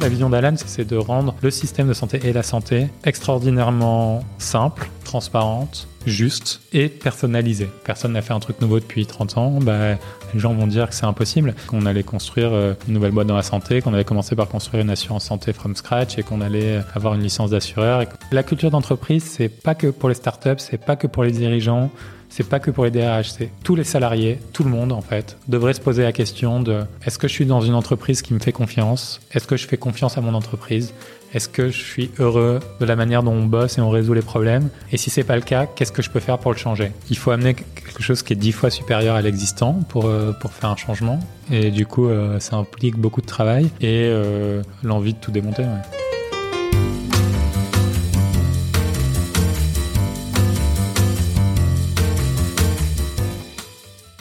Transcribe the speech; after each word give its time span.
La 0.00 0.08
vision 0.08 0.30
d'Alan, 0.30 0.54
c'est 0.56 0.86
de 0.86 0.96
rendre 0.96 1.34
le 1.42 1.50
système 1.50 1.86
de 1.86 1.92
santé 1.92 2.20
et 2.24 2.32
la 2.32 2.42
santé 2.42 2.88
extraordinairement 3.04 4.24
simple, 4.38 4.88
transparente, 5.10 5.88
juste 6.06 6.60
et 6.72 6.88
personnalisé. 6.88 7.68
Personne 7.84 8.12
n'a 8.12 8.22
fait 8.22 8.32
un 8.32 8.38
truc 8.38 8.60
nouveau 8.60 8.78
depuis 8.78 9.06
30 9.06 9.38
ans, 9.38 9.58
bah, 9.60 9.96
les 10.32 10.40
gens 10.40 10.54
vont 10.54 10.68
dire 10.68 10.88
que 10.88 10.94
c'est 10.94 11.04
impossible, 11.04 11.54
qu'on 11.66 11.84
allait 11.84 12.04
construire 12.04 12.50
euh, 12.52 12.74
une 12.86 12.94
nouvelle 12.94 13.10
boîte 13.10 13.26
dans 13.26 13.34
la 13.34 13.42
santé, 13.42 13.80
qu'on 13.80 13.92
allait 13.92 14.04
commencer 14.04 14.36
par 14.36 14.48
construire 14.48 14.84
une 14.84 14.90
assurance 14.90 15.24
santé 15.24 15.52
from 15.52 15.74
scratch 15.74 16.16
et 16.16 16.22
qu'on 16.22 16.40
allait 16.40 16.80
avoir 16.94 17.14
une 17.14 17.22
licence 17.22 17.50
d'assureur. 17.50 18.04
La 18.30 18.44
culture 18.44 18.70
d'entreprise, 18.70 19.24
c'est 19.24 19.48
pas 19.48 19.74
que 19.74 19.88
pour 19.88 20.08
les 20.08 20.14
startups, 20.14 20.58
c'est 20.58 20.78
pas 20.78 20.94
que 20.94 21.08
pour 21.08 21.24
les 21.24 21.32
dirigeants, 21.32 21.90
c'est 22.28 22.48
pas 22.48 22.60
que 22.60 22.70
pour 22.70 22.84
les 22.84 22.92
DRH, 22.92 23.30
c'est 23.30 23.50
tous 23.64 23.74
les 23.74 23.82
salariés, 23.82 24.38
tout 24.52 24.62
le 24.62 24.70
monde 24.70 24.92
en 24.92 25.00
fait, 25.00 25.36
devrait 25.48 25.74
se 25.74 25.80
poser 25.80 26.04
la 26.04 26.12
question 26.12 26.60
de 26.60 26.82
est-ce 27.04 27.18
que 27.18 27.26
je 27.26 27.32
suis 27.32 27.46
dans 27.46 27.60
une 27.60 27.74
entreprise 27.74 28.22
qui 28.22 28.32
me 28.32 28.38
fait 28.38 28.52
confiance? 28.52 29.20
Est-ce 29.32 29.48
que 29.48 29.56
je 29.56 29.66
fais 29.66 29.76
confiance 29.76 30.16
à 30.16 30.20
mon 30.20 30.34
entreprise? 30.34 30.94
Est-ce 31.32 31.48
que 31.48 31.70
je 31.70 31.80
suis 31.80 32.10
heureux 32.18 32.58
de 32.80 32.84
la 32.84 32.96
manière 32.96 33.22
dont 33.22 33.32
on 33.32 33.44
bosse 33.44 33.78
et 33.78 33.80
on 33.80 33.88
résout 33.88 34.14
les 34.14 34.22
problèmes? 34.22 34.68
Et 34.90 34.96
si 34.96 35.10
c'est 35.10 35.22
pas 35.22 35.36
le 35.36 35.42
cas, 35.42 35.64
qu'est-ce 35.64 35.92
que 35.92 36.02
je 36.02 36.10
peux 36.10 36.18
faire 36.18 36.38
pour 36.38 36.50
le 36.50 36.56
changer? 36.56 36.90
Il 37.08 37.16
faut 37.16 37.30
amener 37.30 37.54
quelque 37.54 38.02
chose 38.02 38.24
qui 38.24 38.32
est 38.32 38.36
dix 38.36 38.50
fois 38.50 38.68
supérieur 38.68 39.14
à 39.14 39.22
l'existant 39.22 39.74
pour, 39.88 40.06
euh, 40.06 40.32
pour 40.32 40.52
faire 40.52 40.70
un 40.70 40.76
changement. 40.76 41.20
Et 41.52 41.70
du 41.70 41.86
coup, 41.86 42.08
euh, 42.08 42.40
ça 42.40 42.56
implique 42.56 42.96
beaucoup 42.96 43.20
de 43.20 43.26
travail 43.26 43.70
et 43.80 44.06
euh, 44.08 44.62
l'envie 44.82 45.14
de 45.14 45.18
tout 45.18 45.30
démonter. 45.30 45.64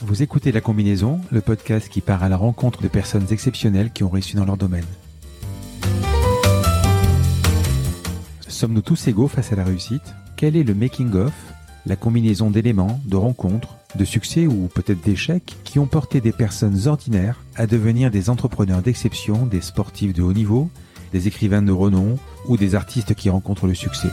Vous 0.04 0.22
écoutez 0.22 0.52
La 0.52 0.62
Combinaison, 0.62 1.22
le 1.32 1.42
podcast 1.42 1.90
qui 1.90 2.02
part 2.02 2.22
à 2.22 2.30
la 2.30 2.38
rencontre 2.38 2.84
de 2.84 2.88
personnes 2.88 3.26
exceptionnelles 3.32 3.90
qui 3.92 4.04
ont 4.04 4.10
réussi 4.10 4.36
dans 4.36 4.46
leur 4.46 4.58
domaine. 4.58 4.86
Sommes-nous 8.60 8.82
tous 8.82 9.08
égaux 9.08 9.30
face 9.30 9.54
à 9.54 9.56
la 9.56 9.64
réussite? 9.64 10.14
Quel 10.36 10.58
est 10.58 10.64
le 10.64 10.74
making-of, 10.74 11.32
la 11.86 11.96
combinaison 11.96 12.52
d'éléments, 12.52 13.00
de 13.06 13.16
rencontres, 13.16 13.78
de 13.96 14.04
succès 14.04 14.48
ou 14.48 14.68
peut-être 14.68 15.02
d'échecs 15.02 15.56
qui 15.64 15.80
ont 15.80 15.86
porté 15.86 16.20
des 16.20 16.34
personnes 16.34 16.86
ordinaires 16.86 17.40
à 17.56 17.68
devenir 17.68 18.12
des 18.12 18.30
entrepreneurs 18.30 18.82
d'exception, 18.82 19.46
des 19.46 19.62
sportifs 19.62 20.12
de 20.12 20.22
haut 20.22 20.34
niveau, 20.34 20.70
des 21.14 21.30
écrivains 21.30 21.62
de 21.62 21.72
renom 21.72 22.20
ou 22.50 22.58
des 22.58 22.76
artistes 22.76 23.16
qui 23.16 23.30
rencontrent 23.30 23.66
le 23.66 23.76
succès? 23.76 24.10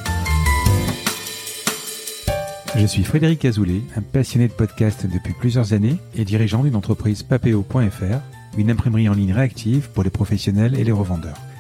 Je 2.77 2.87
suis 2.87 3.03
Frédéric 3.03 3.45
Azoulay, 3.45 3.83
un 3.97 4.01
passionné 4.01 4.47
de 4.47 4.53
podcast 4.53 5.09
depuis 5.13 5.33
plusieurs 5.33 5.73
années 5.73 5.97
et 6.15 6.25
dirigeant 6.25 6.63
d'une 6.63 6.77
entreprise 6.77 7.25
papeo.fr, 7.25 8.21
une 8.57 8.71
imprimerie 8.71 9.09
en 9.09 9.15
ligne 9.15 9.33
réactive 9.33 9.89
pour 9.93 10.05
les 10.05 10.11
professionnels 10.11 10.79
et 10.79 10.85
les 10.85 10.93
revendeurs. 10.93 11.41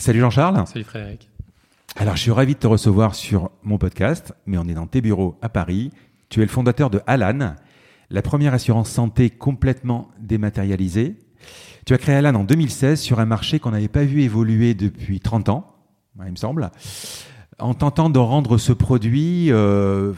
Salut 0.00 0.20
Jean-Charles. 0.20 0.66
Salut 0.66 0.84
Frédéric. 0.84 1.28
Alors 1.96 2.16
je 2.16 2.22
suis 2.22 2.30
ravi 2.30 2.54
de 2.54 2.58
te 2.58 2.66
recevoir 2.66 3.14
sur 3.14 3.50
mon 3.62 3.76
podcast, 3.76 4.32
mais 4.46 4.56
on 4.56 4.66
est 4.66 4.72
dans 4.72 4.86
tes 4.86 5.02
bureaux 5.02 5.36
à 5.42 5.50
Paris. 5.50 5.90
Tu 6.30 6.40
es 6.40 6.42
le 6.42 6.48
fondateur 6.48 6.88
de 6.88 7.02
Alan, 7.06 7.54
la 8.08 8.22
première 8.22 8.54
assurance 8.54 8.88
santé 8.88 9.28
complètement 9.28 10.08
dématérialisée. 10.18 11.18
Tu 11.84 11.92
as 11.92 11.98
créé 11.98 12.14
Alan 12.14 12.34
en 12.34 12.44
2016 12.44 12.98
sur 12.98 13.20
un 13.20 13.26
marché 13.26 13.58
qu'on 13.58 13.72
n'avait 13.72 13.88
pas 13.88 14.04
vu 14.04 14.22
évoluer 14.22 14.72
depuis 14.72 15.20
30 15.20 15.50
ans, 15.50 15.66
il 16.24 16.30
me 16.30 16.36
semble, 16.36 16.70
en 17.58 17.74
tentant 17.74 18.08
de 18.08 18.18
rendre 18.18 18.56
ce 18.56 18.72
produit 18.72 19.52
euh, 19.52 20.14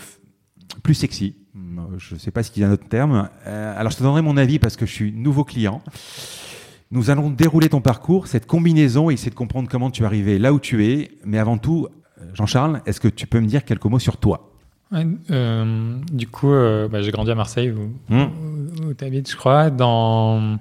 plus 0.84 0.94
sexy. 0.94 1.34
Je 1.98 2.15
ne 2.15 2.21
sais 2.21 2.31
pas 2.31 2.44
ce 2.44 2.53
qu'il 2.53 2.62
y 2.62 2.65
a 2.65 2.69
un 2.69 2.72
autre 2.72 2.88
terme. 2.88 3.28
Euh, 3.48 3.75
alors, 3.76 3.91
je 3.91 3.97
te 3.97 4.03
donnerai 4.04 4.22
mon 4.22 4.37
avis 4.37 4.60
parce 4.60 4.76
que 4.76 4.87
je 4.87 4.92
suis 4.92 5.12
nouveau 5.12 5.42
client. 5.42 5.82
Nous 6.92 7.10
allons 7.10 7.30
dérouler 7.30 7.69
ton 7.69 7.80
parcours, 7.80 8.26
cette 8.26 8.47
combinaison, 8.47 9.10
et 9.10 9.14
essayer 9.14 9.30
de 9.30 9.34
comprendre 9.36 9.69
comment 9.69 9.91
tu 9.91 10.03
es 10.03 10.06
arrivé 10.06 10.38
là 10.38 10.53
où 10.53 10.60
tu 10.60 10.86
es. 10.86 11.10
Mais 11.25 11.38
avant 11.38 11.58
tout, 11.58 11.88
Jean-Charles, 12.34 12.82
est-ce 12.86 13.00
que 13.00 13.08
tu 13.08 13.26
peux 13.26 13.41
me 13.41 13.47
dire 13.47 13.64
quelques 13.64 13.86
mots 13.86 13.98
sur 13.98 14.19
toi? 14.19 14.53
Euh, 14.92 15.97
Du 16.12 16.28
coup, 16.28 16.53
euh, 16.53 16.88
bah, 16.88 17.03
j'ai 17.03 17.10
grandi 17.10 17.30
à 17.30 17.34
Marseille, 17.34 17.72
où, 17.72 17.92
mmh. 18.14 18.94
tu 18.97 19.04
habites, 19.04 19.30
je 19.30 19.36
crois, 19.36 19.70
dans, 19.70 20.58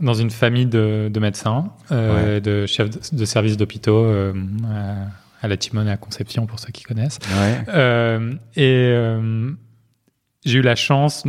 dans 0.00 0.14
une 0.14 0.30
famille 0.30 0.66
de, 0.66 1.10
médecins, 1.20 1.72
de 1.90 2.66
chefs 2.66 2.90
de, 2.90 3.16
de 3.16 3.24
services 3.24 3.56
d'hôpitaux 3.56 4.04
à 5.44 5.48
la 5.48 5.58
Timone 5.58 5.88
et 5.88 5.90
à 5.90 5.98
Conception 5.98 6.46
pour 6.46 6.58
ceux 6.58 6.72
qui 6.72 6.84
connaissent. 6.84 7.18
Euh, 7.68 8.32
et 8.56 8.88
euh, 8.90 9.50
j'ai 10.44 10.58
eu 10.58 10.62
la 10.62 10.76
chance 10.76 11.24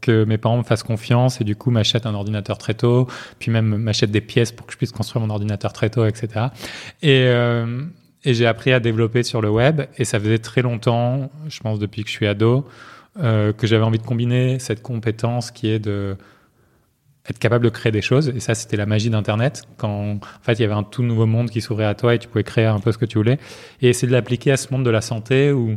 que 0.00 0.24
mes 0.24 0.38
parents 0.38 0.58
me 0.58 0.62
fassent 0.62 0.82
confiance 0.82 1.40
et 1.40 1.44
du 1.44 1.56
coup 1.56 1.70
m'achètent 1.70 2.06
un 2.06 2.14
ordinateur 2.14 2.58
très 2.58 2.74
tôt, 2.74 3.08
puis 3.38 3.50
même 3.50 3.76
m'achètent 3.76 4.10
des 4.10 4.20
pièces 4.20 4.52
pour 4.52 4.66
que 4.66 4.72
je 4.72 4.78
puisse 4.78 4.92
construire 4.92 5.24
mon 5.24 5.30
ordinateur 5.32 5.72
très 5.72 5.90
tôt, 5.90 6.06
etc. 6.06 6.46
Et, 7.02 7.24
euh, 7.26 7.82
et 8.24 8.34
j'ai 8.34 8.46
appris 8.46 8.72
à 8.72 8.80
développer 8.80 9.22
sur 9.22 9.40
le 9.40 9.50
web 9.50 9.82
et 9.98 10.04
ça 10.04 10.20
faisait 10.20 10.38
très 10.38 10.62
longtemps, 10.62 11.30
je 11.48 11.60
pense 11.60 11.78
depuis 11.78 12.02
que 12.02 12.08
je 12.08 12.14
suis 12.14 12.26
ado, 12.26 12.66
que 13.16 13.66
j'avais 13.66 13.84
envie 13.84 13.98
de 13.98 14.06
combiner 14.06 14.58
cette 14.58 14.82
compétence 14.82 15.50
qui 15.50 15.68
est 15.68 15.80
de 15.80 16.16
être 17.28 17.38
capable 17.38 17.64
de 17.64 17.70
créer 17.70 17.92
des 17.92 18.02
choses. 18.02 18.28
Et 18.28 18.40
ça, 18.40 18.54
c'était 18.54 18.76
la 18.76 18.86
magie 18.86 19.10
d'Internet. 19.10 19.64
Quand, 19.76 19.90
en 19.90 20.20
fait, 20.42 20.54
il 20.54 20.62
y 20.62 20.64
avait 20.64 20.74
un 20.74 20.82
tout 20.82 21.02
nouveau 21.02 21.26
monde 21.26 21.50
qui 21.50 21.60
s'ouvrait 21.60 21.84
à 21.84 21.94
toi 21.94 22.14
et 22.14 22.18
tu 22.18 22.28
pouvais 22.28 22.44
créer 22.44 22.66
un 22.66 22.80
peu 22.80 22.92
ce 22.92 22.98
que 22.98 23.04
tu 23.04 23.18
voulais. 23.18 23.38
Et 23.82 23.88
essayer 23.88 24.08
de 24.08 24.12
l'appliquer 24.12 24.52
à 24.52 24.56
ce 24.56 24.72
monde 24.72 24.84
de 24.84 24.90
la 24.90 25.00
santé 25.00 25.52
où 25.52 25.76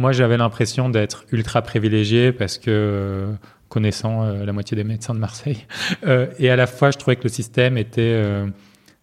moi, 0.00 0.12
j'avais 0.12 0.38
l'impression 0.38 0.88
d'être 0.88 1.26
ultra 1.30 1.60
privilégié 1.60 2.32
parce 2.32 2.56
que, 2.56 3.26
connaissant 3.68 4.24
euh, 4.24 4.46
la 4.46 4.52
moitié 4.54 4.74
des 4.74 4.82
médecins 4.82 5.12
de 5.12 5.18
Marseille, 5.18 5.66
euh, 6.06 6.26
et 6.38 6.48
à 6.48 6.56
la 6.56 6.66
fois, 6.66 6.90
je 6.90 6.96
trouvais 6.96 7.16
que 7.16 7.24
le 7.24 7.28
système 7.28 7.76
était 7.76 8.00
euh, 8.00 8.46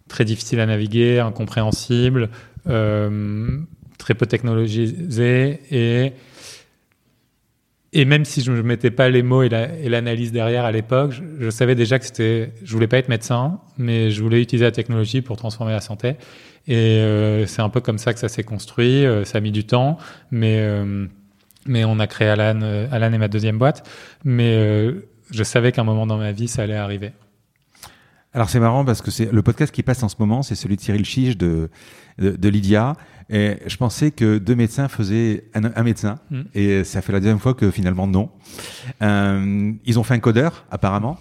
très 0.08 0.26
difficile 0.26 0.60
à 0.60 0.66
naviguer, 0.66 1.20
incompréhensible, 1.20 2.30
très 2.66 4.14
peu 4.16 4.26
technologisé 4.26 5.62
et 5.72 6.14
et 7.98 8.06
même 8.06 8.26
si 8.26 8.42
je 8.42 8.52
ne 8.52 8.62
mettais 8.62 8.92
pas 8.92 9.10
les 9.10 9.24
mots 9.24 9.42
et 9.42 9.50
l'analyse 9.50 10.32
derrière 10.32 10.66
à 10.66 10.72
l'époque, 10.72 11.14
je, 11.40 11.50
savais 11.50 11.74
déjà 11.74 11.98
que 11.98 12.06
c'était, 12.06 12.54
je 12.64 12.72
voulais 12.72 12.86
pas 12.88 13.00
être 13.00 13.10
médecin, 13.10 13.60
mais 13.80 14.12
je 14.12 14.22
voulais 14.22 14.40
utiliser 14.40 14.66
la 14.66 14.72
technologie 14.72 15.24
pour 15.24 15.36
transformer 15.36 15.72
la 15.72 15.82
santé. 15.82 16.16
Et 16.68 16.76
euh, 16.76 17.48
c'est 17.48 17.64
un 17.64 17.70
peu 17.70 17.82
comme 17.82 17.98
ça 17.98 18.14
que 18.14 18.20
ça 18.20 18.30
s'est 18.30 18.44
construit. 18.44 19.04
Euh, 19.04 19.26
ça 19.26 19.40
a 19.40 19.42
mis 19.42 19.52
du 19.52 19.66
temps, 19.66 19.98
mais 20.30 20.60
euh, 20.60 21.08
mais 21.66 21.86
on 21.86 21.98
a 22.00 22.06
créé 22.06 22.28
Alan. 22.28 22.62
Alan 22.92 23.12
est 23.12 23.18
ma 23.18 23.30
deuxième 23.30 23.58
boîte, 23.58 23.90
mais 24.24 24.94
je 25.32 25.44
savais 25.44 25.72
qu'à 25.72 25.82
un 25.82 25.86
moment 25.86 26.06
dans 26.06 26.18
ma 26.18 26.32
vie, 26.32 26.48
ça 26.48 26.62
allait 26.62 26.76
arriver. 26.76 27.14
Alors 28.32 28.52
c'est 28.52 28.60
marrant 28.60 28.86
parce 28.86 29.02
que 29.02 29.10
c'est 29.10 29.32
le 29.32 29.42
podcast 29.42 29.74
qui 29.74 29.82
passe 29.82 30.04
en 30.04 30.10
ce 30.10 30.18
moment, 30.20 30.44
c'est 30.44 30.54
celui 30.54 30.76
de 30.76 30.82
Cyril 30.82 31.04
Chiche 31.04 31.36
de, 31.36 31.72
de, 32.20 32.50
Lydia. 32.50 32.96
Et 33.30 33.58
je 33.68 33.76
pensais 33.78 34.12
que 34.12 34.38
deux 34.38 34.56
médecins 34.56 34.88
faisaient 34.88 35.46
un, 35.54 35.84
médecin, 35.84 36.20
mm. 36.32 36.42
et 36.56 36.84
ça 36.84 37.02
fait 37.02 37.12
la 37.12 37.20
deuxième 37.20 37.40
fois 37.40 37.54
que 37.54 37.72
finalement 37.72 38.08
non. 38.08 38.30
Euh, 39.02 39.74
ils 39.86 40.00
ont 40.00 40.04
fait 40.04 40.14
un 40.14 40.20
codeur 40.20 40.66
apparemment. 40.72 41.18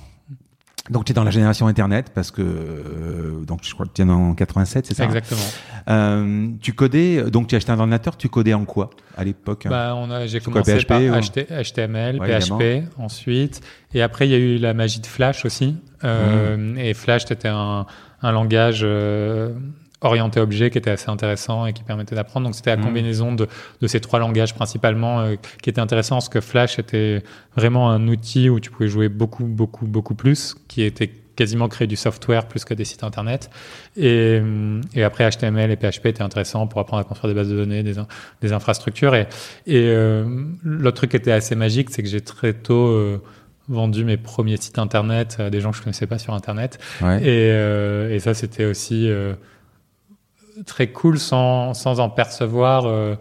Donc 0.91 1.05
tu 1.05 1.13
es 1.13 1.15
dans 1.15 1.25
la 1.25 1.31
génération 1.31 1.67
Internet 1.67 2.13
parce 2.15 2.31
que 2.31 2.43
euh, 2.43 3.45
donc 3.45 3.61
je 3.63 3.75
crois 3.75 3.87
que 3.87 3.93
tu 3.93 4.03
es 4.03 4.05
en 4.05 4.35
87, 4.35 4.87
c'est 4.87 4.95
ça 4.95 5.03
hein? 5.03 5.07
Exactement. 5.07 5.41
Euh, 5.89 6.49
tu 6.61 6.75
codais 6.75 7.29
donc 7.31 7.49
tu 7.49 7.55
as 7.55 7.59
acheté 7.59 7.73
un 7.73 7.79
ordinateur, 7.79 8.17
tu 8.17 8.29
codais 8.29 8.55
en 8.55 8.65
quoi 8.65 8.91
à 9.17 9.25
l'époque? 9.25 9.67
Bah, 9.69 9.95
on 9.97 10.11
a 10.11 10.27
j'ai 10.27 10.41
commencé 10.41 10.85
par 10.85 11.01
HTML, 11.01 12.19
PHP 12.19 12.89
ensuite 12.99 13.63
et 13.95 14.03
après 14.03 14.29
il 14.29 14.31
y 14.31 14.35
a 14.35 14.39
eu 14.39 14.59
la 14.59 14.75
magie 14.75 15.01
de 15.01 15.07
Flash 15.07 15.45
aussi. 15.45 15.77
Euh, 16.05 16.57
mmh. 16.57 16.79
Et 16.79 16.95
Flash 16.95 17.25
c'était 17.27 17.49
un, 17.49 17.87
un 18.23 18.33
langage 18.33 18.81
euh, 18.83 19.55
orienté 20.01 20.41
objet 20.41 20.71
qui 20.71 20.79
était 20.79 20.91
assez 20.91 21.09
intéressant 21.09 21.67
et 21.67 21.73
qui 21.73 21.83
permettait 21.83 22.15
d'apprendre. 22.15 22.47
Donc 22.47 22.55
c'était 22.55 22.71
la 22.71 22.77
mmh. 22.77 22.85
combinaison 22.85 23.33
de, 23.35 23.49
de, 23.81 23.87
ces 23.87 24.01
trois 24.01 24.19
langages 24.19 24.55
principalement 24.55 25.21
euh, 25.21 25.37
qui 25.63 25.71
était 25.71 25.81
intéressant 25.81 26.17
parce 26.17 26.29
que 26.29 26.41
Flash 26.41 26.79
était 26.79 27.23
vraiment 27.57 27.91
un 27.91 28.07
outil 28.09 28.49
où 28.51 28.61
tu 28.61 28.71
pouvais 28.71 28.89
jouer 28.89 29.09
beaucoup, 29.09 29.45
beaucoup, 29.45 29.87
beaucoup 29.87 30.15
plus, 30.15 30.55
qui 30.69 30.83
était 30.83 31.11
quasiment 31.37 31.69
créer 31.69 31.87
du 31.87 31.97
software 31.97 32.49
plus 32.49 32.65
que 32.65 32.75
des 32.75 32.85
sites 32.85 33.05
internet. 33.05 33.51
Et, 33.97 34.41
et 34.95 35.03
après 35.03 35.31
HTML 35.31 35.71
et 35.71 35.77
PHP 35.77 36.07
étaient 36.07 36.23
intéressants 36.23 36.67
pour 36.67 36.81
apprendre 36.81 37.03
à 37.03 37.05
construire 37.05 37.33
des 37.33 37.39
bases 37.39 37.51
de 37.51 37.57
données, 37.57 37.83
des, 37.83 37.95
des 38.41 38.53
infrastructures. 38.53 39.15
Et, 39.15 39.29
et 39.67 39.89
euh, 39.89 40.25
l'autre 40.65 40.97
truc 40.97 41.11
qui 41.11 41.19
était 41.19 41.33
assez 41.33 41.55
magique, 41.55 41.91
c'est 41.91 42.03
que 42.03 42.09
j'ai 42.09 42.23
très 42.23 42.55
tôt 42.55 42.87
euh, 42.87 43.23
vendu 43.69 44.05
mes 44.05 44.17
premiers 44.17 44.57
sites 44.57 44.79
internet 44.79 45.37
à 45.39 45.51
des 45.51 45.61
gens 45.61 45.71
que 45.71 45.77
je 45.77 45.83
connaissais 45.83 46.07
pas 46.07 46.19
sur 46.19 46.35
internet. 46.35 46.79
Et, 47.01 47.05
euh, 47.05 48.15
et, 48.15 48.19
ça, 48.21 48.35
c'était 48.35 48.65
aussi 48.65 49.09
euh, 49.09 49.35
très 50.65 50.89
cool 50.89 51.19
sans, 51.19 51.75
sans 51.75 52.01
en 52.01 52.09
percevoir 52.09 52.87
euh, 52.87 53.15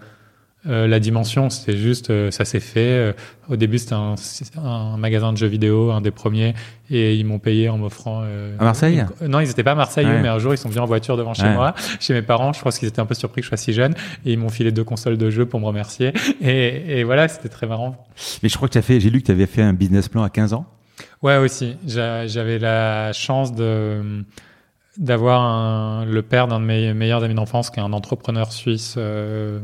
euh, 0.68 0.88
la 0.88 1.00
dimension, 1.00 1.52
c'était 1.52 1.78
juste, 1.78 2.10
euh, 2.10 2.32
ça 2.32 2.44
s'est 2.44 2.60
fait. 2.60 3.16
Au 3.50 3.56
début, 3.56 3.78
c'était 3.78 3.94
un, 3.94 4.16
un, 4.64 4.98
magasin 4.98 5.32
de 5.32 5.38
jeux 5.38 5.48
vidéo, 5.48 5.92
un 5.92 6.02
des 6.02 6.10
premiers, 6.12 6.56
et 6.90 7.16
ils 7.16 7.26
m'ont 7.26 7.38
payé 7.38 7.70
en 7.70 7.78
m'offrant. 7.78 8.24
à 8.24 8.64
Marseille 8.64 9.04
Non, 9.22 9.40
ils 9.40 9.48
n'étaient 9.48 9.64
pas 9.64 9.74
à 9.74 9.76
Marseille, 9.76 10.08
mais 10.08 10.28
un 10.28 10.40
jour, 10.40 10.54
ils 10.54 10.58
sont 10.58 10.70
venus 10.70 10.82
en 10.82 10.88
voiture 10.88 11.18
devant 11.18 11.34
chez 11.34 11.50
moi, 11.50 11.76
chez 12.00 12.14
mes 12.14 12.24
parents. 12.24 12.54
Je 12.54 12.62
pense 12.62 12.80
qu'ils 12.80 12.88
étaient 12.88 13.02
un 13.02 13.06
peu 13.06 13.14
surpris 13.14 13.42
que 13.42 13.46
je 13.46 13.50
sois 13.50 13.58
si 13.58 13.74
jeune, 13.74 13.94
et 14.26 14.34
ils 14.34 14.40
m'ont 14.40 14.50
filé 14.50 14.72
deux 14.72 14.84
consoles 14.84 15.18
de 15.18 15.30
jeux 15.30 15.46
pour 15.46 15.60
me 15.60 15.66
remercier. 15.66 16.14
Et, 16.42 17.00
et 17.00 17.04
voilà, 17.04 17.28
c'était 17.28 17.50
très 17.50 17.68
marrant. 17.68 18.08
Mais 18.42 18.50
je 18.50 18.56
crois 18.56 18.68
que 18.68 18.74
tu 18.74 18.80
as 18.80 18.84
fait, 18.84 19.00
j'ai 19.00 19.10
lu 19.10 19.22
que 19.22 19.28
tu 19.28 19.31
avais 19.31 19.46
fait 19.46 19.62
un 19.62 19.74
business 19.74 20.10
plan 20.10 20.24
à 20.24 20.30
15 20.30 20.54
ans. 20.54 20.66
Ouais, 21.22 21.38
aussi. 21.38 21.76
J'avais 21.86 22.60
la 22.60 23.14
chance 23.14 23.54
de 23.54 24.24
d'avoir 24.97 26.06
le 26.06 26.21
père 26.21 26.47
d'un 26.47 26.59
de 26.59 26.65
mes 26.65 26.94
meilleurs 26.94 27.24
amis 27.24 27.33
d'enfance, 27.36 27.69
qui 27.69 27.80
est 27.80 27.83
un 27.83 27.94
entrepreneur 27.94 28.51
suisse 28.51 28.95
euh, 28.97 29.59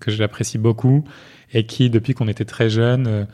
que 0.00 0.10
j'apprécie 0.10 0.58
beaucoup 0.58 1.04
et 1.52 1.66
qui, 1.66 1.90
depuis 1.90 2.14
qu'on 2.14 2.28
était 2.28 2.44
très 2.44 2.70
jeunes, 2.70 3.06
euh, 3.06 3.24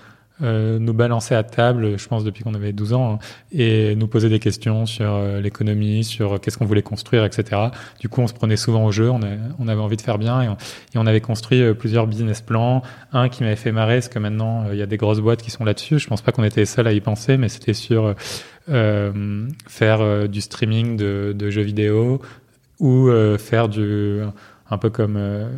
euh, 0.40 0.78
nous 0.78 0.92
balançait 0.92 1.34
à 1.34 1.42
table, 1.42 1.98
je 1.98 2.06
pense 2.06 2.22
depuis 2.22 2.44
qu'on 2.44 2.54
avait 2.54 2.72
12 2.72 2.92
ans, 2.92 3.14
hein, 3.14 3.18
et 3.50 3.96
nous 3.96 4.06
posait 4.06 4.28
des 4.28 4.38
questions 4.38 4.86
sur 4.86 5.10
euh, 5.10 5.40
l'économie, 5.40 6.04
sur 6.04 6.40
qu'est-ce 6.40 6.56
qu'on 6.56 6.64
voulait 6.64 6.82
construire, 6.82 7.24
etc. 7.24 7.60
Du 7.98 8.08
coup, 8.08 8.20
on 8.20 8.28
se 8.28 8.34
prenait 8.34 8.56
souvent 8.56 8.84
au 8.84 8.92
jeu, 8.92 9.10
on, 9.10 9.20
avait 9.68 9.80
envie 9.80 9.96
de 9.96 10.02
faire 10.02 10.18
bien, 10.18 10.42
et 10.42 10.48
on, 10.94 11.06
avait 11.06 11.20
construit 11.20 11.60
euh, 11.60 11.74
plusieurs 11.74 12.06
business 12.06 12.40
plans. 12.40 12.82
Un 13.12 13.28
qui 13.28 13.42
m'avait 13.42 13.56
fait 13.56 13.72
marrer, 13.72 13.96
parce 13.96 14.08
que 14.08 14.20
maintenant, 14.20 14.66
il 14.70 14.78
y 14.78 14.82
a 14.82 14.86
des 14.86 14.96
grosses 14.96 15.20
boîtes 15.20 15.42
qui 15.42 15.50
sont 15.50 15.64
là-dessus. 15.64 15.98
Je 15.98 16.06
pense 16.06 16.22
pas 16.22 16.30
qu'on 16.30 16.44
était 16.44 16.66
seuls 16.66 16.86
à 16.86 16.92
y 16.92 17.00
penser, 17.00 17.36
mais 17.36 17.48
c'était 17.48 17.74
sur 17.74 18.14
faire 18.68 20.28
du 20.28 20.40
streaming 20.40 20.96
de, 20.96 21.34
de, 21.36 21.50
jeux 21.50 21.62
vidéo 21.62 22.20
ou 22.80 23.10
faire 23.38 23.68
du 23.68 24.22
un 24.70 24.78
peu 24.78 24.90
comme, 24.90 25.16
euh, 25.16 25.48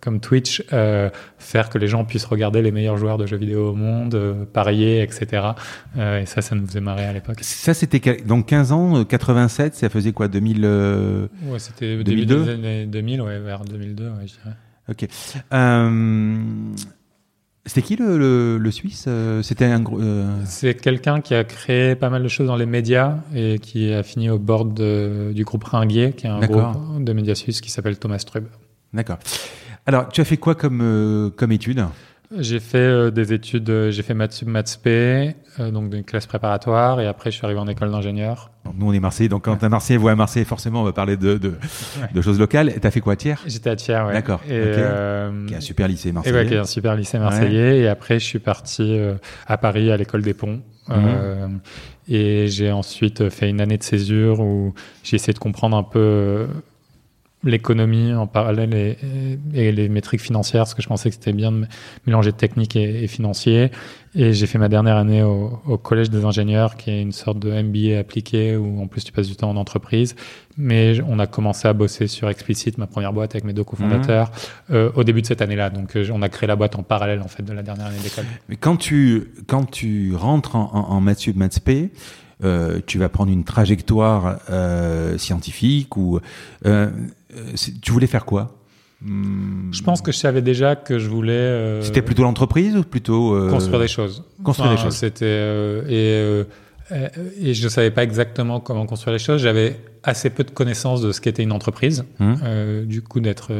comme 0.00 0.20
Twitch, 0.20 0.62
euh, 0.72 1.10
faire 1.38 1.68
que 1.68 1.78
les 1.78 1.86
gens 1.86 2.04
puissent 2.04 2.24
regarder 2.24 2.62
les 2.62 2.72
meilleurs 2.72 2.96
joueurs 2.96 3.18
de 3.18 3.26
jeux 3.26 3.36
vidéo 3.36 3.70
au 3.70 3.74
monde, 3.74 4.14
euh, 4.14 4.44
parier, 4.44 5.02
etc. 5.02 5.48
et 5.96 6.26
ça, 6.26 6.40
ça 6.40 6.54
nous 6.54 6.66
faisait 6.66 6.80
marrer 6.80 7.04
à 7.04 7.12
l'époque. 7.12 7.38
Ça, 7.42 7.74
c'était 7.74 8.22
donc 8.22 8.46
15 8.46 8.72
ans, 8.72 9.04
87, 9.04 9.74
ça 9.74 9.88
faisait 9.88 10.12
quoi 10.12 10.28
2000 10.28 10.64
Ouais, 10.64 11.58
c'était 11.58 12.02
2002 12.02 12.86
2000, 12.86 13.20
ouais, 13.20 13.38
vers 13.40 13.64
2002, 13.64 14.04
ouais, 14.04 14.10
je 14.26 14.34
dirais. 14.34 14.56
Ok. 14.88 15.08
C'était 17.66 17.82
qui 17.82 17.96
le, 17.96 18.58
le, 18.58 18.70
Suisse 18.70 19.06
euh, 19.08 19.42
C'était 19.42 19.64
un 19.64 19.80
gros. 19.80 19.98
Euh, 19.98 20.36
C'est 20.44 20.74
quelqu'un 20.74 21.22
qui 21.22 21.34
a 21.34 21.44
créé 21.44 21.94
pas 21.94 22.10
mal 22.10 22.22
de 22.22 22.28
choses 22.28 22.46
dans 22.46 22.56
les 22.56 22.66
médias 22.66 23.18
et 23.34 23.58
qui 23.58 23.90
a 23.92 24.02
fini 24.02 24.28
au 24.28 24.38
bord 24.38 24.66
du 24.66 25.44
groupe 25.44 25.64
Ringuier, 25.64 26.12
qui 26.12 26.26
est 26.26 26.30
un 26.30 26.40
groupe 26.40 27.02
de 27.02 27.12
médias 27.14 27.34
suisses 27.34 27.62
qui 27.62 27.70
s'appelle 27.70 27.98
Thomas 27.98 28.18
Trub. 28.18 28.44
D'accord. 28.92 29.18
Alors, 29.86 30.08
tu 30.08 30.20
as 30.20 30.24
fait 30.24 30.36
quoi 30.36 30.54
comme, 30.54 30.80
euh, 30.82 31.30
comme 31.30 31.52
étude? 31.52 31.84
J'ai 32.38 32.60
fait 32.60 32.78
euh, 32.78 33.10
des 33.10 33.32
études, 33.32 33.68
euh, 33.70 33.90
j'ai 33.90 34.02
fait 34.02 34.14
maths 34.14 34.42
maths 34.44 34.80
p, 34.82 35.34
euh, 35.60 35.70
donc 35.70 35.92
une 35.94 36.04
classe 36.04 36.26
préparatoire, 36.26 37.00
et 37.00 37.06
après 37.06 37.30
je 37.30 37.36
suis 37.36 37.44
arrivé 37.44 37.60
en 37.60 37.68
école 37.68 37.90
d'ingénieur. 37.90 38.50
Nous 38.76 38.86
on 38.86 38.92
est 38.92 39.00
Marseillais, 39.00 39.28
donc 39.28 39.44
quand 39.44 39.62
un 39.62 39.68
Marseillais 39.68 39.98
voit 39.98 40.12
un 40.12 40.16
Marseillais, 40.16 40.44
forcément 40.44 40.82
on 40.82 40.84
va 40.84 40.92
parler 40.92 41.16
de, 41.16 41.38
de, 41.38 41.54
de 42.12 42.22
choses 42.22 42.38
locales. 42.38 42.72
T'as 42.80 42.90
fait 42.90 43.00
quoi 43.00 43.14
à 43.14 43.16
Thiers? 43.16 43.34
J'étais 43.46 43.70
à 43.70 43.76
Thiers, 43.76 44.02
ouais. 44.06 44.12
D'accord. 44.12 44.42
qui 44.42 44.52
est 44.52 45.56
un 45.56 45.60
super 45.60 45.88
lycée 45.88 46.12
marseillais. 46.12 46.34
Et 46.34 46.38
ouais, 46.38 46.46
qui 46.46 46.54
est 46.54 46.58
un 46.58 46.64
super 46.64 46.96
lycée 46.96 47.18
marseillais. 47.18 47.80
Et 47.80 47.88
après 47.88 48.18
je 48.18 48.24
suis 48.24 48.38
parti 48.38 48.98
à 49.46 49.58
Paris 49.58 49.90
à 49.90 49.96
l'école 49.96 50.22
des 50.22 50.34
Ponts. 50.34 50.60
Mhm. 50.86 51.60
et 52.08 52.46
j'ai 52.48 52.70
ensuite 52.70 53.30
fait 53.30 53.48
une 53.48 53.62
année 53.62 53.78
de 53.78 53.82
césure 53.82 54.40
où 54.40 54.74
j'ai 55.02 55.16
essayé 55.16 55.32
de 55.32 55.38
comprendre 55.38 55.78
un 55.78 55.82
peu 55.82 56.46
l'économie 57.44 58.12
en 58.12 58.26
parallèle 58.26 58.74
et, 58.74 58.98
et, 59.54 59.72
les 59.72 59.88
métriques 59.88 60.20
financières, 60.20 60.62
parce 60.62 60.74
que 60.74 60.82
je 60.82 60.88
pensais 60.88 61.10
que 61.10 61.14
c'était 61.14 61.32
bien 61.32 61.52
de 61.52 61.66
mélanger 62.06 62.32
technique 62.32 62.76
et, 62.76 63.04
et 63.04 63.06
financier. 63.06 63.70
Et 64.16 64.32
j'ai 64.32 64.46
fait 64.46 64.58
ma 64.58 64.68
dernière 64.68 64.96
année 64.96 65.22
au, 65.22 65.60
au, 65.66 65.76
Collège 65.76 66.08
des 66.10 66.24
ingénieurs, 66.24 66.76
qui 66.76 66.90
est 66.90 67.02
une 67.02 67.12
sorte 67.12 67.38
de 67.38 67.50
MBA 67.50 67.98
appliqué, 67.98 68.56
où 68.56 68.80
en 68.80 68.86
plus 68.86 69.04
tu 69.04 69.12
passes 69.12 69.26
du 69.26 69.36
temps 69.36 69.50
en 69.50 69.56
entreprise. 69.56 70.14
Mais 70.56 71.00
on 71.08 71.18
a 71.18 71.26
commencé 71.26 71.66
à 71.66 71.72
bosser 71.72 72.06
sur 72.06 72.28
Explicit, 72.28 72.78
ma 72.78 72.86
première 72.86 73.12
boîte, 73.12 73.34
avec 73.34 73.44
mes 73.44 73.52
deux 73.52 73.64
cofondateurs, 73.64 74.30
mmh. 74.68 74.74
euh, 74.74 74.90
au 74.94 75.02
début 75.04 75.20
de 75.20 75.26
cette 75.26 75.42
année-là. 75.42 75.70
Donc 75.70 75.96
euh, 75.96 76.08
on 76.12 76.22
a 76.22 76.28
créé 76.28 76.46
la 76.46 76.56
boîte 76.56 76.76
en 76.76 76.82
parallèle 76.82 77.20
en 77.22 77.28
fait 77.28 77.42
de 77.42 77.52
la 77.52 77.62
dernière 77.62 77.86
année 77.86 77.98
d'école. 78.02 78.24
Mais 78.48 78.56
quand 78.56 78.76
tu, 78.76 79.32
quand 79.46 79.68
tu 79.68 80.14
rentres 80.14 80.54
en, 80.54 80.70
en, 80.72 80.96
en 80.96 81.00
Maths 81.00 81.28
euh, 82.42 82.80
tu 82.84 82.98
vas 82.98 83.08
prendre 83.08 83.32
une 83.32 83.44
trajectoire 83.44 84.38
euh, 84.50 85.16
scientifique 85.18 85.96
ou 85.96 86.20
euh, 86.66 86.90
tu 87.82 87.92
voulais 87.92 88.06
faire 88.06 88.24
quoi 88.24 88.58
je 89.06 89.82
pense 89.82 90.00
que 90.00 90.12
je 90.12 90.16
savais 90.16 90.40
déjà 90.40 90.76
que 90.76 90.98
je 90.98 91.10
voulais. 91.10 91.82
C'était 91.82 92.00
plutôt 92.00 92.22
l'entreprise 92.22 92.74
ou 92.74 92.84
plutôt 92.84 93.36
construire 93.50 93.80
des 93.80 93.88
choses? 93.88 94.24
Construire 94.42 94.70
des 94.70 94.78
choses. 94.78 94.94
C'était 94.94 95.26
et 95.90 96.42
et 97.38 97.52
je 97.52 97.68
savais 97.68 97.90
pas 97.90 98.02
exactement 98.02 98.60
comment 98.60 98.86
construire 98.86 99.12
les 99.12 99.18
choses. 99.18 99.42
J'avais 99.42 99.78
assez 100.04 100.30
peu 100.30 100.42
de 100.42 100.50
connaissances 100.50 101.02
de 101.02 101.12
ce 101.12 101.20
qu'était 101.20 101.42
une 101.42 101.52
entreprise. 101.52 102.04
Mmh. 102.18 102.84
du 102.84 103.02
coup, 103.02 103.20
d'être 103.20 103.52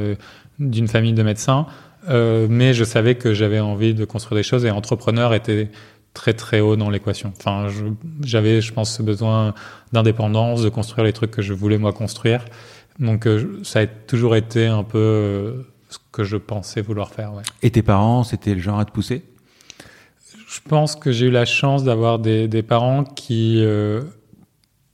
d'une 0.59 0.89
famille 0.89 1.13
de 1.13 1.23
médecins, 1.23 1.67
mais 2.09 2.73
je 2.73 2.85
savais 2.85 3.17
que 3.17 3.35
j'avais 3.35 3.61
envie 3.61 3.93
de 3.93 4.07
construire 4.07 4.39
des 4.39 4.45
choses 4.45 4.65
et 4.65 4.71
entrepreneur 4.71 5.35
était 5.35 5.69
très 6.15 6.33
très 6.33 6.61
haut 6.61 6.77
dans 6.77 6.89
l'équation. 6.89 7.33
Enfin, 7.37 7.67
j'avais, 8.23 8.61
je, 8.61 8.73
pense, 8.73 8.97
ce 8.97 9.03
besoin 9.03 9.53
d'indépendance, 9.93 10.63
de 10.63 10.69
construire 10.69 11.05
les 11.05 11.13
trucs 11.13 11.33
que 11.33 11.43
je 11.43 11.53
voulais 11.53 11.77
moi 11.77 11.93
construire. 11.93 12.45
Donc, 12.99 13.27
euh, 13.27 13.61
ça 13.65 13.81
a 13.81 13.87
toujours 13.87 14.37
été 14.37 14.67
un 14.67 14.85
peu 14.85 14.99
euh, 14.99 15.63
ce 15.91 15.99
que 16.13 16.25
je 16.25 16.37
pensais 16.37 16.81
vouloir 16.81 17.11
faire. 17.11 17.35
Ouais. 17.35 17.43
Et 17.63 17.71
tes 17.71 17.83
parents, 17.83 18.25
c'était 18.25 18.55
le 18.55 18.61
genre 18.61 18.79
à 18.79 18.85
te 18.85 18.93
pousser? 18.93 19.25
Je 20.55 20.61
pense 20.69 20.95
que 20.95 21.11
j'ai 21.11 21.27
eu 21.27 21.31
la 21.31 21.45
chance 21.45 21.83
d'avoir 21.83 22.21
des, 22.21 22.47
des, 22.47 22.63
parents 22.63 23.03
qui, 23.03 23.61
euh, 23.65 24.03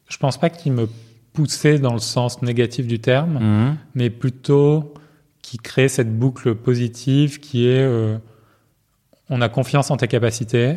je 0.08 0.17
pense 0.17 0.38
pas 0.38 0.49
qu'ils 0.49 0.73
me 0.73 0.88
poussaient 1.35 1.79
dans 1.79 1.93
le 1.93 1.99
sens 1.99 2.41
négatif 2.41 2.87
du 2.87 2.99
terme, 2.99 3.38
mmh. 3.38 3.79
mais 3.94 4.08
plutôt 4.08 4.94
qui 5.43 5.58
créaient 5.58 5.88
cette 5.88 6.19
boucle 6.19 6.55
positive 6.55 7.41
qui 7.41 7.67
est 7.67 7.82
euh, 7.82 8.17
on 9.29 9.41
a 9.43 9.49
confiance 9.49 9.91
en 9.91 9.97
tes 9.97 10.08
capacités, 10.08 10.76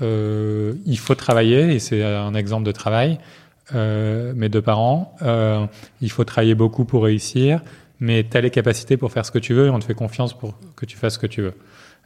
euh, 0.00 0.74
il 0.86 0.98
faut 0.98 1.14
travailler, 1.14 1.74
et 1.74 1.78
c'est 1.78 2.02
un 2.02 2.34
exemple 2.34 2.64
de 2.64 2.72
travail, 2.72 3.18
euh, 3.74 4.32
mes 4.34 4.48
deux 4.48 4.62
parents, 4.62 5.16
euh, 5.22 5.66
il 6.00 6.10
faut 6.10 6.24
travailler 6.24 6.54
beaucoup 6.54 6.84
pour 6.84 7.04
réussir, 7.04 7.62
mais 8.00 8.24
tu 8.28 8.36
as 8.36 8.40
les 8.40 8.50
capacités 8.50 8.96
pour 8.96 9.12
faire 9.12 9.24
ce 9.24 9.30
que 9.30 9.38
tu 9.38 9.54
veux 9.54 9.66
et 9.66 9.70
on 9.70 9.78
te 9.78 9.84
fait 9.84 9.94
confiance 9.94 10.36
pour 10.36 10.58
que 10.76 10.86
tu 10.86 10.96
fasses 10.96 11.14
ce 11.14 11.18
que 11.18 11.26
tu 11.26 11.42
veux. 11.42 11.54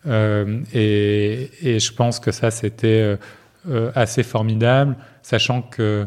Euh, 0.06 0.60
et, 0.72 1.50
et, 1.62 1.78
je 1.80 1.92
pense 1.92 2.20
que 2.20 2.30
ça, 2.30 2.50
c'était 2.50 3.16
assez 3.94 4.22
formidable, 4.22 4.96
sachant 5.22 5.62
que 5.62 6.06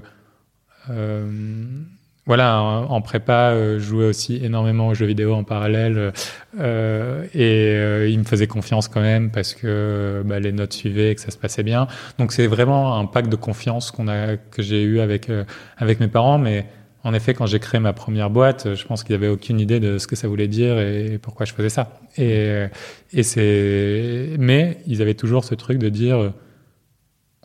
voilà, 2.29 2.61
en 2.61 3.01
prépa, 3.01 3.53
euh, 3.53 3.79
je 3.79 3.85
jouais 3.85 4.05
aussi 4.05 4.39
énormément 4.45 4.89
aux 4.89 4.93
jeux 4.93 5.07
vidéo 5.07 5.33
en 5.33 5.43
parallèle 5.43 6.13
euh, 6.59 7.23
et 7.33 7.75
euh, 7.75 8.07
il 8.07 8.19
me 8.19 8.23
faisait 8.23 8.45
confiance 8.45 8.87
quand 8.87 9.01
même 9.01 9.31
parce 9.31 9.55
que 9.55 10.21
bah, 10.23 10.39
les 10.39 10.51
notes 10.51 10.73
suivaient 10.73 11.09
et 11.09 11.15
que 11.15 11.21
ça 11.21 11.31
se 11.31 11.39
passait 11.39 11.63
bien. 11.63 11.87
Donc 12.19 12.31
c'est 12.31 12.45
vraiment 12.45 12.99
un 12.99 13.07
pacte 13.07 13.31
de 13.31 13.35
confiance 13.35 13.89
qu'on 13.89 14.07
a 14.07 14.37
que 14.37 14.61
j'ai 14.61 14.83
eu 14.83 14.99
avec 14.99 15.31
avec 15.77 15.99
mes 15.99 16.07
parents, 16.07 16.37
mais 16.37 16.67
en 17.03 17.15
effet, 17.15 17.33
quand 17.33 17.47
j'ai 17.47 17.57
créé 17.57 17.81
ma 17.81 17.93
première 17.93 18.29
boîte, 18.29 18.75
je 18.75 18.85
pense 18.85 19.03
qu'ils 19.03 19.15
n'avaient 19.15 19.27
aucune 19.27 19.59
idée 19.59 19.79
de 19.79 19.97
ce 19.97 20.05
que 20.05 20.15
ça 20.15 20.27
voulait 20.27 20.47
dire 20.47 20.77
et 20.77 21.17
pourquoi 21.19 21.47
je 21.47 21.53
faisais 21.53 21.69
ça. 21.69 21.99
Et, 22.15 22.65
et 23.11 23.23
c'est, 23.23 24.35
mais 24.37 24.77
ils 24.85 25.01
avaient 25.01 25.15
toujours 25.15 25.45
ce 25.45 25.55
truc 25.55 25.79
de 25.79 25.89
dire, 25.89 26.31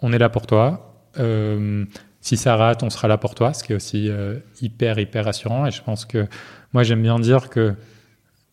on 0.02 0.12
est 0.12 0.18
là 0.18 0.28
pour 0.28 0.46
toi. 0.46 1.08
Euh, 2.24 2.28
si 2.28 2.36
ça 2.36 2.56
rate, 2.56 2.82
on 2.82 2.90
sera 2.90 3.08
là 3.08 3.18
pour 3.18 3.34
toi, 3.34 3.52
ce 3.52 3.62
qui 3.62 3.72
est 3.72 3.76
aussi 3.76 4.08
euh, 4.08 4.38
hyper, 4.62 4.98
hyper 4.98 5.26
rassurant. 5.26 5.66
Et 5.66 5.70
je 5.70 5.82
pense 5.82 6.04
que 6.04 6.26
moi, 6.72 6.82
j'aime 6.82 7.02
bien 7.02 7.18
dire 7.18 7.50
que 7.50 7.74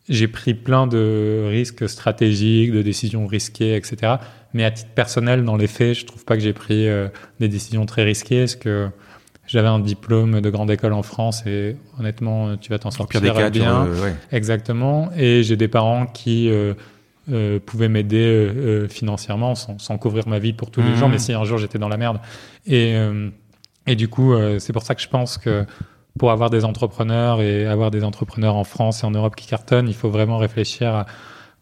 j'ai 0.09 0.27
pris 0.27 0.53
plein 0.53 0.87
de 0.87 1.45
risques 1.47 1.87
stratégiques, 1.87 2.71
de 2.71 2.81
décisions 2.81 3.27
risquées, 3.27 3.75
etc. 3.75 4.15
Mais 4.53 4.65
à 4.65 4.71
titre 4.71 4.89
personnel, 4.93 5.45
dans 5.45 5.55
les 5.55 5.67
faits, 5.67 5.99
je 5.99 6.05
trouve 6.05 6.25
pas 6.25 6.35
que 6.35 6.41
j'ai 6.41 6.53
pris 6.53 6.87
euh, 6.87 7.07
des 7.39 7.47
décisions 7.47 7.85
très 7.85 8.03
risquées, 8.03 8.41
parce 8.41 8.55
que 8.55 8.89
j'avais 9.47 9.67
un 9.67 9.79
diplôme 9.79 10.41
de 10.41 10.49
grande 10.49 10.71
école 10.71 10.93
en 10.93 11.03
France 11.03 11.45
et 11.45 11.75
honnêtement, 11.99 12.57
tu 12.57 12.69
vas 12.69 12.79
t'en 12.79 12.91
sortir 12.91 13.21
bien. 13.21 13.85
Euh, 13.85 14.03
ouais. 14.03 14.15
Exactement. 14.31 15.09
Et 15.17 15.43
j'ai 15.43 15.55
des 15.55 15.67
parents 15.67 16.05
qui 16.05 16.49
euh, 16.49 17.59
pouvaient 17.65 17.89
m'aider 17.89 18.87
financièrement 18.89 19.55
sans, 19.55 19.79
sans, 19.79 19.97
couvrir 19.97 20.27
ma 20.27 20.39
vie 20.39 20.53
pour 20.53 20.71
tous 20.71 20.81
les 20.81 20.95
jours. 20.95 21.07
Mmh. 21.07 21.11
Mais 21.11 21.19
si 21.19 21.33
un 21.33 21.43
jour 21.43 21.57
j'étais 21.57 21.79
dans 21.79 21.89
la 21.89 21.97
merde 21.97 22.19
et 22.65 22.95
et 23.87 23.95
du 23.95 24.07
coup, 24.07 24.33
euh, 24.33 24.59
c'est 24.59 24.73
pour 24.73 24.83
ça 24.83 24.95
que 24.95 25.01
je 25.01 25.07
pense 25.07 25.37
que 25.37 25.65
pour 26.17 26.31
avoir 26.31 26.49
des 26.49 26.65
entrepreneurs 26.65 27.41
et 27.41 27.65
avoir 27.65 27.91
des 27.91 28.03
entrepreneurs 28.03 28.55
en 28.55 28.63
France 28.63 29.03
et 29.03 29.05
en 29.05 29.11
Europe 29.11 29.35
qui 29.35 29.47
cartonnent, 29.47 29.87
il 29.87 29.95
faut 29.95 30.09
vraiment 30.09 30.37
réfléchir 30.37 30.93
à 30.93 31.05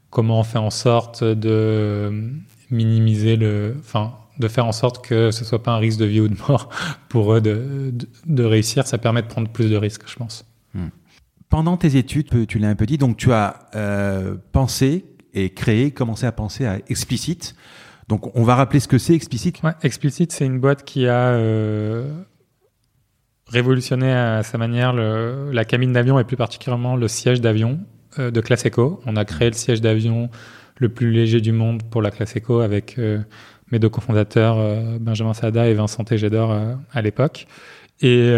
comment 0.09 0.39
on 0.39 0.43
fait 0.43 0.57
en 0.57 0.71
sorte 0.71 1.23
de 1.23 2.33
minimiser 2.71 3.35
le, 3.35 3.75
enfin, 3.79 4.13
de 4.39 4.47
faire 4.47 4.65
en 4.65 4.71
sorte 4.71 5.05
que 5.05 5.31
ce 5.31 5.45
soit 5.45 5.61
pas 5.61 5.71
un 5.71 5.77
risque 5.77 5.99
de 5.99 6.05
vie 6.05 6.19
ou 6.19 6.27
de 6.27 6.37
mort 6.47 6.69
pour 7.09 7.33
eux 7.33 7.41
de, 7.41 7.93
de, 8.25 8.43
réussir. 8.43 8.87
Ça 8.87 8.97
permet 8.97 9.21
de 9.21 9.27
prendre 9.27 9.49
plus 9.49 9.69
de 9.69 9.77
risques, 9.77 10.03
je 10.07 10.15
pense. 10.15 10.45
Hmm. 10.73 10.87
Pendant 11.49 11.77
tes 11.77 11.95
études, 11.97 12.47
tu 12.47 12.59
l'as 12.59 12.69
un 12.69 12.75
peu 12.75 12.85
dit, 12.85 12.97
donc 12.97 13.17
tu 13.17 13.31
as 13.33 13.69
euh, 13.75 14.35
pensé 14.51 15.05
et 15.33 15.51
créé, 15.51 15.91
commencé 15.91 16.25
à 16.25 16.31
penser 16.31 16.65
à 16.65 16.77
Explicit. 16.89 17.55
Donc 18.09 18.35
on 18.35 18.43
va 18.43 18.55
rappeler 18.55 18.79
ce 18.79 18.87
que 18.87 18.97
c'est 18.97 19.13
Explicit. 19.13 19.61
Ouais, 19.63 19.73
Explicit, 19.83 20.31
c'est 20.31 20.45
une 20.45 20.59
boîte 20.59 20.83
qui 20.83 21.07
a 21.07 21.27
euh, 21.27 22.11
révolutionné 23.47 24.11
à 24.11 24.41
sa 24.41 24.57
manière 24.57 24.93
la 24.93 25.63
cabine 25.63 25.93
d'avion 25.93 26.19
et 26.19 26.23
plus 26.23 26.35
particulièrement 26.35 26.95
le 26.95 27.07
siège 27.07 27.39
d'avion 27.39 27.79
euh, 28.17 28.31
de 28.31 28.41
classe 28.41 28.65
Eco. 28.65 28.99
On 29.05 29.15
a 29.15 29.25
créé 29.25 29.49
le 29.49 29.55
siège 29.55 29.79
d'avion 29.79 30.29
le 30.77 30.89
plus 30.89 31.11
léger 31.11 31.39
du 31.39 31.51
monde 31.51 31.83
pour 31.83 32.01
la 32.01 32.09
classe 32.09 32.35
Eco 32.35 32.61
avec 32.61 32.97
euh, 32.97 33.19
mes 33.71 33.77
deux 33.77 33.89
cofondateurs, 33.89 34.57
Benjamin 34.99 35.35
Sada 35.35 35.67
et 35.67 35.75
Vincent 35.75 36.03
Tégédor 36.03 36.51
à 36.91 37.01
l'époque. 37.03 37.45
Et 38.01 38.33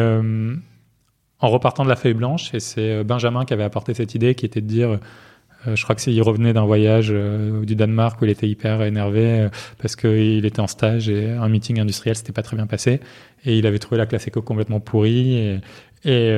en 1.40 1.48
repartant 1.48 1.86
de 1.86 1.90
la 1.90 1.96
feuille 1.96 2.16
blanche, 2.16 2.54
et 2.54 2.60
c'est 2.60 3.06
Benjamin 3.06 3.46
qui 3.46 3.54
avait 3.54 3.64
apporté 3.64 3.94
cette 3.94 4.14
idée 4.14 4.36
qui 4.36 4.46
était 4.46 4.60
de 4.60 4.68
dire 4.68 5.00
je 5.68 5.84
crois 5.84 5.96
que 5.96 6.10
il 6.10 6.22
revenait 6.22 6.54
d'un 6.54 6.66
voyage 6.66 7.10
euh, 7.12 7.64
du 7.64 7.76
Danemark 7.76 8.22
où 8.22 8.26
il 8.26 8.32
était 8.32 8.48
hyper 8.48 8.82
énervé 8.82 9.24
euh, 9.24 9.50
parce 9.80 9.96
qu'il 9.96 10.46
était 10.46 10.60
en 10.60 10.68
stage 10.68 11.10
et 11.10 11.30
un 11.32 11.50
meeting 11.50 11.80
industriel 11.80 12.16
s'était 12.16 12.32
pas 12.32 12.42
très 12.42 12.56
bien 12.56 12.66
passé 12.66 13.00
et 13.46 13.58
il 13.58 13.68
avait 13.68 13.80
trouvé 13.80 13.98
la 13.98 14.06
classe 14.06 14.28
éco 14.28 14.42
complètement 14.42 14.80
pourrie 14.80 15.38
et, 15.38 15.60
et, 16.04 16.30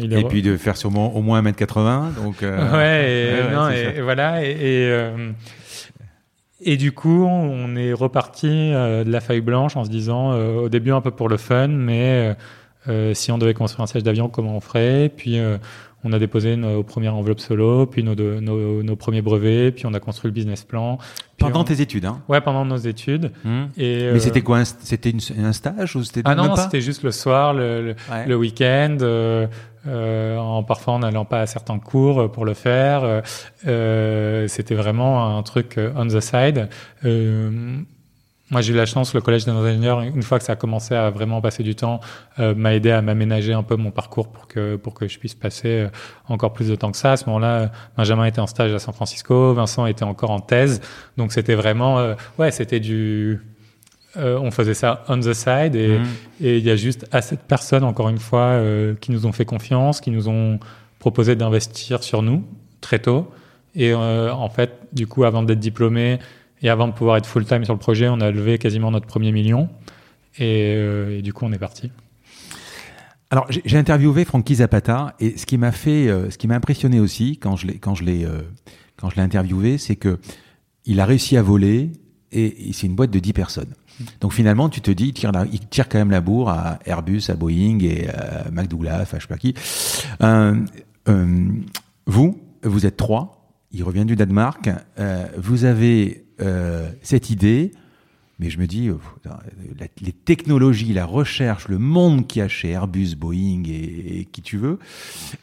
il 0.00 0.12
et 0.12 0.24
puis 0.24 0.42
de 0.42 0.56
faire 0.56 0.76
sûrement 0.76 1.14
au 1.14 1.22
moins 1.22 1.42
1m80 1.42 2.14
donc 2.14 2.36
ouais, 2.42 3.38
et, 3.48 3.52
non, 3.54 3.68
et, 3.70 4.00
voilà 4.00 4.44
et, 4.44 5.12
et 6.60 6.76
du 6.76 6.92
coup, 6.92 7.24
on 7.24 7.76
est 7.76 7.92
reparti 7.92 8.48
de 8.48 9.10
la 9.10 9.20
feuille 9.20 9.40
blanche 9.40 9.76
en 9.76 9.84
se 9.84 9.90
disant, 9.90 10.32
au 10.32 10.68
début 10.68 10.92
un 10.92 11.00
peu 11.00 11.10
pour 11.10 11.28
le 11.28 11.36
fun, 11.36 11.68
mais 11.68 12.36
si 13.14 13.32
on 13.32 13.38
devait 13.38 13.54
construire 13.54 13.82
un 13.82 13.86
siège 13.86 14.04
d'avion, 14.04 14.28
comment 14.28 14.56
on 14.56 14.60
ferait? 14.60 15.10
Puis 15.16 15.40
on 16.04 16.12
a 16.12 16.18
déposé 16.18 16.56
nos 16.56 16.82
premières 16.82 17.14
enveloppes 17.14 17.40
solo, 17.40 17.86
puis 17.86 18.02
nos, 18.02 18.14
nos, 18.14 18.96
premiers 18.96 19.22
brevets, 19.22 19.72
puis 19.72 19.86
on 19.86 19.94
a 19.94 20.00
construit 20.00 20.28
le 20.28 20.34
business 20.34 20.64
plan. 20.64 20.98
Pendant 21.38 21.64
tes 21.64 21.80
études, 21.80 22.04
hein 22.04 22.20
Ouais, 22.28 22.40
pendant 22.40 22.64
nos 22.64 22.76
études. 22.76 23.32
Mmh. 23.44 23.62
Et, 23.76 24.10
Mais 24.12 24.20
c'était 24.20 24.42
quoi 24.42 24.64
C'était 24.64 25.12
un 25.38 25.52
stage 25.52 25.96
ou 25.96 26.04
c'était 26.04 26.22
Ah 26.24 26.34
non, 26.34 26.56
c'était 26.56 26.80
juste 26.80 27.02
le 27.02 27.10
soir, 27.10 27.54
le, 27.54 27.94
le, 28.26 28.36
week-end, 28.36 28.98
euh, 29.00 29.46
euh, 29.86 30.36
en 30.38 30.62
parfois 30.62 30.94
en 30.94 30.98
n'allant 31.00 31.24
pas 31.24 31.40
à 31.40 31.46
certains 31.46 31.78
cours 31.78 32.30
pour 32.30 32.44
le 32.44 32.54
faire. 32.54 33.22
Euh, 33.66 34.48
c'était 34.48 34.74
vraiment 34.74 35.36
un 35.36 35.42
truc 35.42 35.78
on 35.96 36.06
the 36.06 36.20
side. 36.20 36.68
Moi, 38.52 38.60
j'ai 38.60 38.74
eu 38.74 38.76
la 38.76 38.84
chance, 38.84 39.14
le 39.14 39.22
collège 39.22 39.46
des 39.46 39.50
ingénieurs, 39.50 40.02
une 40.02 40.22
fois 40.22 40.38
que 40.38 40.44
ça 40.44 40.52
a 40.52 40.56
commencé 40.56 40.94
à 40.94 41.08
vraiment 41.08 41.40
passer 41.40 41.62
du 41.62 41.74
temps, 41.74 42.00
euh, 42.38 42.54
m'a 42.54 42.74
aidé 42.74 42.90
à 42.90 43.00
m'aménager 43.00 43.54
un 43.54 43.62
peu 43.62 43.76
mon 43.76 43.90
parcours 43.90 44.30
pour 44.30 44.46
que 44.46 44.76
pour 44.76 44.92
que 44.92 45.08
je 45.08 45.18
puisse 45.18 45.34
passer 45.34 45.68
euh, 45.68 45.88
encore 46.28 46.52
plus 46.52 46.68
de 46.68 46.74
temps 46.74 46.90
que 46.90 46.98
ça. 46.98 47.12
À 47.12 47.16
ce 47.16 47.24
moment-là, 47.26 47.72
Benjamin 47.96 48.26
était 48.26 48.40
en 48.40 48.46
stage 48.46 48.74
à 48.74 48.78
San 48.78 48.92
Francisco, 48.92 49.54
Vincent 49.54 49.86
était 49.86 50.04
encore 50.04 50.30
en 50.30 50.40
thèse, 50.40 50.82
donc 51.16 51.32
c'était 51.32 51.54
vraiment, 51.54 51.98
euh, 51.98 52.14
ouais, 52.38 52.50
c'était 52.50 52.78
du, 52.78 53.40
on 54.16 54.50
faisait 54.50 54.74
ça 54.74 55.02
on 55.08 55.18
the 55.18 55.32
side 55.32 55.74
et 55.74 55.98
mmh. 55.98 56.06
et 56.42 56.58
il 56.58 56.64
y 56.64 56.70
a 56.70 56.76
juste 56.76 57.06
assez 57.10 57.36
de 57.36 57.40
personnes, 57.40 57.84
encore 57.84 58.10
une 58.10 58.18
fois, 58.18 58.60
qui 59.00 59.12
nous 59.12 59.24
ont 59.24 59.32
fait 59.32 59.46
confiance, 59.46 60.02
qui 60.02 60.10
nous 60.10 60.28
ont 60.28 60.60
proposé 60.98 61.36
d'investir 61.36 62.02
sur 62.02 62.20
nous 62.20 62.44
très 62.82 62.98
tôt. 62.98 63.30
Et 63.74 63.94
en 63.94 64.50
fait, 64.50 64.72
du 64.92 65.06
coup, 65.06 65.24
avant 65.24 65.42
d'être 65.42 65.58
diplômé, 65.58 66.18
et 66.62 66.68
avant 66.68 66.86
de 66.86 66.92
pouvoir 66.92 67.16
être 67.16 67.26
full-time 67.26 67.64
sur 67.64 67.74
le 67.74 67.78
projet, 67.78 68.08
on 68.08 68.20
a 68.20 68.30
levé 68.30 68.58
quasiment 68.58 68.90
notre 68.90 69.06
premier 69.06 69.32
million. 69.32 69.68
Et, 70.38 70.74
euh, 70.76 71.20
du 71.20 71.32
coup, 71.32 71.44
on 71.44 71.52
est 71.52 71.58
parti. 71.58 71.90
Alors, 73.30 73.46
j'ai 73.48 73.78
interviewé 73.78 74.24
Frankie 74.24 74.56
Zapata 74.56 75.14
et 75.18 75.36
ce 75.38 75.46
qui 75.46 75.58
m'a 75.58 75.72
fait, 75.72 76.08
euh, 76.08 76.30
ce 76.30 76.38
qui 76.38 76.46
m'a 76.46 76.54
impressionné 76.54 77.00
aussi 77.00 77.38
quand 77.38 77.56
je 77.56 77.66
l'ai, 77.66 78.24
euh, 78.24 78.42
quand 78.96 79.10
je 79.10 79.16
l'ai 79.16 79.22
interviewé, 79.22 79.78
c'est 79.78 79.96
que 79.96 80.18
il 80.84 81.00
a 81.00 81.06
réussi 81.06 81.36
à 81.36 81.42
voler 81.42 81.92
et, 82.30 82.72
c'est 82.72 82.86
une 82.86 82.94
boîte 82.94 83.10
de 83.10 83.18
10 83.18 83.32
personnes. 83.32 83.74
Donc 84.20 84.32
finalement, 84.32 84.68
tu 84.68 84.80
te 84.80 84.90
dis, 84.90 85.08
il 85.08 85.60
tire, 85.68 85.88
quand 85.88 85.98
même 85.98 86.10
la 86.10 86.20
bourre 86.20 86.50
à 86.50 86.78
Airbus, 86.86 87.22
à 87.28 87.34
Boeing 87.34 87.78
et 87.80 88.08
à 88.08 88.50
McDouglas, 88.50 89.02
enfin 89.02 89.18
je 89.18 89.22
sais 89.22 89.28
pas 89.28 89.38
qui. 89.38 89.54
vous, 92.06 92.40
vous 92.64 92.86
êtes 92.86 92.96
trois. 92.96 93.48
Il 93.70 93.84
revient 93.84 94.04
du 94.04 94.16
Danemark. 94.16 94.70
vous 95.36 95.64
avez 95.64 96.24
euh, 96.42 96.90
cette 97.02 97.30
idée, 97.30 97.72
mais 98.38 98.50
je 98.50 98.58
me 98.58 98.66
dis, 98.66 98.88
euh, 98.88 98.96
les 100.00 100.12
technologies, 100.12 100.92
la 100.92 101.06
recherche, 101.06 101.68
le 101.68 101.78
monde 101.78 102.26
qu'il 102.26 102.40
y 102.40 102.42
a 102.42 102.48
chez 102.48 102.70
Airbus, 102.70 103.14
Boeing 103.16 103.62
et, 103.66 104.26
qui 104.32 104.42
tu 104.42 104.56
veux, 104.56 104.78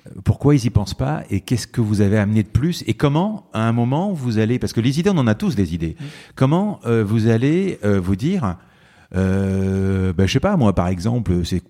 euh, 0.07 0.09
pourquoi 0.23 0.55
ils 0.55 0.65
y 0.65 0.69
pensent 0.69 0.93
pas 0.93 1.23
et 1.29 1.41
qu'est-ce 1.41 1.67
que 1.67 1.81
vous 1.81 2.01
avez 2.01 2.17
amené 2.17 2.43
de 2.43 2.49
plus 2.49 2.83
et 2.87 2.93
comment, 2.93 3.47
à 3.53 3.67
un 3.67 3.71
moment, 3.71 4.11
vous 4.11 4.37
allez, 4.37 4.59
parce 4.59 4.73
que 4.73 4.81
les 4.81 4.99
idées, 4.99 5.09
on 5.09 5.17
en 5.17 5.27
a 5.27 5.35
tous 5.35 5.55
des 5.55 5.73
idées, 5.73 5.95
comment 6.35 6.79
vous 6.83 7.27
allez 7.27 7.79
vous 7.83 8.15
dire, 8.15 8.57
euh, 9.15 10.13
ben, 10.13 10.27
je 10.27 10.33
sais 10.33 10.39
pas, 10.39 10.57
moi, 10.57 10.73
par 10.73 10.87
exemple, 10.87 11.45
c'est 11.45 11.63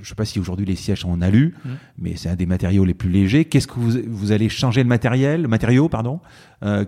je 0.00 0.06
ne 0.06 0.08
sais 0.08 0.14
pas 0.14 0.24
si 0.24 0.38
aujourd'hui 0.38 0.64
les 0.64 0.76
sièges 0.76 1.00
sont 1.00 1.10
en 1.10 1.20
alu, 1.20 1.54
mmh. 1.64 1.68
mais 1.98 2.16
c'est 2.16 2.28
un 2.28 2.36
des 2.36 2.46
matériaux 2.46 2.84
les 2.84 2.94
plus 2.94 3.10
légers. 3.10 3.44
Qu'est-ce 3.44 3.66
que 3.66 3.74
vous, 3.78 3.98
vous 4.06 4.32
allez 4.32 4.48
changer 4.48 4.82
le 4.82 4.88
matériel, 4.88 5.42
le 5.42 5.48
matériau, 5.48 5.88
pardon 5.88 6.20
euh, 6.64 6.84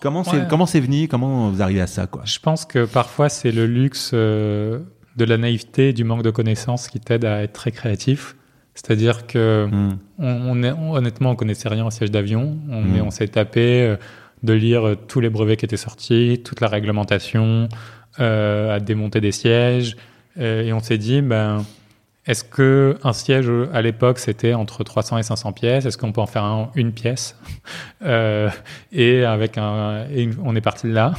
Comment 0.00 0.24
c'est 0.24 0.48
comment 0.48 0.66
c'est 0.66 0.80
venu 0.80 1.08
Comment 1.08 1.50
vous 1.50 1.62
arrivez 1.62 1.80
à 1.80 1.86
ça 1.86 2.06
quoi? 2.06 2.22
Je 2.24 2.38
pense 2.38 2.64
que 2.64 2.84
parfois 2.84 3.28
c'est 3.28 3.52
le 3.52 3.66
luxe 3.66 4.10
euh, 4.12 4.80
de 5.16 5.24
la 5.24 5.38
naïveté, 5.38 5.92
du 5.92 6.04
manque 6.04 6.22
de 6.22 6.30
connaissances 6.30 6.88
qui 6.88 7.00
t'aide 7.00 7.24
à 7.24 7.42
être 7.42 7.52
très 7.52 7.70
créatif. 7.70 8.36
C'est-à-dire 8.74 9.26
que 9.26 9.68
mmh. 9.70 9.98
on, 10.18 10.62
est, 10.62 10.72
honnêtement, 10.72 11.30
on 11.30 11.36
connaissait 11.36 11.68
rien 11.68 11.86
au 11.86 11.90
siège 11.90 12.10
d'avion, 12.10 12.58
on, 12.70 12.82
mmh. 12.82 13.02
on 13.02 13.10
s'est 13.10 13.28
tapé 13.28 13.82
euh, 13.82 13.96
de 14.42 14.52
lire 14.52 14.96
tous 15.08 15.20
les 15.20 15.30
brevets 15.30 15.56
qui 15.56 15.64
étaient 15.64 15.76
sortis, 15.76 16.40
toute 16.44 16.60
la 16.60 16.68
réglementation, 16.68 17.68
à 18.18 18.80
démonter 18.80 19.20
des 19.20 19.32
sièges, 19.32 19.96
et 20.38 20.72
on 20.72 20.80
s'est 20.80 20.98
dit 20.98 21.22
ben 21.22 21.64
est-ce 22.26 22.44
que 22.44 22.96
un 23.02 23.12
siège 23.12 23.50
à 23.72 23.82
l'époque 23.82 24.18
c'était 24.18 24.54
entre 24.54 24.84
300 24.84 25.18
et 25.18 25.22
500 25.22 25.52
pièces? 25.52 25.86
Est-ce 25.86 25.98
qu'on 25.98 26.12
peut 26.12 26.20
en 26.20 26.26
faire 26.26 26.70
une 26.74 26.92
pièce? 26.92 27.36
Euh, 28.04 28.50
Et 28.90 29.24
avec 29.24 29.58
un, 29.58 30.06
on 30.44 30.56
est 30.56 30.60
parti 30.60 30.88
de 30.88 30.92
là. 30.92 31.14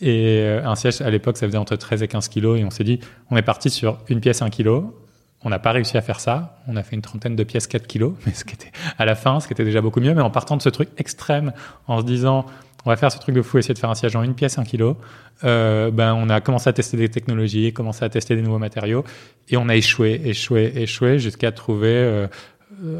Et 0.00 0.38
euh, 0.40 0.66
un 0.66 0.74
siège 0.74 1.02
à 1.02 1.10
l'époque 1.10 1.36
ça 1.36 1.46
faisait 1.46 1.58
entre 1.58 1.76
13 1.76 2.02
et 2.02 2.08
15 2.08 2.28
kilos 2.28 2.58
et 2.58 2.64
on 2.64 2.70
s'est 2.70 2.84
dit 2.84 2.98
on 3.30 3.36
est 3.36 3.42
parti 3.42 3.68
sur 3.68 3.98
une 4.08 4.20
pièce 4.20 4.40
1 4.40 4.48
kilo. 4.48 4.98
On 5.42 5.50
n'a 5.50 5.58
pas 5.58 5.72
réussi 5.72 5.98
à 5.98 6.00
faire 6.02 6.20
ça. 6.20 6.58
On 6.66 6.76
a 6.76 6.82
fait 6.82 6.96
une 6.96 7.02
trentaine 7.02 7.36
de 7.36 7.44
pièces 7.44 7.66
4 7.66 7.86
kilos, 7.86 8.14
mais 8.26 8.32
ce 8.32 8.44
qui 8.44 8.54
était 8.54 8.72
à 8.98 9.04
la 9.04 9.14
fin, 9.14 9.40
ce 9.40 9.46
qui 9.46 9.52
était 9.52 9.64
déjà 9.64 9.82
beaucoup 9.82 10.00
mieux. 10.00 10.14
Mais 10.14 10.22
en 10.22 10.30
partant 10.30 10.56
de 10.56 10.62
ce 10.62 10.70
truc 10.70 10.88
extrême, 10.96 11.52
en 11.86 12.00
se 12.00 12.04
disant 12.04 12.46
on 12.84 12.90
va 12.90 12.96
faire 12.96 13.10
ce 13.10 13.18
truc 13.18 13.34
de 13.34 13.42
fou, 13.42 13.58
essayer 13.58 13.74
de 13.74 13.78
faire 13.78 13.90
un 13.90 13.94
siège 13.94 14.14
en 14.16 14.22
une 14.22 14.34
pièce, 14.34 14.58
un 14.58 14.64
kilo. 14.64 14.96
Euh, 15.44 15.90
ben, 15.90 16.14
on 16.14 16.28
a 16.28 16.40
commencé 16.40 16.68
à 16.68 16.72
tester 16.72 16.96
des 16.96 17.08
technologies, 17.08 17.72
commencé 17.72 18.04
à 18.04 18.08
tester 18.08 18.36
des 18.36 18.42
nouveaux 18.42 18.58
matériaux, 18.58 19.04
et 19.48 19.56
on 19.56 19.68
a 19.68 19.76
échoué, 19.76 20.20
échoué, 20.24 20.72
échoué, 20.76 21.18
jusqu'à 21.18 21.52
trouver 21.52 21.94
euh, 21.94 22.26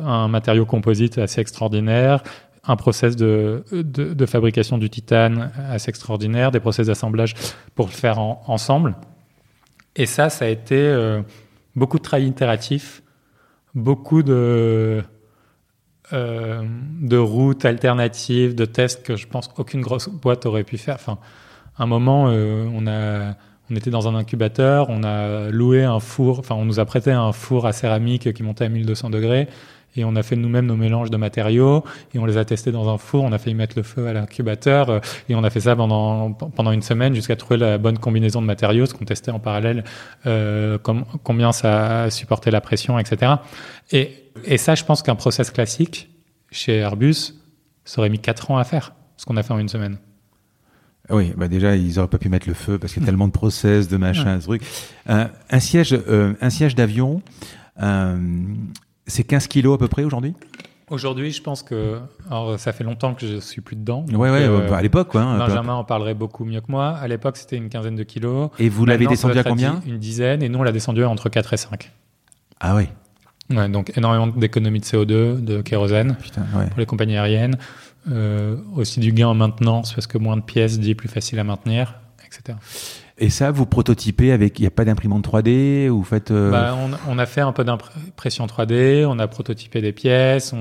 un 0.04 0.28
matériau 0.28 0.64
composite 0.64 1.18
assez 1.18 1.40
extraordinaire, 1.40 2.22
un 2.66 2.76
process 2.76 3.14
de, 3.14 3.64
de, 3.72 4.14
de 4.14 4.26
fabrication 4.26 4.78
du 4.78 4.88
titane 4.88 5.52
assez 5.68 5.90
extraordinaire, 5.90 6.50
des 6.50 6.60
process 6.60 6.86
d'assemblage 6.86 7.34
pour 7.74 7.86
le 7.86 7.92
faire 7.92 8.18
ensemble. 8.18 8.96
Et 9.96 10.06
ça, 10.06 10.30
ça 10.30 10.46
a 10.46 10.48
été 10.48 10.76
euh, 10.78 11.20
beaucoup 11.76 11.98
de 11.98 12.02
travail 12.02 12.26
itératif, 12.26 13.02
beaucoup 13.74 14.22
de 14.22 15.02
euh, 16.12 16.62
de 17.00 17.16
routes 17.16 17.64
alternatives, 17.64 18.54
de 18.54 18.64
tests 18.64 19.02
que 19.02 19.16
je 19.16 19.26
pense 19.26 19.48
qu'aucune 19.48 19.80
grosse 19.80 20.08
boîte 20.08 20.44
aurait 20.46 20.64
pu 20.64 20.76
faire. 20.76 20.96
Enfin, 20.96 21.18
un 21.78 21.86
moment, 21.86 22.26
euh, 22.28 22.68
on 22.74 22.86
a, 22.86 23.34
on 23.70 23.76
était 23.76 23.90
dans 23.90 24.06
un 24.06 24.14
incubateur, 24.14 24.90
on 24.90 25.02
a 25.02 25.48
loué 25.50 25.82
un 25.82 26.00
four, 26.00 26.38
enfin, 26.40 26.54
on 26.56 26.64
nous 26.64 26.78
a 26.78 26.84
prêté 26.84 27.10
un 27.10 27.32
four 27.32 27.66
à 27.66 27.72
céramique 27.72 28.32
qui 28.34 28.42
montait 28.42 28.66
à 28.66 28.68
1200 28.68 29.10
degrés. 29.10 29.48
Et 29.96 30.04
on 30.04 30.16
a 30.16 30.22
fait 30.22 30.36
nous-mêmes 30.36 30.66
nos 30.66 30.76
mélanges 30.76 31.10
de 31.10 31.16
matériaux 31.16 31.84
et 32.14 32.18
on 32.18 32.26
les 32.26 32.36
a 32.36 32.44
testés 32.44 32.72
dans 32.72 32.92
un 32.92 32.98
four. 32.98 33.24
On 33.24 33.32
a 33.32 33.38
fait 33.38 33.50
y 33.50 33.54
mettre 33.54 33.76
le 33.76 33.82
feu 33.82 34.06
à 34.06 34.12
l'incubateur 34.12 34.90
euh, 34.90 35.00
et 35.28 35.34
on 35.34 35.44
a 35.44 35.50
fait 35.50 35.60
ça 35.60 35.76
pendant 35.76 36.32
pendant 36.32 36.72
une 36.72 36.82
semaine 36.82 37.14
jusqu'à 37.14 37.36
trouver 37.36 37.58
la 37.58 37.78
bonne 37.78 37.98
combinaison 37.98 38.42
de 38.42 38.46
matériaux, 38.46 38.86
ce 38.86 38.94
qu'on 38.94 39.04
testait 39.04 39.30
en 39.30 39.38
parallèle, 39.38 39.84
euh, 40.26 40.78
combien 40.78 41.52
ça 41.52 42.10
supportait 42.10 42.50
la 42.50 42.60
pression, 42.60 42.98
etc. 42.98 43.34
Et 43.92 44.24
et 44.44 44.58
ça, 44.58 44.74
je 44.74 44.84
pense 44.84 45.02
qu'un 45.02 45.14
process 45.14 45.50
classique 45.50 46.10
chez 46.50 46.76
Airbus, 46.76 47.34
ça 47.84 48.00
aurait 48.00 48.08
mis 48.08 48.18
4 48.18 48.50
ans 48.50 48.58
à 48.58 48.64
faire, 48.64 48.94
ce 49.16 49.24
qu'on 49.26 49.36
a 49.36 49.42
fait 49.42 49.52
en 49.52 49.58
une 49.58 49.68
semaine. 49.68 49.98
Oui, 51.10 51.34
bah 51.36 51.48
déjà, 51.48 51.76
ils 51.76 51.98
auraient 51.98 52.08
pas 52.08 52.18
pu 52.18 52.30
mettre 52.30 52.48
le 52.48 52.54
feu 52.54 52.78
parce 52.78 52.94
qu'il 52.94 53.02
y 53.02 53.04
a 53.04 53.06
tellement 53.06 53.26
de 53.28 53.32
process, 53.32 53.88
de 53.88 53.96
machin, 53.98 54.38
de 54.38 54.42
trucs. 54.42 54.62
Euh, 55.10 55.26
un 55.50 55.60
siège, 55.60 55.92
euh, 55.92 56.32
un 56.40 56.50
siège 56.50 56.74
d'avion, 56.74 57.20
euh, 57.82 58.16
c'est 59.06 59.24
15 59.24 59.46
kilos 59.46 59.74
à 59.74 59.78
peu 59.78 59.88
près 59.88 60.04
aujourd'hui? 60.04 60.34
Aujourd'hui, 60.90 61.32
je 61.32 61.42
pense 61.42 61.62
que 61.62 61.98
alors 62.30 62.58
ça 62.58 62.72
fait 62.72 62.84
longtemps 62.84 63.14
que 63.14 63.26
je 63.26 63.40
suis 63.40 63.62
plus 63.62 63.74
dedans. 63.74 64.04
Ouais, 64.12 64.30
ouais. 64.30 64.42
Euh, 64.42 64.70
à 64.72 64.82
l'époque, 64.82 65.08
quoi. 65.08 65.22
Hein, 65.22 65.38
Benjamin 65.38 65.74
en 65.74 65.84
parlerait 65.84 66.14
beaucoup 66.14 66.44
mieux 66.44 66.60
que 66.60 66.70
moi. 66.70 66.90
À 66.90 67.08
l'époque, 67.08 67.38
c'était 67.38 67.56
une 67.56 67.70
quinzaine 67.70 67.96
de 67.96 68.02
kilos. 68.02 68.50
Et 68.58 68.68
vous 68.68 68.84
l'avez 68.84 69.06
descendu 69.06 69.38
à 69.38 69.44
combien? 69.44 69.80
Une 69.86 69.98
dizaine. 69.98 70.42
Et 70.42 70.48
nous, 70.48 70.58
on 70.58 70.62
l'a 70.62 70.72
descendu 70.72 71.04
entre 71.04 71.30
4 71.30 71.54
et 71.54 71.56
5. 71.56 71.90
Ah 72.60 72.76
oui. 72.76 72.84
Ouais, 73.50 73.68
donc 73.68 73.96
énormément 73.96 74.26
d'économies 74.26 74.80
de 74.80 74.84
CO2, 74.84 75.42
de 75.42 75.62
kérosène 75.62 76.16
pour 76.70 76.78
les 76.78 76.86
compagnies 76.86 77.16
aériennes. 77.16 77.56
Euh, 78.10 78.56
aussi 78.76 79.00
du 79.00 79.12
gain 79.12 79.28
en 79.28 79.34
maintenance 79.34 79.94
parce 79.94 80.06
que 80.06 80.18
moins 80.18 80.36
de 80.36 80.42
pièces 80.42 80.78
dit 80.78 80.94
plus 80.94 81.08
facile 81.08 81.38
à 81.38 81.44
maintenir, 81.44 81.94
etc. 82.26 82.58
Et 83.16 83.30
ça, 83.30 83.52
vous 83.52 83.64
prototypez 83.64 84.32
avec, 84.32 84.58
il 84.58 84.62
n'y 84.62 84.66
a 84.66 84.72
pas 84.72 84.84
d'imprimante 84.84 85.28
3D 85.28 85.88
ou 85.88 85.98
vous 85.98 86.04
faites 86.04 86.32
euh, 86.32 86.50
bah, 86.50 86.76
on, 87.08 87.18
a 87.18 87.26
fait 87.26 87.42
un 87.42 87.52
peu 87.52 87.62
d'impression 87.62 88.46
3D, 88.46 89.06
on 89.06 89.20
a 89.20 89.28
prototypé 89.28 89.80
des 89.80 89.92
pièces, 89.92 90.52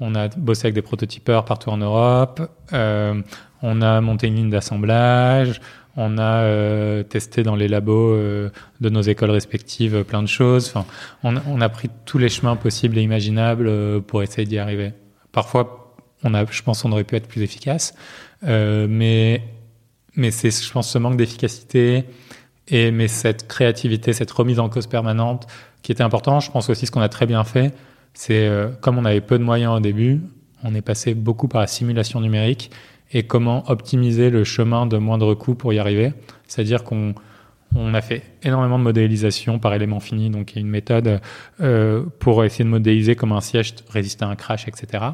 on, 0.00 0.14
a 0.14 0.28
bossé 0.28 0.66
avec 0.66 0.74
des 0.74 0.82
prototypeurs 0.82 1.44
partout 1.44 1.68
en 1.68 1.76
Europe, 1.76 2.40
euh, 2.72 3.20
on 3.60 3.82
a 3.82 4.00
monté 4.00 4.28
une 4.28 4.36
ligne 4.36 4.48
d'assemblage, 4.50 5.60
on 5.98 6.16
a 6.16 6.44
euh, 6.44 7.02
testé 7.02 7.42
dans 7.42 7.56
les 7.56 7.68
labos 7.68 8.16
de 8.16 8.88
nos 8.88 9.02
écoles 9.02 9.30
respectives 9.30 10.02
plein 10.04 10.22
de 10.22 10.28
choses. 10.28 10.72
Enfin, 10.74 10.86
on, 11.22 11.60
a 11.60 11.68
pris 11.68 11.90
tous 12.06 12.16
les 12.16 12.30
chemins 12.30 12.56
possibles 12.56 12.96
et 12.96 13.02
imaginables 13.02 14.00
pour 14.02 14.22
essayer 14.22 14.46
d'y 14.46 14.58
arriver. 14.58 14.92
Parfois, 15.30 15.94
on 16.24 16.32
a, 16.32 16.46
je 16.50 16.62
pense, 16.62 16.86
on 16.86 16.92
aurait 16.92 17.04
pu 17.04 17.16
être 17.16 17.28
plus 17.28 17.42
efficace, 17.42 17.94
mais 18.42 19.42
mais 20.18 20.30
c'est, 20.32 20.50
je 20.50 20.70
pense, 20.70 20.90
ce 20.90 20.98
manque 20.98 21.16
d'efficacité 21.16 22.04
et 22.66 22.90
mais 22.90 23.08
cette 23.08 23.48
créativité, 23.48 24.12
cette 24.12 24.30
remise 24.30 24.58
en 24.58 24.68
cause 24.68 24.86
permanente 24.86 25.46
qui 25.82 25.92
était 25.92 26.02
important. 26.02 26.40
Je 26.40 26.50
pense 26.50 26.68
aussi 26.68 26.86
ce 26.86 26.90
qu'on 26.90 27.00
a 27.00 27.08
très 27.08 27.24
bien 27.24 27.44
fait, 27.44 27.72
c'est 28.12 28.46
euh, 28.46 28.68
comme 28.80 28.98
on 28.98 29.04
avait 29.04 29.22
peu 29.22 29.38
de 29.38 29.44
moyens 29.44 29.76
au 29.76 29.80
début, 29.80 30.20
on 30.64 30.74
est 30.74 30.82
passé 30.82 31.14
beaucoup 31.14 31.46
par 31.46 31.60
la 31.60 31.66
simulation 31.68 32.20
numérique 32.20 32.70
et 33.12 33.22
comment 33.22 33.70
optimiser 33.70 34.28
le 34.28 34.44
chemin 34.44 34.86
de 34.86 34.98
moindre 34.98 35.34
coût 35.34 35.54
pour 35.54 35.72
y 35.72 35.78
arriver. 35.78 36.12
C'est-à-dire 36.46 36.82
qu'on 36.82 37.14
on 37.76 37.94
a 37.94 38.00
fait 38.00 38.22
énormément 38.42 38.78
de 38.78 38.84
modélisation 38.84 39.58
par 39.58 39.72
élément 39.72 40.00
fini, 40.00 40.30
donc 40.30 40.52
il 40.52 40.56
y 40.56 40.58
a 40.58 40.60
une 40.62 40.68
méthode 40.68 41.20
euh, 41.60 42.02
pour 42.18 42.44
essayer 42.44 42.64
de 42.64 42.70
modéliser 42.70 43.14
comment 43.14 43.36
un 43.36 43.40
siège 43.40 43.74
résiste 43.88 44.22
à 44.22 44.26
un 44.26 44.34
crash, 44.36 44.66
etc. 44.66 45.04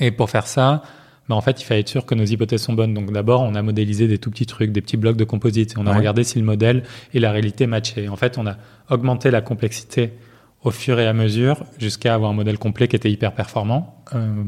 Et 0.00 0.12
pour 0.12 0.30
faire 0.30 0.46
ça, 0.46 0.82
bah, 1.28 1.34
en 1.34 1.40
fait, 1.40 1.60
il 1.60 1.64
fallait 1.64 1.80
être 1.80 1.88
sûr 1.88 2.06
que 2.06 2.14
nos 2.14 2.24
hypothèses 2.24 2.62
sont 2.62 2.72
bonnes. 2.72 2.94
Donc 2.94 3.12
d'abord, 3.12 3.42
on 3.42 3.54
a 3.54 3.62
modélisé 3.62 4.08
des 4.08 4.18
tout 4.18 4.30
petits 4.30 4.46
trucs, 4.46 4.72
des 4.72 4.80
petits 4.80 4.96
blocs 4.96 5.16
de 5.16 5.24
composite. 5.24 5.72
Et 5.72 5.78
on 5.78 5.86
a 5.86 5.94
regardé 5.94 6.24
si 6.24 6.38
le 6.38 6.44
modèle 6.44 6.82
et 7.12 7.20
la 7.20 7.32
réalité 7.32 7.66
matchaient. 7.66 8.08
En 8.08 8.16
fait, 8.16 8.38
on 8.38 8.46
a 8.46 8.56
augmenté 8.90 9.30
la 9.30 9.40
complexité 9.40 10.12
au 10.62 10.70
fur 10.70 10.98
et 10.98 11.06
à 11.06 11.12
mesure 11.12 11.64
jusqu'à 11.78 12.14
avoir 12.14 12.30
un 12.30 12.34
modèle 12.34 12.58
complet 12.58 12.88
qui 12.88 12.96
était 12.96 13.10
hyper 13.10 13.32
performant. 13.32 14.02
Euh, 14.14 14.44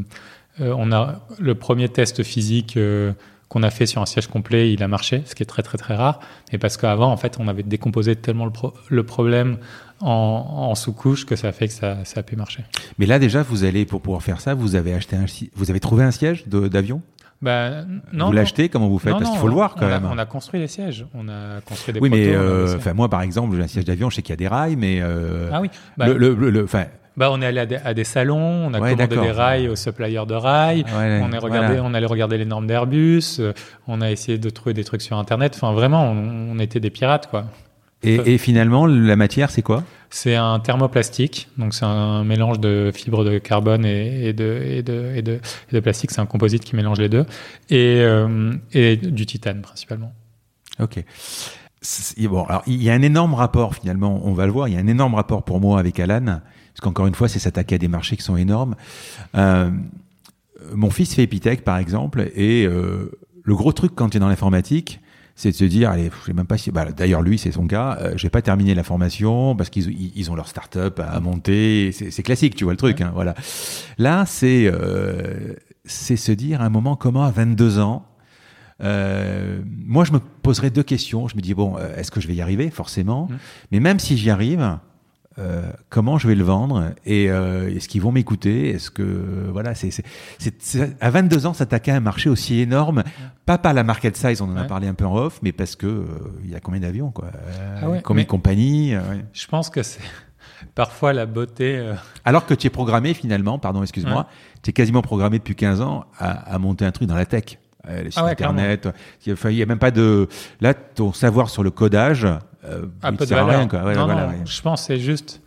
euh, 0.61 0.75
on 0.77 0.91
a 0.93 1.21
le 1.39 1.55
premier 1.55 1.89
test 1.89 2.23
physique 2.23 2.77
euh, 2.77 3.13
qu'on 3.51 3.65
a 3.65 3.71
fait 3.71 3.85
sur 3.85 4.01
un 4.01 4.07
siège 4.07 4.29
complet, 4.29 4.73
il 4.73 4.83
a 4.83 4.89
marché, 4.89 5.23
ce 5.27 5.35
qui 5.35 5.43
est 5.43 5.47
très 5.47 5.63
très 5.63 5.77
très 5.77 5.97
rare. 5.97 6.21
Et 6.53 6.59
parce 6.59 6.77
qu'avant, 6.77 7.11
en 7.11 7.17
fait, 7.17 7.37
on 7.41 7.49
avait 7.49 7.65
décomposé 7.65 8.15
tellement 8.15 8.47
le, 8.47 8.53
le 8.89 9.03
problème 9.03 9.59
en, 10.01 10.75
sous-couche 10.77 11.27
que 11.27 11.37
ça 11.37 11.49
a 11.49 11.53
fait 11.53 11.67
que 11.67 11.75
ça, 11.75 11.99
ça, 12.05 12.21
a 12.21 12.23
pu 12.23 12.37
marcher. 12.37 12.65
Mais 12.99 13.07
là 13.07 13.19
déjà, 13.19 13.43
vous 13.43 13.65
allez 13.65 13.85
pour 13.85 14.01
pouvoir 14.01 14.23
faire 14.23 14.41
ça, 14.41 14.55
vous 14.55 14.77
avez 14.77 14.95
acheté 14.95 15.17
un, 15.17 15.27
vous 15.55 15.71
avez 15.71 15.81
trouvé 15.81 16.05
un 16.05 16.13
siège 16.13 16.47
d'avion? 16.47 17.03
Bah, 17.43 17.85
non, 18.13 18.27
vous 18.27 18.33
l'achetez 18.33 18.69
Comment 18.69 18.89
vous 18.89 18.99
faites? 18.99 19.13
Parce 19.13 19.29
qu'il 19.29 19.39
faut 19.39 19.49
le 19.49 19.55
voir 19.55 19.75
quand 19.75 19.89
même. 19.89 20.05
on 20.05 20.19
a 20.19 20.27
construit 20.27 20.61
les 20.61 20.69
sièges. 20.69 21.07
On 21.13 21.29
a 21.29 21.61
construit 21.63 21.93
des 21.93 22.01
Oui, 22.01 22.09
mais 22.09 22.29
euh, 22.29 22.77
enfin 22.77 22.95
moi 22.95 23.09
par 23.09 23.23
exemple, 23.23 23.57
j'ai 23.57 23.63
un 23.63 23.67
siège 23.67 23.85
d'avion, 23.85 24.11
je 24.11 24.17
sais 24.17 24.23
qu'il 24.23 24.33
y 24.33 24.35
a 24.35 24.37
des 24.37 24.49
rails, 24.49 24.77
mais 24.77 25.01
euh, 25.03 25.51
ah 25.53 25.61
oui. 25.61 25.71
Bah, 25.97 26.07
le, 26.07 26.35
le, 26.35 26.67
bah, 27.21 27.29
on 27.31 27.43
est 27.43 27.47
allé 27.47 27.61
à 27.85 27.93
des, 27.93 28.05
salons, 28.05 28.39
on 28.39 28.73
a 28.73 28.79
commandé 28.79 29.07
des 29.07 29.31
rails 29.31 29.69
aux 29.69 29.77
suppliers 29.77 30.25
de 30.27 30.35
rails, 30.35 30.87
on, 30.91 31.31
est 31.31 31.39
regardé, 31.39 31.79
on 31.79 31.93
allait 31.93 32.07
regarder 32.07 32.39
les 32.39 32.47
normes 32.47 32.67
d'Airbus, 32.67 33.41
euh, 33.41 33.53
on 33.87 34.01
a 34.01 34.11
essayé 34.11 34.39
de 34.39 34.49
trouver 34.49 34.73
des 34.73 34.85
trucs 34.85 35.03
sur 35.03 35.19
Internet. 35.19 35.53
Enfin, 35.55 35.75
vraiment, 35.75 36.11
on, 36.11 36.53
on 36.57 36.59
était 36.59 36.81
des 36.81 36.89
pirates, 36.89 37.29
quoi. 37.29 37.45
Et, 38.03 38.15
et 38.15 38.39
finalement, 38.39 38.87
la 38.87 39.17
matière, 39.17 39.51
c'est 39.51 39.61
quoi? 39.61 39.85
C'est 40.09 40.35
un 40.35 40.59
thermoplastique, 40.61 41.49
donc 41.59 41.75
c'est 41.75 41.85
un 41.85 42.25
mélange 42.25 42.59
de 42.59 42.91
fibres 42.95 43.23
de 43.23 43.37
carbone 43.37 43.85
et, 43.85 44.29
et, 44.29 44.33
de, 44.33 44.63
et, 44.65 44.83
de, 44.83 45.13
et, 45.15 45.21
de, 45.21 45.41
et 45.71 45.75
de 45.75 45.81
plastique. 45.81 46.13
C'est 46.13 46.23
un 46.23 46.27
composite 46.27 46.65
qui 46.65 46.75
mélange 46.75 46.99
les 46.99 47.11
deux, 47.11 47.27
et, 47.69 48.01
euh, 48.01 48.55
et 48.73 48.97
du 48.97 49.27
titane 49.27 49.61
principalement. 49.61 50.15
Ok. 50.79 51.05
Bon, 52.31 52.45
alors 52.45 52.63
il 52.67 52.83
y 52.83 52.89
a 52.89 52.95
un 52.95 53.03
énorme 53.03 53.35
rapport 53.35 53.75
finalement, 53.75 54.23
on 54.25 54.33
va 54.33 54.47
le 54.47 54.53
voir, 54.53 54.69
il 54.69 54.75
y 54.75 54.77
a 54.79 54.81
un 54.81 54.87
énorme 54.87 55.15
rapport 55.15 55.43
pour 55.43 55.61
moi 55.61 55.79
avec 55.79 56.01
Alan, 56.01 56.41
parce 56.81 56.89
qu'encore 56.89 57.07
une 57.07 57.15
fois, 57.15 57.29
c'est 57.29 57.39
s'attaquer 57.39 57.75
à 57.75 57.79
des 57.79 57.89
marchés 57.89 58.17
qui 58.17 58.23
sont 58.23 58.39
énormes. 58.39 58.75
Euh, 59.35 59.71
mon 60.73 60.89
fils 60.89 61.15
fait 61.15 61.25
Epitech 61.25 61.63
par 61.63 61.77
exemple, 61.77 62.31
et 62.35 62.65
euh, 62.65 63.11
le 63.45 63.55
gros 63.55 63.73
truc 63.73 63.93
quand 63.95 64.09
tu 64.09 64.17
es 64.17 64.21
dans 64.21 64.31
l'informatique, 64.31 65.01
c'est 65.35 65.51
de 65.51 65.57
se 65.57 65.65
dire, 65.65 65.91
allez, 65.91 66.11
je 66.21 66.27
sais 66.27 66.33
même 66.33 66.47
pas 66.47 66.57
si, 66.57 66.71
bah, 66.71 66.87
d'ailleurs 66.91 67.21
lui 67.21 67.37
c'est 67.37 67.53
son 67.53 67.67
cas, 67.67 67.99
euh, 68.01 68.13
je 68.17 68.23
vais 68.23 68.31
pas 68.31 68.41
terminer 68.41 68.75
la 68.75 68.83
formation 68.83 69.55
parce 69.57 69.69
qu'ils 69.69 70.17
ils 70.17 70.31
ont 70.31 70.35
leur 70.35 70.49
start-up 70.49 71.01
à 71.01 71.21
monter, 71.21 71.93
c'est 71.93 72.23
classique, 72.23 72.57
tu 72.57 72.65
vois 72.65 72.73
le 72.73 72.79
truc, 72.79 73.03
hein, 73.03 73.11
voilà. 73.15 73.35
Là 73.99 74.25
c'est 74.27 74.71
euh, 74.73 75.55
c'est 75.85 76.17
se 76.17 76.33
dire 76.33 76.63
à 76.63 76.65
un 76.65 76.71
moment 76.71 76.97
comment 76.97 77.25
à 77.25 77.31
22 77.31 77.79
ans, 77.79 78.07
euh, 78.83 79.61
moi 79.87 80.05
je 80.05 80.13
me 80.13 80.19
poserais 80.19 80.71
deux 80.71 80.83
questions, 80.83 81.29
je 81.29 81.37
me 81.37 81.43
dis 81.43 81.53
bon, 81.53 81.77
euh, 81.77 81.95
est-ce 81.97 82.11
que 82.11 82.23
je 82.23 82.29
vais 82.29 82.35
y 82.35 82.41
arriver? 82.41 82.71
Forcément, 82.71 83.29
mmh. 83.31 83.37
mais 83.73 83.81
même 83.81 83.99
si 83.99 84.17
j'y 84.17 84.31
arrive, 84.31 84.79
euh, 85.41 85.63
comment 85.89 86.19
je 86.19 86.29
vais 86.29 86.35
le 86.35 86.45
vendre 86.45 86.93
et 87.07 87.31
euh, 87.31 87.75
est-ce 87.75 87.89
qu'ils 87.89 88.03
vont 88.03 88.13
m'écouter? 88.13 88.71
Est-ce 88.71 88.91
que 88.91 89.03
voilà, 89.51 89.75
c'est 89.75 89.91
à 91.01 91.11
22 91.11 91.47
ans 91.47 91.55
s'attaquer 91.55 91.93
à 91.93 91.97
un 91.97 92.01
marché 92.01 92.29
aussi 92.29 92.61
énorme, 92.61 93.05
pas 93.47 93.57
par 93.57 93.73
la 93.73 93.83
market 93.83 94.17
size, 94.17 94.43
on 94.43 94.51
en 94.51 94.57
a 94.57 94.65
parlé 94.65 94.87
un 94.87 94.95
peu 94.95 95.07
en 95.07 95.17
off, 95.17 95.41
mais 95.43 95.53
parce 95.53 95.77
que 95.77 95.87
euh, 95.87 96.05
il 96.45 96.51
y 96.51 96.55
a 96.55 96.61
combien 96.61 96.81
d'avions 96.81 97.11
quoi, 97.11 97.29
ah 97.81 97.87
combien 98.03 98.25
de 98.25 98.29
compagnies 98.29 98.95
Je 99.33 99.47
pense 99.47 99.71
que 99.71 99.83
c'est 99.83 100.03
parfois 100.75 101.15
la 101.15 101.25
beauté. 101.25 101.91
Alors 102.25 102.45
que 102.45 102.53
tu 102.53 102.67
es 102.67 102.71
programmé 102.71 103.15
finalement, 103.15 103.59
pardon, 103.59 103.83
excuse-moi, 103.83 104.27
tu 104.63 104.71
es 104.71 104.73
quasiment 104.73 105.03
programmé 105.03 105.39
depuis 105.39 105.57
15 105.57 105.81
ans 105.81 106.05
à, 106.19 106.59
monter 106.59 106.85
un 106.85 106.93
truc 106.93 107.09
dans 107.09 107.17
la 107.17 107.27
tech. 107.27 107.59
les 107.89 108.11
sites 108.11 108.21
ah 108.23 108.27
internet, 108.27 108.89
il 109.25 109.35
n'y 109.47 109.63
a 109.63 109.67
même 109.67 109.79
pas 109.79 109.91
de 109.91 110.29
là 110.61 110.75
ton 110.75 111.15
savoir 111.15 111.49
sur 111.49 111.63
le 111.63 111.71
codage 111.71 112.27
euh, 112.65 112.87
un 113.03 113.15
peu 113.15 113.25
de 113.25 113.35
valeur. 113.35 113.67
non, 113.97 114.45
Je 114.45 114.61
pense 114.63 114.85
c'est 114.87 114.99
juste. 114.99 115.41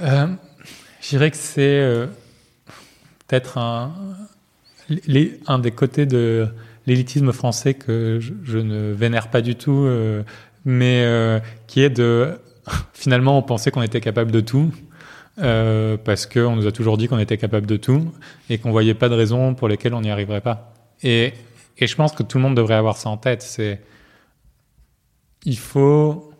Euh, 0.00 0.26
je 1.00 1.08
dirais 1.08 1.30
que 1.30 1.36
c'est 1.36 1.80
euh, 1.80 2.06
peut-être 3.26 3.58
un, 3.58 3.92
un 5.46 5.58
des 5.58 5.70
côtés 5.70 6.06
de 6.06 6.48
l'élitisme 6.86 7.32
français 7.32 7.74
que 7.74 8.20
je, 8.20 8.58
ne 8.58 8.92
vénère 8.92 9.28
pas 9.28 9.42
du 9.42 9.56
tout, 9.56 9.84
euh, 9.84 10.22
mais 10.64 11.04
qui 11.66 11.82
est 11.82 11.90
de 11.90 12.38
finalement 12.92 13.38
on 13.38 13.42
pensait 13.42 13.70
qu'on 13.70 13.82
était 13.82 14.00
capable 14.00 14.30
de 14.30 14.40
tout. 14.40 14.72
Parce 15.36 16.26
qu'on 16.26 16.54
nous 16.54 16.66
a 16.66 16.72
toujours 16.72 16.98
dit 16.98 17.08
qu'on 17.08 17.18
était 17.18 17.38
capable 17.38 17.66
de 17.66 17.78
tout 17.78 18.12
et 18.50 18.58
qu'on 18.58 18.72
voyait 18.72 18.92
pas 18.92 19.08
de 19.08 19.14
raison 19.14 19.54
pour 19.54 19.68
lesquelles 19.68 19.94
on 19.94 20.02
n'y 20.02 20.10
arriverait 20.10 20.42
pas. 20.42 20.74
Et, 21.02 21.32
et 21.78 21.86
je 21.86 21.96
pense 21.96 22.12
que 22.12 22.22
tout 22.22 22.36
le 22.36 22.42
monde 22.42 22.54
devrait 22.54 22.74
avoir 22.74 22.98
ça 22.98 23.08
en 23.08 23.16
tête. 23.16 23.40
C'est 23.40 23.80
il 25.44 25.58
faut, 25.58 26.30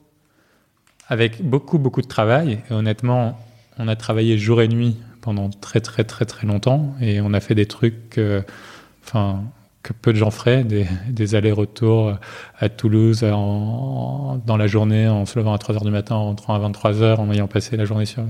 avec 1.09 1.43
beaucoup, 1.43 1.79
beaucoup 1.79 2.03
de 2.03 2.09
travail, 2.09 2.61
et 2.71 2.73
honnêtement, 2.73 3.39
on 3.79 3.89
a 3.89 3.97
travaillé 3.97 4.39
jour 4.39 4.63
et 4.63 4.69
nuit 4.69 4.97
pendant 5.21 5.51
très, 5.51 5.81
très, 5.81 6.05
très, 6.05 6.25
très 6.25 6.47
longtemps, 6.47 6.95
et 7.01 7.21
on 7.21 7.33
a 7.33 7.41
fait 7.41 7.55
des 7.55 7.67
trucs, 7.67 8.11
que 8.11 9.93
peu 9.93 10.13
de 10.13 10.19
gens 10.19 10.31
feraient, 10.31 10.65
des, 10.65 11.35
allers-retours 11.35 12.17
à 12.59 12.69
Toulouse 12.69 13.21
dans 13.21 14.57
la 14.59 14.67
journée, 14.67 15.09
en 15.09 15.25
se 15.27 15.39
levant 15.39 15.55
à 15.55 15.59
3 15.59 15.77
heures 15.77 15.85
du 15.85 15.91
matin, 15.91 16.17
en 16.17 16.25
rentrant 16.25 16.55
à 16.55 16.59
23 16.59 17.03
heures, 17.03 17.21
en 17.21 17.31
ayant 17.33 17.47
passé 17.49 17.77
la 17.77 17.85
journée 17.85 18.07
sur 18.07 18.23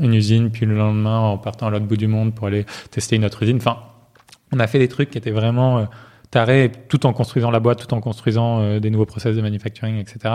une 0.00 0.14
usine, 0.14 0.50
puis 0.50 0.66
le 0.66 0.76
lendemain 0.76 1.18
en 1.18 1.38
partant 1.38 1.68
à 1.68 1.70
l'autre 1.70 1.86
bout 1.86 1.96
du 1.96 2.08
monde 2.08 2.34
pour 2.34 2.48
aller 2.48 2.66
tester 2.90 3.16
une 3.16 3.24
autre 3.24 3.42
usine. 3.42 3.56
Enfin, 3.56 3.78
on 4.52 4.58
a 4.58 4.66
fait 4.66 4.78
des 4.78 4.88
trucs 4.88 5.10
qui 5.10 5.18
étaient 5.18 5.30
vraiment 5.30 5.78
euh, 5.78 5.84
tout 6.88 7.06
en 7.06 7.12
construisant 7.12 7.50
la 7.50 7.60
boîte, 7.60 7.86
tout 7.86 7.94
en 7.94 8.00
construisant 8.00 8.60
euh, 8.60 8.80
des 8.80 8.90
nouveaux 8.90 9.06
process 9.06 9.36
de 9.36 9.42
manufacturing, 9.42 9.98
etc. 9.98 10.34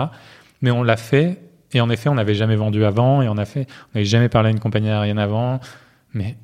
Mais 0.60 0.70
on 0.70 0.82
l'a 0.82 0.96
fait, 0.96 1.40
et 1.72 1.80
en 1.80 1.90
effet, 1.90 2.08
on 2.08 2.14
n'avait 2.14 2.34
jamais 2.34 2.56
vendu 2.56 2.84
avant, 2.84 3.22
et 3.22 3.28
on 3.28 3.36
a 3.36 3.44
fait, 3.44 3.66
on 3.90 3.98
n'avait 3.98 4.06
jamais 4.06 4.28
parlé 4.28 4.48
à 4.48 4.50
une 4.52 4.60
compagnie 4.60 4.90
aérienne 4.90 5.18
avant, 5.18 5.60
mais 6.14 6.36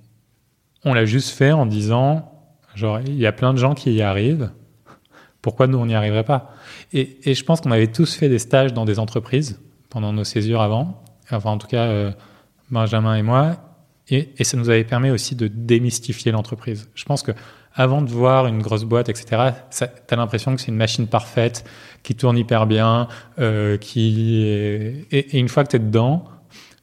on 0.84 0.94
l'a 0.94 1.04
juste 1.04 1.30
fait 1.30 1.52
en 1.52 1.66
disant, 1.66 2.32
genre, 2.74 3.00
il 3.00 3.16
y 3.16 3.26
a 3.26 3.32
plein 3.32 3.52
de 3.52 3.58
gens 3.58 3.74
qui 3.74 3.92
y 3.92 4.02
arrivent, 4.02 4.50
pourquoi 5.42 5.66
nous 5.66 5.78
on 5.78 5.86
n'y 5.86 5.94
arriverait 5.94 6.24
pas? 6.24 6.52
Et, 6.92 7.18
et, 7.30 7.34
je 7.34 7.44
pense 7.44 7.60
qu'on 7.60 7.70
avait 7.70 7.86
tous 7.88 8.14
fait 8.14 8.28
des 8.28 8.38
stages 8.38 8.72
dans 8.72 8.84
des 8.84 8.98
entreprises 8.98 9.60
pendant 9.90 10.12
nos 10.12 10.24
césures 10.24 10.62
avant, 10.62 11.02
enfin 11.30 11.50
en 11.50 11.58
tout 11.58 11.68
cas 11.68 11.84
euh, 11.84 12.12
Benjamin 12.70 13.14
et 13.14 13.22
moi, 13.22 13.56
et, 14.08 14.30
et, 14.38 14.44
ça 14.44 14.56
nous 14.56 14.70
avait 14.70 14.84
permis 14.84 15.10
aussi 15.10 15.36
de 15.36 15.48
démystifier 15.48 16.32
l'entreprise. 16.32 16.88
Je 16.94 17.04
pense 17.04 17.22
que 17.22 17.32
avant 17.78 18.02
de 18.02 18.10
voir 18.10 18.46
une 18.46 18.60
grosse 18.60 18.84
boîte, 18.84 19.08
etc., 19.08 19.52
tu 19.70 19.84
as 19.84 20.16
l'impression 20.16 20.54
que 20.54 20.60
c'est 20.60 20.68
une 20.68 20.76
machine 20.76 21.06
parfaite, 21.06 21.64
qui 22.02 22.14
tourne 22.14 22.36
hyper 22.36 22.66
bien, 22.66 23.08
euh, 23.38 23.78
qui 23.78 24.42
et, 25.10 25.38
une 25.38 25.48
fois 25.48 25.64
que 25.64 25.70
tu 25.70 25.76
es 25.76 25.78
dedans, 25.78 26.24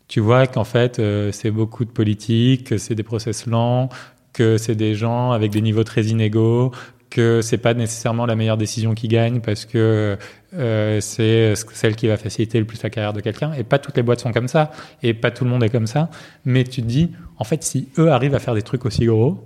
tu 0.07 0.19
vois 0.21 0.47
qu'en 0.47 0.63
fait, 0.63 1.01
c'est 1.31 1.51
beaucoup 1.51 1.85
de 1.85 1.91
politique, 1.91 2.67
que 2.69 2.77
c'est 2.77 2.95
des 2.95 3.03
process 3.03 3.45
lents, 3.45 3.89
que 4.33 4.57
c'est 4.57 4.75
des 4.75 4.95
gens 4.95 5.31
avec 5.31 5.51
des 5.51 5.61
niveaux 5.61 5.83
très 5.83 6.03
inégaux, 6.05 6.71
que 7.09 7.41
c'est 7.41 7.57
pas 7.57 7.73
nécessairement 7.73 8.25
la 8.25 8.35
meilleure 8.35 8.57
décision 8.57 8.93
qui 8.93 9.07
gagne 9.07 9.39
parce 9.39 9.63
que 9.63 10.17
euh, 10.53 10.99
c'est 10.99 11.53
celle 11.55 11.95
qui 11.95 12.07
va 12.07 12.17
faciliter 12.17 12.59
le 12.59 12.65
plus 12.65 12.83
la 12.83 12.89
carrière 12.89 13.13
de 13.13 13.21
quelqu'un. 13.21 13.53
Et 13.53 13.63
pas 13.63 13.79
toutes 13.79 13.95
les 13.95 14.03
boîtes 14.03 14.19
sont 14.19 14.33
comme 14.33 14.49
ça, 14.49 14.71
et 15.01 15.13
pas 15.13 15.31
tout 15.31 15.45
le 15.45 15.49
monde 15.49 15.63
est 15.63 15.69
comme 15.69 15.87
ça. 15.87 16.09
Mais 16.43 16.63
tu 16.65 16.81
te 16.81 16.87
dis, 16.87 17.11
en 17.37 17.43
fait, 17.43 17.63
si 17.63 17.89
eux 17.97 18.11
arrivent 18.11 18.35
à 18.35 18.39
faire 18.39 18.53
des 18.53 18.61
trucs 18.61 18.85
aussi 18.85 19.05
gros, 19.05 19.43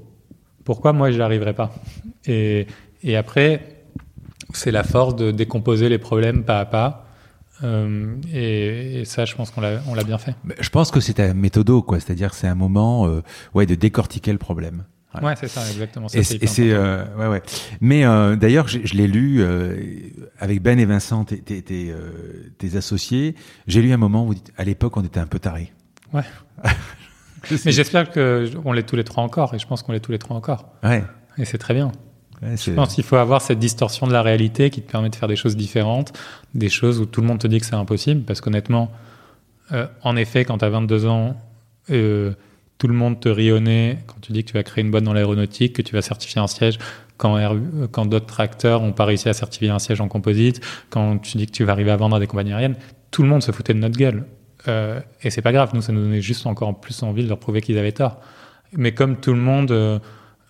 pourquoi 0.69 0.93
moi 0.93 1.09
je 1.09 1.17
n'arriverai 1.17 1.53
pas 1.53 1.71
et, 2.27 2.67
et 3.01 3.17
après, 3.17 3.79
c'est 4.53 4.69
la 4.69 4.83
force 4.83 5.15
de 5.15 5.31
décomposer 5.31 5.89
les 5.89 5.97
problèmes 5.97 6.43
pas 6.43 6.59
à 6.59 6.65
pas. 6.65 7.07
Euh, 7.63 8.13
et, 8.31 8.99
et, 8.99 9.05
ça, 9.05 9.25
je 9.25 9.33
pense 9.33 9.49
qu'on 9.49 9.61
l'a, 9.61 9.81
on 9.87 9.95
l'a 9.95 10.03
bien 10.03 10.19
fait. 10.19 10.35
Je 10.59 10.69
pense 10.69 10.91
que 10.91 10.99
c'est 10.99 11.19
un 11.19 11.33
méthodo, 11.33 11.81
quoi. 11.81 11.99
C'est-à-dire, 11.99 12.35
c'est 12.35 12.47
un 12.47 12.53
moment, 12.53 13.07
euh, 13.07 13.23
ouais, 13.55 13.65
de 13.65 13.73
décortiquer 13.73 14.31
le 14.31 14.37
problème. 14.37 14.83
Ouais, 15.23 15.33
c'est 15.39 15.47
ça, 15.47 15.67
exactement. 15.67 16.07
Ça, 16.07 16.19
et 16.19 16.23
c'est, 16.23 16.71
euh, 16.71 17.03
ouais, 17.17 17.27
ouais. 17.27 17.41
Mais 17.81 18.03
d'ailleurs, 18.37 18.67
je, 18.67 18.79
je 18.83 18.93
l'ai 18.93 19.07
lu 19.07 19.43
avec 20.37 20.61
Ben 20.61 20.79
et 20.79 20.85
Vincent, 20.85 21.25
tes, 21.25 21.39
tes, 21.39 21.63
tes, 21.63 21.91
tes 22.59 22.77
associés. 22.77 23.33
J'ai 23.65 23.81
lu 23.81 23.91
un 23.91 23.97
moment 23.97 24.23
où 24.23 24.27
vous 24.27 24.35
dites, 24.35 24.53
à 24.55 24.63
l'époque, 24.63 24.97
on 24.97 25.03
était 25.03 25.19
un 25.19 25.25
peu 25.25 25.39
tarés. 25.39 25.73
Ouais. 26.13 26.21
Mais 27.65 27.71
j'espère 27.71 28.11
que 28.11 28.49
on 28.65 28.73
l'est 28.73 28.83
tous 28.83 28.95
les 28.95 29.03
trois 29.03 29.23
encore, 29.23 29.53
et 29.53 29.59
je 29.59 29.67
pense 29.67 29.83
qu'on 29.83 29.91
l'est 29.91 29.99
tous 29.99 30.11
les 30.11 30.19
trois 30.19 30.35
encore. 30.35 30.65
Ouais. 30.83 31.03
Et 31.37 31.45
c'est 31.45 31.57
très 31.57 31.73
bien. 31.73 31.91
Ouais, 32.41 32.55
je 32.55 32.71
pense 32.71 32.95
qu'il 32.95 33.03
faut 33.03 33.17
avoir 33.17 33.41
cette 33.41 33.59
distorsion 33.59 34.07
de 34.07 34.13
la 34.13 34.21
réalité 34.21 34.69
qui 34.69 34.81
te 34.81 34.89
permet 34.89 35.09
de 35.09 35.15
faire 35.15 35.27
des 35.27 35.35
choses 35.35 35.57
différentes, 35.57 36.13
des 36.53 36.69
choses 36.69 36.99
où 36.99 37.05
tout 37.05 37.21
le 37.21 37.27
monde 37.27 37.39
te 37.39 37.47
dit 37.47 37.59
que 37.59 37.65
c'est 37.65 37.75
impossible, 37.75 38.21
parce 38.21 38.39
qu'honnêtement, 38.41 38.91
euh, 39.71 39.87
en 40.03 40.15
effet, 40.15 40.45
quand 40.45 40.59
tu 40.59 40.65
as 40.65 40.69
22 40.69 41.05
ans, 41.05 41.35
euh, 41.89 42.33
tout 42.77 42.87
le 42.87 42.93
monde 42.93 43.19
te 43.19 43.27
rionnait 43.27 43.99
quand 44.07 44.21
tu 44.21 44.31
dis 44.31 44.43
que 44.43 44.49
tu 44.49 44.53
vas 44.53 44.63
créer 44.63 44.83
une 44.83 44.91
boîte 44.91 45.03
dans 45.03 45.13
l'aéronautique, 45.13 45.73
que 45.73 45.81
tu 45.81 45.93
vas 45.93 46.01
certifier 46.01 46.41
un 46.41 46.47
siège, 46.47 46.79
quand, 47.17 47.37
quand 47.91 48.05
d'autres 48.05 48.39
acteurs 48.39 48.81
n'ont 48.81 48.93
pas 48.93 49.05
réussi 49.05 49.27
à 49.27 49.33
certifier 49.33 49.69
un 49.69 49.79
siège 49.79 49.99
en 49.99 50.07
composite, 50.07 50.61
quand 50.89 51.17
tu 51.19 51.37
dis 51.37 51.45
que 51.45 51.51
tu 51.51 51.65
vas 51.65 51.73
arriver 51.73 51.91
à 51.91 51.97
vendre 51.97 52.15
à 52.15 52.19
des 52.19 52.27
compagnies 52.27 52.53
aériennes, 52.53 52.77
tout 53.11 53.21
le 53.21 53.27
monde 53.27 53.43
se 53.43 53.51
foutait 53.51 53.73
de 53.73 53.79
notre 53.79 53.97
gueule. 53.97 54.25
Euh, 54.69 55.01
et 55.21 55.29
c'est 55.29 55.41
pas 55.41 55.51
grave, 55.51 55.71
nous, 55.73 55.81
ça 55.81 55.91
nous 55.91 56.01
donnait 56.01 56.21
juste 56.21 56.45
encore 56.45 56.79
plus 56.79 57.03
envie 57.03 57.23
de 57.23 57.27
leur 57.27 57.39
prouver 57.39 57.61
qu'ils 57.61 57.77
avaient 57.77 57.91
tort. 57.91 58.21
Mais 58.73 58.93
comme 58.93 59.17
tout 59.17 59.33
le 59.33 59.39
monde, 59.39 59.71
euh, 59.71 59.99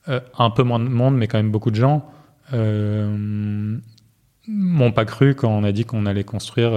euh, 0.08 0.20
un 0.38 0.50
peu 0.50 0.64
moins 0.64 0.80
de 0.80 0.86
monde, 0.86 1.18
mais 1.18 1.28
quand 1.28 1.38
même 1.38 1.52
beaucoup 1.52 1.72
de 1.72 1.76
gens, 1.76 2.06
euh, 2.54 3.78
m'ont 4.48 4.92
pas 4.92 5.06
cru 5.06 5.36
quand 5.36 5.50
on 5.50 5.64
a 5.64 5.72
dit 5.72 5.86
qu'on 5.86 6.06
allait 6.06 6.24
construire 6.24 6.74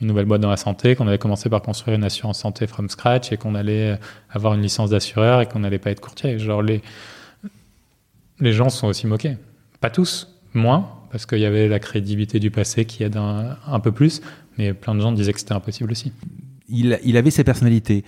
une 0.00 0.06
nouvelle 0.06 0.26
boîte 0.26 0.42
dans 0.42 0.50
la 0.50 0.58
santé, 0.58 0.94
qu'on 0.94 1.08
allait 1.08 1.18
commencer 1.18 1.48
par 1.48 1.62
construire 1.62 1.96
une 1.96 2.04
assurance 2.04 2.38
santé 2.38 2.66
from 2.66 2.90
scratch 2.90 3.32
et 3.32 3.38
qu'on 3.38 3.54
allait 3.54 3.98
avoir 4.30 4.52
une 4.52 4.60
licence 4.60 4.90
d'assureur 4.90 5.40
et 5.40 5.46
qu'on 5.46 5.60
n'allait 5.60 5.78
pas 5.78 5.90
être 5.90 6.00
courtier. 6.00 6.38
Genre 6.38 6.60
les 6.60 6.82
les 8.40 8.52
gens 8.52 8.68
sont 8.68 8.86
aussi 8.88 9.06
moqués. 9.06 9.36
Pas 9.80 9.90
tous, 9.90 10.28
moins, 10.54 10.88
parce 11.10 11.26
qu'il 11.26 11.38
y 11.38 11.46
avait 11.46 11.68
la 11.68 11.78
crédibilité 11.78 12.40
du 12.40 12.50
passé 12.50 12.84
qui 12.84 13.02
aide 13.02 13.16
un, 13.16 13.80
peu 13.80 13.92
plus, 13.92 14.20
mais 14.58 14.72
plein 14.72 14.94
de 14.94 15.00
gens 15.00 15.12
disaient 15.12 15.32
que 15.32 15.40
c'était 15.40 15.54
impossible 15.54 15.90
aussi. 15.90 16.12
Il, 16.68 16.98
il 17.04 17.16
avait 17.16 17.30
ses 17.30 17.44
personnalités. 17.44 18.04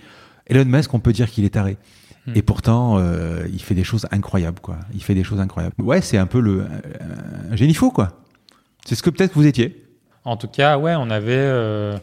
Elon 0.47 0.65
Musk, 0.65 0.93
on 0.93 0.99
peut 0.99 1.13
dire 1.13 1.29
qu'il 1.29 1.45
est 1.45 1.51
taré. 1.51 1.77
Hmm. 2.25 2.33
Et 2.35 2.41
pourtant, 2.41 2.97
euh, 2.97 3.45
il 3.53 3.61
fait 3.61 3.75
des 3.75 3.83
choses 3.83 4.07
incroyables, 4.11 4.59
quoi. 4.59 4.77
Il 4.93 5.01
fait 5.01 5.15
des 5.15 5.23
choses 5.23 5.39
incroyables. 5.39 5.75
Ouais, 5.79 6.01
c'est 6.01 6.17
un 6.17 6.25
peu 6.25 6.39
le 6.39 6.65
un 7.51 7.55
génie 7.55 7.73
fou, 7.73 7.91
quoi. 7.91 8.19
C'est 8.85 8.95
ce 8.95 9.03
que 9.03 9.09
peut-être 9.09 9.33
vous 9.33 9.45
étiez. 9.45 9.85
En 10.25 10.37
tout 10.37 10.47
cas, 10.47 10.77
ouais, 10.77 10.95
on 10.97 11.09
avait 11.09 11.33
euh, 11.33 11.97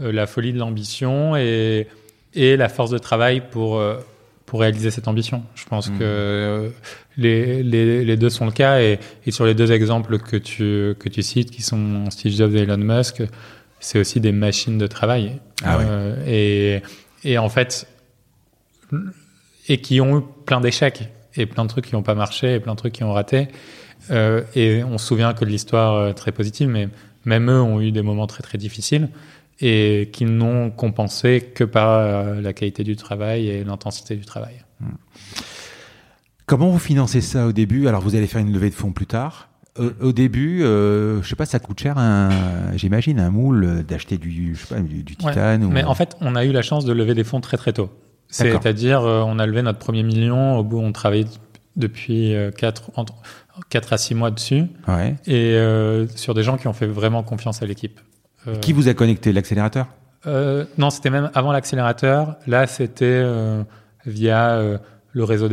euh, 0.00 0.12
la 0.12 0.26
folie 0.26 0.52
de 0.52 0.58
l'ambition 0.58 1.36
et, 1.36 1.88
et 2.34 2.56
la 2.56 2.68
force 2.68 2.90
de 2.90 2.98
travail 2.98 3.42
pour, 3.50 3.82
pour 4.46 4.60
réaliser 4.60 4.90
cette 4.90 5.08
ambition. 5.08 5.42
Je 5.54 5.64
pense 5.64 5.90
mmh. 5.90 5.98
que 5.98 6.70
les, 7.16 7.62
les, 7.62 8.04
les, 8.04 8.16
deux 8.16 8.30
sont 8.30 8.46
le 8.46 8.52
cas 8.52 8.80
et, 8.80 8.98
et, 9.26 9.30
sur 9.30 9.46
les 9.46 9.54
deux 9.54 9.72
exemples 9.72 10.18
que 10.18 10.36
tu, 10.36 10.94
que 10.98 11.08
tu 11.08 11.22
cites, 11.22 11.50
qui 11.50 11.62
sont 11.62 12.08
Steve 12.10 12.32
Jobs 12.32 12.54
et 12.54 12.60
Elon 12.60 12.78
Musk, 12.78 13.22
c'est 13.80 13.98
aussi 13.98 14.20
des 14.20 14.32
machines 14.32 14.78
de 14.78 14.86
travail. 14.86 15.40
Ah 15.64 15.78
ouais. 15.78 15.84
et, 16.26 16.82
et 17.24 17.38
en 17.38 17.48
fait, 17.48 17.86
et 19.68 19.80
qui 19.80 20.00
ont 20.00 20.20
eu 20.20 20.22
plein 20.46 20.60
d'échecs 20.60 21.08
et 21.36 21.46
plein 21.46 21.64
de 21.64 21.68
trucs 21.68 21.86
qui 21.86 21.94
n'ont 21.94 22.02
pas 22.02 22.14
marché 22.14 22.54
et 22.54 22.60
plein 22.60 22.72
de 22.72 22.78
trucs 22.78 22.94
qui 22.94 23.04
ont 23.04 23.12
raté. 23.12 23.48
Euh, 24.10 24.42
et 24.54 24.82
on 24.82 24.96
se 24.96 25.06
souvient 25.06 25.34
que 25.34 25.44
de 25.44 25.50
l'histoire 25.50 25.94
euh, 25.94 26.12
très 26.14 26.32
positive, 26.32 26.68
mais 26.68 26.88
même 27.26 27.50
eux 27.50 27.60
ont 27.60 27.82
eu 27.82 27.92
des 27.92 28.00
moments 28.00 28.26
très 28.26 28.42
très 28.42 28.56
difficiles 28.56 29.10
et 29.60 30.08
qui 30.10 30.24
n'ont 30.24 30.70
compensé 30.70 31.42
que 31.42 31.64
par 31.64 31.90
euh, 31.90 32.40
la 32.40 32.54
qualité 32.54 32.82
du 32.82 32.96
travail 32.96 33.48
et 33.48 33.62
l'intensité 33.62 34.16
du 34.16 34.24
travail. 34.24 34.54
Mmh. 34.80 34.86
Comment 36.46 36.70
vous 36.70 36.78
financez 36.78 37.20
ça 37.20 37.46
au 37.46 37.52
début? 37.52 37.86
Alors 37.86 38.00
vous 38.00 38.16
allez 38.16 38.26
faire 38.26 38.40
une 38.40 38.52
levée 38.52 38.70
de 38.70 38.74
fonds 38.74 38.92
plus 38.92 39.06
tard. 39.06 39.49
Au, 39.78 40.06
au 40.08 40.12
début, 40.12 40.62
euh, 40.62 41.22
je 41.22 41.28
sais 41.28 41.36
pas, 41.36 41.46
ça 41.46 41.58
coûte 41.58 41.80
cher, 41.80 41.96
j'imagine, 42.74 43.20
un 43.20 43.30
moule, 43.30 43.84
d'acheter 43.84 44.18
du, 44.18 44.54
je 44.54 44.60
sais 44.66 44.74
pas, 44.74 44.80
du, 44.80 45.02
du 45.02 45.16
titane. 45.16 45.62
Ouais, 45.62 45.68
ou... 45.68 45.70
Mais 45.70 45.84
en 45.84 45.94
fait, 45.94 46.16
on 46.20 46.34
a 46.36 46.44
eu 46.44 46.52
la 46.52 46.62
chance 46.62 46.84
de 46.84 46.92
lever 46.92 47.14
des 47.14 47.24
fonds 47.24 47.40
très 47.40 47.56
très 47.56 47.72
tôt. 47.72 47.90
C'est-à-dire, 48.28 49.02
euh, 49.02 49.22
on 49.26 49.38
a 49.38 49.46
levé 49.46 49.62
notre 49.62 49.78
premier 49.78 50.02
million, 50.02 50.56
au 50.56 50.64
bout, 50.64 50.78
on 50.80 50.92
travaillait 50.92 51.26
depuis 51.76 52.34
4, 52.58 52.90
entre 52.96 53.14
4 53.68 53.92
à 53.92 53.98
6 53.98 54.14
mois 54.14 54.30
dessus, 54.30 54.64
ouais. 54.88 55.16
et 55.26 55.54
euh, 55.54 56.06
sur 56.08 56.34
des 56.34 56.42
gens 56.42 56.56
qui 56.56 56.66
ont 56.68 56.72
fait 56.72 56.86
vraiment 56.86 57.22
confiance 57.22 57.62
à 57.62 57.66
l'équipe. 57.66 58.00
Euh, 58.48 58.56
qui 58.56 58.72
vous 58.72 58.88
a 58.88 58.94
connecté 58.94 59.32
L'accélérateur? 59.32 59.86
euh, 60.26 60.64
Non, 60.78 60.90
c'était 60.90 61.10
même 61.10 61.30
avant 61.34 61.52
l'accélérateur. 61.52 62.36
Là, 62.46 62.66
c'était 62.66 63.04
euh, 63.04 63.62
via 64.06 64.60
le 65.12 65.24
réseau 65.24 65.48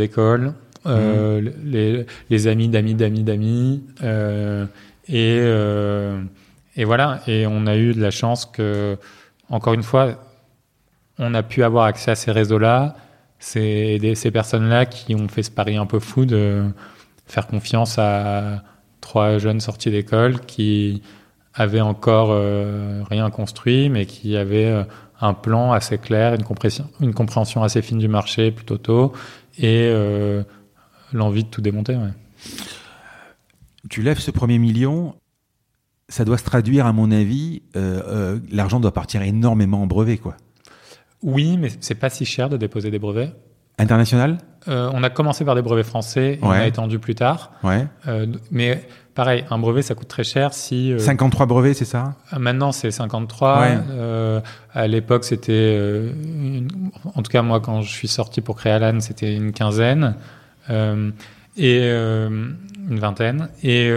d'école, 0.87 1.41
mmh. 1.41 1.51
les, 1.65 2.05
les, 2.29 2.47
amis 2.47 2.69
d'amis 2.69 2.95
d'amis 2.95 3.23
d'amis. 3.23 3.83
et, 5.07 5.37
et 6.75 6.85
voilà, 6.85 7.21
et 7.27 7.47
on 7.47 7.65
a 7.65 7.75
eu 7.75 7.93
de 7.93 8.01
la 8.01 8.11
chance 8.11 8.45
que, 8.45 8.97
encore 9.49 9.73
une 9.73 9.83
fois, 9.83 10.15
on 11.19 11.33
a 11.33 11.43
pu 11.43 11.63
avoir 11.63 11.85
accès 11.85 12.11
à 12.11 12.15
ces 12.15 12.31
réseaux-là. 12.31 12.95
C'est 13.39 13.99
ces 14.15 14.31
personnes-là 14.31 14.85
qui 14.85 15.15
ont 15.15 15.27
fait 15.27 15.43
ce 15.43 15.51
pari 15.51 15.77
un 15.77 15.85
peu 15.85 15.99
fou 15.99 16.25
de 16.25 16.63
faire 17.25 17.47
confiance 17.47 17.97
à 17.99 18.63
trois 19.01 19.37
jeunes 19.37 19.59
sortis 19.59 19.91
d'école 19.91 20.39
qui 20.41 21.01
avaient 21.53 21.81
encore 21.81 22.29
euh, 22.31 23.03
rien 23.09 23.29
construit, 23.29 23.89
mais 23.89 24.05
qui 24.05 24.37
avaient 24.37 24.65
euh, 24.65 24.83
un 25.19 25.33
plan 25.33 25.71
assez 25.71 25.97
clair, 25.97 26.35
une 26.35 26.43
compréhension, 26.43 26.87
une 27.01 27.13
compréhension 27.13 27.63
assez 27.63 27.81
fine 27.81 27.97
du 27.97 28.07
marché 28.07 28.51
plutôt 28.51 28.77
tôt, 28.77 29.13
et 29.57 29.89
euh, 29.91 30.43
l'envie 31.13 31.43
de 31.43 31.49
tout 31.49 31.61
démonter. 31.61 31.95
Ouais. 31.95 32.13
Tu 33.89 34.01
lèves 34.01 34.19
ce 34.19 34.31
premier 34.31 34.57
million, 34.57 35.15
ça 36.09 36.25
doit 36.25 36.37
se 36.37 36.43
traduire, 36.43 36.85
à 36.85 36.93
mon 36.93 37.11
avis, 37.11 37.61
euh, 37.75 38.39
l'argent 38.51 38.79
doit 38.79 38.93
partir 38.93 39.21
énormément 39.21 39.81
en 39.81 39.87
brevets, 39.87 40.17
quoi. 40.17 40.35
Oui, 41.23 41.57
mais 41.57 41.69
c'est 41.79 41.95
pas 41.95 42.09
si 42.09 42.25
cher 42.25 42.49
de 42.49 42.57
déposer 42.57 42.91
des 42.91 42.99
brevets. 42.99 43.33
International? 43.79 44.39
Euh, 44.67 44.89
On 44.93 45.03
a 45.03 45.09
commencé 45.09 45.45
par 45.45 45.55
des 45.55 45.61
brevets 45.61 45.85
français, 45.85 46.39
et 46.41 46.45
ouais. 46.45 46.47
on 46.47 46.51
a 46.51 46.67
étendu 46.67 46.99
plus 46.99 47.15
tard. 47.15 47.51
Ouais. 47.63 47.85
Euh, 48.07 48.25
mais 48.51 48.87
pareil, 49.13 49.45
un 49.49 49.59
brevet, 49.59 49.81
ça 49.83 49.95
coûte 49.95 50.07
très 50.07 50.23
cher 50.23 50.53
si... 50.53 50.91
Euh, 50.91 50.99
53 50.99 51.45
brevets, 51.45 51.73
c'est 51.75 51.85
ça? 51.85 52.15
Maintenant, 52.37 52.71
c'est 52.71 52.91
53. 52.91 53.59
Ouais. 53.59 53.77
Euh, 53.91 54.41
à 54.73 54.87
l'époque, 54.87 55.23
c'était... 55.23 55.51
euh, 55.51 56.11
en 57.15 57.21
tout 57.21 57.31
cas, 57.31 57.41
moi, 57.43 57.59
quand 57.59 57.81
je 57.81 57.91
suis 57.91 58.07
sorti 58.07 58.41
pour 58.41 58.55
créer 58.55 58.73
Alan, 58.73 58.99
c'était 58.99 59.35
une 59.35 59.53
quinzaine. 59.53 60.15
Euh, 60.69 61.11
et 61.59 61.89
une 61.89 62.99
vingtaine. 62.99 63.49
Et 63.63 63.91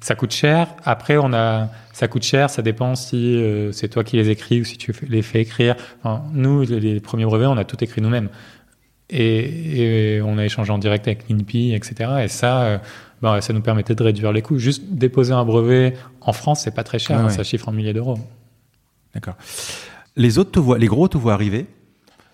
ça 0.00 0.14
coûte 0.14 0.32
cher. 0.32 0.68
Après, 0.84 1.16
on 1.16 1.32
a... 1.32 1.68
Ça 1.92 2.06
coûte 2.06 2.22
cher, 2.22 2.48
ça 2.48 2.62
dépend 2.62 2.94
si 2.94 3.44
c'est 3.72 3.88
toi 3.88 4.04
qui 4.04 4.16
les 4.16 4.30
écris 4.30 4.60
ou 4.60 4.64
si 4.64 4.78
tu 4.78 4.94
les 5.08 5.22
fais 5.22 5.40
écrire. 5.40 5.74
Enfin, 5.98 6.22
nous, 6.32 6.62
les 6.62 7.00
premiers 7.00 7.24
brevets, 7.24 7.48
on 7.48 7.56
a 7.56 7.64
tout 7.64 7.82
écrit 7.82 8.00
nous-mêmes. 8.00 8.28
Et, 9.12 10.14
et, 10.16 10.22
on 10.22 10.38
a 10.38 10.44
échangé 10.44 10.72
en 10.72 10.78
direct 10.78 11.06
avec 11.06 11.28
l'INPI, 11.28 11.74
etc. 11.74 12.10
Et 12.24 12.28
ça, 12.28 12.62
euh, 12.62 12.78
ben, 13.20 13.42
ça 13.42 13.52
nous 13.52 13.60
permettait 13.60 13.94
de 13.94 14.02
réduire 14.02 14.32
les 14.32 14.40
coûts. 14.40 14.58
Juste 14.58 14.84
déposer 14.88 15.34
un 15.34 15.44
brevet 15.44 15.94
en 16.22 16.32
France, 16.32 16.62
c'est 16.62 16.74
pas 16.74 16.82
très 16.82 16.98
cher, 16.98 17.18
Ah 17.20 17.24
hein, 17.24 17.28
ça 17.28 17.44
chiffre 17.44 17.68
en 17.68 17.72
milliers 17.72 17.92
d'euros. 17.92 18.18
D'accord. 19.12 19.34
Les 20.16 20.38
autres 20.38 20.52
te 20.52 20.58
voient, 20.58 20.78
les 20.78 20.86
gros 20.86 21.08
te 21.08 21.18
voient 21.18 21.34
arriver. 21.34 21.66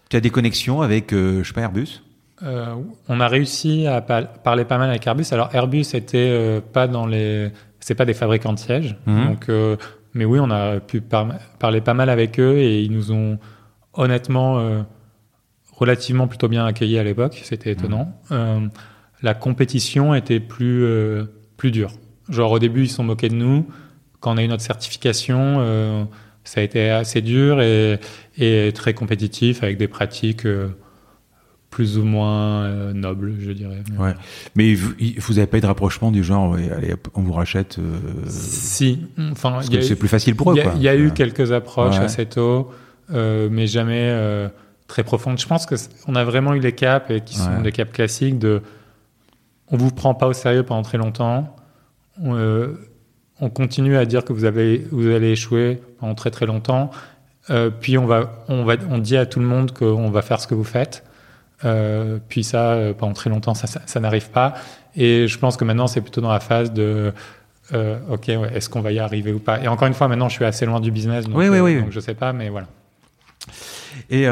Tu 0.08 0.16
as 0.16 0.20
des 0.20 0.30
connexions 0.30 0.80
avec, 0.80 1.12
euh, 1.12 1.42
je 1.42 1.48
sais 1.48 1.54
pas, 1.54 1.62
Airbus? 1.62 2.00
Euh, 2.42 2.74
on 3.09 3.20
a 3.20 3.29
réussi 3.29 3.87
à 3.87 4.01
pa 4.01 4.22
parler 4.22 4.64
pas 4.64 4.79
mal 4.79 4.90
avec 4.90 5.07
Airbus. 5.07 5.27
Alors 5.33 5.55
Airbus 5.55 5.94
était 5.94 6.29
euh, 6.31 6.61
pas 6.61 6.87
dans 6.87 7.07
les, 7.07 7.51
c'est 7.81 7.94
pas 7.94 8.05
des 8.05 8.14
fabricants 8.14 8.53
de 8.53 8.59
sièges. 8.59 8.96
Mhm. 9.07 9.27
Donc, 9.27 9.48
euh, 9.48 9.77
mais 10.14 10.24
oui, 10.24 10.38
on 10.40 10.51
a 10.51 10.81
pu 10.81 11.01
par 11.01 11.29
parler 11.59 11.81
pas 11.81 11.94
mal 11.94 12.11
avec 12.11 12.38
eux 12.38 12.59
et 12.59 12.83
ils 12.83 12.92
nous 12.92 13.12
ont 13.12 13.38
honnêtement 13.94 14.59
euh, 14.59 14.83
relativement 15.72 16.29
plutôt 16.29 16.48
bien 16.48 16.64
accueillis 16.64 16.98
à 16.98 17.05
l'époque. 17.05 17.40
C'était 17.42 17.72
étonnant. 17.72 18.12
Mhm. 18.31 18.70
La 19.22 19.35
compétition 19.35 20.14
était 20.14 20.40
plus 20.40 20.85
euh, 20.85 21.24
plus 21.57 21.70
dure. 21.70 21.90
Genre 22.29 22.53
au 22.53 22.59
début, 22.59 22.85
ils 22.85 22.88
se 22.88 22.96
sont 22.96 23.05
moqués 23.05 23.29
de 23.29 23.35
nous. 23.35 23.66
Quand 24.20 24.35
on 24.35 24.37
a 24.37 24.42
eu 24.42 24.48
notre 24.48 24.62
certification, 24.62 25.57
euh, 25.59 26.05
ça 26.44 26.61
a 26.61 26.64
été 26.64 26.90
assez 26.90 27.20
dur 27.20 27.61
et, 27.61 27.98
et 28.37 28.72
très 28.74 28.94
compétitif 28.94 29.62
avec 29.62 29.77
des 29.77 29.88
pratiques 29.88 30.46
plus 31.70 31.98
ou 31.98 32.04
moins 32.04 32.64
euh, 32.64 32.92
noble, 32.92 33.35
je 33.38 33.52
dirais. 33.52 33.83
Ouais. 33.98 34.14
Mais 34.54 34.74
vous 34.74 35.35
n'avez 35.35 35.46
pas 35.46 35.59
eu 35.59 35.61
de 35.61 35.66
rapprochement 35.66 36.11
du 36.11 36.24
genre, 36.24 36.54
allez, 36.54 36.94
on 37.14 37.22
vous 37.22 37.33
rachète 37.33 37.78
euh, 37.78 37.98
Si, 38.26 39.07
enfin, 39.33 39.61
c'est 39.62 39.96
plus 39.96 40.09
facile 40.09 40.35
pour 40.35 40.52
eux. 40.52 40.57
Il 40.76 40.83
y 40.83 40.88
a, 40.88 40.96
eu 40.96 41.12
quelques 41.12 41.52
approches 41.52 41.98
assez 41.98 42.26
tôt, 42.26 42.70
euh, 43.12 43.48
mais 43.50 43.66
jamais 43.66 44.14
très 44.87 45.04
profondes. 45.04 45.38
Je 45.38 45.46
pense 45.46 45.66
que 45.66 45.74
on 46.07 46.14
a 46.14 46.24
vraiment 46.24 46.54
eu 46.54 46.61
les 46.61 46.72
caps 46.72 47.11
et 47.11 47.20
qui 47.20 47.37
sont 47.37 47.61
des 47.61 47.72
caps 47.72 47.92
classiques 47.92 48.38
de, 48.38 48.62
on 49.70 49.76
vous 49.76 49.90
prend 49.90 50.14
pas 50.14 50.26
au 50.26 50.33
sérieux 50.33 50.62
pendant 50.62 50.83
très 50.83 50.98
longtemps. 50.98 51.54
On, 52.20 52.74
on 53.40 53.50
continue 53.50 53.96
à 53.96 54.07
dire 54.07 54.24
que 54.24 54.33
vous 54.33 54.44
avez, 54.44 54.87
vous 54.90 55.09
allez 55.09 55.33
échouer 55.33 55.81
pendant 56.00 56.14
très 56.14 56.31
très 56.31 56.46
longtemps. 56.46 56.90
puis 57.81 57.98
on 57.98 58.07
va, 58.07 58.44
on 58.48 58.64
va, 58.64 58.74
on 58.90 58.98
dit 58.98 59.18
à 59.18 59.26
tout 59.26 59.38
le 59.38 59.46
monde 59.46 59.72
qu'on 59.72 60.11
va 60.11 60.22
faire 60.22 60.40
ce 60.40 60.46
que 60.46 60.54
vous 60.54 60.64
faites. 60.64 61.04
Euh, 61.64 62.18
puis 62.29 62.44
ça, 62.44 62.73
euh, 62.73 62.94
pendant 62.94 63.12
très 63.12 63.31
longtemps, 63.31 63.55
ça, 63.55 63.66
ça, 63.66 64.01
n'arrive 64.01 64.31
pas. 64.31 64.55
Et 64.94 65.27
je 65.27 65.38
pense 65.38 65.57
que 65.57 65.64
maintenant, 65.64 65.87
c'est 65.87 66.01
plutôt 66.01 66.21
dans 66.21 66.33
la 66.33 66.40
phase 66.40 66.73
de 66.73 67.12
euh, 67.73 67.99
OK, 68.11 68.29
est-ce 68.29 68.68
qu'on 68.68 68.81
va 68.81 68.92
y 68.92 68.99
arriver 68.99 69.33
ou 69.33 69.40
pas? 69.40 69.61
Et 69.61 69.68
encore 69.68 69.88
une 69.88 69.94
fois, 69.94 70.09
maintenant, 70.09 70.29
je 70.29 70.35
suis 70.35 70.44
assez 70.44 70.66
loin 70.66 70.81
du 70.81 70.90
business, 70.90 71.27
donc, 71.27 71.37
oui, 71.37 71.49
oui, 71.49 71.61
oui, 71.61 71.81
donc 71.81 71.90
je 71.90 72.01
sais 72.01 72.14
pas, 72.14 72.33
mais 72.33 72.49
voilà. 72.49 72.68
Et 74.11 74.27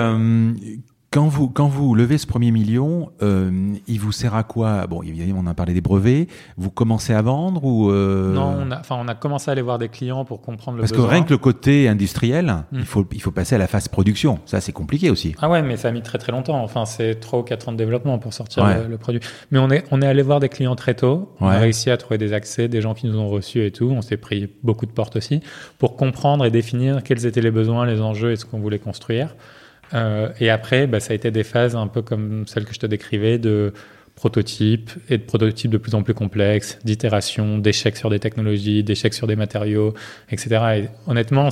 quand 1.17 1.29
vous, 1.29 1.49
quand 1.49 1.67
vous 1.67 1.95
levez 1.95 2.19
ce 2.19 2.27
premier 2.27 2.51
million, 2.51 3.11
euh, 3.23 3.51
il 3.89 3.99
vous 3.99 4.13
sert 4.13 4.35
à 4.35 4.43
quoi? 4.43 4.87
Bon, 4.87 5.03
évidemment, 5.03 5.41
on 5.43 5.47
a 5.47 5.55
parlé 5.55 5.73
des 5.73 5.81
brevets. 5.81 6.29
Vous 6.59 6.71
commencez 6.71 7.15
à 7.15 7.23
vendre 7.23 7.65
ou 7.65 7.91
euh... 7.91 8.35
Non, 8.35 8.55
on 8.61 8.71
a, 8.71 8.79
enfin, 8.81 8.99
on 9.01 9.09
a 9.09 9.15
commencé 9.15 9.51
à 9.51 9.53
aller 9.53 9.63
voir 9.63 9.79
des 9.79 9.89
clients 9.89 10.27
pour 10.27 10.43
comprendre 10.43 10.77
le 10.77 10.83
Parce 10.83 10.93
que 10.93 11.01
rien 11.01 11.23
que 11.23 11.31
le 11.31 11.39
côté 11.39 11.89
industriel, 11.89 12.65
il, 12.71 12.81
hmm. 12.81 12.85
faut, 12.85 13.07
il 13.13 13.23
faut 13.23 13.31
passer 13.31 13.55
à 13.55 13.59
la 13.59 13.67
phase 13.67 13.89
production. 13.89 14.41
Ça, 14.45 14.61
c'est 14.61 14.73
compliqué 14.73 15.09
aussi. 15.09 15.35
Ah 15.41 15.49
ouais, 15.49 15.63
mais 15.63 15.79
ça 15.79 15.89
a 15.89 15.91
mis 15.91 16.03
très 16.03 16.19
très 16.19 16.33
longtemps. 16.33 16.63
Enfin, 16.63 16.85
c'est 16.85 17.15
3 17.15 17.39
ou 17.39 17.43
4 17.45 17.71
ans 17.71 17.73
de 17.73 17.79
développement 17.79 18.19
pour 18.19 18.35
sortir 18.35 18.67
le, 18.87 18.99
produit. 18.99 19.23
Mais 19.51 19.59
on 19.59 19.71
est, 19.71 19.85
on 19.93 20.03
est 20.03 20.07
allé 20.07 20.21
voir 20.21 20.39
des 20.39 20.51
clients 20.51 20.77
très 20.77 20.97
tôt. 20.97 21.35
On 21.41 21.47
a 21.47 21.57
réussi 21.57 21.91
à 21.91 21.97
trouver 21.97 22.19
des 22.19 22.35
accès, 22.35 22.69
des 22.69 22.83
gens 22.83 22.93
qui 22.93 23.07
nous 23.07 23.19
ont 23.19 23.29
reçus 23.29 23.65
et 23.65 23.71
tout. 23.71 23.89
On 23.91 24.03
s'est 24.03 24.19
pris 24.19 24.51
beaucoup 24.63 24.85
de 24.85 24.93
portes 24.93 25.17
aussi 25.17 25.41
pour 25.79 25.97
comprendre 25.97 26.45
et 26.45 26.51
définir 26.51 27.03
quels 27.03 27.25
étaient 27.25 27.41
les 27.41 27.51
besoins, 27.51 27.87
les 27.87 28.03
enjeux 28.03 28.33
et 28.33 28.37
ce 28.37 28.45
qu'on 28.45 28.59
voulait 28.59 28.79
construire. 28.79 29.35
Euh, 29.95 30.31
et 30.41 30.51
après, 30.51 30.87
bah, 30.87 31.01
ça 31.01 31.13
a 31.13 31.17
été 31.17 31.31
des 31.31 31.45
phases 31.45 31.77
un 31.77 31.87
peu 31.87 32.03
comme 32.03 32.47
celle 32.47 32.65
que 32.65 32.75
je 32.75 32.79
te 32.79 32.87
décrivais 32.87 33.39
de 33.39 33.73
prototypes 34.15 34.91
et 35.11 35.19
de 35.19 35.23
prototypes 35.23 35.71
de 35.71 35.79
plus 35.79 35.95
en 35.95 36.03
plus 36.03 36.15
complexes, 36.15 36.79
d'itérations, 36.85 37.59
d'échecs 37.59 37.97
sur 37.97 38.11
des 38.11 38.19
technologies, 38.19 38.83
d'échecs 38.83 39.15
sur 39.15 39.27
des 39.27 39.37
matériaux, 39.37 39.95
etc. 40.31 40.49
Et 40.77 40.89
honnêtement, 41.07 41.51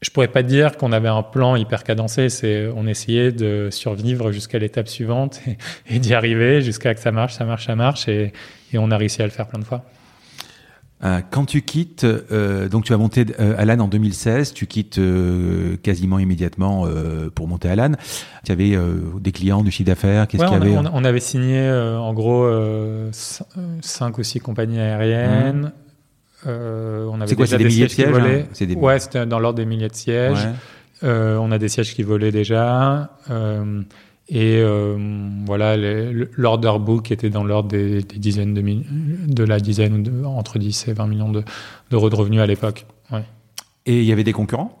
je 0.00 0.10
pourrais 0.10 0.28
pas 0.28 0.44
dire 0.44 0.76
qu'on 0.76 0.92
avait 0.92 1.08
un 1.08 1.24
plan 1.24 1.56
hyper 1.56 1.82
cadencé. 1.82 2.28
C'est, 2.28 2.68
on 2.68 2.86
essayait 2.86 3.32
de 3.32 3.68
survivre 3.72 4.30
jusqu'à 4.30 4.58
l'étape 4.58 4.88
suivante 4.88 5.40
et, 5.90 5.98
d'y 5.98 6.14
arriver 6.14 6.62
jusqu'à 6.62 6.94
que 6.94 7.00
ça 7.00 7.10
marche, 7.10 7.34
ça 7.34 7.44
marche, 7.44 7.66
ça 7.66 7.74
marche, 7.74 8.08
et 8.08 8.32
on 8.74 8.90
a 8.90 8.96
réussi 8.96 9.20
à 9.20 9.24
le 9.24 9.32
faire 9.32 9.48
plein 9.48 9.58
de 9.58 9.64
fois. 9.64 9.84
Euh, 11.04 11.20
quand 11.30 11.44
tu 11.44 11.62
quittes, 11.62 12.04
euh, 12.04 12.68
donc 12.68 12.84
tu 12.84 12.92
as 12.92 12.96
monté 12.96 13.24
euh, 13.38 13.54
Alan 13.56 13.78
en 13.78 13.88
2016, 13.88 14.52
tu 14.52 14.66
quittes 14.66 15.00
quasiment 15.82 16.18
immédiatement 16.18 16.86
pour 17.34 17.48
monter 17.48 17.68
Alan. 17.68 17.92
Tu 18.44 18.52
avais 18.52 18.76
des 19.20 19.32
clients, 19.32 19.62
du 19.62 19.70
chiffre 19.70 19.86
d'affaires, 19.86 20.26
qu'est-ce 20.26 20.44
qu'il 20.44 20.52
y 20.52 20.56
avait 20.56 20.76
on, 20.76 21.04
avait 21.04 21.20
signé 21.20 21.70
en 21.70 22.12
gros 22.12 22.48
5 23.12 24.18
ou 24.18 24.22
6 24.22 24.40
compagnies 24.40 24.80
aériennes. 24.80 25.72
Mmh. 26.44 26.48
on 26.48 27.20
avait 27.20 27.26
c'est 27.26 27.34
quoi, 27.34 27.46
c'est 27.46 27.58
des, 27.58 27.64
milliers 27.64 27.86
de 27.86 27.90
sièges 27.90 28.14
hein 28.14 28.64
des... 28.64 28.74
Ouais, 28.76 29.00
c'était 29.00 29.26
dans 29.26 29.40
l'ordre 29.40 29.56
des 29.56 29.66
milliers 29.66 29.88
de 29.88 29.94
sièges. 29.94 30.48
on 31.02 31.52
a 31.52 31.58
des 31.58 31.68
sièges 31.68 31.94
qui 31.94 32.02
volaient 32.02 32.32
déjà. 32.32 33.10
Et 34.30 34.58
euh, 34.58 34.96
voilà, 35.46 35.76
l'order 35.76 36.72
book 36.78 37.10
était 37.10 37.30
dans 37.30 37.44
l'ordre 37.44 37.70
des, 37.70 38.02
dizaines 38.02 38.52
de, 38.52 38.62
de 39.26 39.44
la 39.44 39.58
dizaine, 39.58 40.02
de, 40.02 40.24
entre 40.24 40.58
10 40.58 40.88
et 40.88 40.92
20 40.92 41.06
millions 41.06 41.32
d'euros 41.90 42.10
de, 42.10 42.14
revenus 42.14 42.40
à 42.40 42.46
l'époque. 42.46 42.86
Ouais. 43.10 43.24
Et 43.86 44.00
il 44.00 44.04
y 44.04 44.12
avait 44.12 44.24
des 44.24 44.34
concurrents? 44.34 44.78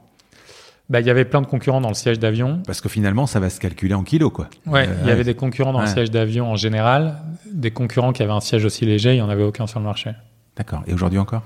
Bah, 0.90 1.00
il 1.00 1.06
y 1.06 1.10
avait 1.10 1.24
plein 1.24 1.40
de 1.40 1.46
concurrents 1.46 1.80
dans 1.80 1.88
le 1.88 1.94
siège 1.94 2.18
d'avion. 2.18 2.62
Parce 2.66 2.80
que 2.80 2.88
finalement, 2.88 3.26
ça 3.26 3.40
va 3.40 3.48
se 3.48 3.60
calculer 3.60 3.94
en 3.94 4.02
kilos, 4.02 4.32
quoi. 4.32 4.48
Ouais, 4.66 4.88
il 5.02 5.08
y 5.08 5.10
avait 5.10 5.24
des 5.24 5.34
concurrents 5.34 5.72
dans 5.72 5.80
le 5.80 5.86
siège 5.86 6.10
d'avion 6.10 6.50
en 6.50 6.56
général, 6.56 7.16
des 7.50 7.70
concurrents 7.70 8.12
qui 8.12 8.22
avaient 8.22 8.32
un 8.32 8.40
siège 8.40 8.64
aussi 8.64 8.84
léger, 8.84 9.12
il 9.12 9.16
n'y 9.16 9.22
en 9.22 9.28
avait 9.28 9.42
aucun 9.42 9.66
sur 9.66 9.80
le 9.80 9.84
marché. 9.86 10.12
D'accord. 10.56 10.82
Et 10.86 10.92
aujourd'hui 10.92 11.18
encore? 11.18 11.42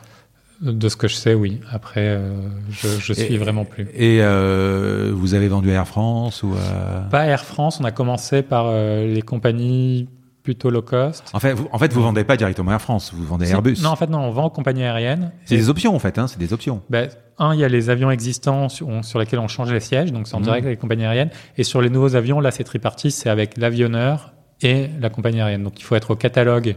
De 0.63 0.89
ce 0.89 0.97
que 0.97 1.09
je 1.09 1.15
sais, 1.15 1.35
oui. 1.35 1.61
Après, 1.71 2.07
euh, 2.07 2.31
je, 2.71 2.89
je 2.89 3.13
suis 3.13 3.37
vraiment 3.37 3.65
plus. 3.65 3.89
Et 3.95 4.19
euh, 4.21 5.11
vous 5.13 5.35
avez 5.35 5.49
vendu 5.49 5.71
à 5.71 5.75
Air 5.75 5.89
France 5.89 6.45
ou 6.45 6.55
à... 6.55 7.09
Pas 7.11 7.27
Air 7.27 7.45
France. 7.45 7.81
On 7.81 7.85
a 7.85 7.91
commencé 7.91 8.43
par 8.43 8.67
euh, 8.69 9.13
les 9.13 9.23
compagnies 9.23 10.09
plutôt 10.45 10.71
low 10.71 10.83
cost. 10.83 11.25
En 11.33 11.41
fait, 11.41 11.53
vous, 11.53 11.69
en 11.73 11.79
fait, 11.79 11.93
vous 11.93 12.03
vendez 12.03 12.23
pas 12.23 12.37
directement 12.37 12.71
Air 12.71 12.81
France. 12.81 13.13
Vous 13.13 13.25
vendez 13.25 13.51
Airbus. 13.51 13.79
Non, 13.83 13.91
en 13.91 13.97
fait, 13.97 14.09
non. 14.09 14.21
On 14.21 14.31
vend 14.31 14.47
aux 14.47 14.51
compagnies 14.51 14.85
aériennes. 14.85 15.33
C'est 15.47 15.57
des 15.57 15.69
options, 15.69 15.97
en 15.97 15.99
fait. 15.99 16.17
Hein, 16.17 16.29
c'est 16.29 16.39
des 16.39 16.53
options. 16.53 16.81
Ben, 16.91 17.09
un, 17.39 17.55
il 17.55 17.61
y 17.61 17.65
a 17.65 17.69
les 17.69 17.91
avions 17.91 18.13
existants 18.13 18.69
sur, 18.69 18.89
sur 19.05 19.19
lesquels 19.19 19.41
on 19.41 19.49
change 19.49 19.73
les 19.73 19.81
sièges, 19.81 20.13
donc 20.13 20.29
c'est 20.29 20.37
en 20.37 20.41
mmh. 20.41 20.45
direct 20.45 20.65
avec 20.67 20.79
les 20.79 20.81
compagnies 20.81 21.05
aériennes. 21.05 21.31
Et 21.59 21.65
sur 21.65 21.81
les 21.83 21.91
nouveaux 21.91 22.15
avions, 22.15 22.39
là, 22.39 22.53
c'est 22.53 22.65
tripartite. 22.65 23.13
C'est 23.13 23.31
avec 23.31 23.57
l'avionneur 23.57 24.33
et 24.61 24.89
la 25.01 25.11
compagnie 25.11 25.41
aérienne. 25.41 25.65
Donc, 25.65 25.81
il 25.81 25.83
faut 25.83 25.97
être 25.97 26.13
au 26.13 26.17
catalogue 26.17 26.77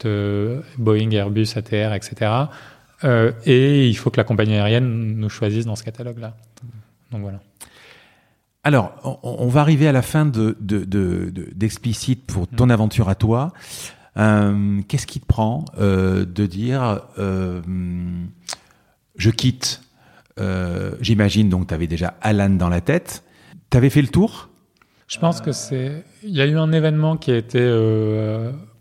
de 0.00 0.60
Boeing, 0.76 1.10
Airbus, 1.12 1.48
ATR, 1.56 1.94
etc 1.94 2.48
euh, 3.04 3.32
et 3.44 3.88
il 3.88 3.94
faut 3.96 4.10
que 4.10 4.16
la 4.16 4.24
compagnie 4.24 4.54
aérienne 4.54 5.16
nous 5.16 5.28
choisisse 5.28 5.66
dans 5.66 5.76
ce 5.76 5.84
catalogue-là. 5.84 6.34
Donc 7.12 7.22
voilà. 7.22 7.40
Alors, 8.64 9.20
on, 9.22 9.46
va 9.46 9.60
arriver 9.60 9.86
à 9.86 9.92
la 9.92 10.02
fin 10.02 10.26
de, 10.26 10.56
d'explicite 11.54 12.26
pour 12.26 12.48
ton 12.48 12.66
mm. 12.66 12.70
aventure 12.72 13.08
à 13.08 13.14
toi. 13.14 13.52
Euh, 14.16 14.80
qu'est-ce 14.88 15.06
qui 15.06 15.20
te 15.20 15.26
prend 15.26 15.64
euh, 15.78 16.24
de 16.24 16.46
dire 16.46 17.00
je 19.16 19.30
quitte 19.30 19.82
J'imagine 21.00 21.48
donc 21.48 21.68
tu 21.68 21.74
avais 21.74 21.86
déjà 21.86 22.14
Alan 22.22 22.50
dans 22.50 22.68
la 22.68 22.80
tête. 22.80 23.22
Tu 23.70 23.76
avais 23.76 23.90
fait 23.90 24.02
le 24.02 24.08
tour? 24.08 24.48
Je 25.06 25.18
pense 25.18 25.40
que 25.40 25.52
c'est. 25.52 26.04
Il 26.24 26.34
y 26.34 26.40
a 26.40 26.46
eu 26.46 26.58
un 26.58 26.72
événement 26.72 27.16
qui 27.16 27.30
a 27.30 27.36
été 27.36 27.60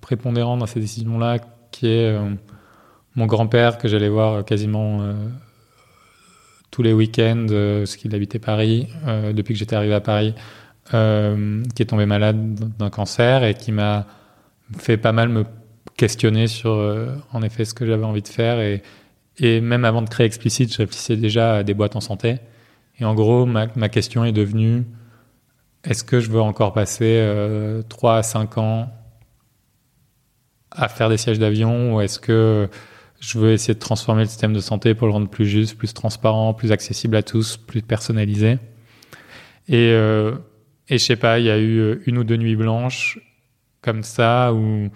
prépondérant 0.01 0.57
dans 0.57 0.65
ces 0.65 0.79
décisions-là, 0.79 1.37
qui 1.69 1.87
est 1.87 2.17
mon 3.15 3.25
grand-père 3.25 3.77
que 3.77 3.87
j'allais 3.87 4.09
voir 4.09 4.43
quasiment 4.43 5.01
euh, 5.01 5.13
tous 6.71 6.81
les 6.81 6.93
week-ends, 6.93 7.47
euh, 7.49 7.79
parce 7.79 7.95
qu'il 7.95 8.13
habitait 8.13 8.39
Paris, 8.39 8.87
euh, 9.07 9.33
depuis 9.33 9.53
que 9.53 9.59
j'étais 9.59 9.75
arrivé 9.75 9.93
à 9.93 10.01
Paris, 10.01 10.33
qui 10.87 11.81
est 11.81 11.89
tombé 11.89 12.05
malade 12.05 12.53
d'un 12.77 12.91
cancer 12.91 13.43
et 13.43 13.55
qui 13.55 13.71
m'a 13.71 14.05
fait 14.77 14.97
pas 14.97 15.13
mal 15.13 15.29
me 15.29 15.43
questionner 15.97 16.45
sur, 16.45 16.73
en 17.33 17.41
effet, 17.41 17.65
ce 17.65 17.73
que 17.73 17.87
j'avais 17.87 18.03
envie 18.03 18.21
de 18.21 18.27
faire. 18.27 18.59
Et, 18.59 18.83
et 19.39 19.61
même 19.61 19.83
avant 19.83 20.03
de 20.03 20.09
créer 20.09 20.27
Explicit, 20.27 20.71
je 20.71 20.77
réfléchissais 20.77 21.15
déjà 21.15 21.55
à 21.55 21.63
des 21.63 21.73
boîtes 21.73 21.95
en 21.95 22.01
santé. 22.01 22.37
Et 22.99 23.05
en 23.05 23.15
gros, 23.15 23.47
ma, 23.47 23.65
ma 23.75 23.89
question 23.89 24.25
est 24.25 24.31
devenue, 24.31 24.83
est-ce 25.85 26.03
que 26.03 26.19
je 26.19 26.29
veux 26.29 26.39
encore 26.39 26.71
passer 26.71 27.19
3 27.89 28.17
à 28.17 28.21
5 28.21 28.59
ans 28.59 28.93
à 30.69 30.87
faire 30.87 31.09
des 31.09 31.17
sièges 31.17 31.39
d'avion 31.39 31.95
ou 31.95 32.01
est-ce 32.01 32.19
que 32.19 32.69
je 33.25 33.39
veux 33.39 33.51
essayer 33.53 33.73
de 33.73 33.79
transformer 33.79 34.21
le 34.21 34.27
système 34.27 34.53
de 34.53 34.59
santé 34.59 34.93
pour 34.93 35.07
le 35.07 35.13
rendre 35.13 35.29
plus 35.29 35.47
juste, 35.47 35.77
plus 35.77 35.93
transparent, 35.93 36.53
plus 36.53 36.71
accessible 36.71 37.15
à 37.15 37.23
tous, 37.23 37.57
plus 37.57 37.81
personnalisé. 37.81 38.59
Et, 39.67 39.89
euh, 39.93 40.35
et 40.89 40.99
je 40.99 41.03
sais 41.03 41.15
pas, 41.15 41.39
il 41.39 41.45
y 41.45 41.49
a 41.49 41.57
eu 41.57 41.79
euh, 41.79 42.03
une 42.05 42.19
ou 42.19 42.23
deux 42.23 42.37
nuits 42.37 42.55
blanches 42.55 43.19
comme 43.81 44.03
ça 44.03 44.53
où, 44.53 44.89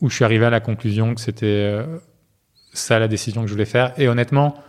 où 0.00 0.10
je 0.10 0.14
suis 0.14 0.24
arrivé 0.24 0.44
à 0.44 0.50
la 0.50 0.60
conclusion 0.60 1.14
que 1.14 1.20
c'était 1.22 1.46
euh, 1.46 1.98
ça 2.74 2.98
la 2.98 3.08
décision 3.08 3.40
que 3.40 3.46
je 3.46 3.52
voulais 3.54 3.64
faire. 3.64 3.98
Et 3.98 4.06
honnêtement, 4.06 4.62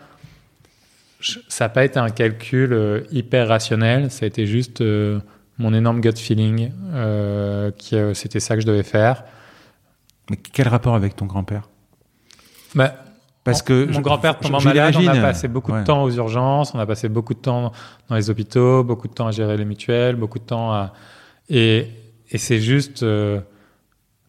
ça 1.50 1.65
n'a 1.65 1.70
pas 1.70 1.84
été 1.84 2.00
un 2.00 2.10
calcul 2.10 2.72
euh, 2.72 3.02
hyper 3.12 3.50
rationnel, 3.50 4.12
ça 4.12 4.24
a 4.24 4.28
été 4.28 4.46
juste 4.46 4.82
mon 5.58 5.74
énorme 5.74 6.00
gut 6.00 6.15
feeling, 6.15 6.72
que 6.93 8.13
c'était 8.13 8.39
ça 8.39 8.56
que 8.56 8.62
je 8.62 8.67
devais 8.67 8.84
faire. 8.84 9.26
Mais 10.30 10.38
quel 10.38 10.70
rapport 10.70 10.96
avec 10.96 11.15
ton 11.15 11.26
grand-père? 11.26 11.67
Bah, 12.78 12.94
Parce 13.44 13.62
que 13.62 13.92
mon 13.92 14.02
grand-père 14.02 14.40
tombant 14.40 14.62
malade, 14.62 14.96
on 14.98 15.08
a 15.08 15.16
passé 15.22 15.48
beaucoup 15.48 15.72
de 15.72 15.84
temps 15.84 16.04
aux 16.04 16.12
urgences, 16.12 16.74
on 16.74 16.80
a 16.80 16.86
passé 16.86 17.10
beaucoup 17.10 17.34
de 17.34 17.40
temps 17.40 17.72
dans 18.10 18.16
les 18.16 18.30
hôpitaux, 18.30 18.84
beaucoup 18.84 19.08
de 19.08 19.13
temps 19.13 19.28
à 19.28 19.32
gérer 19.32 19.58
les 19.58 19.66
mutuelles, 19.66 20.16
beaucoup 20.16 20.40
de 20.40 20.46
temps 20.46 20.72
à 20.72 20.94
et, 21.50 21.88
et 22.30 22.38
c'est 22.38 22.60
juste, 22.60 23.04
euh, 23.04 23.40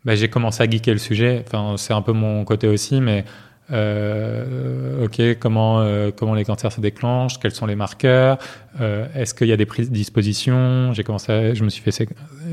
bah, 0.04 0.14
j'ai 0.14 0.28
commencé 0.28 0.62
à 0.62 0.70
geeker 0.70 0.94
le 0.94 1.00
sujet. 1.00 1.44
Enfin, 1.46 1.74
c'est 1.76 1.92
un 1.92 2.02
peu 2.02 2.12
mon 2.12 2.44
côté 2.44 2.68
aussi, 2.68 3.00
mais 3.00 3.24
euh, 3.70 5.04
ok, 5.04 5.38
comment 5.38 5.80
euh, 5.80 6.11
comment 6.14 6.34
les 6.34 6.44
cancers 6.44 6.72
se 6.72 6.80
déclenchent, 6.80 7.38
quels 7.38 7.52
sont 7.52 7.66
les 7.66 7.74
marqueurs, 7.74 8.38
euh, 8.80 9.06
est-ce 9.14 9.34
qu'il 9.34 9.48
y 9.48 9.52
a 9.52 9.58
des 9.58 9.66
prédispositions? 9.66 10.92
J'ai 10.94 11.04
commencé, 11.04 11.54
je 11.54 11.64
me 11.64 11.68
suis 11.68 11.82
fait, 11.82 12.08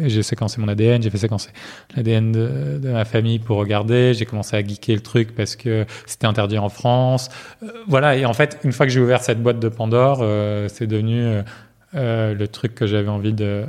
j'ai 0.05 0.23
séquencé 0.23 0.61
mon 0.61 0.67
ADN, 0.67 1.01
j'ai 1.01 1.09
fait 1.09 1.17
séquencer 1.17 1.49
l'ADN 1.95 2.31
de, 2.31 2.79
de, 2.81 2.89
ma 2.89 3.05
famille 3.05 3.39
pour 3.39 3.57
regarder. 3.57 4.13
J'ai 4.13 4.25
commencé 4.25 4.55
à 4.55 4.65
geeker 4.65 4.95
le 4.95 5.01
truc 5.01 5.35
parce 5.35 5.55
que 5.55 5.85
c'était 6.05 6.27
interdit 6.27 6.57
en 6.57 6.69
France. 6.69 7.29
Euh, 7.63 7.67
voilà, 7.87 8.15
et 8.15 8.25
en 8.25 8.33
fait, 8.33 8.59
une 8.63 8.71
fois 8.71 8.85
que 8.85 8.91
j'ai 8.91 8.99
ouvert 8.99 9.23
cette 9.23 9.41
boîte 9.41 9.59
de 9.59 9.69
Pandore, 9.69 10.19
euh, 10.21 10.67
c'est 10.67 10.87
devenu 10.87 11.41
le 11.93 12.45
truc 12.45 12.75
que 12.75 12.87
j'avais 12.87 13.09
envie 13.09 13.33
de. 13.33 13.65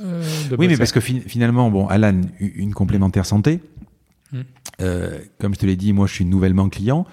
de 0.00 0.56
oui, 0.56 0.68
mais 0.68 0.76
parce 0.76 0.92
que 0.92 1.00
finalement, 1.00 1.70
bon, 1.70 1.86
Alan, 1.86 2.20
une 2.40 2.74
complémentaire 2.74 3.26
santé. 3.26 3.60
Mm. 4.34 4.40
Euh, 4.80 5.18
comme 5.38 5.54
je 5.54 5.60
te 5.60 5.66
l'ai 5.66 5.76
dit, 5.76 5.92
moi 5.92 6.06
je 6.06 6.14
suis 6.14 6.24
nouvellement 6.24 6.68
client. 6.68 7.06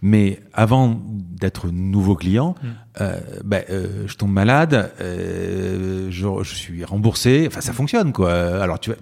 Mais 0.00 0.40
avant 0.52 1.00
d'être 1.08 1.68
nouveau 1.70 2.14
client, 2.14 2.54
mm. 2.62 2.66
euh, 3.00 3.20
ben, 3.44 3.64
euh, 3.70 4.06
je 4.06 4.14
tombe 4.16 4.32
malade, 4.32 4.92
je, 5.00 6.08
je, 6.10 6.54
suis 6.54 6.84
remboursé. 6.84 7.46
Enfin, 7.48 7.60
ça 7.60 7.72
fonctionne 7.72 8.12
quoi. 8.12 8.32
Alors 8.32 8.78
tu 8.78 8.90
vas, 8.90 8.96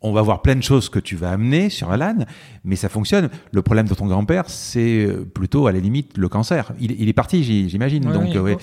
on 0.00 0.12
va 0.12 0.22
voir 0.22 0.42
plein 0.42 0.54
de 0.54 0.62
choses 0.62 0.88
que 0.88 0.98
tu 0.98 1.16
vas 1.16 1.30
amener 1.30 1.70
sur 1.70 1.90
Alan, 1.90 2.18
mais 2.64 2.76
ça 2.76 2.88
fonctionne. 2.88 3.30
Le 3.50 3.62
problème 3.62 3.88
de 3.88 3.94
ton 3.94 4.06
grand-père, 4.06 4.44
c'est 4.48 5.04
euh, 5.04 5.24
plutôt 5.24 5.66
à 5.66 5.72
la 5.72 5.80
limite 5.80 6.16
le 6.16 6.28
cancer. 6.28 6.72
Il, 6.80 7.08
est 7.08 7.12
parti, 7.12 7.42
j'imagine. 7.68 8.02
donc, 8.02 8.34
euh, 8.34 8.54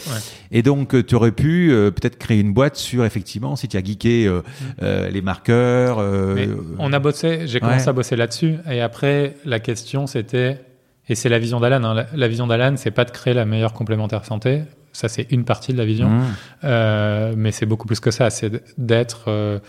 Et 0.51 0.61
donc, 0.61 0.95
euh, 0.95 1.03
tu 1.03 1.15
aurais 1.15 1.33
pu 1.33 1.69
peut-être 1.95 2.17
créer 2.17 2.39
une 2.39 2.53
boîte 2.53 2.77
sur 2.77 3.03
effectivement 3.03 3.55
si 3.55 3.67
tu 3.67 3.75
as 3.75 3.83
geeké 3.83 4.29
mm. 4.29 4.85
les 5.11 5.21
marqueurs. 5.21 5.97
on 6.79 6.93
a 6.93 6.99
bossé. 6.99 7.47
J'ai 7.47 7.59
commencé 7.59 7.87
à 7.87 7.93
bosser 7.93 8.15
là-dessus, 8.15 8.55
et 8.69 8.81
après 8.81 9.35
la 9.45 9.59
question 9.59 10.07
c'était, 10.07 10.59
et 11.09 11.15
c'est 11.15 11.29
la 11.29 11.39
vision 11.39 11.59
d'Alan. 11.59 11.83
Hein, 11.83 12.05
la, 12.13 12.27
vision 12.27 12.47
d'Alan, 12.47 12.75
c'est 12.77 12.91
pas 12.91 13.05
de 13.05 13.11
créer 13.11 13.33
la 13.33 13.45
meilleure 13.45 13.73
complémentaire 13.73 14.25
santé. 14.25 14.63
Ça, 14.91 15.07
c'est 15.07 15.27
une 15.31 15.43
partie 15.43 15.73
de 15.73 15.77
la 15.77 15.85
vision, 15.85 16.09
mm. 16.09 17.35
mais 17.35 17.51
c'est 17.51 17.65
beaucoup 17.65 17.85
plus 17.85 17.99
que 17.99 18.11
ça. 18.11 18.29
C'est 18.29 18.63
d'être 18.77 19.61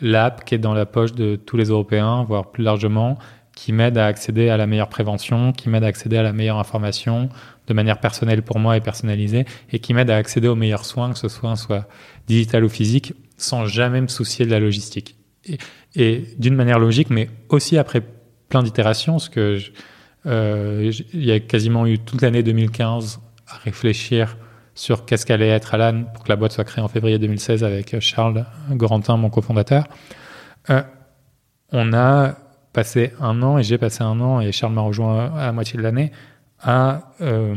l'app 0.00 0.44
qui 0.44 0.54
est 0.54 0.58
dans 0.58 0.74
la 0.74 0.84
poche 0.84 1.12
de 1.12 1.36
tous 1.36 1.56
les 1.56 1.66
Européens, 1.66 2.24
voire 2.24 2.50
plus 2.50 2.64
largement, 2.64 3.18
qui 3.54 3.72
m'aide 3.72 3.98
à 3.98 4.06
accéder 4.06 4.48
à 4.48 4.56
la 4.56 4.66
meilleure 4.66 4.88
prévention, 4.88 5.52
qui 5.52 5.68
m'aide 5.68 5.84
à 5.84 5.86
accéder 5.86 6.16
à 6.16 6.22
la 6.22 6.32
meilleure 6.32 6.58
information 6.58 7.28
de 7.66 7.74
manière 7.74 8.00
personnelle 8.00 8.42
pour 8.42 8.58
moi 8.58 8.76
et 8.76 8.80
personnalisée, 8.80 9.44
et 9.70 9.78
qui 9.78 9.94
m'aide 9.94 10.10
à 10.10 10.16
accéder 10.16 10.48
aux 10.48 10.56
meilleurs 10.56 10.84
soins, 10.84 11.12
que 11.12 11.18
ce 11.18 11.28
soit 11.28 11.56
soit 11.56 11.86
digital 12.26 12.64
ou 12.64 12.68
physique, 12.68 13.14
sans 13.36 13.66
jamais 13.66 14.00
me 14.00 14.08
soucier 14.08 14.44
de 14.44 14.50
la 14.50 14.58
logistique. 14.58 15.16
Et, 15.94 16.24
d'une 16.38 16.54
manière 16.54 16.78
logique, 16.78 17.10
mais 17.10 17.28
aussi 17.48 17.76
après 17.76 18.02
plein 18.48 18.62
d'itérations, 18.62 19.14
parce 19.14 19.28
que 19.28 19.40
euh, 19.40 19.58
il 20.24 21.24
y 21.24 21.32
a 21.32 21.40
quasiment 21.40 21.86
eu 21.86 21.98
toute 21.98 22.22
l'année 22.22 22.42
2015 22.42 23.20
à 23.48 23.56
réfléchir 23.58 24.36
sur 24.74 25.04
qu'est-ce 25.04 25.26
qu'allait 25.26 25.48
être 25.48 25.74
Alan 25.74 26.04
pour 26.14 26.24
que 26.24 26.28
la 26.28 26.36
boîte 26.36 26.52
soit 26.52 26.64
créée 26.64 26.82
en 26.82 26.88
février 26.88 27.18
2016 27.18 27.64
avec 27.64 27.98
Charles 28.00 28.46
Gorantin, 28.70 29.16
mon 29.16 29.30
cofondateur. 29.30 29.84
Euh, 30.70 30.82
on 31.72 31.92
a 31.92 32.36
passé 32.72 33.12
un 33.20 33.42
an, 33.42 33.58
et 33.58 33.62
j'ai 33.62 33.78
passé 33.78 34.02
un 34.02 34.20
an, 34.20 34.40
et 34.40 34.52
Charles 34.52 34.72
m'a 34.72 34.80
rejoint 34.80 35.34
à 35.36 35.52
moitié 35.52 35.76
de 35.76 35.82
l'année, 35.82 36.10
à 36.60 37.12
euh, 37.20 37.56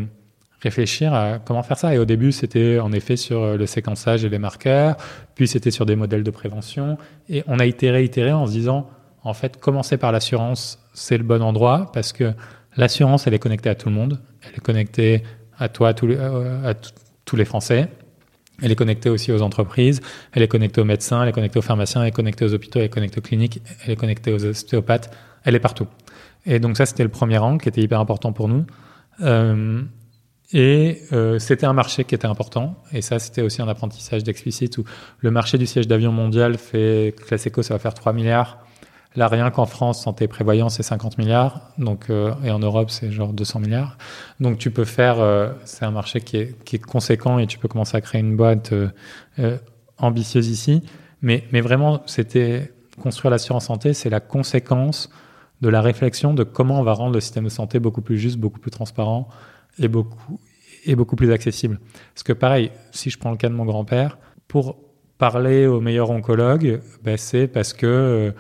réfléchir 0.62 1.14
à 1.14 1.40
comment 1.40 1.64
faire 1.64 1.78
ça. 1.78 1.94
Et 1.94 1.98
au 1.98 2.06
début, 2.06 2.32
c'était 2.32 2.80
en 2.80 2.92
effet 2.92 3.16
sur 3.16 3.56
le 3.56 3.66
séquençage 3.66 4.26
et 4.26 4.30
les 4.30 4.40
marqueurs, 4.40 4.98
puis 5.36 5.48
c'était 5.48 5.72
sur 5.72 5.86
des 5.86 5.96
modèles 5.96 6.24
de 6.24 6.32
prévention, 6.32 6.98
et 7.30 7.44
on 7.48 7.60
a 7.60 7.66
itéré, 7.66 8.04
itéré 8.04 8.34
en 8.34 8.46
se 8.46 8.52
disant, 8.52 8.90
en 9.24 9.34
fait, 9.34 9.58
commencer 9.58 9.98
par 9.98 10.12
l'assurance, 10.12 10.80
c'est 10.94 11.18
le 11.18 11.24
bon 11.24 11.42
endroit, 11.42 11.92
parce 11.94 12.12
que 12.12 12.34
l'assurance, 12.78 13.28
elle 13.28 13.34
est 13.34 13.40
connectée 13.40 13.70
à 13.70 13.76
tout 13.76 13.90
le 13.90 13.96
monde, 13.96 14.20
elle 14.44 14.56
est 14.56 14.62
connectée 14.62 15.24
à 15.58 15.70
toi, 15.70 15.90
à, 15.90 15.94
tous 15.94 16.08
les, 16.08 16.18
à, 16.18 16.74
tous 17.26 17.36
les 17.36 17.46
Français. 17.46 17.90
Elle 18.62 18.72
est 18.72 18.76
connectée 18.76 19.10
aussi 19.10 19.34
aux 19.34 19.42
entreprises, 19.42 20.02
elle 20.32 20.42
est 20.42 20.48
connectée 20.48 20.80
aux 20.80 20.86
médecins, 20.86 21.22
elle 21.22 21.30
est 21.30 21.34
connectée 21.34 21.60
aux 21.60 21.64
pharmaciens, 21.64 22.02
elle 22.02 22.08
est 22.08 22.12
connectée 22.12 22.46
aux 22.46 22.54
hôpitaux, 22.54 22.80
elle 22.80 22.86
est 22.86 22.90
connectée 22.90 23.20
aux 23.20 23.22
cliniques, 23.22 23.62
elle 23.84 23.92
est 23.92 23.96
connectée 23.98 24.32
aux 24.32 24.46
ostéopathes, 24.46 25.14
elle 25.44 25.56
est 25.56 25.60
partout. 25.60 25.88
Et 26.46 26.60
donc 26.60 26.78
ça, 26.78 26.86
c'était 26.86 27.04
le 27.04 27.10
premier 27.10 27.38
rang 27.38 27.58
qui 27.58 27.68
était 27.68 27.82
hyper 27.82 28.00
important 28.00 28.32
pour 28.32 28.48
nous. 28.48 28.66
Euh, 29.22 29.82
et 30.54 31.02
euh, 31.12 31.40
c'était 31.40 31.66
un 31.66 31.74
marché 31.74 32.04
qui 32.04 32.16
était 32.16 32.28
important. 32.28 32.82
Et 32.94 33.02
ça, 33.02 33.20
c'était 33.20 33.42
aussi 33.42 33.62
un 33.62 33.68
apprentissage 33.68 34.24
d'explicite 34.24 34.78
où 34.78 34.84
le 35.20 35.32
marché 35.32 35.58
du 35.58 35.66
siège 35.66 35.88
d'avion 35.88 36.12
mondial 36.12 36.58
fait, 36.58 37.16
Classico, 37.28 37.64
ça 37.64 37.74
va 37.74 37.80
faire 37.80 37.94
3 37.94 38.14
milliards. 38.14 38.65
Là, 39.16 39.28
rien 39.30 39.50
qu'en 39.50 39.66
France, 39.66 40.04
santé 40.04 40.28
prévoyance, 40.28 40.76
c'est 40.76 40.84
50 40.84 41.18
milliards. 41.18 41.72
Donc, 41.78 42.10
euh, 42.10 42.34
et 42.44 42.52
en 42.52 42.60
Europe, 42.60 42.90
c'est 42.90 43.12
genre 43.12 43.32
200 43.32 43.60
milliards. 43.60 43.98
Donc, 44.40 44.58
tu 44.58 44.72
peux 44.72 44.84
faire, 44.84 45.20
euh, 45.20 45.52
c'est 45.64 45.86
un 45.86 45.92
marché 45.92 46.20
qui 46.20 46.38
est, 46.38 46.64
qui 46.66 46.76
est, 46.76 46.80
conséquent 46.80 47.40
et 47.40 47.48
tu 47.48 47.58
peux 47.58 47.68
commencer 47.68 47.96
à 47.96 48.02
créer 48.02 48.22
une 48.22 48.36
boîte 48.36 48.74
euh, 48.74 49.58
ambitieuse 49.98 50.50
ici. 50.50 50.84
Mais, 51.22 51.46
mais 51.52 51.62
vraiment, 51.62 52.02
c'était 52.06 52.74
construire 53.02 53.32
l'assurance 53.32 53.66
santé, 53.66 53.94
c'est 53.94 54.10
la 54.10 54.20
conséquence 54.20 55.10
de 55.62 55.70
la 55.70 55.82
réflexion 55.82 56.34
de 56.34 56.44
comment 56.44 56.80
on 56.80 56.84
va 56.84 56.94
rendre 56.94 57.14
le 57.14 57.22
système 57.22 57.46
de 57.46 57.50
santé 57.50 57.80
beaucoup 57.80 58.02
plus 58.02 58.18
juste, 58.18 58.38
beaucoup 58.38 58.60
plus 58.60 58.72
transparent 58.72 59.30
et 59.80 59.88
beaucoup, 59.88 60.40
et 60.86 60.96
beaucoup 60.96 61.16
plus 61.16 61.32
accessible. 61.32 61.80
Parce 62.14 62.24
que 62.24 62.34
pareil, 62.34 62.72
si 62.92 63.10
je 63.10 63.18
prends 63.18 63.32
le 63.32 63.38
cas 63.38 63.50
de 63.50 63.54
mon 63.54 63.66
grand-père, 63.66 64.18
pour 64.48 64.78
parler 65.18 65.66
au 65.66 65.82
meilleur 65.82 66.10
oncologue, 66.10 66.82
ben, 67.04 67.18
c'est 67.18 67.48
parce 67.48 67.74
que 67.74 67.86
euh, 67.86 68.32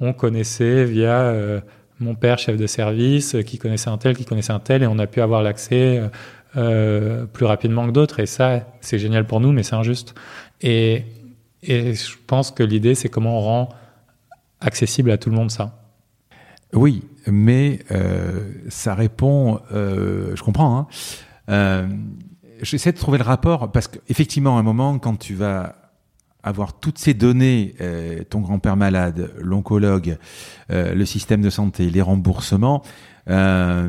on 0.00 0.12
connaissait 0.12 0.84
via 0.84 1.20
euh, 1.20 1.60
mon 2.00 2.14
père, 2.14 2.38
chef 2.38 2.56
de 2.56 2.66
service, 2.66 3.36
qui 3.46 3.58
connaissait 3.58 3.90
un 3.90 3.98
tel, 3.98 4.16
qui 4.16 4.24
connaissait 4.24 4.52
un 4.52 4.60
tel, 4.60 4.82
et 4.82 4.86
on 4.86 4.98
a 4.98 5.06
pu 5.06 5.20
avoir 5.20 5.42
l'accès 5.42 6.02
euh, 6.56 7.24
plus 7.26 7.46
rapidement 7.46 7.86
que 7.86 7.92
d'autres. 7.92 8.20
Et 8.20 8.26
ça, 8.26 8.60
c'est 8.80 8.98
génial 8.98 9.26
pour 9.26 9.40
nous, 9.40 9.52
mais 9.52 9.62
c'est 9.62 9.76
injuste. 9.76 10.14
Et, 10.60 11.04
je 11.62 12.14
pense 12.26 12.50
que 12.50 12.62
l'idée, 12.62 12.94
c'est 12.94 13.08
comment 13.08 13.38
on 13.38 13.40
rend 13.40 13.68
accessible 14.60 15.10
à 15.10 15.16
tout 15.16 15.30
le 15.30 15.36
monde 15.36 15.50
ça. 15.50 15.78
Oui, 16.74 17.04
mais 17.26 17.78
ça 18.68 18.94
répond, 18.94 19.60
je 19.70 20.42
comprends. 20.42 20.88
Hein. 21.48 21.88
J'essaie 22.60 22.92
de 22.92 22.98
trouver 22.98 23.16
le 23.16 23.24
rapport 23.24 23.72
parce 23.72 23.88
qu'effectivement, 23.88 24.58
à 24.58 24.60
un 24.60 24.62
moment, 24.62 24.98
quand 24.98 25.16
tu 25.16 25.34
vas 25.34 25.83
avoir 26.44 26.74
toutes 26.74 26.98
ces 26.98 27.14
données, 27.14 27.74
euh, 27.80 28.22
ton 28.28 28.40
grand-père 28.40 28.76
malade, 28.76 29.32
l'oncologue, 29.40 30.18
euh, 30.70 30.94
le 30.94 31.06
système 31.06 31.40
de 31.40 31.50
santé, 31.50 31.88
les 31.88 32.02
remboursements, 32.02 32.82
euh, 33.30 33.88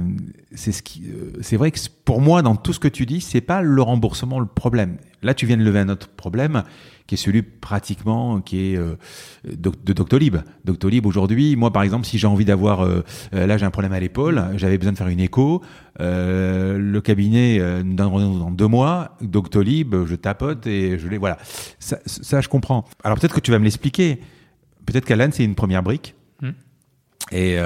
c'est 0.54 0.72
ce 0.72 0.82
qui, 0.82 1.04
c'est 1.42 1.58
vrai 1.58 1.72
que 1.72 1.80
pour 2.06 2.22
moi, 2.22 2.42
dans 2.42 2.56
tout 2.56 2.72
ce 2.72 2.80
que 2.80 2.88
tu 2.88 3.06
dis, 3.06 3.20
c'est 3.20 3.42
pas 3.42 3.62
le 3.62 3.82
remboursement 3.82 4.40
le 4.40 4.46
problème. 4.46 4.98
Là, 5.22 5.34
tu 5.34 5.46
viens 5.46 5.58
de 5.58 5.64
lever 5.64 5.80
un 5.80 5.90
autre 5.90 6.08
problème, 6.08 6.64
qui 7.08 7.16
est 7.16 7.18
celui 7.18 7.42
pratiquement 7.44 8.42
qui 8.42 8.74
est 8.74 8.78
euh, 8.78 8.96
de 9.46 9.94
Doctolib. 9.94 10.38
Doctolib 10.64 11.06
aujourd'hui, 11.06 11.56
moi 11.56 11.72
par 11.72 11.84
exemple, 11.84 12.06
si 12.06 12.18
j'ai 12.18 12.28
envie 12.28 12.46
d'avoir, 12.46 12.82
euh, 12.82 13.04
euh, 13.34 13.46
là 13.46 13.58
j'ai 13.58 13.66
un 13.66 13.72
problème 13.72 13.94
à 13.94 14.00
l'épaule, 14.00 14.44
j'avais 14.56 14.78
besoin 14.78 14.94
de 14.94 14.98
faire 14.98 15.08
une 15.08 15.20
écho, 15.20 15.62
le 16.00 17.00
cabinet 17.00 17.60
donne 17.84 18.40
dans 18.40 18.52
deux 18.52 18.68
mois, 18.68 19.16
Doctolib, 19.22 20.06
je 20.06 20.16
tapote 20.16 20.66
et 20.68 20.98
je 20.98 21.08
les 21.08 21.18
voilà. 21.18 21.38
Ça, 21.80 22.00
ça 22.06 22.42
je 22.42 22.50
comprends. 22.50 22.86
Alors 23.04 23.20
peut-être 23.20 23.36
que 23.36 23.40
tu 23.40 23.52
vas 23.52 23.60
me 23.60 23.64
l'expliquer. 23.64 24.20
Peut-être 24.86 25.06
qu'Alan 25.06 25.30
c'est 25.32 25.46
une 25.46 25.56
première 25.56 25.84
brique. 25.84 26.16
Hmm. 26.42 26.52
Et 27.32 27.58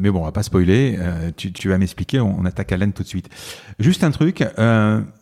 mais 0.00 0.10
bon, 0.10 0.20
on 0.20 0.24
va 0.24 0.32
pas 0.32 0.42
spoiler. 0.42 0.98
tu, 1.36 1.52
tu, 1.52 1.68
vas 1.68 1.78
m'expliquer. 1.78 2.20
On, 2.20 2.44
attaque 2.44 2.72
Alan 2.72 2.90
tout 2.90 3.02
de 3.02 3.08
suite. 3.08 3.30
Juste 3.78 4.04
un 4.04 4.10
truc. 4.10 4.44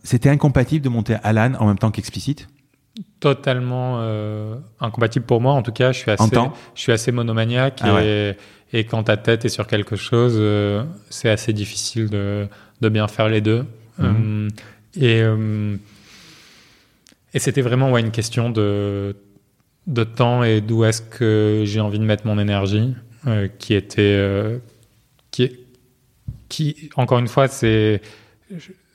C'était 0.02 0.30
incompatible 0.30 0.84
de 0.84 0.88
monter 0.88 1.16
Alan 1.22 1.52
en 1.60 1.66
même 1.66 1.78
temps 1.78 1.92
qu'Explicite? 1.92 2.48
Totalement 3.20 3.98
euh, 4.00 4.56
incompatible 4.80 5.24
pour 5.24 5.40
moi. 5.40 5.52
En 5.52 5.62
tout 5.62 5.72
cas, 5.72 5.92
je 5.92 5.98
suis 5.98 6.10
assez, 6.10 6.36
je 6.74 6.80
suis 6.80 6.92
assez 6.92 7.12
monomaniaque 7.12 7.80
ah 7.82 8.02
et, 8.02 8.36
et, 8.72 8.84
quand 8.84 9.04
ta 9.04 9.16
tête 9.16 9.44
est 9.44 9.50
sur 9.50 9.66
quelque 9.66 9.96
chose, 9.96 10.34
euh, 10.36 10.84
c'est 11.10 11.30
assez 11.30 11.52
difficile 11.52 12.08
de, 12.08 12.46
de, 12.80 12.88
bien 12.88 13.08
faire 13.08 13.28
les 13.28 13.40
deux. 13.40 13.64
Mhm. 13.98 14.48
Euh, 15.02 15.76
et 15.76 15.78
et 17.34 17.38
c'était 17.40 17.60
vraiment 17.60 17.90
ouais, 17.92 18.00
une 18.00 18.10
question 18.10 18.48
de, 18.48 19.14
de 19.86 20.02
temps 20.02 20.42
et 20.42 20.62
d'où 20.62 20.84
est-ce 20.84 21.02
que 21.02 21.62
j'ai 21.66 21.78
envie 21.78 21.98
de 21.98 22.04
mettre 22.04 22.26
mon 22.26 22.38
énergie, 22.38 22.94
qui 23.58 23.74
était, 23.74 24.58
qui, 25.30 25.58
qui, 26.48 26.88
encore 26.96 27.18
une 27.18 27.28
fois, 27.28 27.46
c'est, 27.46 28.00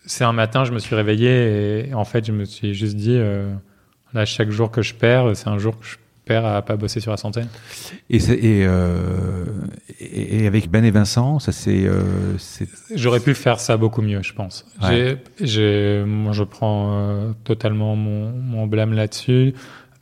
c'est 0.07 0.23
un 0.23 0.33
matin, 0.33 0.65
je 0.65 0.71
me 0.71 0.79
suis 0.79 0.95
réveillé 0.95 1.87
et 1.89 1.93
en 1.93 2.05
fait, 2.05 2.25
je 2.25 2.31
me 2.31 2.43
suis 2.43 2.73
juste 2.73 2.95
dit 2.95 3.19
Là, 4.13 4.25
chaque 4.25 4.49
jour 4.49 4.71
que 4.71 4.81
je 4.81 4.93
perds, 4.93 5.35
c'est 5.35 5.47
un 5.47 5.57
jour 5.57 5.79
que 5.79 5.85
je 5.85 5.97
perds 6.25 6.45
à 6.45 6.61
pas 6.61 6.75
bosser 6.75 6.99
sur 6.99 7.11
la 7.11 7.17
santé. 7.17 7.41
Et, 8.09 8.17
et, 8.17 8.65
euh, 8.65 9.45
et, 9.99 10.47
avec 10.47 10.69
Ben 10.69 10.85
et 10.85 10.91
Vincent, 10.91 11.39
ça 11.39 11.51
c'est. 11.51 11.85
Euh, 11.85 12.37
J'aurais 12.95 13.19
pu 13.19 13.33
faire 13.33 13.59
ça 13.59 13.77
beaucoup 13.77 14.01
mieux, 14.01 14.21
je 14.21 14.33
pense. 14.33 14.65
Moi, 14.79 14.91
je 15.39 16.43
prends 16.43 16.91
euh, 16.93 17.31
totalement 17.43 17.95
mon, 17.95 18.31
mon 18.31 18.67
blâme 18.67 18.93
là-dessus. 18.93 19.53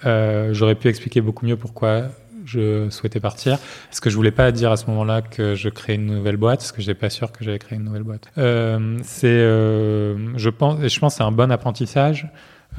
J'aurais 0.03 0.75
pu 0.75 0.89
expliquer 0.89 1.21
beaucoup 1.21 1.45
mieux 1.45 1.57
pourquoi 1.57 2.09
je 2.45 2.89
souhaitais 2.89 3.19
partir. 3.19 3.53
Est-ce 3.91 4.01
que 4.01 4.09
je 4.09 4.15
voulais 4.15 4.31
pas 4.31 4.51
dire 4.51 4.71
à 4.71 4.77
ce 4.77 4.85
moment-là 4.87 5.21
que 5.21 5.55
je 5.55 5.69
créais 5.69 5.95
une 5.95 6.07
nouvelle 6.07 6.37
boîte 6.37 6.59
Parce 6.59 6.71
que 6.71 6.81
j'étais 6.81 6.99
pas 6.99 7.09
sûr 7.09 7.31
que 7.31 7.43
j'allais 7.43 7.59
créer 7.59 7.77
une 7.77 7.85
nouvelle 7.85 8.03
boîte. 8.03 8.29
Euh, 8.37 8.97
c'est, 9.03 9.27
euh, 9.27 10.37
je 10.37 10.49
pense, 10.49 10.83
et 10.83 10.89
je 10.89 10.99
pense, 10.99 11.15
c'est 11.15 11.23
un 11.23 11.31
bon 11.31 11.51
apprentissage. 11.51 12.27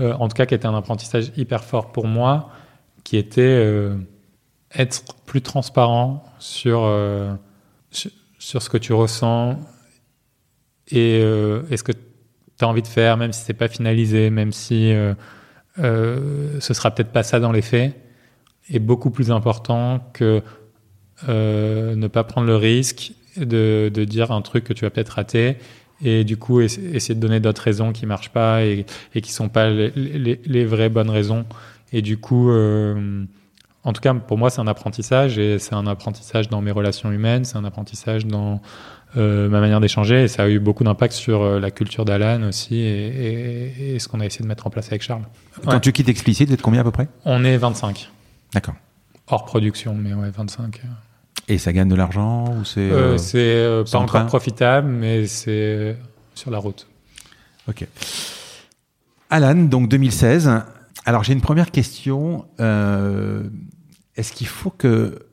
Euh, 0.01 0.15
en 0.15 0.29
tout 0.29 0.35
cas, 0.35 0.47
qui 0.47 0.55
était 0.55 0.67
un 0.67 0.75
apprentissage 0.75 1.33
hyper 1.37 1.65
fort 1.65 1.93
pour 1.93 2.07
moi, 2.07 2.51
qui 3.05 3.17
était 3.17 3.43
euh, 3.43 3.97
être 4.75 5.03
plus 5.27 5.43
transparent 5.43 6.25
sur, 6.39 6.83
euh, 6.85 7.35
sur 7.91 8.63
ce 8.63 8.71
que 8.71 8.79
tu 8.79 8.93
ressens 8.93 9.59
et, 10.89 11.21
ce 11.21 11.83
que 11.83 11.93
tu 11.93 12.65
as 12.65 12.69
envie 12.69 12.83
de 12.83 12.87
faire, 12.87 13.17
même 13.17 13.33
si 13.33 13.43
c'est 13.43 13.55
pas 13.55 13.69
finalisé, 13.69 14.31
même 14.31 14.53
si 14.53 14.95
ce 15.77 16.61
sera 16.61 16.91
peut-être 16.91 17.13
pas 17.13 17.23
ça 17.23 17.41
dans 17.41 17.53
les 17.53 17.63
faits, 17.63 17.95
est 18.71 18.79
beaucoup 18.79 19.11
plus 19.11 19.31
important 19.31 20.01
que 20.13 20.43
ne 21.29 22.07
pas 22.09 22.25
prendre 22.25 22.47
le 22.47 22.57
risque 22.57 23.13
de, 23.37 23.91
de 23.93 24.05
dire 24.05 24.33
un 24.33 24.43
truc 24.43 24.65
que 24.65 24.73
tu 24.73 24.85
vas 24.85 24.91
peut-être 24.91 25.11
rater 25.11 25.57
et 26.03 26.25
du 26.25 26.37
coup 26.37 26.61
essayer 26.61 27.15
de 27.15 27.21
donner 27.21 27.41
d'autres 27.41 27.63
raisons 27.63 27.93
qui 27.93 28.07
marchent 28.07 28.31
pas 28.31 28.65
et, 28.65 28.87
et 29.15 29.21
qui 29.21 29.33
sont 29.33 29.49
pas 29.49 29.71
les, 29.71 29.91
les, 29.91 30.41
les, 30.45 30.65
vraies 30.65 30.89
bonnes 30.89 31.11
raisons 31.11 31.45
et 31.93 32.03
du 32.03 32.19
coup 32.19 32.51
euh, 32.51 33.25
en 33.85 33.93
tout 33.93 34.01
cas 34.01 34.13
pour 34.15 34.39
moi 34.39 34.51
c'est 34.51 34.61
un 34.61 34.67
apprentissage 34.67 35.39
et 35.39 35.59
c'est 35.59 35.75
un 35.75 35.87
apprentissage 35.87 36.49
dans 36.49 36.61
mes 36.61 36.71
relations 36.73 37.13
humaines 37.13 37.45
c'est 37.45 37.57
un 37.57 37.65
apprentissage 37.65 38.27
dans 38.27 38.61
euh, 39.17 39.49
ma 39.49 39.61
manière 39.61 39.81
d'échanger 39.81 40.25
et 40.25 40.29
ça 40.29 40.45
a 40.45 40.49
eu 40.49 40.59
beaucoup 40.59 40.85
d'impact 40.85 41.13
sur 41.13 41.43
euh, 41.43 41.61
la 41.61 41.71
culture 41.71 42.05
d'Alan 42.05 42.43
aussi 42.49 42.77
et, 42.77 43.09
et, 43.09 43.95
et, 43.95 43.99
ce 43.99 44.09
qu'on 44.09 44.21
a 44.21 44.27
essayé 44.27 44.43
de 44.43 44.49
mettre 44.49 44.67
en 44.67 44.71
place 44.71 44.87
avec 44.87 45.03
Charles. 45.03 45.25
Quand 45.65 45.73
ouais. 45.73 45.81
tu 45.81 45.93
quittes 45.93 46.09
Explicit, 46.09 46.49
vous 46.49 46.55
êtes 46.55 46.63
combien 46.63 46.81
à 46.81 46.85
peu 46.85 46.93
près? 46.93 47.09
On 47.27 47.45
est 47.45 47.59
25. 47.59 48.11
D'accord. 48.55 48.75
Hors 49.27 49.45
production, 49.45 49.95
mais 49.95 50.15
ouais, 50.15 50.31
25. 50.31 50.81
Et 51.49 51.59
ça 51.59 51.73
gagne 51.73 51.89
de 51.89 51.95
l'argent 51.95 52.55
ou 52.57 52.65
c'est 52.65 52.81
euh, 52.81 53.19
C'est 53.19 53.91
pas 53.91 53.99
encore 53.99 54.27
profitable, 54.27 54.89
mais 54.89 55.27
c'est 55.27 55.97
sur 56.35 56.51
la 56.51 56.59
route. 56.59 56.87
Ok. 57.69 57.87
Alan, 59.31 59.55
donc 59.55 59.89
2016. 59.89 60.51
Alors 61.05 61.25
j'ai 61.25 61.33
une 61.33 61.41
première 61.41 61.71
question. 61.71 62.47
Est-ce 64.17 64.33
qu'il 64.33 64.47
faut 64.47 64.71
que 64.71 65.27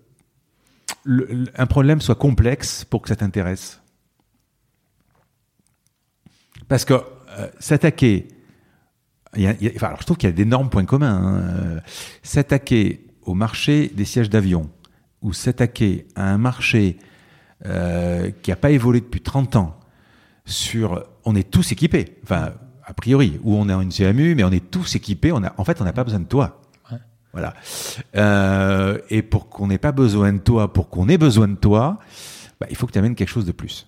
le, 1.03 1.45
un 1.55 1.65
problème 1.65 2.01
soit 2.01 2.15
complexe 2.15 2.85
pour 2.85 3.01
que 3.01 3.09
ça 3.09 3.15
t'intéresse? 3.15 3.81
Parce 6.67 6.85
que 6.85 6.93
euh, 6.93 7.47
s'attaquer, 7.59 8.27
enfin, 9.35 9.87
alors 9.87 9.99
je 9.99 10.05
trouve 10.05 10.17
qu'il 10.17 10.29
y 10.29 10.31
a 10.31 10.35
d'énormes 10.35 10.69
points 10.69 10.85
communs. 10.85 11.15
Hein. 11.15 11.41
Euh, 11.41 11.79
s'attaquer 12.23 13.05
au 13.23 13.33
marché 13.33 13.91
des 13.93 14.05
sièges 14.05 14.29
d'avion 14.29 14.69
ou 15.21 15.33
s'attaquer 15.33 16.07
à 16.15 16.31
un 16.31 16.37
marché 16.37 16.97
euh, 17.65 18.31
qui 18.41 18.51
n'a 18.51 18.55
pas 18.55 18.71
évolué 18.71 19.01
depuis 19.01 19.21
30 19.21 19.55
ans 19.57 19.79
sur, 20.45 21.05
on 21.25 21.35
est 21.35 21.49
tous 21.49 21.71
équipés. 21.71 22.17
Enfin, 22.23 22.53
a 22.85 22.93
priori, 22.93 23.39
ou 23.43 23.55
on 23.55 23.69
est 23.69 23.73
en 23.73 23.81
une 23.81 23.91
CMU, 23.91 24.35
mais 24.35 24.43
on 24.43 24.51
est 24.51 24.71
tous 24.71 24.95
équipés. 24.95 25.31
On 25.31 25.43
a, 25.43 25.53
en 25.57 25.63
fait, 25.63 25.81
on 25.81 25.83
n'a 25.83 25.93
pas 25.93 26.03
besoin 26.03 26.19
de 26.19 26.27
toi. 26.27 26.61
Voilà. 27.31 27.53
Euh, 28.15 28.97
et 29.09 29.21
pour 29.21 29.49
qu'on 29.49 29.67
n'ait 29.67 29.77
pas 29.77 29.91
besoin 29.91 30.33
de 30.33 30.39
toi, 30.39 30.73
pour 30.73 30.89
qu'on 30.89 31.07
ait 31.09 31.17
besoin 31.17 31.47
de 31.47 31.55
toi, 31.55 31.99
bah, 32.59 32.67
il 32.69 32.75
faut 32.75 32.87
que 32.87 32.91
tu 32.91 32.99
amènes 32.99 33.15
quelque 33.15 33.29
chose 33.29 33.45
de 33.45 33.51
plus. 33.51 33.87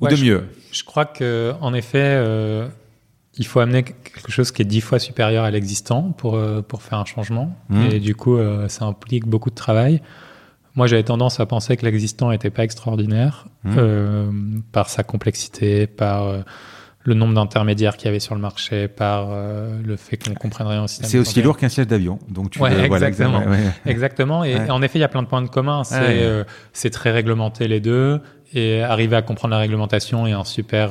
Ou 0.00 0.04
ouais, 0.04 0.10
de 0.10 0.16
je, 0.16 0.24
mieux. 0.24 0.44
Je 0.70 0.84
crois 0.84 1.06
que 1.06 1.54
en 1.60 1.74
effet, 1.74 1.98
euh, 2.04 2.68
il 3.38 3.46
faut 3.46 3.60
amener 3.60 3.82
quelque 3.82 4.30
chose 4.30 4.50
qui 4.50 4.62
est 4.62 4.66
dix 4.66 4.80
fois 4.80 4.98
supérieur 4.98 5.44
à 5.44 5.50
l'existant 5.50 6.12
pour, 6.12 6.36
euh, 6.36 6.62
pour 6.62 6.82
faire 6.82 6.98
un 6.98 7.04
changement. 7.04 7.54
Mmh. 7.68 7.82
Et 7.92 8.00
du 8.00 8.14
coup, 8.14 8.36
euh, 8.36 8.68
ça 8.68 8.84
implique 8.84 9.26
beaucoup 9.26 9.50
de 9.50 9.54
travail. 9.54 10.00
Moi, 10.74 10.86
j'avais 10.86 11.02
tendance 11.04 11.40
à 11.40 11.46
penser 11.46 11.76
que 11.76 11.84
l'existant 11.84 12.30
n'était 12.30 12.50
pas 12.50 12.64
extraordinaire 12.64 13.46
mmh. 13.64 14.60
par 14.72 14.90
sa 14.90 15.02
complexité, 15.02 15.86
par 15.86 16.44
le 17.06 17.14
nombre 17.14 17.34
d'intermédiaires 17.34 17.96
qu'il 17.96 18.06
y 18.06 18.08
avait 18.08 18.20
sur 18.20 18.34
le 18.34 18.40
marché, 18.40 18.88
par 18.88 19.28
euh, 19.30 19.80
le 19.82 19.96
fait 19.96 20.16
qu'on 20.16 20.34
comprenne 20.34 20.66
rien 20.66 20.82
au 20.82 20.86
système. 20.88 21.08
C'est 21.08 21.18
aussi 21.18 21.40
lourd 21.40 21.56
qu'un 21.56 21.68
siège 21.68 21.86
d'avion. 21.86 22.18
Donc 22.28 22.50
tu 22.50 22.60
ouais, 22.60 22.74
veux, 22.74 22.84
exactement. 22.84 23.40
Voilà, 23.40 23.50
ouais. 23.50 23.72
exactement. 23.86 24.44
Et 24.44 24.56
ouais. 24.56 24.70
en 24.70 24.82
effet, 24.82 24.98
il 24.98 25.02
y 25.02 25.04
a 25.04 25.08
plein 25.08 25.22
de 25.22 25.28
points 25.28 25.42
de 25.42 25.48
commun. 25.48 25.84
C'est 25.84 25.98
euh, 26.00 26.44
c'est 26.72 26.90
très 26.90 27.12
réglementé 27.12 27.68
les 27.68 27.80
deux. 27.80 28.20
Et 28.52 28.82
arriver 28.82 29.16
à 29.16 29.22
comprendre 29.22 29.52
la 29.52 29.60
réglementation 29.60 30.26
est 30.26 30.32
un 30.32 30.44
super 30.44 30.90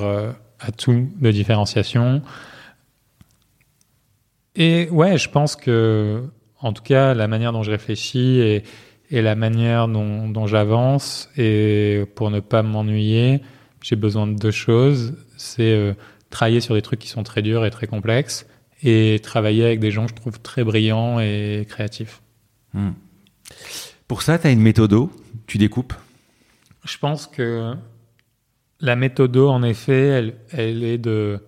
euh, 0.66 0.68
atout 0.68 1.10
de 1.20 1.32
différenciation. 1.32 2.22
Et 4.56 4.90
ouais, 4.90 5.18
je 5.18 5.30
pense 5.30 5.56
que, 5.56 6.24
en 6.60 6.74
tout 6.74 6.84
cas, 6.84 7.14
la 7.14 7.28
manière 7.28 7.52
dont 7.52 7.64
je 7.64 7.72
réfléchis 7.72 8.40
et, 8.40 8.64
et 9.12 9.22
la 9.22 9.36
manière 9.36 9.88
dont, 9.88 10.30
dont 10.30 10.48
j'avance, 10.48 11.30
et 11.38 12.06
pour 12.16 12.32
ne 12.32 12.40
pas 12.40 12.64
m'ennuyer, 12.64 13.42
j'ai 13.82 13.96
besoin 13.96 14.28
de 14.28 14.34
deux 14.34 14.52
choses. 14.52 15.16
C'est 15.38 15.74
euh, 15.74 15.94
travailler 16.30 16.62
sur 16.62 16.74
des 16.74 16.82
trucs 16.82 17.00
qui 17.00 17.10
sont 17.10 17.24
très 17.24 17.42
durs 17.42 17.66
et 17.66 17.72
très 17.72 17.88
complexes 17.88 18.48
et 18.82 19.20
travailler 19.22 19.66
avec 19.66 19.80
des 19.80 19.92
gens 19.92 20.06
que 20.06 20.12
je 20.12 20.16
trouve 20.16 20.40
très 20.40 20.64
brillants 20.64 21.20
et 21.20 21.66
créatifs. 21.68 22.22
Hmm. 22.74 22.92
Pour 24.08 24.22
ça, 24.22 24.38
tu 24.38 24.48
as 24.48 24.52
une 24.52 24.62
méthode 24.62 24.96
Tu 25.48 25.58
découpes? 25.58 25.94
Je 26.84 26.98
pense 26.98 27.28
que 27.28 27.74
la 28.80 28.96
méthode, 28.96 29.38
en 29.38 29.64
effet, 29.64 30.34
elle, 30.52 30.84
est 30.84 30.98
de 30.98 31.40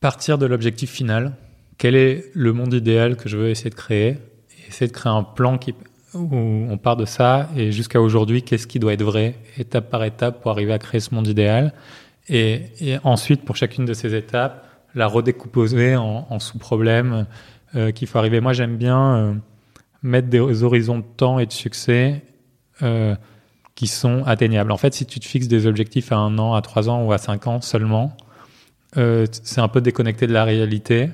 partir 0.00 0.38
de 0.38 0.46
l'objectif 0.46 0.90
final. 0.90 1.32
Quel 1.76 1.94
est 1.94 2.30
le 2.34 2.52
monde 2.52 2.74
idéal 2.74 3.16
que 3.16 3.28
je 3.28 3.36
veux 3.36 3.48
essayer 3.48 3.70
de 3.70 3.74
créer? 3.74 4.08
Et 4.08 4.68
essayer 4.68 4.88
de 4.88 4.92
créer 4.92 5.12
un 5.12 5.22
plan 5.22 5.58
où 6.14 6.66
on 6.70 6.78
part 6.78 6.96
de 6.96 7.04
ça 7.04 7.48
et 7.56 7.72
jusqu'à 7.72 8.00
aujourd'hui, 8.00 8.42
qu'est-ce 8.42 8.66
qui 8.66 8.78
doit 8.78 8.92
être 8.92 9.02
vrai, 9.02 9.36
étape 9.56 9.90
par 9.90 10.04
étape, 10.04 10.40
pour 10.40 10.50
arriver 10.50 10.72
à 10.72 10.78
créer 10.78 11.00
ce 11.00 11.14
monde 11.14 11.26
idéal? 11.26 11.72
Et, 12.28 12.96
ensuite, 13.04 13.44
pour 13.44 13.56
chacune 13.56 13.84
de 13.84 13.94
ces 13.94 14.14
étapes, 14.14 14.66
la 14.94 15.06
redécomposer 15.06 15.96
en, 15.96 16.26
en 16.28 16.38
sous-problèmes 16.38 17.26
euh, 17.74 17.90
qu'il 17.90 18.08
faut 18.08 18.18
arriver. 18.18 18.40
Moi, 18.40 18.52
j'aime 18.52 18.76
bien 18.76 19.16
euh, 19.16 19.34
mettre 20.02 20.28
des 20.28 20.62
horizons 20.62 20.98
de 20.98 21.04
temps 21.16 21.38
et 21.38 21.46
de 21.46 21.52
succès 21.52 22.22
euh, 22.82 23.14
qui 23.78 23.86
sont 23.86 24.24
atteignables. 24.26 24.72
En 24.72 24.76
fait, 24.76 24.92
si 24.92 25.06
tu 25.06 25.20
te 25.20 25.24
fixes 25.24 25.46
des 25.46 25.68
objectifs 25.68 26.10
à 26.10 26.16
un 26.16 26.36
an, 26.40 26.54
à 26.54 26.62
trois 26.62 26.88
ans 26.88 27.04
ou 27.04 27.12
à 27.12 27.18
cinq 27.18 27.46
ans 27.46 27.60
seulement, 27.60 28.16
euh, 28.96 29.24
c'est 29.44 29.60
un 29.60 29.68
peu 29.68 29.80
déconnecté 29.80 30.26
de 30.26 30.32
la 30.32 30.42
réalité. 30.42 31.10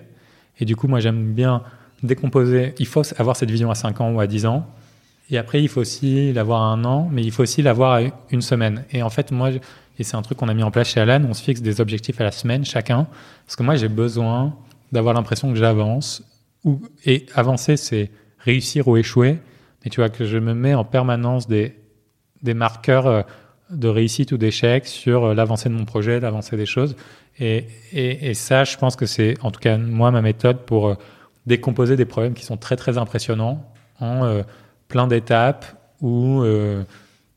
Et 0.59 0.65
du 0.65 0.75
coup, 0.75 0.89
moi, 0.89 0.99
j'aime 0.99 1.35
bien 1.35 1.63
décomposer. 2.03 2.75
Il 2.79 2.87
faut 2.87 3.03
avoir 3.19 3.37
cette 3.37 3.51
vision 3.51 3.71
à 3.71 3.75
5 3.75 4.01
ans 4.01 4.13
ou 4.13 4.21
à 4.21 4.27
10 4.27 4.47
ans. 4.47 4.67
Et 5.29 5.37
après, 5.37 5.63
il 5.63 5.69
faut 5.69 5.83
aussi 5.83 6.33
l'avoir 6.33 6.63
à 6.63 6.69
un 6.69 6.87
an, 6.87 7.07
mais 7.13 7.23
il 7.23 7.33
faut 7.33 7.43
aussi 7.43 7.61
l'avoir 7.61 7.99
à 7.99 8.01
une 8.31 8.41
semaine. 8.41 8.87
Et 8.93 9.03
en 9.03 9.11
fait, 9.11 9.31
moi, 9.31 9.51
et 9.99 10.03
c'est 10.03 10.17
un 10.17 10.23
truc 10.23 10.39
qu'on 10.39 10.49
a 10.49 10.55
mis 10.55 10.63
en 10.63 10.71
place 10.71 10.89
chez 10.89 11.01
Alan, 11.01 11.23
on 11.29 11.35
se 11.35 11.43
fixe 11.43 11.61
des 11.61 11.83
objectifs 11.83 12.19
à 12.23 12.25
la 12.25 12.33
semaine 12.33 12.65
chacun. 12.65 13.07
Parce 13.45 13.57
que 13.57 13.63
moi, 13.63 13.77
j'ai 13.77 13.89
besoin 13.89 14.57
d'avoir 14.91 15.13
l'impression 15.13 15.51
que 15.53 15.59
j'avance. 15.59 16.23
Et 17.05 17.27
avancer, 17.35 17.77
c'est 17.77 18.11
réussir 18.39 18.89
ou 18.89 18.97
échouer. 18.97 19.39
Mais 19.85 19.91
tu 19.91 20.01
vois, 20.01 20.09
que 20.09 20.25
je 20.25 20.39
me 20.39 20.55
mets 20.55 20.73
en 20.73 20.85
permanence 20.85 21.47
des, 21.47 21.75
des 22.45 22.55
marqueurs 22.55 23.25
de 23.71 23.89
réussite 23.89 24.31
ou 24.33 24.37
d'échec 24.37 24.87
sur 24.87 25.35
l'avancée 25.35 25.69
de 25.69 25.75
mon 25.75 25.85
projet, 25.85 26.21
l'avancée 26.21 26.57
des 26.57 26.67
choses. 26.67 26.95
Et, 27.41 27.65
ça, 28.35 28.65
je 28.65 28.77
pense 28.77 28.95
que 28.95 29.07
c'est, 29.07 29.35
en 29.43 29.51
tout 29.51 29.61
cas, 29.61 29.77
moi, 29.77 30.11
ma 30.11 30.23
méthode 30.23 30.59
pour 30.59 30.97
décomposer 31.47 31.97
des 31.97 32.05
problèmes 32.05 32.35
qui 32.35 32.45
sont 32.45 32.57
très, 32.57 32.77
très 32.77 32.97
impressionnants 32.99 33.65
en 34.01 34.25
euh, 34.25 34.43
plein 34.89 35.07
d'étapes 35.07 35.67
où 36.01 36.43
euh, 36.43 36.85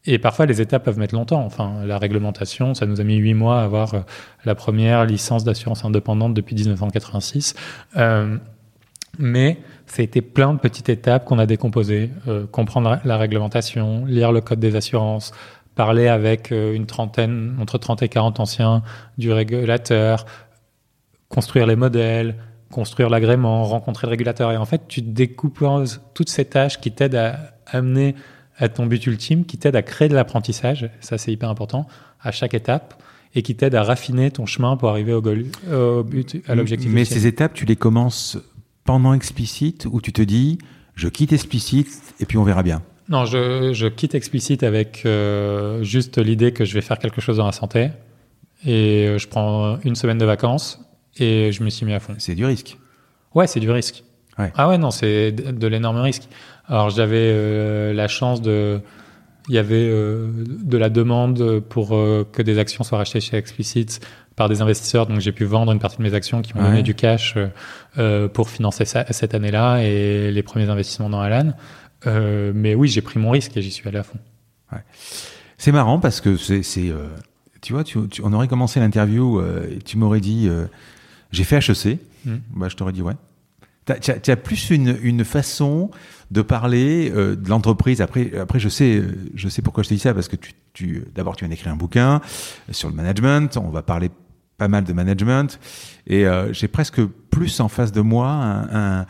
et 0.08 0.20
parfois 0.20 0.46
les 0.46 0.62
étapes 0.62 0.86
peuvent 0.86 0.98
mettre 0.98 1.14
longtemps. 1.14 1.44
Enfin, 1.44 1.86
la 1.86 1.98
réglementation, 1.98 2.74
ça 2.74 2.86
nous 2.86 3.02
a 3.02 3.04
mis 3.04 3.18
huit 3.18 3.34
mois 3.34 3.60
à 3.60 3.66
avoir 3.66 3.94
euh, 3.94 4.00
la 4.46 4.56
première 4.56 5.06
licence 5.06 5.44
d'assurance 5.44 5.84
indépendante 5.84 6.34
depuis 6.34 6.56
1986. 6.56 7.56
Euh, 7.98 8.38
mais 9.20 9.58
ça 9.88 10.02
a 10.02 10.04
été 10.04 10.22
plein 10.22 10.54
de 10.54 10.60
petites 10.60 10.90
étapes 10.90 11.26
qu'on 11.26 11.40
a 11.40 11.46
décomposées. 11.46 12.12
Euh, 12.28 12.46
comprendre 12.46 13.00
la 13.04 13.18
réglementation, 13.18 14.06
lire 14.06 14.32
le 14.32 14.42
code 14.42 14.60
des 14.60 14.76
assurances, 14.76 15.32
parler 15.76 16.08
avec 16.08 16.52
une 16.52 16.86
trentaine, 16.88 17.56
entre 17.62 17.78
30 17.78 18.02
et 18.02 18.10
40 18.10 18.40
anciens 18.40 18.82
du 19.18 19.32
régulateur, 19.32 20.26
construire 21.30 21.68
les 21.68 21.76
modèles, 21.76 22.36
construire 22.72 23.10
l'agrément, 23.10 23.64
rencontrer 23.64 24.08
le 24.08 24.12
régulateur. 24.12 24.52
Et 24.52 24.58
en 24.58 24.66
fait, 24.66 24.84
tu 24.88 25.02
découposes 25.02 26.02
toutes 26.14 26.30
ces 26.30 26.46
tâches 26.46 26.80
qui 26.80 26.92
t'aident 26.92 27.16
à 27.16 27.54
amener 27.68 28.16
à 28.58 28.70
ton 28.70 28.86
but 28.86 29.06
ultime, 29.06 29.46
qui 29.46 29.58
t'aident 29.58 29.76
à 29.76 29.84
créer 29.84 30.10
de 30.10 30.16
l'apprentissage, 30.16 30.90
ça 31.00 31.18
c'est 31.18 31.32
hyper 31.32 31.50
important, 31.50 31.88
à 32.22 32.32
chaque 32.32 32.54
étape, 32.54 33.02
et 33.36 33.44
qui 33.44 33.56
t'aident 33.56 33.76
à 33.76 33.84
raffiner 33.84 34.32
ton 34.32 34.46
chemin 34.46 34.78
pour 34.78 34.90
arriver 34.90 35.14
au, 35.14 35.22
goal, 35.22 35.46
au 35.72 36.04
but, 36.04 36.42
à 36.48 36.56
l'objectif 36.56 36.92
Mais 36.92 37.02
ultime. 37.02 37.18
ces 37.18 37.28
étapes, 37.28 37.54
tu 37.54 37.66
les 37.66 37.76
commences 37.76 38.38
pendant 38.88 39.14
explicite, 39.14 39.86
ou 39.92 40.02
tu 40.02 40.12
te 40.14 40.22
dis, 40.24 40.58
je 40.96 41.10
quitte 41.10 41.34
explicite, 41.34 42.16
et 42.20 42.26
puis 42.26 42.40
on 42.40 42.44
verra 42.44 42.64
bien 42.64 42.82
Non, 43.10 43.26
je, 43.26 43.74
je 43.74 43.86
quitte 43.86 44.16
explicite 44.16 44.64
avec 44.64 45.04
euh, 45.06 45.84
juste 45.84 46.18
l'idée 46.18 46.54
que 46.54 46.66
je 46.66 46.74
vais 46.74 46.82
faire 46.82 46.98
quelque 46.98 47.22
chose 47.22 47.38
dans 47.38 47.46
la 47.46 47.52
santé, 47.52 47.90
et 48.66 49.14
je 49.18 49.28
prends 49.28 49.78
une 49.84 49.96
semaine 49.96 50.18
de 50.18 50.26
vacances, 50.26 50.80
et 51.18 51.52
je 51.52 51.64
me 51.64 51.70
suis 51.70 51.86
mis 51.86 51.94
à 51.94 52.00
fond. 52.00 52.16
C'est 52.18 52.34
du 52.34 52.46
risque. 52.46 52.78
Ouais, 53.36 53.46
c'est 53.46 53.60
du 53.60 53.70
risque. 53.70 54.04
Ah 54.56 54.70
ouais, 54.70 54.78
non, 54.78 54.92
c'est 54.92 55.32
de, 55.32 55.68
l'énorme 55.68 55.98
risque. 55.98 56.30
Alors 56.68 56.90
j'avais 56.90 57.94
la 57.94 58.08
chance 58.08 58.42
de 58.42 58.82
il 59.50 59.56
y 59.56 59.58
avait 59.58 59.88
euh, 59.90 60.28
de 60.46 60.78
la 60.78 60.90
demande 60.90 61.62
pour 61.62 61.96
euh, 61.96 62.28
que 62.32 62.42
des 62.42 62.60
actions 62.60 62.84
soient 62.84 62.98
rachetées 62.98 63.22
chez 63.22 63.38
Explicit 63.38 64.00
par 64.38 64.48
des 64.48 64.62
investisseurs. 64.62 65.08
Donc 65.08 65.20
j'ai 65.20 65.34
pu 65.34 65.44
vendre 65.44 65.74
une 65.74 65.80
partie 65.80 65.98
de 65.98 66.04
mes 66.04 66.14
actions 66.14 66.42
qui 66.42 66.56
m'ont 66.56 66.64
donné 66.64 66.84
du 66.84 66.96
cash 66.96 67.36
euh, 67.98 68.30
pour 68.30 68.50
financer 68.50 68.86
ça, 68.86 69.06
cette 69.12 69.34
année-là 69.34 69.80
et 69.80 70.32
les 70.32 70.44
premiers 70.44 70.70
investissements 70.70 71.10
dans 71.10 71.20
Alan. 71.20 71.52
mais 72.06 72.74
oui, 72.74 72.88
j'ai 72.88 73.02
pris 73.02 73.20
mon 73.20 73.32
risque 73.32 73.58
et 73.58 73.62
j'y 73.62 73.72
suis 73.72 73.90
allé 73.90 73.98
à 73.98 74.04
fond. 74.04 74.20
Ouais. 74.72 74.80
C'est 75.58 75.74
marrant 75.74 76.00
parce 76.00 76.22
que 76.22 76.38
c'est, 76.38 76.62
tu 77.62 77.74
vois, 77.74 77.84
tu, 77.84 77.98
on 78.24 78.32
aurait 78.32 78.48
commencé 78.48 78.80
l'interview 78.80 79.42
et 79.42 79.80
tu 79.80 79.98
m'aurais 79.98 80.22
dit, 80.22 80.50
j'ai 81.32 81.44
fait 81.44 81.58
HEC. 81.58 82.00
Mmh. 82.26 82.36
Bah, 82.56 82.70
je 82.70 82.76
t'aurais 82.76 82.94
dit 82.94 83.02
ouais. 83.02 83.16
Tu 84.02 84.32
as, 84.32 84.36
plus 84.36 84.70
une, 84.70 84.98
une, 85.02 85.24
façon 85.24 85.92
de 86.30 86.42
parler 86.42 87.10
euh, 87.16 87.38
de 87.38 87.50
l'entreprise. 87.50 88.02
Après, 88.02 88.38
après, 88.38 88.60
je 88.60 88.68
sais, 88.68 89.02
je 89.34 89.48
sais 89.48 89.62
pourquoi 89.62 89.82
je 89.82 89.90
te 89.90 89.94
dis 89.94 90.00
ça 90.02 90.14
parce 90.14 90.28
que 90.28 90.36
tu, 90.36 90.52
tu 90.74 91.06
d'abord 91.16 91.38
tu 91.38 91.46
viens 91.46 91.50
d'écrire 91.50 91.72
un 91.72 91.78
bouquin 91.78 92.20
sur 92.72 92.90
le 92.90 92.96
management. 92.96 93.56
On 93.56 93.70
va 93.70 93.84
parler 93.84 94.12
pas 94.58 94.68
mal 94.68 94.84
de 94.84 94.94
management 94.94 95.60
et 96.08 96.26
euh, 96.26 96.52
j'ai 96.54 96.68
presque 96.68 97.02
plus 97.30 97.60
en 97.60 97.68
face 97.68 97.92
de 97.92 98.02
moi 98.02 98.28
un, 98.28 99.02
un, 99.02 99.06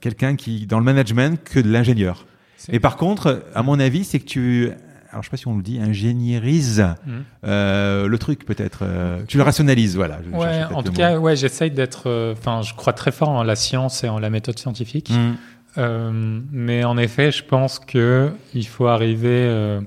quelqu'un 0.00 0.36
qui 0.36 0.66
dans 0.66 0.78
le 0.78 0.84
management 0.84 1.42
que 1.42 1.60
de 1.60 1.70
l'ingénieur. 1.70 2.26
Et 2.70 2.80
par 2.80 2.96
contre, 2.96 3.44
à 3.54 3.62
mon 3.62 3.80
avis, 3.80 4.04
c'est 4.04 4.20
que 4.20 4.26
tu 4.26 4.72
alors 5.10 5.22
je 5.22 5.28
sais 5.28 5.30
pas 5.30 5.36
si 5.36 5.48
on 5.48 5.56
le 5.56 5.62
dit, 5.62 5.80
ingénierise 5.80 6.80
mmh. 6.80 7.10
euh, 7.44 8.06
le 8.06 8.18
truc 8.18 8.44
peut-être. 8.44 8.80
Euh, 8.82 9.22
tu 9.26 9.38
le 9.38 9.42
rationalises, 9.42 9.96
voilà. 9.96 10.20
Ouais, 10.32 10.64
en 10.72 10.82
tout 10.82 10.92
cas, 10.92 11.18
ouais, 11.18 11.36
j'essaye 11.36 11.70
d'être. 11.70 12.04
Euh, 12.06 12.32
enfin, 12.32 12.62
je 12.62 12.74
crois 12.74 12.92
très 12.92 13.10
fort 13.10 13.30
en 13.30 13.42
la 13.42 13.56
science 13.56 14.04
et 14.04 14.08
en 14.08 14.18
la 14.18 14.30
méthode 14.30 14.58
scientifique. 14.58 15.10
Mmh. 15.10 15.32
Euh, 15.78 16.40
mais 16.52 16.84
en 16.84 16.96
effet, 16.96 17.32
je 17.32 17.44
pense 17.44 17.78
que 17.78 18.32
il 18.54 18.66
faut 18.66 18.86
arriver. 18.86 19.28
Euh, 19.28 19.80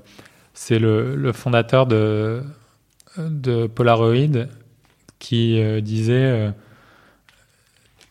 c'est 0.52 0.78
le, 0.78 1.16
le, 1.16 1.32
fondateur 1.32 1.86
de 1.86 2.42
de 3.18 3.66
Polaroid 3.66 4.46
qui 5.24 5.60
disait 5.82 6.52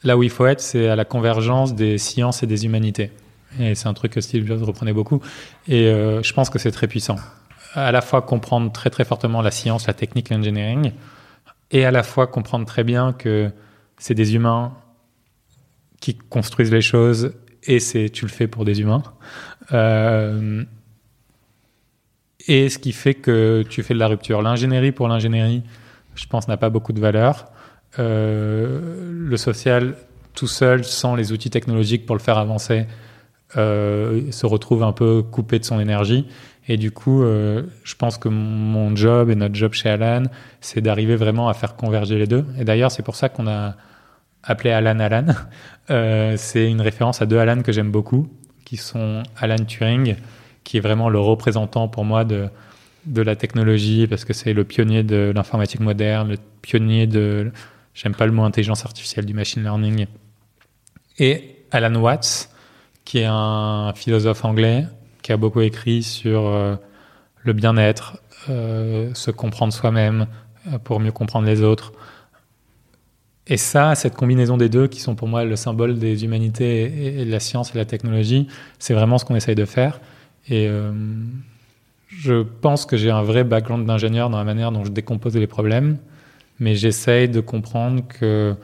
là 0.04 0.18
où 0.18 0.24
il 0.24 0.30
faut 0.30 0.46
être, 0.46 0.62
c'est 0.62 0.88
à 0.88 0.96
la 0.96 1.06
convergence 1.06 1.76
des 1.76 1.98
sciences 1.98 2.44
et 2.44 2.48
des 2.48 2.66
humanités. 2.66 3.12
Et 3.60 3.76
c'est 3.76 3.88
un 3.88 3.94
truc 3.94 4.14
que 4.14 4.22
Steve 4.22 4.46
Jobs 4.46 4.64
reprenait 4.64 4.94
beaucoup. 4.94 5.22
Et 5.68 5.88
euh, 5.88 6.24
je 6.24 6.34
pense 6.34 6.50
que 6.50 6.60
c'est 6.60 6.72
très 6.72 6.88
puissant. 6.88 7.18
À 7.76 7.92
la 7.92 8.02
fois 8.02 8.22
comprendre 8.22 8.72
très 8.72 8.90
très 8.90 9.06
fortement 9.06 9.42
la 9.42 9.52
science, 9.52 9.88
la 9.88 9.94
technique, 9.94 10.30
l'engineering, 10.30 10.92
et 11.72 11.86
à 11.86 11.92
la 11.92 12.04
fois 12.04 12.28
comprendre 12.28 12.66
très 12.66 12.84
bien 12.84 13.14
que 13.14 13.52
c'est 13.98 14.14
des 14.14 14.36
humains 14.36 14.74
qui 16.02 16.16
construisent 16.16 16.72
les 16.72 16.82
choses 16.82 17.34
et 17.64 17.80
c'est 17.80 18.10
tu 18.10 18.26
le 18.26 18.32
fais 18.32 18.48
pour 18.48 18.66
des 18.66 18.82
humains. 18.82 19.04
Euh, 19.72 20.64
et 22.48 22.70
ce 22.70 22.78
qui 22.78 22.92
fait 22.92 23.14
que 23.14 23.64
tu 23.70 23.84
fais 23.84 23.94
de 23.94 24.00
la 24.00 24.08
rupture. 24.08 24.42
L'ingénierie 24.42 24.92
pour 24.92 25.08
l'ingénierie, 25.08 25.64
je 26.16 26.26
pense, 26.28 26.48
n'a 26.48 26.58
pas 26.58 26.70
beaucoup 26.70 26.94
de 26.94 27.00
valeur. 27.00 27.46
Euh, 28.00 29.12
le 29.12 29.38
social, 29.38 29.96
tout 30.34 30.48
seul, 30.48 30.84
sans 30.84 31.16
les 31.16 31.32
outils 31.32 31.50
technologiques 31.50 32.06
pour 32.06 32.16
le 32.16 32.22
faire 32.22 32.38
avancer, 32.38 32.88
euh, 33.58 34.32
se 34.32 34.46
retrouve 34.46 34.84
un 34.84 34.94
peu 34.94 35.22
coupé 35.22 35.60
de 35.60 35.66
son 35.66 35.80
énergie. 35.80 36.28
Et 36.68 36.78
du 36.78 36.92
coup, 36.92 37.24
euh, 37.24 37.64
je 37.84 37.96
pense 37.96 38.18
que 38.18 38.30
mon 38.30 38.96
job 38.96 39.30
et 39.30 39.36
notre 39.36 39.54
job 39.54 39.74
chez 39.74 39.90
Alan, 39.90 40.24
c'est 40.62 40.82
d'arriver 40.82 41.16
vraiment 41.16 41.50
à 41.50 41.54
faire 41.54 41.76
converger 41.76 42.18
les 42.18 42.28
deux. 42.28 42.46
Et 42.58 42.64
d'ailleurs, 42.64 42.92
c'est 42.92 43.04
pour 43.04 43.16
ça 43.16 43.30
qu'on 43.30 43.48
a 43.48 43.76
appelé 44.44 44.72
Alan 44.72 45.00
Alan. 45.00 45.26
C'est 46.38 46.70
une 46.70 46.82
référence 46.82 47.22
à 47.22 47.26
deux 47.26 47.38
Alan 47.38 47.62
que 47.62 47.72
j'aime 47.72 47.92
beaucoup, 47.92 48.30
qui 48.66 48.78
sont 48.78 49.24
Alan 49.38 49.64
Turing, 49.66 50.16
qui 50.64 50.78
est 50.78 50.80
vraiment 50.80 51.10
le 51.10 51.20
représentant 51.20 51.90
pour 51.90 52.06
moi 52.06 52.24
de, 52.24 52.48
de 53.06 53.22
la 53.22 53.36
technologie, 53.36 54.08
parce 54.08 54.26
que 54.26 54.34
c'est 54.34 54.54
le 54.54 54.64
pionnier 54.64 55.04
de 55.04 55.32
l'informatique 55.36 55.80
moderne, 55.80 56.30
le 56.30 56.38
pionnier 56.62 57.08
de, 57.08 57.52
j'aime 57.94 58.16
pas 58.16 58.26
le 58.26 58.32
mot 58.32 58.44
intelligence 58.44 58.86
artificielle, 58.86 59.26
du 59.26 59.34
machine 59.34 59.62
learning. 59.64 60.08
Et 61.20 61.56
Alan 61.72 61.96
Watts, 61.96 62.50
qui 63.06 63.20
est 63.20 63.28
un 63.28 63.94
philosophe 63.96 64.46
anglais 64.46 64.86
qui 65.22 65.32
a 65.32 65.38
beaucoup 65.38 65.62
écrit 65.62 66.04
sur 66.04 66.48
euh, 66.48 66.76
le 67.44 67.54
bien-être, 67.54 68.18
euh, 68.50 69.14
se 69.14 69.32
comprendre 69.32 69.74
soi-même 69.74 70.28
euh, 70.68 70.78
pour 70.78 71.00
mieux 71.00 71.12
comprendre 71.12 71.48
les 71.48 71.62
autres. 71.62 71.94
Et 73.48 73.58
ça, 73.58 73.96
cette 73.96 74.16
combinaison 74.16 74.56
des 74.56 74.70
deux, 74.70 74.88
qui 74.88 75.02
sont 75.02 75.16
pour 75.16 75.28
moi 75.28 75.44
le 75.44 75.56
symbole 75.58 76.00
des 76.00 76.24
humanités 76.24 77.20
et, 77.20 77.26
de 77.26 77.32
la 77.32 77.42
science 77.42 77.72
et 77.72 77.74
de 77.74 77.80
la 77.80 77.86
technologie, 77.86 78.48
c'est 78.80 78.94
vraiment 78.94 79.18
ce 79.18 79.26
qu'on 79.26 79.36
essaye 79.36 79.56
de 79.56 79.66
faire. 79.66 80.00
Et 80.48 80.70
je 82.20 82.44
pense 82.44 82.86
que 82.86 82.98
j'ai 82.98 83.12
un 83.12 83.24
vrai 83.24 83.44
background 83.44 83.86
d'ingénieur 83.86 84.30
dans 84.30 84.38
la 84.38 84.44
manière 84.44 84.72
dont 84.72 84.84
je 84.84 84.92
décompose 84.92 85.36
les 85.36 85.48
problèmes, 85.48 85.98
mais 86.60 86.76
j'essaye 86.76 87.30
de 87.30 87.40
comprendre 87.40 88.04
que 88.08 88.56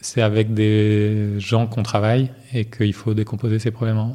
c'est 0.00 0.22
avec 0.22 0.54
des 0.54 1.38
gens 1.38 1.66
qu'on 1.66 1.82
travaille 1.82 2.30
et 2.54 2.64
qu'il 2.64 2.94
faut 2.94 3.14
décomposer 3.14 3.58
ces 3.58 3.70
problèmes 3.70 4.14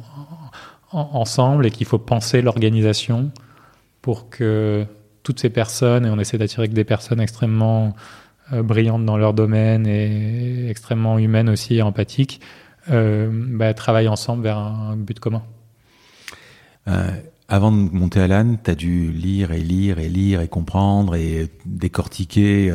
ensemble 0.92 1.66
et 1.66 1.70
qu'il 1.70 1.86
faut 1.86 1.98
penser 1.98 2.42
l'organisation 2.42 3.30
pour 4.02 4.30
que 4.30 4.84
toutes 5.22 5.40
ces 5.40 5.50
personnes, 5.50 6.06
et 6.06 6.10
on 6.10 6.18
essaie 6.18 6.38
d'attirer 6.38 6.68
que 6.68 6.74
des 6.74 6.84
personnes 6.84 7.20
extrêmement 7.20 7.94
euh, 8.52 8.62
brillantes 8.62 9.04
dans 9.04 9.16
leur 9.16 9.34
domaine 9.34 9.86
et 9.86 10.70
extrêmement 10.70 11.18
humaines 11.18 11.48
aussi 11.48 11.76
et 11.76 11.82
empathiques, 11.82 12.40
euh, 12.90 13.28
bah, 13.32 13.74
travaillent 13.74 14.06
ensemble 14.06 14.44
vers 14.44 14.58
un, 14.58 14.96
but 14.96 15.18
commun. 15.18 15.42
Euh, 16.86 17.10
avant 17.48 17.70
de 17.70 17.76
monter 17.76 18.20
à 18.20 18.26
l'âne, 18.26 18.58
tu 18.62 18.70
as 18.70 18.74
dû 18.74 19.12
lire 19.12 19.52
et 19.52 19.60
lire 19.60 19.98
et 19.98 20.08
lire 20.08 20.40
et 20.40 20.48
comprendre 20.48 21.14
et 21.14 21.48
décortiquer 21.64 22.72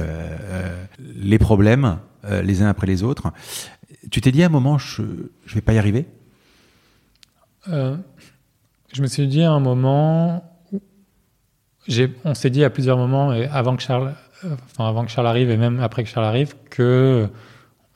les 0.99 1.39
problèmes 1.39 1.99
euh, 2.25 2.41
les 2.43 2.61
uns 2.61 2.67
après 2.67 2.85
les 2.85 3.01
autres. 3.01 3.31
Tu 4.11 4.21
t'es 4.21 4.31
dit 4.31 4.43
à 4.43 4.45
un 4.45 4.49
moment, 4.49 4.77
je 4.77 5.01
ne 5.01 5.29
vais 5.47 5.61
pas 5.61 5.73
y 5.73 5.79
arriver? 5.79 6.05
Euh, 7.67 7.95
Je 8.93 9.01
me 9.01 9.07
suis 9.07 9.27
dit 9.27 9.41
à 9.41 9.51
un 9.51 9.59
moment, 9.59 10.43
on 12.23 12.33
s'est 12.35 12.49
dit 12.51 12.63
à 12.63 12.69
plusieurs 12.69 12.97
moments, 12.97 13.31
avant 13.51 13.75
que 13.75 13.81
Charles, 13.81 14.13
euh, 14.43 14.55
enfin 14.65 14.87
avant 14.87 15.03
que 15.03 15.09
Charles 15.09 15.27
arrive 15.27 15.49
et 15.49 15.57
même 15.57 15.79
après 15.79 16.03
que 16.03 16.09
Charles 16.09 16.27
arrive, 16.27 16.53
que 16.69 17.27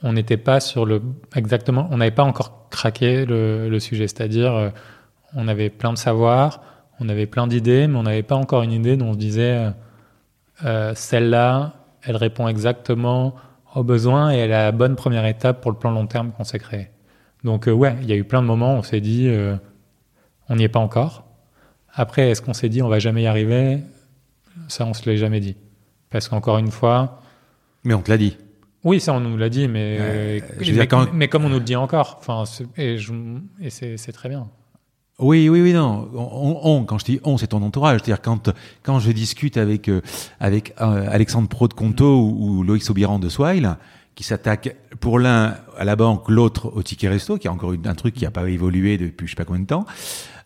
on 0.01 0.13
n'était 0.13 0.37
pas 0.37 0.59
sur 0.59 0.85
le 0.85 1.01
exactement, 1.35 1.87
on 1.91 1.97
n'avait 1.97 2.11
pas 2.11 2.23
encore 2.23 2.69
craqué 2.69 3.25
le, 3.25 3.79
sujet, 3.79 4.07
c'est-à-dire 4.07 4.71
on 5.35 5.47
avait 5.47 5.69
plein 5.69 5.93
de 5.93 5.97
savoir, 5.97 6.61
on 6.99 7.09
avait 7.09 7.27
plein 7.27 7.47
d'idées, 7.47 7.87
mais 7.87 7.97
on 7.97 8.03
n'avait 8.03 8.23
pas 8.23 8.35
encore 8.35 8.63
une 8.63 8.71
idée 8.71 8.97
dont 8.97 9.09
on 9.09 9.13
se 9.13 9.17
disait 9.17 9.67
celle-là, 10.95 11.73
elle 12.03 12.15
répond 12.15 12.47
exactement 12.47 13.35
au 13.75 13.83
besoin 13.83 14.31
et 14.31 14.41
à 14.41 14.47
la 14.47 14.71
bonne 14.71 14.95
première 14.95 15.25
étape 15.25 15.61
pour 15.61 15.71
le 15.71 15.77
plan 15.77 15.91
long 15.91 16.07
terme 16.07 16.31
qu'on 16.31 16.43
s'est 16.43 16.59
créé. 16.59 16.89
Donc 17.43 17.67
euh, 17.67 17.71
ouais, 17.71 17.95
il 18.01 18.09
y 18.09 18.13
a 18.13 18.15
eu 18.15 18.23
plein 18.23 18.41
de 18.41 18.47
moments 18.47 18.75
où 18.75 18.77
on 18.79 18.83
s'est 18.83 19.01
dit 19.01 19.27
euh, 19.27 19.55
on 20.49 20.55
n'y 20.55 20.63
est 20.63 20.69
pas 20.69 20.79
encore. 20.79 21.25
Après, 21.93 22.29
est-ce 22.29 22.41
qu'on 22.41 22.53
s'est 22.53 22.69
dit 22.69 22.81
on 22.81 22.87
va 22.87 22.99
jamais 22.99 23.23
y 23.23 23.27
arriver? 23.27 23.79
Ça, 24.67 24.85
on 24.85 24.93
se 24.93 25.07
l'est 25.07 25.17
jamais 25.17 25.41
dit. 25.41 25.57
Parce 26.09 26.29
qu'encore 26.29 26.57
une 26.57 26.71
fois. 26.71 27.21
Mais 27.83 27.93
on 27.93 28.01
te 28.01 28.09
l'a 28.09 28.17
dit. 28.17 28.37
Oui, 28.83 28.99
ça 28.99 29.13
on 29.13 29.19
nous 29.19 29.37
l'a 29.37 29.49
dit, 29.49 29.67
mais, 29.67 29.97
euh, 29.99 30.39
mais, 31.13 31.27
comme 31.27 31.45
on 31.45 31.49
nous 31.49 31.59
le 31.59 31.65
dit 31.65 31.75
encore. 31.75 32.17
Enfin, 32.19 32.43
et, 32.77 32.97
et 33.61 33.69
c'est 33.69 34.11
très 34.11 34.29
bien. 34.29 34.47
Oui, 35.17 35.47
oui, 35.47 35.61
oui, 35.61 35.71
non. 35.71 36.09
On, 36.13 36.83
quand 36.83 36.97
je 36.97 37.05
dis 37.05 37.19
on, 37.23 37.37
c'est 37.37 37.47
ton 37.47 37.61
entourage. 37.61 38.01
C'est-à-dire 38.03 38.21
quand 38.21 38.49
quand 38.83 38.99
je 38.99 39.11
discute 39.11 39.55
avec 39.55 39.87
euh, 39.87 40.01
avec 40.41 40.73
euh, 40.81 41.07
Alexandre 41.09 41.47
Pro 41.47 41.69
de 41.69 41.73
Conto 41.73 42.19
ou, 42.21 42.63
Loïc 42.63 42.83
Sobiran 42.83 43.17
de 43.17 43.29
Swile, 43.29 43.77
qui 44.15 44.25
s'attaque 44.25 44.75
pour 44.99 45.19
l'un 45.19 45.55
à 45.77 45.85
la 45.85 45.95
banque, 45.95 46.29
l'autre 46.29 46.71
au 46.75 46.83
ticket 46.83 47.07
resto, 47.07 47.37
qui 47.37 47.47
a 47.47 47.53
encore 47.53 47.73
un 47.85 47.95
truc 47.95 48.13
qui 48.13 48.25
n'a 48.25 48.31
pas 48.31 48.49
évolué 48.49 48.97
depuis 48.97 49.27
je 49.27 49.31
sais 49.31 49.35
pas 49.37 49.45
combien 49.45 49.61
de 49.61 49.67
temps. 49.67 49.85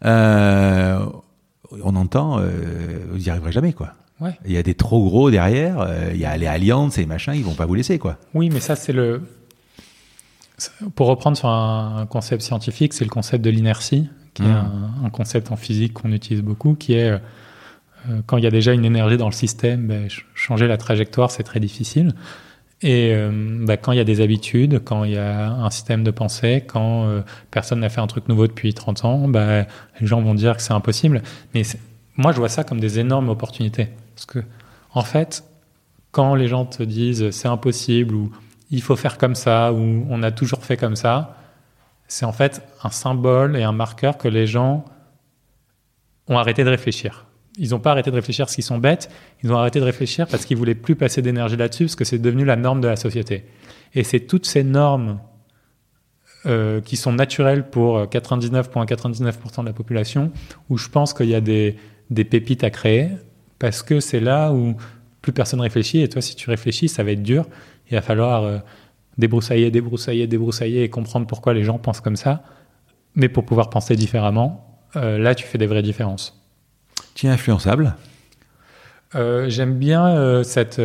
Euh, 0.06 1.04
on 1.84 1.96
entend, 1.96 2.40
vous 3.12 3.18
n'y 3.18 3.30
arriverez 3.30 3.52
jamais, 3.52 3.74
quoi. 3.74 3.94
Ouais. 4.20 4.38
Il 4.46 4.52
y 4.52 4.58
a 4.58 4.64
des 4.64 4.74
trop 4.74 5.04
gros 5.04 5.30
derrière. 5.30 5.88
Il 6.14 6.20
y 6.20 6.26
a 6.26 6.36
les 6.36 6.48
alliances 6.48 6.98
et 6.98 7.06
machins, 7.06 7.34
ils 7.36 7.44
vont 7.44 7.54
pas 7.54 7.68
vous 7.68 7.76
laisser, 7.76 8.00
quoi. 8.00 8.18
Oui, 8.34 8.50
mais 8.50 8.60
ça 8.60 8.76
c'est 8.76 8.94
le. 8.94 9.22
Pour 10.96 11.08
reprendre 11.08 11.38
sur 11.38 11.48
un 11.48 12.06
concept 12.08 12.42
scientifique, 12.42 12.94
c'est 12.94 13.06
le 13.06 13.10
concept 13.10 13.44
de 13.44 13.50
l'inertie 13.50 14.10
qui 14.40 14.48
est 14.48 14.54
mmh. 14.54 15.06
un, 15.06 15.10
concept 15.10 15.52
en 15.52 15.56
physique 15.56 15.94
qu'on 15.94 16.12
utilise 16.12 16.42
beaucoup, 16.42 16.76
qui 16.76 16.94
est 16.94 17.20
euh, 18.08 18.22
quand 18.26 18.38
il 18.38 18.44
y 18.44 18.48
a 18.48 18.52
déjà 18.52 18.74
une 18.74 18.86
énergie 18.86 19.18
dans 19.18 19.28
le 19.28 19.34
système, 19.34 19.88
ben, 19.88 20.08
changer 20.34 20.68
la 20.68 20.78
trajectoire, 20.78 21.32
c'est 21.32 21.44
très 21.44 21.60
difficile. 21.60 22.14
Et 22.82 23.14
euh, 23.14 23.30
ben, 23.66 23.76
quand 23.78 23.92
il 23.92 23.98
y 23.98 24.02
a 24.02 24.06
des 24.06 24.22
habitudes, 24.22 24.82
quand 24.84 25.04
il 25.04 25.12
y 25.12 25.18
a 25.18 25.52
un 25.52 25.70
système 25.70 26.04
de 26.04 26.12
pensée, 26.12 26.64
quand 26.66 27.06
euh, 27.08 27.22
personne 27.52 27.82
n'a 27.82 27.90
fait 27.90 28.00
un 28.00 28.08
truc 28.08 28.30
nouveau 28.30 28.48
depuis 28.48 28.74
30 28.74 29.06
ans, 29.06 29.28
ben, 29.28 29.66
les 30.00 30.08
gens 30.08 30.22
vont 30.22 30.34
dire 30.34 30.56
que 30.56 30.64
c'est 30.64 30.74
impossible. 30.74 31.22
Mais 31.54 31.64
moi, 32.16 32.32
je 32.32 32.38
vois 32.38 32.50
ça 32.50 32.64
comme 32.64 32.80
des 32.80 33.00
énormes 33.00 33.30
opportunités. 33.30 33.90
Parce 34.16 34.26
que, 34.26 34.40
en 34.94 35.04
fait, 35.04 35.44
quand 36.12 36.36
les 36.36 36.48
gens 36.48 36.66
te 36.66 36.84
disent 36.84 37.32
c'est 37.32 37.48
impossible 37.48 38.16
ou 38.16 38.32
il 38.72 38.82
faut 38.82 38.96
faire 38.96 39.18
comme 39.18 39.36
ça 39.36 39.74
ou 39.74 40.06
on 40.10 40.24
a 40.24 40.32
toujours 40.32 40.64
fait 40.64 40.78
comme 40.78 40.96
ça, 40.96 41.39
c'est 42.10 42.26
en 42.26 42.34
fait 42.34 42.62
un 42.84 42.90
symbole 42.90 43.56
et 43.56 43.64
un 43.64 43.72
marqueur 43.72 44.18
que 44.18 44.28
les 44.28 44.48
gens 44.48 44.84
ont 46.28 46.38
arrêté 46.38 46.64
de 46.64 46.70
réfléchir. 46.70 47.28
Ils 47.58 47.70
n'ont 47.70 47.80
pas 47.80 47.92
arrêté 47.92 48.10
de 48.10 48.16
réfléchir 48.16 48.46
parce 48.46 48.56
qu'ils 48.56 48.64
sont 48.64 48.80
bêtes, 48.80 49.10
ils 49.44 49.54
ont 49.54 49.58
arrêté 49.58 49.80
de 49.80 49.86
réfléchir 49.86 50.28
parce 50.28 50.46
qu'ils 50.46 50.58
voulaient 50.58 50.76
plus 50.76 50.96
passer 50.96 51.22
d'énergie 51.22 51.56
là-dessus, 51.56 51.86
parce 51.86 51.96
que 51.96 52.06
c'est 52.06 52.18
devenu 52.18 52.46
la 52.46 52.56
norme 52.56 52.82
de 52.82 52.88
la 52.88 52.96
société. 52.96 53.46
Et 53.94 54.04
c'est 54.04 54.22
toutes 54.22 54.46
ces 54.46 54.64
normes 54.64 55.20
euh, 56.46 56.82
qui 56.82 56.98
sont 56.98 57.14
naturelles 57.14 57.70
pour 57.70 58.02
99,99% 58.06 59.62
de 59.62 59.66
la 59.68 59.74
population, 59.74 60.32
où 60.70 60.78
je 60.78 60.90
pense 60.90 61.14
qu'il 61.14 61.28
y 61.28 61.36
a 61.36 61.42
des, 61.42 61.76
des 62.10 62.24
pépites 62.24 62.64
à 62.64 62.72
créer, 62.72 63.10
parce 63.60 63.84
que 63.84 64.00
c'est 64.00 64.20
là 64.20 64.52
où 64.52 64.76
plus 65.22 65.34
personne 65.34 65.62
réfléchit, 65.62 66.02
et 66.02 66.10
toi 66.10 66.22
si 66.22 66.36
tu 66.36 66.50
réfléchis, 66.50 66.88
ça 66.88 67.04
va 67.04 67.12
être 67.12 67.24
dur, 67.24 67.46
il 67.92 67.96
va 67.96 68.02
falloir 68.02 68.44
euh, 68.44 68.60
débroussailler, 69.20 69.70
débroussailler, 69.70 70.26
débroussailler, 70.26 70.84
et 70.84 70.90
comprendre 70.90 71.28
pourquoi 71.28 71.54
les 71.54 71.64
gens 71.64 71.78
pensent 71.78 72.02
comme 72.02 72.16
ça, 72.16 72.42
mais 73.16 73.30
pour 73.30 73.46
pouvoir 73.46 73.70
penser 73.70 73.96
différemment, 73.96 74.80
euh, 74.96 75.20
là 75.20 75.36
tu 75.36 75.46
fais 75.46 75.58
des 75.58 75.68
vraies 75.68 75.84
différences. 75.84 76.42
Tu 77.14 77.28
es 77.28 77.30
influençable. 77.30 77.96
Euh, 79.16 79.50
J'aime 79.50 79.78
bien 79.78 80.08
euh, 80.08 80.44
cette, 80.44 80.82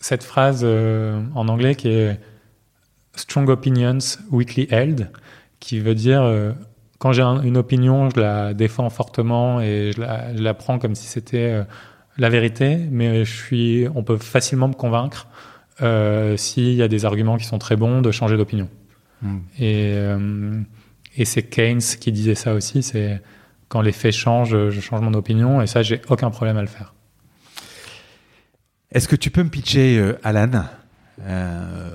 cette 0.00 0.24
phrase 0.24 0.64
en 0.64 1.48
anglais 1.48 1.74
qui 1.76 1.88
est 1.88 2.20
Strong 3.14 3.48
Opinions 3.48 3.98
Weekly 4.30 4.66
Held, 4.70 5.10
qui 5.60 5.78
veut 5.78 5.94
dire 5.94 6.22
quand 6.98 7.12
j'ai 7.12 7.22
une 7.22 7.56
opinion, 7.56 8.10
je 8.10 8.20
la 8.20 8.52
défends 8.52 8.90
fortement 8.90 9.60
et 9.60 9.92
je 9.94 10.00
la, 10.00 10.34
je 10.36 10.42
la 10.42 10.54
prends 10.54 10.78
comme 10.78 10.94
si 10.94 11.06
c'était 11.06 11.64
la 12.18 12.28
vérité, 12.28 12.76
mais 12.90 13.24
je 13.24 13.36
suis, 13.36 13.86
on 13.94 14.02
peut 14.02 14.18
facilement 14.18 14.68
me 14.68 14.74
convaincre 14.74 15.26
s'il 16.36 16.74
y 16.74 16.82
a 16.82 16.88
des 16.88 17.04
arguments 17.04 17.36
qui 17.36 17.44
sont 17.44 17.58
très 17.58 17.76
bons 17.76 18.02
de 18.02 18.10
changer 18.10 18.36
d'opinion. 18.36 18.68
Hmm. 19.22 19.38
Et, 19.58 19.94
et 21.16 21.24
c'est 21.24 21.42
Keynes 21.42 21.80
qui 22.00 22.12
disait 22.12 22.34
ça 22.34 22.54
aussi, 22.54 22.82
c'est 22.82 23.20
quand 23.68 23.80
les 23.80 23.92
faits 23.92 24.12
changent, 24.12 24.68
je 24.70 24.80
change 24.80 25.00
mon 25.00 25.14
opinion 25.14 25.62
et 25.62 25.66
ça, 25.66 25.82
j'ai 25.82 26.02
aucun 26.08 26.30
problème 26.30 26.56
à 26.56 26.60
le 26.60 26.66
faire. 26.66 26.92
Est-ce 28.92 29.06
que 29.06 29.14
tu 29.14 29.30
peux 29.30 29.44
me 29.44 29.48
pitcher, 29.48 29.98
euh, 29.98 30.18
Alan, 30.24 30.64
euh, 31.22 31.90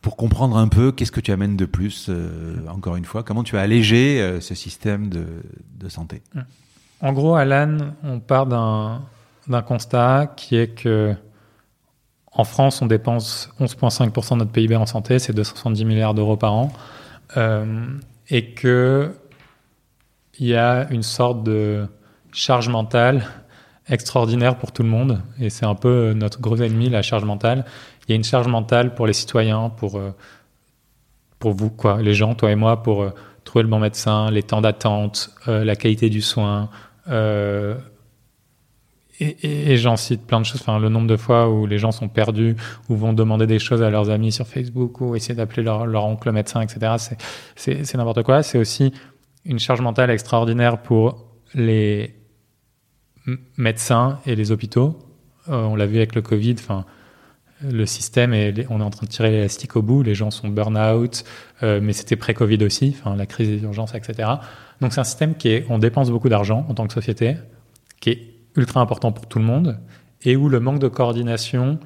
pour 0.00 0.16
comprendre 0.16 0.56
un 0.56 0.68
peu 0.68 0.92
qu'est-ce 0.92 1.10
que 1.10 1.20
tu 1.20 1.32
amènes 1.32 1.56
de 1.56 1.64
plus, 1.64 2.06
euh, 2.08 2.56
encore 2.68 2.94
une 2.94 3.04
fois, 3.04 3.24
comment 3.24 3.42
tu 3.42 3.58
as 3.58 3.60
allégé 3.60 4.38
ce 4.40 4.54
système 4.54 5.08
de, 5.08 5.26
de, 5.80 5.88
santé? 5.88 6.22
En 7.00 7.12
gros, 7.12 7.34
Alan, 7.34 7.78
on 8.04 8.20
part 8.20 8.46
d'un 8.46 9.62
constat 9.62 10.32
qui 10.36 10.56
est 10.56 10.68
que 10.68 11.16
en 12.34 12.44
France, 12.44 12.82
on 12.82 12.86
dépense 12.86 13.50
11,5% 13.60 14.32
de 14.32 14.38
notre 14.38 14.50
PIB 14.50 14.76
en 14.76 14.86
santé, 14.86 15.18
c'est 15.18 15.32
270 15.32 15.84
milliards 15.84 16.14
d'euros 16.14 16.36
par 16.36 16.52
an, 16.52 16.72
et 18.28 18.50
que 18.54 19.14
il 20.38 20.48
y 20.48 20.56
a 20.56 20.88
une 20.90 21.02
sorte 21.02 21.44
de 21.44 21.86
charge 22.32 22.68
mentale 22.68 23.24
extraordinaire 23.88 24.56
pour 24.56 24.72
tout 24.72 24.82
le 24.82 24.88
monde. 24.88 25.20
Et 25.38 25.50
c'est 25.50 25.66
un 25.66 25.74
peu 25.74 26.12
notre 26.12 26.40
gros 26.40 26.56
ennemi, 26.56 26.88
la 26.88 27.02
charge 27.02 27.24
mentale. 27.24 27.64
Il 28.06 28.10
y 28.10 28.14
a 28.14 28.16
une 28.16 28.24
charge 28.24 28.48
mentale 28.48 28.94
pour 28.94 29.06
les 29.06 29.12
citoyens, 29.12 29.70
pour, 29.70 29.96
euh, 29.96 30.14
pour 31.38 31.52
vous, 31.52 31.70
quoi, 31.70 32.00
les 32.02 32.14
gens, 32.14 32.34
toi 32.34 32.50
et 32.50 32.56
moi, 32.56 32.82
pour 32.82 33.02
euh, 33.02 33.10
trouver 33.44 33.62
le 33.62 33.68
bon 33.68 33.78
médecin, 33.78 34.30
les 34.30 34.42
temps 34.42 34.60
d'attente, 34.60 35.30
euh, 35.48 35.64
la 35.64 35.76
qualité 35.76 36.10
du 36.10 36.22
soin. 36.22 36.70
Et, 39.20 39.76
j'en 39.76 39.96
cite 39.96 40.26
plein 40.26 40.40
de 40.40 40.46
choses. 40.46 40.60
Enfin, 40.60 40.78
le 40.78 40.88
nombre 40.88 41.06
de 41.06 41.16
fois 41.16 41.48
où 41.48 41.66
les 41.66 41.78
gens 41.78 41.92
sont 41.92 42.08
perdus, 42.08 42.56
ou 42.88 42.96
vont 42.96 43.12
demander 43.12 43.46
des 43.46 43.58
choses 43.58 43.82
à 43.82 43.90
leurs 43.90 44.10
amis 44.10 44.32
sur 44.32 44.46
Facebook, 44.46 45.00
ou 45.00 45.14
essayer 45.14 45.34
d'appeler 45.34 45.62
leur, 45.62 46.04
oncle 46.04 46.30
médecin, 46.32 46.60
etc. 46.60 47.16
C'est 47.56 47.94
n'importe 47.94 48.22
quoi. 48.22 48.42
C'est 48.42 48.58
aussi 48.58 48.92
une 49.44 49.58
charge 49.58 49.80
mentale 49.80 50.10
extraordinaire 50.10 50.78
pour 50.82 51.26
les 51.54 52.14
médecins 53.56 54.18
et 54.26 54.34
les 54.34 54.50
hôpitaux. 54.50 54.98
Euh, 55.48 55.62
on 55.64 55.76
l'a 55.76 55.86
vu 55.86 55.96
avec 55.96 56.14
le 56.14 56.22
Covid. 56.22 56.56
Enfin, 56.58 56.84
le 57.62 57.86
système 57.86 58.34
et 58.34 58.52
on 58.68 58.80
est 58.80 58.84
en 58.84 58.90
train 58.90 59.06
de 59.06 59.10
tirer 59.10 59.30
l'élastique 59.30 59.76
au 59.76 59.82
bout. 59.82 60.02
Les 60.02 60.14
gens 60.14 60.30
sont 60.30 60.48
burn-out, 60.48 61.24
euh, 61.62 61.80
mais 61.82 61.92
c'était 61.92 62.16
pré-Covid 62.16 62.64
aussi. 62.64 62.96
Enfin, 62.98 63.16
la 63.16 63.26
crise 63.26 63.48
des 63.48 63.62
urgences, 63.62 63.94
etc. 63.94 64.28
Donc 64.80 64.92
c'est 64.92 65.00
un 65.00 65.04
système 65.04 65.34
qui 65.36 65.48
est, 65.50 65.66
on 65.68 65.78
dépense 65.78 66.10
beaucoup 66.10 66.28
d'argent 66.28 66.66
en 66.68 66.74
tant 66.74 66.86
que 66.86 66.92
société, 66.92 67.36
qui 68.00 68.10
est 68.10 68.33
ultra 68.56 68.80
important 68.80 69.12
pour 69.12 69.26
tout 69.26 69.38
le 69.38 69.44
monde 69.44 69.80
et 70.22 70.36
où 70.36 70.48
le 70.48 70.60
manque 70.60 70.78
de 70.78 70.88
coordination 70.88 71.78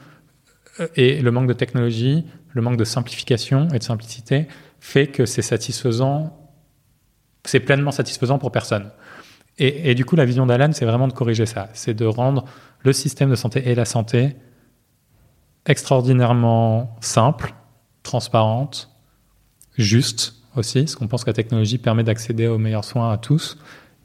euh, 0.80 0.88
et 0.96 1.20
le 1.20 1.30
manque 1.30 1.48
de 1.48 1.52
technologie, 1.52 2.24
le 2.52 2.62
manque 2.62 2.76
de 2.76 2.84
simplification 2.84 3.68
et 3.68 3.78
de 3.78 3.84
simplicité 3.84 4.48
fait 4.80 5.08
que 5.08 5.26
c'est 5.26 5.42
satisfaisant 5.42 6.38
c'est 7.44 7.60
pleinement 7.60 7.90
satisfaisant 7.90 8.38
pour 8.38 8.52
personne. 8.52 8.90
Et, 9.60 9.96
du 9.96 10.04
coup, 10.04 10.14
la 10.14 10.24
vision 10.24 10.46
d'Alan, 10.46 10.70
c'est 10.72 10.84
vraiment 10.84 11.08
de 11.08 11.12
corriger 11.12 11.44
ça. 11.44 11.68
C'est 11.72 11.94
de 11.94 12.04
rendre 12.04 12.44
le 12.84 12.92
système 12.92 13.28
de 13.28 13.34
santé 13.34 13.68
et 13.68 13.74
la 13.74 13.84
santé 13.84 14.36
extraordinairement 15.66 16.96
simple, 17.00 17.54
transparente, 18.04 18.88
juste 19.76 20.36
aussi, 20.54 20.82
parce 20.82 20.94
qu'on 20.94 21.08
pense 21.08 21.24
que 21.24 21.30
la 21.30 21.34
technologie 21.34 21.78
permet 21.78 22.04
d'accéder 22.04 22.46
aux 22.46 22.58
meilleurs 22.58 22.84
soins 22.84 23.10
à 23.10 23.18
tous, 23.18 23.58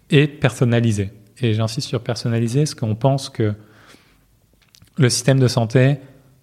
et 0.09 0.27
personnalisé. 0.27 1.11
Et 1.39 1.53
j'insiste 1.53 1.87
sur 1.87 2.01
personnalisé, 2.01 2.61
parce 2.61 2.75
qu'on 2.75 2.95
pense 2.95 3.29
que 3.29 3.53
le 4.97 5.09
système 5.09 5.39
de 5.39 5.47
santé, 5.47 5.97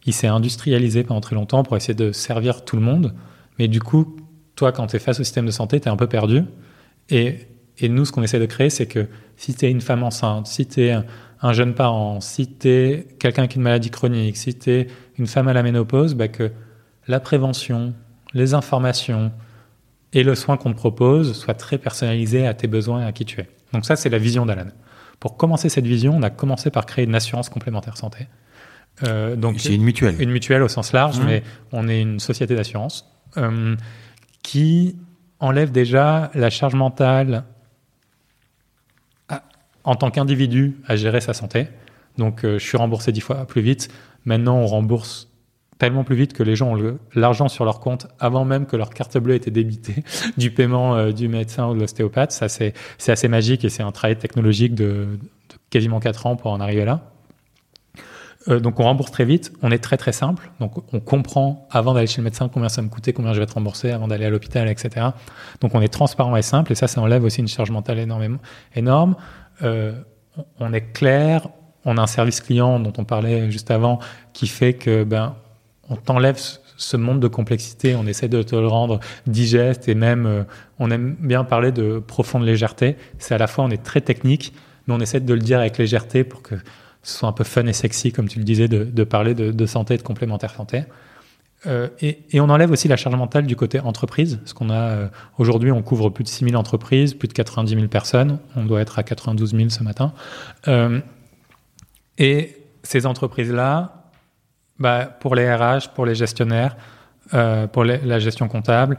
il 0.04 0.12
s'est 0.12 0.26
industrialisé 0.26 1.04
pendant 1.04 1.20
très 1.20 1.34
longtemps 1.34 1.62
pour 1.62 1.76
essayer 1.76 1.94
de 1.94 2.12
servir 2.12 2.64
tout 2.64 2.76
le 2.76 2.82
monde. 2.82 3.14
Mais 3.58 3.68
du 3.68 3.80
coup, 3.80 4.16
toi, 4.56 4.72
quand 4.72 4.88
tu 4.88 4.96
es 4.96 4.98
face 4.98 5.20
au 5.20 5.24
système 5.24 5.46
de 5.46 5.50
santé, 5.50 5.80
tu 5.80 5.88
es 5.88 5.90
un 5.90 5.96
peu 5.96 6.06
perdu. 6.06 6.42
Et, 7.08 7.46
nous, 7.82 8.04
ce 8.04 8.12
qu'on 8.12 8.22
essaie 8.22 8.38
de 8.38 8.46
créer, 8.46 8.68
c'est 8.68 8.86
que 8.86 9.06
si 9.36 9.54
tu 9.54 9.64
es 9.64 9.70
une 9.70 9.80
femme 9.80 10.02
enceinte, 10.02 10.46
si 10.46 10.66
tu 10.66 10.82
es 10.82 10.92
un, 11.40 11.52
jeune 11.52 11.74
parent, 11.74 12.20
si 12.20 12.46
tu 12.46 12.68
es 12.68 13.06
quelqu'un 13.18 13.46
qui 13.46 13.54
a 13.54 13.56
une 13.56 13.62
maladie 13.62 13.90
chronique, 13.90 14.36
si 14.36 14.54
tu 14.54 14.70
es 14.70 14.86
une 15.18 15.26
femme 15.26 15.48
à 15.48 15.54
la 15.54 15.62
ménopause, 15.62 16.14
bah 16.14 16.28
que 16.28 16.50
la 17.08 17.20
prévention, 17.20 17.94
les 18.34 18.52
informations 18.52 19.32
et 20.12 20.22
le 20.22 20.34
soin 20.34 20.58
qu'on 20.58 20.72
te 20.72 20.76
propose 20.76 21.32
soient 21.32 21.54
très 21.54 21.78
personnalisés 21.78 22.46
à 22.46 22.52
tes 22.52 22.66
besoins 22.66 23.00
et 23.00 23.04
à 23.04 23.12
qui 23.12 23.24
tu 23.24 23.40
es. 23.40 23.48
Donc 23.72 23.84
ça, 23.84 23.96
c'est 23.96 24.08
la 24.08 24.18
vision 24.18 24.46
d'Alan. 24.46 24.68
Pour 25.18 25.36
commencer 25.36 25.68
cette 25.68 25.86
vision, 25.86 26.16
on 26.16 26.22
a 26.22 26.30
commencé 26.30 26.70
par 26.70 26.86
créer 26.86 27.04
une 27.04 27.14
assurance 27.14 27.48
complémentaire 27.48 27.96
santé. 27.96 28.26
Euh, 29.04 29.36
donc 29.36 29.60
c'est 29.60 29.74
une 29.74 29.82
mutuelle. 29.82 30.16
Une 30.20 30.30
mutuelle 30.30 30.62
au 30.62 30.68
sens 30.68 30.92
large, 30.92 31.20
mmh. 31.20 31.24
mais 31.24 31.42
on 31.72 31.88
est 31.88 32.00
une 32.00 32.20
société 32.20 32.54
d'assurance 32.54 33.06
euh, 33.36 33.76
qui 34.42 34.96
enlève 35.38 35.70
déjà 35.70 36.30
la 36.34 36.50
charge 36.50 36.74
mentale 36.74 37.44
en 39.84 39.94
tant 39.94 40.10
qu'individu 40.10 40.76
à 40.86 40.96
gérer 40.96 41.20
sa 41.20 41.32
santé. 41.32 41.68
Donc, 42.18 42.44
euh, 42.44 42.58
je 42.58 42.64
suis 42.64 42.76
remboursé 42.76 43.12
dix 43.12 43.20
fois 43.20 43.46
plus 43.46 43.62
vite. 43.62 43.88
Maintenant, 44.24 44.56
on 44.56 44.66
rembourse 44.66 45.29
tellement 45.80 46.04
plus 46.04 46.14
vite 46.14 46.34
que 46.34 46.42
les 46.42 46.56
gens 46.56 46.76
ont 46.76 46.98
l'argent 47.14 47.48
sur 47.48 47.64
leur 47.64 47.80
compte 47.80 48.06
avant 48.20 48.44
même 48.44 48.66
que 48.66 48.76
leur 48.76 48.90
carte 48.90 49.16
bleue 49.16 49.32
ait 49.32 49.38
été 49.38 49.50
débitée 49.50 50.04
du 50.36 50.50
paiement 50.50 50.94
euh, 50.94 51.10
du 51.10 51.26
médecin 51.26 51.68
ou 51.68 51.74
de 51.74 51.80
l'ostéopathe. 51.80 52.32
Ça, 52.32 52.48
c'est 52.48 52.74
assez 53.08 53.28
magique 53.28 53.64
et 53.64 53.70
c'est 53.70 53.82
un 53.82 53.90
travail 53.90 54.16
technologique 54.16 54.74
de, 54.74 55.06
quasiment 55.70 55.98
quatre 55.98 56.26
ans 56.26 56.36
pour 56.36 56.52
en 56.52 56.60
arriver 56.60 56.84
là. 56.84 57.00
Euh, 58.48 58.60
donc 58.60 58.78
on 58.78 58.84
rembourse 58.84 59.10
très 59.10 59.24
vite, 59.24 59.52
on 59.62 59.70
est 59.70 59.78
très 59.78 59.96
très 59.96 60.12
simple, 60.12 60.50
donc 60.60 60.72
on 60.94 61.00
comprend 61.00 61.68
avant 61.70 61.92
d'aller 61.92 62.06
chez 62.06 62.22
le 62.22 62.24
médecin 62.24 62.48
combien 62.48 62.70
ça 62.70 62.80
me 62.80 62.88
coûtait, 62.88 63.12
combien 63.12 63.32
je 63.34 63.38
vais 63.38 63.44
être 63.44 63.52
remboursé 63.52 63.90
avant 63.90 64.08
d'aller 64.08 64.24
à 64.24 64.30
l'hôpital, 64.30 64.66
etc. 64.68 65.08
Donc 65.60 65.74
on 65.74 65.82
est 65.82 65.88
transparent 65.92 66.34
et 66.36 66.42
simple, 66.42 66.72
et 66.72 66.74
ça, 66.74 66.88
ça 66.88 67.02
enlève 67.02 67.22
aussi 67.22 67.40
une 67.40 67.48
charge 67.48 67.70
mentale 67.70 67.98
énormément, 67.98 68.38
énorme. 68.74 69.14
Euh, 69.62 69.92
on 70.58 70.72
est 70.72 70.92
clair, 70.92 71.48
on 71.84 71.98
a 71.98 72.02
un 72.02 72.06
service 72.06 72.40
client 72.40 72.80
dont 72.80 72.94
on 72.96 73.04
parlait 73.04 73.50
juste 73.50 73.70
avant, 73.70 73.98
qui 74.32 74.46
fait 74.46 74.72
que 74.72 75.04
ben 75.04 75.34
on 75.90 75.96
t'enlève 75.96 76.38
ce 76.76 76.96
monde 76.96 77.20
de 77.20 77.28
complexité, 77.28 77.94
on 77.94 78.06
essaie 78.06 78.28
de 78.28 78.42
te 78.42 78.56
le 78.56 78.66
rendre 78.66 79.00
digeste 79.26 79.88
et 79.88 79.94
même 79.94 80.24
euh, 80.24 80.44
on 80.78 80.90
aime 80.90 81.16
bien 81.20 81.44
parler 81.44 81.72
de 81.72 81.98
profonde 81.98 82.44
légèreté. 82.44 82.96
C'est 83.18 83.34
à 83.34 83.38
la 83.38 83.46
fois 83.46 83.64
on 83.64 83.70
est 83.70 83.82
très 83.82 84.00
technique, 84.00 84.54
mais 84.86 84.94
on 84.94 85.00
essaie 85.00 85.20
de 85.20 85.34
le 85.34 85.40
dire 85.40 85.58
avec 85.58 85.76
légèreté 85.76 86.24
pour 86.24 86.42
que 86.42 86.54
ce 87.02 87.18
soit 87.18 87.28
un 87.28 87.32
peu 87.32 87.44
fun 87.44 87.66
et 87.66 87.72
sexy, 87.72 88.12
comme 88.12 88.28
tu 88.28 88.38
le 88.38 88.44
disais, 88.44 88.68
de, 88.68 89.04
parler 89.04 89.34
de, 89.34 89.66
santé 89.66 89.94
et 89.94 89.96
de 89.96 90.02
complémentaire 90.02 90.50
santé. 90.50 90.84
Euh, 91.66 91.88
et, 92.00 92.40
on 92.40 92.48
enlève 92.50 92.70
aussi 92.70 92.88
la 92.88 92.96
charge 92.96 93.16
mentale 93.16 93.46
du 93.46 93.56
côté 93.56 93.80
entreprise, 93.80 94.36
parce 94.36 94.52
qu'on 94.52 94.68
a 94.68 94.74
euh, 94.74 95.08
aujourd'hui 95.38 95.72
on 95.72 95.82
couvre 95.82 96.10
plus 96.10 96.24
de 96.24 96.28
6000 96.28 96.56
entreprises, 96.56 97.14
plus 97.14 97.28
de 97.28 97.32
90 97.32 97.74
000 97.74 97.88
personnes, 97.88 98.38
on 98.54 98.64
doit 98.64 98.82
être 98.82 98.98
à 98.98 99.02
92 99.02 99.54
000 99.54 99.68
ce 99.70 99.82
matin. 99.82 100.12
Et 102.18 102.56
ces 102.82 103.06
entreprises-là, 103.06 103.99
bah, 104.80 105.04
pour 105.04 105.34
les 105.34 105.52
RH, 105.54 105.90
pour 105.94 106.06
les 106.06 106.14
gestionnaires, 106.14 106.76
pour 107.72 107.84
la 107.84 108.18
gestion 108.18 108.48
comptable, 108.48 108.98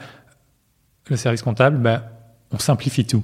le 1.09 1.17
service 1.17 1.41
comptable, 1.41 1.77
bah, 1.77 2.03
on 2.51 2.59
simplifie 2.59 3.05
tout. 3.05 3.23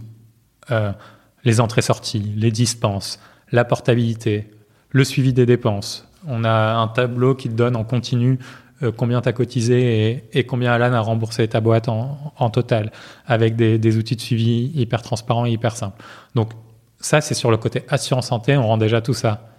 les 1.45 1.61
entrées-sorties, 1.61 2.33
les 2.35 2.51
dispenses, 2.51 3.19
la 3.51 3.63
portabilité, 3.63 4.51
le 4.89 5.03
suivi 5.03 5.33
des 5.33 5.45
dépenses. 5.45 6.07
On 6.27 6.43
a 6.43 6.75
un 6.75 6.87
tableau 6.87 7.35
qui 7.35 7.49
donne 7.49 7.75
en 7.75 7.83
continu 7.83 8.39
euh, 8.83 8.91
combien 8.95 9.21
tu 9.21 9.29
as 9.29 9.33
cotisé 9.33 10.23
et, 10.33 10.45
combien 10.45 10.71
Alan 10.71 10.93
a 10.93 10.99
remboursé 10.99 11.47
ta 11.47 11.61
boîte 11.61 11.89
en, 11.89 12.49
total, 12.49 12.91
avec 13.25 13.55
des, 13.55 13.97
outils 13.97 14.15
de 14.15 14.21
suivi 14.21 14.71
hyper 14.75 15.01
transparents 15.01 15.45
et 15.45 15.51
hyper 15.51 15.75
simples. 15.75 16.03
Donc 16.35 16.51
ça, 16.99 17.21
c'est 17.21 17.33
sur 17.33 17.49
le 17.49 17.57
côté 17.57 17.83
assurance 17.89 18.27
santé, 18.27 18.55
on 18.57 18.67
rend 18.67 18.77
déjà 18.77 19.01
tout 19.01 19.13
ça 19.13 19.49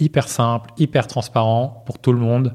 hyper 0.00 0.28
simple, 0.28 0.70
hyper 0.78 1.06
transparent 1.06 1.82
pour 1.86 1.98
tout 1.98 2.12
le 2.12 2.18
monde, 2.18 2.54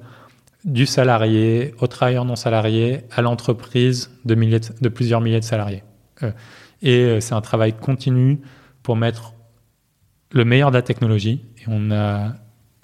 du 0.66 0.86
salarié 0.86 1.74
au 1.80 1.88
travailleur 1.88 2.26
non 2.26 2.36
salarié, 2.36 3.02
à 3.12 3.22
l'entreprise 3.22 4.12
de, 4.26 4.90
plusieurs 4.90 5.22
milliers 5.22 5.40
de 5.40 5.46
salariés. 5.46 5.84
Euh, 6.24 6.32
et 6.82 7.00
euh, 7.00 7.20
c'est 7.20 7.34
un 7.34 7.42
travail 7.42 7.74
continu 7.74 8.40
pour 8.82 8.96
mettre 8.96 9.34
le 10.32 10.46
meilleur 10.46 10.72
de 10.72 10.76
la 10.76 10.82
technologie. 10.82 11.44
Et 11.60 11.64
on 11.68 11.92
a 11.92 12.34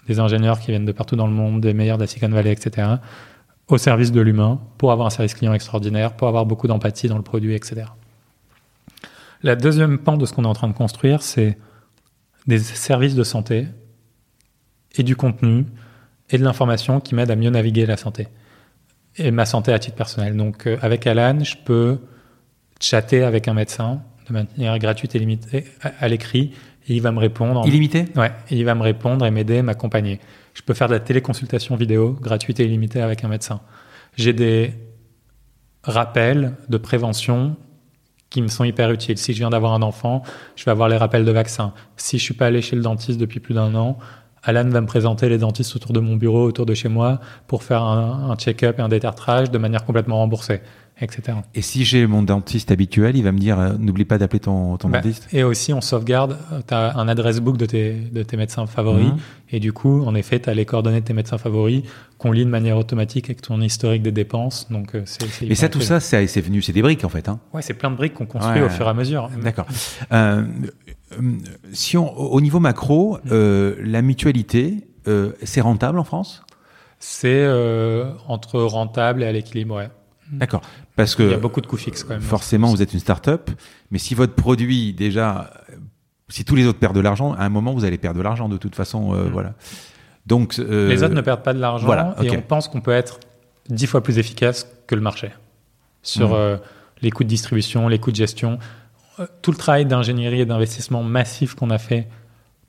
des 0.07 0.20
ingénieurs 0.20 0.60
qui 0.60 0.72
viennent 0.72 0.86
de 0.86 0.91
partout 0.91 1.16
dans 1.16 1.28
le 1.28 1.34
monde, 1.34 1.62
des 1.62 1.74
meilleurs 1.74 1.97
de 1.97 2.03
la 2.03 2.07
Silicon 2.07 2.30
Valley, 2.30 2.51
etc., 2.51 2.88
au 3.68 3.78
service 3.78 4.12
de 4.12 4.22
l'humain, 4.22 4.60
pour 4.78 4.91
avoir 4.91 5.07
un 5.07 5.12
service 5.12 5.36
client 5.36 5.53
extraordinaire, 5.53 6.14
pour 6.14 6.28
avoir 6.28 6.45
beaucoup 6.45 6.68
d'empathie 6.68 7.07
dans 7.07 7.18
le 7.18 7.24
produit, 7.24 7.53
etc. 7.53 7.84
La 9.43 9.55
deuxième 9.55 9.99
pan 9.99 10.18
de 10.18 10.26
ce 10.26 10.34
qu'on 10.34 10.43
est 10.43 10.47
en 10.47 10.53
train 10.53 10.68
de 10.68 10.74
construire, 10.74 11.22
c'est 11.22 11.57
des 12.47 12.57
services 12.57 13.14
de 13.14 13.24
santé 13.24 13.68
et 14.96 15.04
du 15.04 15.16
contenu 15.16 15.66
et 16.30 16.38
de 16.38 16.44
l'information 16.44 17.00
qui 17.00 17.16
m'aident 17.16 17.32
à 17.32 17.36
mieux 17.36 17.50
naviguer 17.50 17.86
la 17.86 17.98
santé 17.98 18.28
et 19.18 19.32
ma 19.32 19.46
santé 19.46 19.74
à 19.74 19.80
titre 19.80 19.96
personnel. 19.96 20.36
Donc 20.36 20.68
euh, 20.68 20.78
avec 20.82 21.06
Alan, 21.08 21.44
je 21.44 21.56
peux 21.64 22.00
chatter 22.80 23.24
avec 23.24 23.48
un 23.48 23.54
médecin 23.54 24.02
de 24.28 24.34
manière 24.34 24.78
gratuite 24.80 25.16
et 25.16 25.20
limitée 25.20 25.66
à, 25.82 26.08
l'écrit 26.08 26.54
et 26.88 26.96
il 26.96 27.02
va 27.02 27.12
me 27.12 27.20
répondre. 27.20 27.68
Illimité? 27.68 28.06
Ouais, 28.16 28.32
il 28.52 28.64
va 28.64 28.76
me 28.76 28.84
répondre 28.84 29.26
et 29.26 29.32
m'aider, 29.32 29.62
m'accompagner. 29.62 30.20
Je 30.54 30.62
peux 30.62 30.74
faire 30.74 30.88
de 30.88 30.94
la 30.94 31.00
téléconsultation 31.00 31.76
vidéo 31.76 32.18
gratuite 32.22 32.60
et 32.60 32.66
illimitée 32.66 33.02
avec 33.02 33.24
un 33.24 33.28
médecin. 33.28 33.62
J'ai 34.16 34.34
des 34.34 34.74
rappels 35.84 36.56
de 36.68 36.78
prévention 36.78 37.56
qui 38.30 38.42
me 38.42 38.48
sont 38.48 38.64
hyper 38.64 38.92
utiles. 38.92 39.18
Si 39.18 39.34
je 39.34 39.40
viens 39.40 39.50
d'avoir 39.50 39.74
un 39.74 39.82
enfant, 39.82 40.22
je 40.56 40.64
vais 40.66 40.72
avoir 40.72 40.88
les 40.88 40.98
rappels 40.98 41.26
de 41.26 41.32
vaccins. 41.32 41.74
Si 41.98 42.20
je 42.20 42.24
suis 42.24 42.34
pas 42.36 42.48
allé 42.48 42.62
chez 42.62 42.76
le 42.76 42.84
dentiste 42.84 43.20
depuis 43.20 43.40
plus 43.40 43.56
d'un 43.56 43.74
an, 43.76 43.98
Alan 44.44 44.68
va 44.70 44.82
me 44.82 44.88
présenter 44.88 45.30
les 45.30 45.38
dentistes 45.38 45.76
autour 45.76 45.94
de 45.94 46.00
mon 46.00 46.16
bureau, 46.16 46.46
autour 46.46 46.66
de 46.66 46.74
chez 46.74 46.90
moi, 46.90 47.20
pour 47.48 47.64
faire 47.64 47.84
un, 47.84 48.32
un 48.32 48.36
check-up 48.36 48.80
et 48.80 48.82
un 48.82 48.90
détartrage 48.90 49.52
de 49.52 49.58
manière 49.58 49.86
complètement 49.86 50.18
remboursée 50.18 50.62
etc. 51.02 51.38
Et 51.56 51.62
si 51.62 51.86
j'ai 51.86 52.06
mon 52.08 52.24
dentiste 52.24 52.72
habituel, 52.72 53.16
il 53.16 53.24
va 53.24 53.32
me 53.32 53.40
dire 53.40 53.60
euh, 53.60 53.74
n'oublie 53.78 54.06
pas 54.06 54.18
d'appeler 54.18 54.40
ton, 54.40 54.78
ton 54.78 54.90
bah, 54.90 55.00
dentiste 55.00 55.28
Et 55.34 55.44
aussi, 55.44 55.74
on 55.74 55.82
sauvegarde, 55.82 56.38
tu 56.68 56.74
as 56.74 56.98
un 56.98 57.08
adresse 57.08 57.40
book 57.40 57.58
de 57.58 57.66
tes, 57.66 57.94
de 57.94 58.24
tes 58.24 58.38
médecins 58.38 58.66
favoris. 58.68 59.08
Mhm. 59.08 59.18
Et 59.52 59.60
du 59.60 59.74
coup, 59.74 60.04
en 60.04 60.14
effet, 60.16 60.40
tu 60.40 60.50
as 60.50 60.54
les 60.54 60.66
coordonnées 60.66 61.02
de 61.02 61.06
tes 61.06 61.14
médecins 61.14 61.38
favoris 61.38 61.84
qu'on 62.18 62.32
lit 62.32 62.46
de 62.46 62.50
manière 62.50 62.78
automatique 62.78 63.26
avec 63.26 63.42
ton 63.42 63.62
historique 63.62 64.04
des 64.04 64.12
dépenses. 64.12 64.68
Donc, 64.70 64.96
euh, 64.96 65.02
c'est, 65.06 65.48
Et 65.48 65.56
ça, 65.56 65.70
tout 65.70 65.82
ça, 65.82 66.00
c'est, 66.00 66.28
c'est 66.28 66.42
venu, 66.42 66.62
c'est 66.62 66.74
des 66.74 66.82
briques 66.82 67.06
en 67.06 67.10
fait. 67.10 67.30
Hein 67.30 67.40
ouais, 67.54 67.62
c'est 67.62 67.74
plein 67.74 67.90
de 67.90 67.96
briques 67.96 68.14
qu'on 68.14 68.26
construit 68.26 68.62
au 68.62 68.70
fur 68.70 68.86
et 68.86 68.90
à 68.90 68.94
mesure. 68.94 69.30
D'accord. 69.42 69.66
Euh, 70.12 70.44
si 71.72 71.97
on, 71.97 72.18
au 72.18 72.41
niveau 72.41 72.60
macro, 72.60 73.18
mm. 73.18 73.30
euh, 73.32 73.76
la 73.84 74.01
mutualité, 74.01 74.88
euh, 75.07 75.34
c'est 75.43 75.62
rentable 75.62 75.99
en 75.99 76.03
France? 76.03 76.43
C'est 76.99 77.47
entre 78.28 78.60
rentable 78.60 79.24
et 79.24 79.28
à 79.28 79.32
l'équilibre, 79.32 79.76
ouais. 79.76 79.89
D'accord. 80.32 80.62
Parce 80.95 81.16
que. 81.16 81.24
Il 81.24 81.32
y 81.32 81.34
a 81.34 81.38
beaucoup 81.38 81.62
de 81.62 81.68
coûts 81.68 81.78
fixes 81.78 82.03
quand 82.03 82.14
même. 82.14 82.22
Forcément, 82.22 82.68
vous 82.70 82.82
êtes 82.82 82.93
une 82.93 82.99
start-up. 82.99 83.49
Mais 83.91 83.99
si 83.99 84.16
votre 84.16 84.34
produit, 84.34 84.93
déjà, 84.93 85.49
si 86.30 86.45
tous 86.45 86.55
les 86.55 86.66
autres 86.66 86.80
perdent 86.80 86.95
de 86.95 87.01
l'argent, 87.01 87.34
à 87.34 87.43
un 87.43 87.49
moment, 87.49 87.74
vous 87.74 87.86
allez 87.86 87.97
perdre 87.97 88.18
de 88.18 88.24
l'argent 88.24 88.47
de 88.47 88.57
toute 88.57 88.76
façon. 88.76 89.14
Euh, 89.14 89.26
mm. 89.26 89.32
Voilà. 89.32 89.53
Donc. 90.26 90.55
Euh, 90.60 90.88
les 90.88 91.03
autres 91.03 91.16
ne 91.16 91.22
perdent 91.22 91.43
pas 91.43 91.53
de 91.53 91.60
l'argent. 91.60 91.86
Voilà, 91.86 92.16
Et 92.22 92.32
on 92.32 92.41
pense 92.41 92.68
qu'on 92.68 92.82
peut 92.82 92.91
être 92.91 93.20
dix 93.70 93.88
fois 93.88 94.01
plus 94.01 94.18
efficace 94.18 94.68
que 94.88 94.95
le 94.95 95.01
marché 95.01 95.32
sur 96.01 96.30
mm. 96.30 96.34
euh, 96.34 96.57
les 97.01 97.12
coûts 97.12 97.24
de 97.24 97.30
distribution, 97.30 97.88
les 97.88 97.99
coûts 97.99 98.12
de 98.12 98.16
gestion. 98.16 98.60
Tout 99.41 99.51
le 99.51 99.57
travail 99.57 99.86
d'ingénierie 99.86 100.41
et 100.41 100.45
d'investissement 100.45 101.03
massif 101.03 101.55
qu'on 101.55 101.70
a 101.70 101.78
fait 101.78 102.07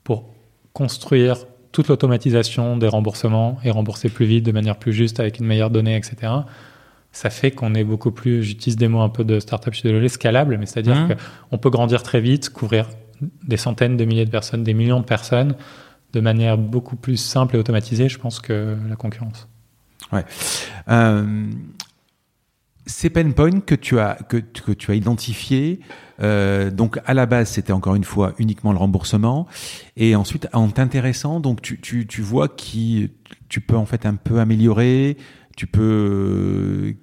pour 0.03 0.25
construire 0.73 1.45
toute 1.71 1.87
l'automatisation 1.87 2.77
des 2.77 2.87
remboursements 2.87 3.57
et 3.63 3.71
rembourser 3.71 4.09
plus 4.09 4.25
vite, 4.25 4.45
de 4.45 4.51
manière 4.51 4.77
plus 4.77 4.91
juste, 4.91 5.19
avec 5.19 5.39
une 5.39 5.45
meilleure 5.45 5.69
donnée, 5.69 5.95
etc 5.95 6.29
ça 7.11 7.29
fait 7.29 7.51
qu'on 7.51 7.75
est 7.75 7.83
beaucoup 7.83 8.11
plus, 8.11 8.43
j'utilise 8.43 8.77
des 8.77 8.87
mots 8.87 9.01
un 9.01 9.09
peu 9.09 9.23
de 9.23 9.39
startup, 9.39 9.73
je 9.73 9.79
suis 9.79 9.89
désolé, 9.89 10.07
scalable, 10.09 10.57
mais 10.57 10.65
c'est-à-dire 10.65 10.95
mmh. 10.95 11.15
qu'on 11.49 11.57
peut 11.57 11.69
grandir 11.69 12.03
très 12.03 12.21
vite, 12.21 12.49
couvrir 12.49 12.87
des 13.43 13.57
centaines 13.57 13.97
de 13.97 14.05
milliers 14.05 14.25
de 14.25 14.31
personnes, 14.31 14.63
des 14.63 14.73
millions 14.73 14.99
de 14.99 15.05
personnes, 15.05 15.55
de 16.13 16.19
manière 16.19 16.57
beaucoup 16.57 16.95
plus 16.95 17.17
simple 17.17 17.55
et 17.55 17.59
automatisée, 17.59 18.09
je 18.09 18.17
pense, 18.17 18.39
que 18.39 18.77
la 18.89 18.95
concurrence. 18.95 19.47
Ouais. 20.11 20.25
Euh, 20.89 21.45
ces 22.85 23.09
pain 23.09 23.29
points 23.31 23.59
que 23.61 23.75
tu 23.75 23.99
as, 23.99 24.15
que, 24.27 24.37
que 24.37 24.71
tu 24.71 24.91
as 24.91 24.95
identifiés, 24.95 25.79
euh, 26.21 26.71
donc 26.71 26.99
à 27.05 27.13
la 27.13 27.25
base, 27.25 27.49
c'était 27.49 27.73
encore 27.73 27.95
une 27.95 28.03
fois 28.03 28.33
uniquement 28.37 28.71
le 28.71 28.77
remboursement. 28.77 29.47
Et 29.97 30.15
ensuite, 30.15 30.47
en 30.53 30.69
t'intéressant, 30.69 31.39
donc 31.39 31.61
tu, 31.61 31.79
tu, 31.79 32.07
tu 32.07 32.21
vois 32.21 32.47
qui 32.47 33.11
tu 33.49 33.61
peux 33.61 33.75
en 33.75 33.85
fait 33.85 34.05
un 34.05 34.15
peu 34.15 34.39
améliorer, 34.39 35.17
tu 35.55 35.67
peux. 35.67 36.95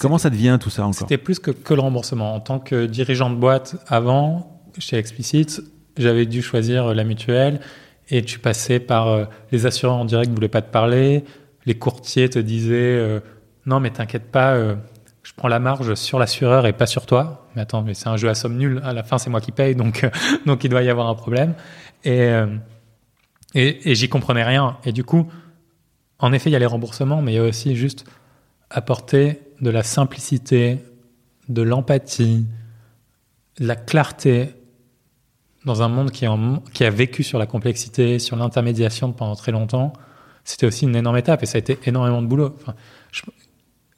Comment 0.00 0.18
ça 0.18 0.30
devient 0.30 0.58
tout 0.60 0.70
ça 0.70 0.82
encore? 0.82 0.94
C'était 0.94 1.18
plus 1.18 1.38
que, 1.38 1.50
que 1.50 1.74
le 1.74 1.80
remboursement. 1.80 2.34
En 2.34 2.40
tant 2.40 2.58
que 2.58 2.86
dirigeant 2.86 3.28
de 3.28 3.36
boîte, 3.36 3.76
avant, 3.88 4.62
chez 4.78 4.96
Explicit, 4.96 5.60
j'avais 5.98 6.24
dû 6.24 6.40
choisir 6.40 6.94
la 6.94 7.04
mutuelle 7.04 7.60
et 8.08 8.22
tu 8.22 8.38
passais 8.38 8.80
par 8.80 9.08
euh, 9.08 9.24
les 9.52 9.66
assureurs 9.66 9.96
en 9.96 10.04
direct 10.04 10.30
ne 10.30 10.34
voulaient 10.34 10.48
pas 10.48 10.62
te 10.62 10.70
parler, 10.70 11.24
les 11.66 11.74
courtiers 11.74 12.28
te 12.30 12.38
disaient 12.38 12.74
euh, 12.74 13.20
non 13.66 13.80
mais 13.80 13.90
t'inquiète 13.90 14.30
pas, 14.30 14.54
je 15.26 15.32
prends 15.34 15.48
la 15.48 15.58
marge 15.58 15.94
sur 15.94 16.20
l'assureur 16.20 16.68
et 16.68 16.72
pas 16.72 16.86
sur 16.86 17.04
toi. 17.04 17.48
Mais 17.56 17.62
attends, 17.62 17.82
mais 17.82 17.94
c'est 17.94 18.08
un 18.08 18.16
jeu 18.16 18.28
à 18.28 18.36
somme 18.36 18.56
nulle. 18.56 18.80
À 18.84 18.92
la 18.92 19.02
fin, 19.02 19.18
c'est 19.18 19.28
moi 19.28 19.40
qui 19.40 19.50
paye, 19.50 19.74
donc 19.74 20.08
donc 20.46 20.62
il 20.62 20.70
doit 20.70 20.84
y 20.84 20.88
avoir 20.88 21.08
un 21.08 21.16
problème. 21.16 21.54
Et 22.04 22.30
et, 23.54 23.90
et 23.90 23.94
j'y 23.96 24.08
comprenais 24.08 24.44
rien. 24.44 24.76
Et 24.84 24.92
du 24.92 25.02
coup, 25.02 25.28
en 26.20 26.32
effet, 26.32 26.48
il 26.48 26.52
y 26.52 26.56
a 26.56 26.60
les 26.60 26.66
remboursements, 26.66 27.22
mais 27.22 27.32
il 27.32 27.34
y 27.34 27.38
a 27.38 27.42
aussi 27.42 27.74
juste 27.74 28.04
apporter 28.70 29.40
de 29.60 29.70
la 29.70 29.82
simplicité, 29.82 30.78
de 31.48 31.62
l'empathie, 31.62 32.46
de 33.58 33.66
la 33.66 33.74
clarté 33.74 34.50
dans 35.64 35.82
un 35.82 35.88
monde 35.88 36.12
qui, 36.12 36.24
qui, 36.72 36.84
a 36.84 36.90
vécu 36.90 37.24
sur 37.24 37.40
la 37.40 37.46
complexité, 37.46 38.20
sur 38.20 38.36
l'intermédiation 38.36 39.10
pendant 39.10 39.34
très 39.34 39.50
longtemps. 39.50 39.92
C'était 40.44 40.66
aussi 40.66 40.84
une 40.84 40.94
énorme 40.94 41.16
étape 41.16 41.42
et 41.42 41.46
ça 41.46 41.56
a 41.56 41.58
été 41.58 41.78
énormément 41.86 42.22
de 42.22 42.28
boulot. 42.28 42.56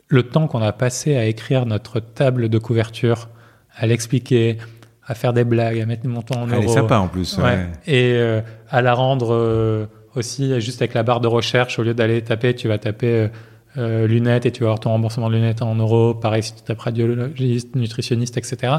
Le 0.08 0.22
temps 0.24 0.46
qu'on 0.46 0.62
a 0.62 0.72
passé 0.72 1.16
à 1.16 1.26
écrire 1.26 1.66
notre 1.66 2.00
table 2.00 2.48
de 2.48 2.58
couverture, 2.58 3.28
à 3.76 3.86
l'expliquer, 3.86 4.58
à 5.06 5.14
faire 5.14 5.32
des 5.32 5.44
blagues, 5.44 5.80
à 5.80 5.86
mettre 5.86 6.02
des 6.02 6.08
montants 6.08 6.42
en 6.42 6.46
euros. 6.46 6.60
Elle 6.60 6.68
est 6.68 6.72
sympa 6.72 6.98
en 6.98 7.08
plus. 7.08 7.38
Et 7.86 8.12
euh, 8.14 8.40
à 8.68 8.82
la 8.82 8.94
rendre 8.94 9.32
euh, 9.32 9.86
aussi, 10.14 10.60
juste 10.60 10.82
avec 10.82 10.94
la 10.94 11.02
barre 11.02 11.20
de 11.20 11.28
recherche, 11.28 11.78
au 11.78 11.82
lieu 11.82 11.94
d'aller 11.94 12.22
taper, 12.22 12.54
tu 12.54 12.68
vas 12.68 12.78
taper 12.78 13.12
euh, 13.12 13.28
euh, 13.76 14.06
lunettes 14.06 14.46
et 14.46 14.52
tu 14.52 14.60
vas 14.60 14.68
avoir 14.68 14.80
ton 14.80 14.90
remboursement 14.90 15.28
de 15.28 15.34
lunettes 15.34 15.62
en 15.62 15.74
euros. 15.74 16.14
Pareil, 16.14 16.42
si 16.42 16.54
tu 16.54 16.62
tapes 16.62 16.80
radiologiste, 16.80 17.76
nutritionniste, 17.76 18.36
etc. 18.36 18.76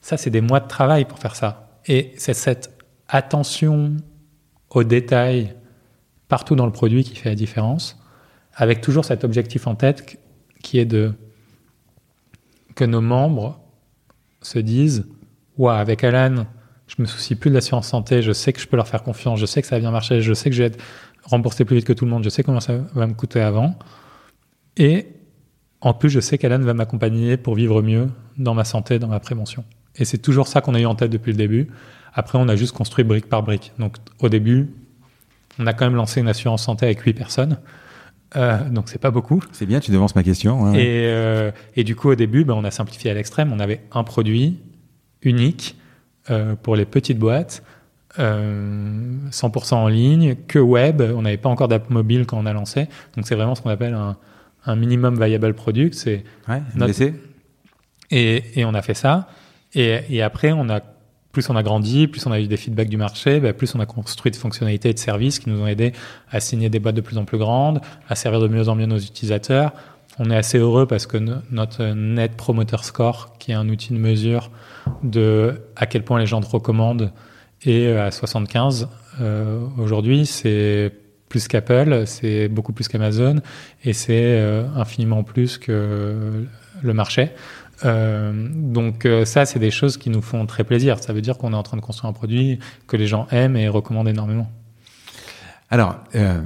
Ça, 0.00 0.16
c'est 0.16 0.30
des 0.30 0.40
mois 0.40 0.60
de 0.60 0.68
travail 0.68 1.04
pour 1.04 1.18
faire 1.18 1.36
ça. 1.36 1.68
Et 1.86 2.12
c'est 2.16 2.34
cette 2.34 2.76
attention 3.08 3.96
aux 4.70 4.84
détails 4.84 5.54
partout 6.28 6.56
dans 6.56 6.66
le 6.66 6.72
produit 6.72 7.04
qui 7.04 7.14
fait 7.14 7.28
la 7.28 7.34
différence, 7.34 7.98
avec 8.54 8.80
toujours 8.80 9.04
cet 9.04 9.22
objectif 9.22 9.66
en 9.66 9.74
tête 9.74 10.18
qui 10.62 10.78
est 10.78 10.84
de 10.84 11.12
que 12.74 12.84
nos 12.84 13.00
membres 13.00 13.58
se 14.42 14.58
disent, 14.58 15.06
ouais, 15.56 15.72
avec 15.72 16.04
Alan, 16.04 16.46
je 16.86 16.96
me 16.98 17.06
soucie 17.06 17.34
plus 17.34 17.50
de 17.50 17.54
l'assurance 17.54 17.88
santé, 17.88 18.22
je 18.22 18.32
sais 18.32 18.52
que 18.52 18.60
je 18.60 18.66
peux 18.66 18.76
leur 18.76 18.86
faire 18.86 19.02
confiance, 19.02 19.38
je 19.38 19.46
sais 19.46 19.62
que 19.62 19.66
ça 19.68 19.76
va 19.76 19.80
bien 19.80 19.90
marcher, 19.90 20.20
je 20.20 20.34
sais 20.34 20.50
que 20.50 20.56
je 20.56 20.62
vais 20.62 20.68
être 20.68 20.82
remboursé 21.24 21.64
plus 21.64 21.76
vite 21.76 21.86
que 21.86 21.92
tout 21.92 22.04
le 22.04 22.10
monde, 22.10 22.22
je 22.22 22.28
sais 22.28 22.42
combien 22.42 22.60
ça 22.60 22.76
va 22.94 23.06
me 23.06 23.14
coûter 23.14 23.40
avant. 23.40 23.76
Et 24.76 25.08
en 25.80 25.94
plus, 25.94 26.10
je 26.10 26.20
sais 26.20 26.38
qu'Alan 26.38 26.60
va 26.60 26.74
m'accompagner 26.74 27.36
pour 27.36 27.54
vivre 27.54 27.82
mieux 27.82 28.08
dans 28.36 28.54
ma 28.54 28.64
santé, 28.64 28.98
dans 28.98 29.08
ma 29.08 29.20
prévention. 29.20 29.64
Et 29.96 30.04
c'est 30.04 30.18
toujours 30.18 30.46
ça 30.48 30.60
qu'on 30.60 30.74
a 30.74 30.80
eu 30.80 30.86
en 30.86 30.94
tête 30.94 31.10
depuis 31.10 31.32
le 31.32 31.38
début. 31.38 31.68
Après, 32.12 32.38
on 32.38 32.48
a 32.48 32.56
juste 32.56 32.72
construit 32.72 33.04
brique 33.04 33.28
par 33.28 33.42
brique. 33.42 33.72
Donc, 33.78 33.96
au 34.20 34.28
début, 34.28 34.70
on 35.58 35.66
a 35.66 35.72
quand 35.72 35.86
même 35.86 35.96
lancé 35.96 36.20
une 36.20 36.28
assurance 36.28 36.62
santé 36.62 36.86
avec 36.86 37.00
8 37.00 37.14
personnes. 37.14 37.58
Euh, 38.36 38.68
donc, 38.68 38.88
c'est 38.88 39.00
pas 39.00 39.10
beaucoup. 39.10 39.42
C'est 39.52 39.66
bien, 39.66 39.80
tu 39.80 39.90
devances 39.90 40.14
ma 40.14 40.22
question. 40.22 40.74
Et, 40.74 41.06
euh, 41.06 41.50
et, 41.74 41.84
du 41.84 41.96
coup, 41.96 42.10
au 42.10 42.14
début, 42.14 42.44
ben, 42.44 42.54
on 42.54 42.64
a 42.64 42.70
simplifié 42.70 43.10
à 43.10 43.14
l'extrême. 43.14 43.52
On 43.52 43.60
avait 43.60 43.80
un 43.92 44.04
produit 44.04 44.58
unique 45.22 45.76
euh, 46.30 46.54
pour 46.56 46.76
les 46.76 46.84
petites 46.84 47.18
boîtes, 47.18 47.62
100% 48.18 48.20
euh, 48.20 49.76
en 49.76 49.88
ligne, 49.88 50.36
que 50.48 50.58
web. 50.58 51.00
On 51.00 51.22
n'avait 51.22 51.36
pas 51.36 51.48
encore 51.48 51.68
d'app 51.68 51.90
mobile 51.90 52.26
quand 52.26 52.38
on 52.38 52.46
a 52.46 52.52
lancé. 52.52 52.88
Donc 53.14 53.26
c'est 53.26 53.34
vraiment 53.34 53.54
ce 53.54 53.62
qu'on 53.62 53.70
appelle 53.70 53.94
un, 53.94 54.16
un, 54.64 54.76
minimum 54.76 55.22
viable 55.22 55.54
product. 55.54 55.94
C'est 55.94 56.24
ouais, 56.48 56.62
notre... 56.74 57.00
et, 58.10 58.60
et, 58.60 58.64
on 58.64 58.74
a 58.74 58.82
fait 58.82 58.94
ça. 58.94 59.28
Et, 59.74 60.00
et, 60.10 60.22
après, 60.22 60.52
on 60.52 60.68
a 60.68 60.80
plus 61.36 61.50
on 61.50 61.56
a 61.56 61.62
grandi, 61.62 62.06
plus 62.06 62.26
on 62.26 62.32
a 62.32 62.40
eu 62.40 62.46
des 62.46 62.56
feedbacks 62.56 62.88
du 62.88 62.96
marché, 62.96 63.40
bah, 63.40 63.52
plus 63.52 63.74
on 63.74 63.80
a 63.80 63.84
construit 63.84 64.32
de 64.32 64.36
fonctionnalités 64.36 64.88
et 64.88 64.94
de 64.94 64.98
services 64.98 65.38
qui 65.38 65.50
nous 65.50 65.60
ont 65.60 65.66
aidés 65.66 65.92
à 66.30 66.40
signer 66.40 66.70
des 66.70 66.78
boîtes 66.78 66.94
de 66.94 67.02
plus 67.02 67.18
en 67.18 67.26
plus 67.26 67.36
grandes, 67.36 67.82
à 68.08 68.14
servir 68.14 68.40
de 68.40 68.48
mieux 68.48 68.70
en 68.70 68.74
mieux 68.74 68.86
nos 68.86 68.96
utilisateurs. 68.96 69.72
On 70.18 70.30
est 70.30 70.36
assez 70.36 70.56
heureux 70.56 70.86
parce 70.86 71.06
que 71.06 71.18
notre 71.50 71.84
Net 71.92 72.38
Promoter 72.38 72.78
Score, 72.80 73.36
qui 73.38 73.50
est 73.50 73.54
un 73.54 73.68
outil 73.68 73.92
de 73.92 73.98
mesure 73.98 74.50
de 75.02 75.60
à 75.76 75.84
quel 75.84 76.04
point 76.04 76.18
les 76.18 76.24
gens 76.24 76.40
te 76.40 76.48
recommandent, 76.48 77.12
est 77.66 77.94
à 77.94 78.10
75 78.10 78.88
euh, 79.20 79.60
aujourd'hui. 79.76 80.24
C'est 80.24 80.90
plus 81.28 81.48
qu'Apple, 81.48 82.04
c'est 82.06 82.48
beaucoup 82.48 82.72
plus 82.72 82.88
qu'Amazon 82.88 83.40
et 83.84 83.92
c'est 83.92 84.40
euh, 84.40 84.64
infiniment 84.74 85.22
plus 85.22 85.58
que 85.58 86.46
le 86.82 86.94
marché. 86.94 87.32
Euh, 87.84 88.32
donc 88.50 89.04
euh, 89.04 89.24
ça, 89.24 89.44
c'est 89.44 89.58
des 89.58 89.70
choses 89.70 89.96
qui 89.96 90.10
nous 90.10 90.22
font 90.22 90.46
très 90.46 90.64
plaisir. 90.64 91.02
Ça 91.02 91.12
veut 91.12 91.20
dire 91.20 91.38
qu'on 91.38 91.52
est 91.52 91.56
en 91.56 91.62
train 91.62 91.76
de 91.76 91.82
construire 91.82 92.10
un 92.10 92.12
produit 92.12 92.58
que 92.86 92.96
les 92.96 93.06
gens 93.06 93.26
aiment 93.30 93.56
et 93.56 93.68
recommandent 93.68 94.08
énormément. 94.08 94.50
Alors, 95.70 95.98
euh, 96.14 96.40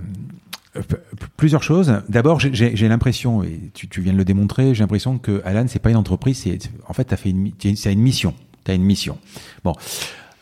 plusieurs 1.36 1.62
choses. 1.62 2.02
D'abord, 2.08 2.40
j'ai 2.40 2.88
l'impression, 2.88 3.42
et 3.42 3.70
tu, 3.74 3.88
tu, 3.88 4.00
viens 4.00 4.12
de 4.12 4.18
le 4.18 4.24
démontrer, 4.24 4.74
j'ai 4.74 4.82
l'impression 4.82 5.18
que 5.18 5.42
Alan, 5.44 5.66
c'est 5.68 5.78
pas 5.78 5.90
une 5.90 5.96
entreprise, 5.96 6.46
en 6.88 6.92
fait, 6.92 7.12
as 7.12 7.16
fait 7.16 7.30
une, 7.30 7.52
as 7.64 7.90
une 7.90 8.00
mission. 8.00 8.34
Tu 8.64 8.70
as 8.70 8.74
une 8.74 8.84
mission. 8.84 9.18
Bon. 9.62 9.74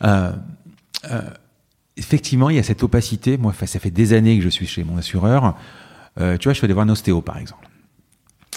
Euh, 0.03 0.31
effectivement, 1.97 2.49
il 2.49 2.55
y 2.55 2.59
a 2.59 2.63
cette 2.63 2.83
opacité. 2.83 3.37
Moi, 3.37 3.53
ça 3.65 3.79
fait 3.79 3.91
des 3.91 4.13
années 4.13 4.37
que 4.37 4.43
je 4.43 4.49
suis 4.49 4.67
chez 4.67 4.83
mon 4.83 4.97
assureur. 4.97 5.55
Tu 6.17 6.23
vois, 6.43 6.53
je 6.53 6.59
fais 6.59 6.65
aller 6.65 6.73
voir 6.73 6.85
un 6.85 6.89
ostéo, 6.89 7.21
par 7.21 7.37
exemple. 7.37 7.68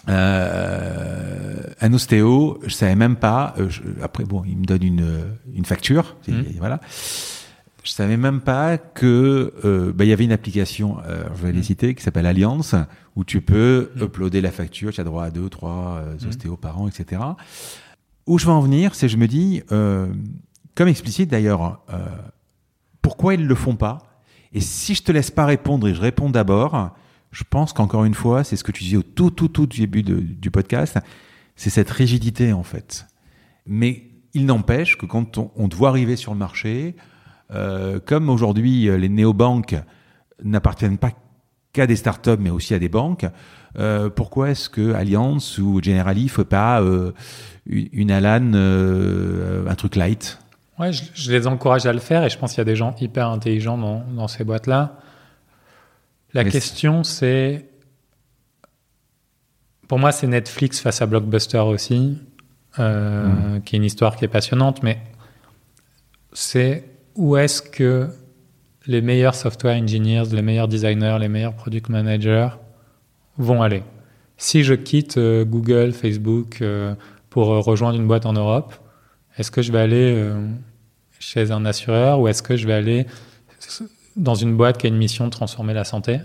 Euh, 0.08 1.62
un 1.80 1.92
ostéo, 1.92 2.60
je 2.64 2.74
savais 2.74 2.96
même 2.96 3.16
pas. 3.16 3.54
Euh, 3.58 3.68
après, 4.02 4.24
bon, 4.24 4.42
il 4.46 4.58
me 4.58 4.64
donne 4.64 4.82
une, 4.82 5.24
une 5.54 5.64
facture, 5.64 6.16
mmh. 6.28 6.42
voilà. 6.58 6.80
Je 7.84 7.90
savais 7.90 8.16
même 8.16 8.40
pas 8.40 8.78
que 8.78 9.52
euh, 9.64 9.92
bah, 9.92 10.04
il 10.04 10.08
y 10.08 10.12
avait 10.12 10.24
une 10.24 10.32
application, 10.32 10.98
euh, 11.06 11.24
je 11.34 11.42
vais 11.42 11.52
les 11.52 11.60
mmh. 11.60 11.64
citer, 11.64 11.94
qui 11.94 12.02
s'appelle 12.02 12.26
Alliance, 12.26 12.76
où 13.16 13.24
tu 13.24 13.40
peux 13.40 13.90
mmh. 13.96 14.02
uploader 14.02 14.40
la 14.40 14.52
facture. 14.52 14.92
Tu 14.92 15.00
as 15.00 15.04
droit 15.04 15.24
à 15.24 15.30
deux, 15.30 15.48
trois 15.48 16.00
euh, 16.00 16.28
ostéos 16.28 16.56
par 16.56 16.80
an, 16.80 16.88
etc. 16.88 17.20
Où 18.26 18.38
je 18.38 18.46
veux 18.46 18.52
en 18.52 18.60
venir, 18.60 18.94
c'est 18.94 19.08
je 19.08 19.16
me 19.16 19.26
dis, 19.26 19.62
euh, 19.72 20.06
comme 20.76 20.86
explicite 20.86 21.28
d'ailleurs, 21.28 21.80
pourquoi 23.02 23.34
ils 23.34 23.44
le 23.44 23.54
font 23.56 23.74
pas? 23.74 23.98
Et 24.52 24.60
si 24.60 24.94
je 24.94 25.02
te 25.02 25.10
laisse 25.10 25.32
pas 25.32 25.44
répondre 25.44 25.88
et 25.88 25.94
je 25.94 26.00
réponds 26.00 26.30
d'abord, 26.30 26.92
je 27.32 27.44
pense 27.48 27.72
qu'encore 27.72 28.04
une 28.04 28.14
fois, 28.14 28.44
c'est 28.44 28.56
ce 28.56 28.62
que 28.62 28.72
tu 28.72 28.84
disais 28.84 28.98
au 28.98 29.02
tout, 29.02 29.30
tout, 29.30 29.48
tout 29.48 29.66
début 29.66 30.02
du 30.02 30.50
podcast, 30.50 30.98
c'est 31.56 31.70
cette 31.70 31.90
rigidité 31.90 32.52
en 32.52 32.62
fait. 32.62 33.06
Mais 33.66 34.04
il 34.34 34.46
n'empêche 34.46 34.96
que 34.98 35.06
quand 35.06 35.38
on, 35.38 35.68
doit 35.68 35.88
arriver 35.88 36.16
sur 36.16 36.32
le 36.32 36.38
marché, 36.38 36.94
euh, 37.52 38.00
comme 38.04 38.28
aujourd'hui 38.28 38.84
les 38.98 39.08
néobanques 39.08 39.76
n'appartiennent 40.42 40.98
pas 40.98 41.10
qu'à 41.72 41.86
des 41.86 41.96
startups 41.96 42.38
mais 42.38 42.50
aussi 42.50 42.74
à 42.74 42.78
des 42.78 42.90
banques, 42.90 43.26
euh, 43.78 44.10
pourquoi 44.10 44.50
est-ce 44.50 44.68
que 44.68 44.92
Allianz 44.92 45.58
ou 45.58 45.82
Generali 45.82 46.24
ne 46.24 46.28
fait 46.28 46.44
pas 46.44 46.82
euh, 46.82 47.12
une, 47.66 48.10
Alan, 48.10 48.52
un 48.52 49.74
truc 49.74 49.96
light? 49.96 50.38
Ouais, 50.78 50.90
je, 50.92 51.30
les 51.30 51.46
encourage 51.46 51.86
à 51.86 51.92
le 51.92 52.00
faire 52.00 52.24
et 52.24 52.30
je 52.30 52.36
pense 52.36 52.52
qu'il 52.52 52.58
y 52.58 52.62
a 52.62 52.64
des 52.64 52.76
gens 52.76 52.94
hyper 53.00 53.28
intelligents 53.28 53.78
dans 53.78 54.28
ces 54.28 54.44
boîtes-là. 54.44 55.01
La 56.34 56.44
question, 56.44 57.04
c'est. 57.04 57.66
Pour 59.88 59.98
moi, 59.98 60.12
c'est 60.12 60.26
Netflix 60.26 60.80
face 60.80 61.02
à 61.02 61.06
Blockbuster 61.06 61.58
aussi, 61.58 62.18
euh, 62.78 63.26
mmh. 63.26 63.62
qui 63.62 63.76
est 63.76 63.78
une 63.78 63.84
histoire 63.84 64.16
qui 64.16 64.24
est 64.24 64.28
passionnante, 64.28 64.82
mais 64.82 64.98
c'est 66.32 66.84
où 67.14 67.36
est-ce 67.36 67.60
que 67.60 68.08
les 68.86 69.02
meilleurs 69.02 69.34
software 69.34 69.76
engineers, 69.76 70.24
les 70.32 70.40
meilleurs 70.40 70.68
designers, 70.68 71.18
les 71.20 71.28
meilleurs 71.28 71.54
product 71.54 71.90
managers 71.90 72.48
vont 73.36 73.60
aller? 73.60 73.82
Si 74.38 74.62
je 74.62 74.72
quitte 74.72 75.18
euh, 75.18 75.44
Google, 75.44 75.92
Facebook 75.92 76.62
euh, 76.62 76.94
pour 77.28 77.48
rejoindre 77.48 77.98
une 77.98 78.06
boîte 78.06 78.24
en 78.24 78.32
Europe, 78.32 78.74
est-ce 79.36 79.50
que 79.50 79.60
je 79.60 79.72
vais 79.72 79.80
aller 79.80 80.30
chez 81.18 81.50
un 81.50 81.64
assureur 81.64 82.20
ou 82.20 82.28
est-ce 82.28 82.42
que 82.42 82.56
je 82.56 82.66
vais 82.66 82.74
aller 82.74 83.06
dans 84.16 84.34
une 84.34 84.56
boîte 84.56 84.78
qui 84.78 84.86
a 84.86 84.88
une 84.88 84.96
mission 84.96 85.26
de 85.26 85.30
transformer 85.30 85.74
la 85.74 85.84
santé. 85.84 86.20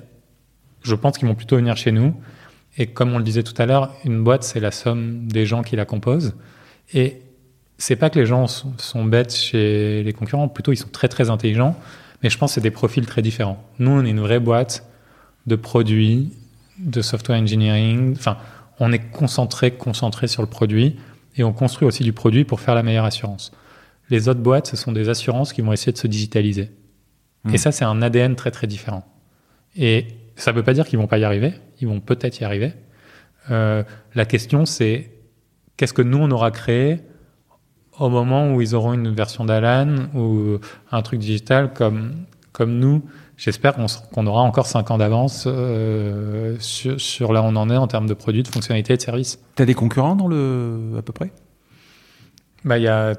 Je 0.83 0.95
pense 0.95 1.17
qu'ils 1.17 1.27
vont 1.27 1.35
plutôt 1.35 1.57
venir 1.57 1.77
chez 1.77 1.91
nous. 1.91 2.13
Et 2.77 2.87
comme 2.87 3.13
on 3.13 3.17
le 3.17 3.23
disait 3.23 3.43
tout 3.43 3.59
à 3.59 3.65
l'heure, 3.65 3.93
une 4.05 4.23
boîte, 4.23 4.43
c'est 4.43 4.59
la 4.59 4.71
somme 4.71 5.27
des 5.27 5.45
gens 5.45 5.63
qui 5.63 5.75
la 5.75 5.85
composent. 5.85 6.35
Et 6.93 7.21
c'est 7.77 7.95
pas 7.95 8.09
que 8.09 8.19
les 8.19 8.25
gens 8.25 8.47
sont, 8.47 9.05
bêtes 9.05 9.33
chez 9.33 10.03
les 10.03 10.13
concurrents, 10.13 10.47
plutôt 10.47 10.71
ils 10.71 10.77
sont 10.77 10.89
très 10.89 11.07
très 11.07 11.29
intelligents. 11.29 11.75
Mais 12.23 12.29
je 12.29 12.37
pense 12.37 12.51
que 12.51 12.55
c'est 12.55 12.61
des 12.61 12.71
profils 12.71 13.05
très 13.05 13.21
différents. 13.21 13.63
Nous, 13.79 13.91
on 13.91 14.05
est 14.05 14.09
une 14.09 14.19
vraie 14.19 14.39
boîte 14.39 14.83
de 15.45 15.55
produits, 15.55 16.31
de 16.79 17.01
software 17.01 17.39
engineering. 17.39 18.15
Enfin, 18.15 18.37
on 18.79 18.91
est 18.91 19.11
concentré, 19.11 19.71
concentré 19.71 20.27
sur 20.27 20.41
le 20.41 20.47
produit. 20.47 20.97
Et 21.35 21.43
on 21.43 21.53
construit 21.53 21.87
aussi 21.87 22.03
du 22.03 22.13
produit 22.13 22.45
pour 22.45 22.59
faire 22.59 22.73
la 22.73 22.83
meilleure 22.83 23.05
assurance. 23.05 23.51
Les 24.09 24.27
autres 24.27 24.39
boîtes, 24.39 24.67
ce 24.67 24.77
sont 24.77 24.91
des 24.91 25.09
assurances 25.09 25.53
qui 25.53 25.61
vont 25.61 25.73
essayer 25.73 25.91
de 25.91 25.97
se 25.97 26.07
digitaliser. 26.07 26.71
Et 27.45 27.53
hmm. 27.53 27.57
ça, 27.57 27.71
c'est 27.71 27.85
un 27.85 28.01
ADN 28.01 28.35
très 28.35 28.51
très 28.51 28.67
différent. 28.67 29.05
Et 29.75 30.07
ça 30.35 30.51
ne 30.51 30.57
veut 30.57 30.63
pas 30.63 30.73
dire 30.73 30.85
qu'ils 30.85 30.99
vont 30.99 31.07
pas 31.07 31.17
y 31.17 31.23
arriver. 31.23 31.53
Ils 31.81 31.87
vont 31.87 31.99
peut-être 31.99 32.39
y 32.39 32.43
arriver. 32.43 32.73
Euh, 33.51 33.83
la 34.15 34.25
question, 34.25 34.65
c'est 34.65 35.11
qu'est-ce 35.77 35.93
que 35.93 36.01
nous 36.01 36.17
on 36.17 36.31
aura 36.31 36.51
créé 36.51 36.99
au 37.99 38.09
moment 38.09 38.53
où 38.53 38.61
ils 38.61 38.75
auront 38.75 38.93
une 38.93 39.13
version 39.13 39.45
d'Alan 39.45 40.09
ou 40.13 40.59
un 40.91 41.01
truc 41.01 41.19
digital 41.19 41.73
comme 41.73 42.25
comme 42.57 42.79
nous. 42.79 43.03
J'espère 43.37 43.75
qu'on 43.75 44.25
aura 44.25 44.41
encore 44.41 44.65
5 44.65 44.89
ans 44.89 44.97
d'avance 44.97 45.43
euh, 45.45 46.55
sur, 46.59 46.99
sur, 46.99 47.31
là 47.31 47.43
où 47.43 47.45
on 47.45 47.55
en 47.55 47.69
est 47.69 47.77
en 47.77 47.85
termes 47.85 48.07
de 48.07 48.15
produits, 48.15 48.41
de 48.41 48.47
fonctionnalités 48.47 48.93
et 48.93 48.97
de 48.97 49.01
services. 49.01 49.39
Tu 49.55 49.61
as 49.61 49.67
des 49.67 49.75
concurrents 49.75 50.15
dans 50.15 50.27
le 50.27 50.95
à 50.97 51.03
peu 51.03 51.13
près? 51.13 51.31
Bah, 52.65 52.79
il 52.79 52.83
y 52.83 52.87
a 52.87 53.13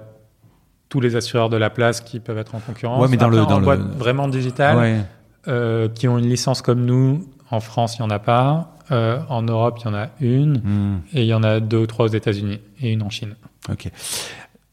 tous 0.89 1.01
les 1.01 1.16
assureurs 1.16 1.49
de 1.49 1.57
la 1.57 1.70
place 1.70 2.01
qui 2.01 2.20
peuvent 2.20 2.39
être 2.39 2.55
en 2.55 2.61
concurrence. 2.61 3.03
Ouais, 3.03 3.09
mais 3.09 3.16
dans 3.16 3.28
le, 3.28 3.36
dans 3.39 3.61
boîte 3.61 3.80
vraiment 3.80 4.28
digital, 4.28 5.05
euh, 5.47 5.89
qui 5.89 6.09
ont 6.09 6.18
une 6.18 6.28
licence 6.28 6.62
comme 6.62 6.84
nous. 6.84 7.26
En 7.51 7.61
France, 7.61 7.97
il 7.99 8.03
n'y 8.03 8.07
en 8.07 8.11
a 8.11 8.18
pas. 8.18 8.74
Euh, 8.91 9.20
en 9.28 9.43
Europe, 9.43 9.78
il 9.80 9.84
y 9.86 9.89
en 9.89 9.95
a 9.95 10.09
une. 10.20 10.59
Hmm. 10.59 11.01
Et 11.12 11.22
il 11.22 11.28
y 11.28 11.34
en 11.34 11.43
a 11.43 11.61
deux 11.61 11.78
ou 11.78 11.86
trois 11.86 12.07
aux 12.07 12.12
États-Unis 12.12 12.61
et 12.80 12.93
une 12.93 13.03
en 13.03 13.11
Chine. 13.11 13.34
Ok. 13.70 13.91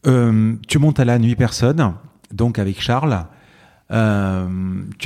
Euh, 0.06 0.54
tu 0.68 0.78
montes 0.78 1.00
à 1.00 1.04
la 1.04 1.18
nuit 1.18 1.36
personne, 1.36 1.94
donc 2.32 2.58
avec 2.58 2.80
Charles. 2.80 3.24
Tu 3.90 3.94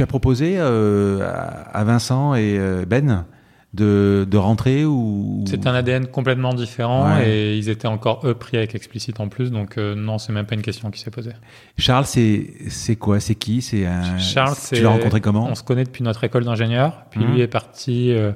as 0.02 0.06
proposé 0.06 0.58
à 0.58 1.84
Vincent 1.84 2.34
et 2.34 2.58
Ben 2.86 3.24
de, 3.72 4.26
de 4.28 4.36
rentrer 4.36 4.84
ou 4.84 5.44
C'est 5.46 5.66
un 5.66 5.74
ADN 5.74 6.06
complètement 6.06 6.54
différent 6.54 7.20
et 7.20 7.56
ils 7.56 7.68
étaient 7.68 7.86
encore 7.86 8.20
eux 8.24 8.34
pris 8.34 8.56
avec 8.56 8.74
explicite 8.74 9.20
en 9.20 9.28
plus, 9.28 9.50
donc 9.50 9.78
euh, 9.78 9.94
non, 9.94 10.18
c'est 10.18 10.32
même 10.32 10.46
pas 10.46 10.56
une 10.56 10.62
question 10.62 10.90
qui 10.90 11.00
s'est 11.00 11.10
posée. 11.10 11.32
Charles, 11.78 12.06
c'est 12.06 12.52
c'est 12.68 12.96
quoi? 12.96 13.20
C'est 13.20 13.36
qui? 13.36 13.62
C'est 13.62 13.86
un... 13.86 14.18
Charles, 14.18 14.56
tu 14.72 14.82
l'as 14.82 14.88
rencontré 14.88 15.20
comment? 15.20 15.46
On 15.48 15.54
se 15.54 15.62
connaît 15.62 15.84
depuis 15.84 16.02
notre 16.02 16.24
école 16.24 16.44
d'ingénieur, 16.44 17.04
puis 17.10 17.20
lui 17.20 17.38
mmh. 17.38 17.42
est 17.42 17.46
parti 17.46 18.10
euh, 18.10 18.32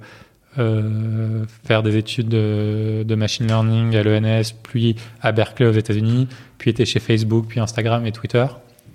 euh, 0.59 1.45
faire 1.67 1.83
des 1.83 1.97
études 1.97 2.29
de, 2.29 3.03
de 3.03 3.15
machine 3.17 3.47
learning 3.49 3.97
à 3.97 4.05
l'ENS, 4.05 4.55
puis 4.63 4.95
à 5.21 5.33
Berkeley 5.33 5.69
aux 5.69 5.73
États-Unis, 5.73 6.29
puis 6.59 6.71
était 6.71 6.85
chez 6.85 7.01
Facebook, 7.01 7.47
puis 7.49 7.59
Instagram 7.59 8.07
et 8.07 8.13
Twitter. 8.13 8.47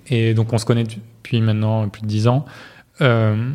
Et 0.08 0.32
donc 0.32 0.54
on 0.54 0.58
se 0.58 0.64
connaît 0.64 0.84
depuis 0.84 1.42
maintenant 1.42 1.86
plus 1.90 2.00
de 2.00 2.06
dix 2.06 2.28
ans. 2.28 2.46
Euh, 3.02 3.52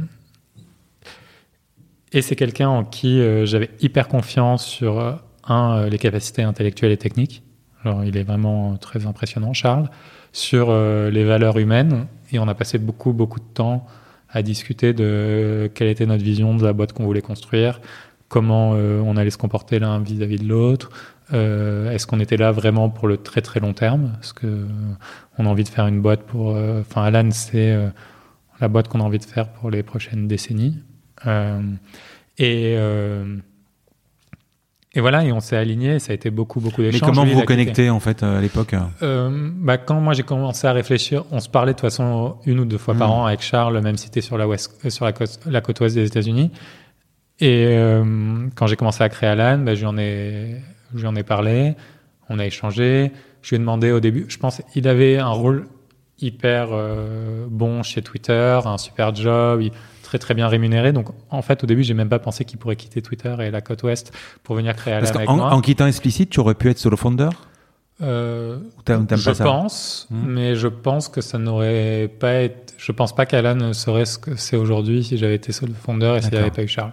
et 2.16 2.22
c'est 2.22 2.38
quelqu'un 2.38 2.70
en 2.70 2.86
qui 2.86 3.20
euh, 3.20 3.46
j'avais 3.46 3.70
hyper 3.82 4.08
confiance 4.08 4.66
sur, 4.66 5.00
euh, 5.00 5.12
un, 5.48 5.78
euh, 5.78 5.90
les 5.90 5.98
capacités 5.98 6.44
intellectuelles 6.44 6.94
et 6.94 6.98
techniques. 6.98 7.44
Alors, 7.84 8.06
il 8.06 8.16
est 8.18 8.24
vraiment 8.24 8.78
très 8.78 9.06
impressionnant, 9.06 9.54
Charles. 9.54 9.90
Sur 10.32 10.74
les 10.74 11.24
valeurs 11.24 11.58
humaines. 11.60 12.08
Et 12.32 12.40
on 12.40 12.48
a 12.48 12.56
passé 12.56 12.78
beaucoup, 12.78 13.14
beaucoup 13.14 13.40
de 13.40 13.46
temps 13.54 13.86
à 14.30 14.42
discuter 14.42 14.92
de 14.92 15.70
quelle 15.74 15.88
était 15.90 16.08
notre 16.08 16.24
vision 16.24 16.56
de 16.56 16.64
la 16.66 16.74
boîte 16.74 16.94
qu'on 16.94 17.06
voulait 17.06 17.22
construire, 17.22 17.80
comment 18.28 18.72
on 18.72 19.16
allait 19.16 19.30
se 19.30 19.38
comporter 19.38 19.80
l'un 19.80 20.00
vis-à-vis 20.00 20.40
de 20.40 20.48
l'autre. 20.48 20.90
Est-ce 21.32 22.06
qu'on 22.06 22.20
était 22.20 22.36
là 22.36 22.52
vraiment 22.52 22.90
pour 22.90 23.08
le 23.08 23.16
très 23.18 23.42
très 23.42 23.62
long 23.62 23.72
terme? 23.72 24.14
Parce 24.16 24.34
que 24.34 24.66
on 25.38 25.46
a 25.46 25.50
envie 25.50 25.64
de 25.64 25.70
faire 25.70 25.88
une 25.88 26.02
boîte 26.02 26.24
pour. 26.24 26.58
Enfin, 26.82 27.04
Alan, 27.04 27.30
c'est 27.32 27.78
la 28.60 28.68
boîte 28.68 28.90
qu'on 28.90 29.00
a 29.00 29.04
envie 29.04 29.20
de 29.20 29.26
faire 29.26 29.48
pour 29.50 29.70
les 29.70 29.84
prochaines 29.84 30.28
décennies. 30.28 30.82
Euh, 31.28 31.62
et, 32.38 32.76
euh, 32.78 33.38
et 34.94 35.02
voilà, 35.02 35.24
et 35.24 35.32
on 35.32 35.40
s'est 35.40 35.58
aligné. 35.58 36.00
Ça 36.00 36.12
a 36.12 36.16
été 36.16 36.30
beaucoup, 36.30 36.60
beaucoup 36.60 36.82
d'échanges. 36.82 37.02
Mais 37.02 37.08
comment 37.08 37.26
vous 37.26 37.40
vous 37.40 37.46
connectez 37.46 37.90
en 37.90 38.00
fait 38.00 38.24
à 38.24 38.40
l'époque 38.40 38.76
euh, 39.02 39.50
bah, 39.56 39.78
Quand 39.78 40.00
moi 40.00 40.14
j'ai 40.14 40.24
commencé 40.24 40.68
à 40.68 40.74
réfléchir, 40.74 41.26
on 41.32 41.40
se 41.40 41.50
parlait 41.50 41.74
de 41.74 41.78
toute 41.78 41.90
façon 41.90 42.38
une 42.46 42.60
ou 42.60 42.66
deux 42.66 42.78
fois 42.78 42.96
par 42.96 43.10
hmm. 43.10 43.14
an 43.14 43.26
avec 43.26 43.42
Charles, 43.42 43.80
même 43.82 43.98
si 43.98 44.06
c'était 44.06 44.22
sur 44.22 44.38
la, 44.38 44.48
ouest, 44.48 44.90
sur 44.90 45.06
la 45.06 45.14
côte, 45.14 45.40
la 45.46 45.62
côte 45.62 45.80
ouest 45.80 45.96
des 45.96 46.06
États-Unis. 46.06 46.52
Et 47.42 47.78
quand 48.56 48.68
j'ai 48.68 48.78
commencé 48.78 49.04
à 49.04 49.10
créer 49.10 49.30
Alan, 49.30 49.58
bah, 49.58 49.76
je, 49.76 49.82
lui 49.82 49.88
en 49.88 49.98
ai, 49.98 51.20
ai 51.20 51.24
parlé, 51.24 51.76
on 52.30 52.40
a 52.40 52.46
échangé. 52.46 53.12
Je 53.42 53.50
lui 53.50 53.56
ai 53.58 53.60
demandé 53.60 53.92
au 53.92 54.00
début, 54.00 54.26
je 54.30 54.38
pense, 54.38 54.62
il 54.74 54.88
avait 54.88 55.18
un 55.18 55.30
rôle 55.30 55.68
hyper 56.20 56.70
euh, 56.72 57.46
bon 57.50 57.84
chez 57.84 58.02
Twitter, 58.02 58.60
un 58.66 58.78
super 58.78 59.14
job, 59.14 59.62
très 60.18 60.26
très 60.28 60.34
bien 60.34 60.48
rémunéré. 60.48 60.94
Donc 60.94 61.10
en 61.30 61.42
fait, 61.42 61.64
au 61.64 61.68
début, 61.68 61.84
j'ai 61.84 61.94
même 61.94 62.10
pas 62.10 62.20
pensé 62.20 62.46
qu'il 62.46 62.58
pourrait 62.58 62.76
quitter 62.76 63.02
Twitter 63.02 63.36
et 63.40 63.52
la 63.52 63.62
côte 63.62 63.84
ouest 63.84 64.14
pour 64.44 64.56
venir 64.56 64.76
créer 64.76 64.94
Alan 64.94 65.08
avec 65.08 65.30
moi. 65.30 65.54
En 65.54 65.62
quittant 65.62 65.88
Explicit, 65.88 66.30
tu 66.30 66.40
aurais 66.40 66.56
pu 66.56 66.70
être 66.70 66.80
solo 66.80 66.98
founder 66.98 67.30
euh, 68.02 68.58
je 68.86 69.32
pense, 69.32 70.06
hmm. 70.10 70.26
mais 70.28 70.56
je 70.56 70.68
pense 70.68 71.08
que 71.08 71.22
ça 71.22 71.38
n'aurait 71.38 72.12
pas 72.20 72.42
été. 72.42 72.74
Je 72.78 72.92
pense 72.92 73.16
pas 73.16 73.26
qu'Alan 73.26 73.72
serait 73.72 74.04
ce 74.04 74.18
que 74.18 74.36
c'est 74.36 74.58
aujourd'hui 74.58 75.02
si 75.02 75.18
j'avais 75.18 75.36
été 75.36 75.54
solo 75.54 75.72
founder 75.74 76.16
et 76.18 76.22
s'il 76.22 76.34
n'y 76.34 76.40
avait 76.40 76.52
pas 76.52 76.64
eu 76.64 76.68
Charles. 76.68 76.92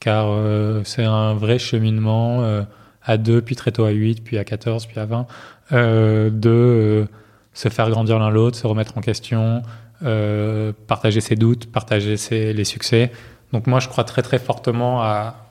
Car 0.00 0.26
euh, 0.28 0.82
c'est 0.84 1.02
un 1.02 1.34
vrai 1.34 1.58
cheminement 1.58 2.44
euh, 2.44 2.62
à 3.02 3.16
2, 3.16 3.42
puis 3.42 3.56
très 3.56 3.72
tôt 3.72 3.84
à 3.84 3.90
8, 3.90 4.22
puis 4.22 4.38
à 4.38 4.44
14, 4.44 4.86
puis 4.86 5.00
à 5.00 5.06
20, 5.06 5.26
euh, 5.72 6.30
de 6.30 7.08
se 7.52 7.68
faire 7.68 7.90
grandir 7.90 8.20
l'un 8.20 8.30
l'autre, 8.30 8.56
se 8.56 8.68
remettre 8.68 8.96
en 8.96 9.00
question, 9.00 9.62
partager 10.00 11.20
ses 11.20 11.36
doutes, 11.36 11.70
partager 11.70 12.16
les 12.30 12.64
succès. 12.64 13.12
Donc 13.52 13.66
moi, 13.66 13.80
je 13.80 13.88
crois 13.88 14.04
très 14.04 14.22
très 14.22 14.38
fortement 14.38 15.02
à, 15.02 15.48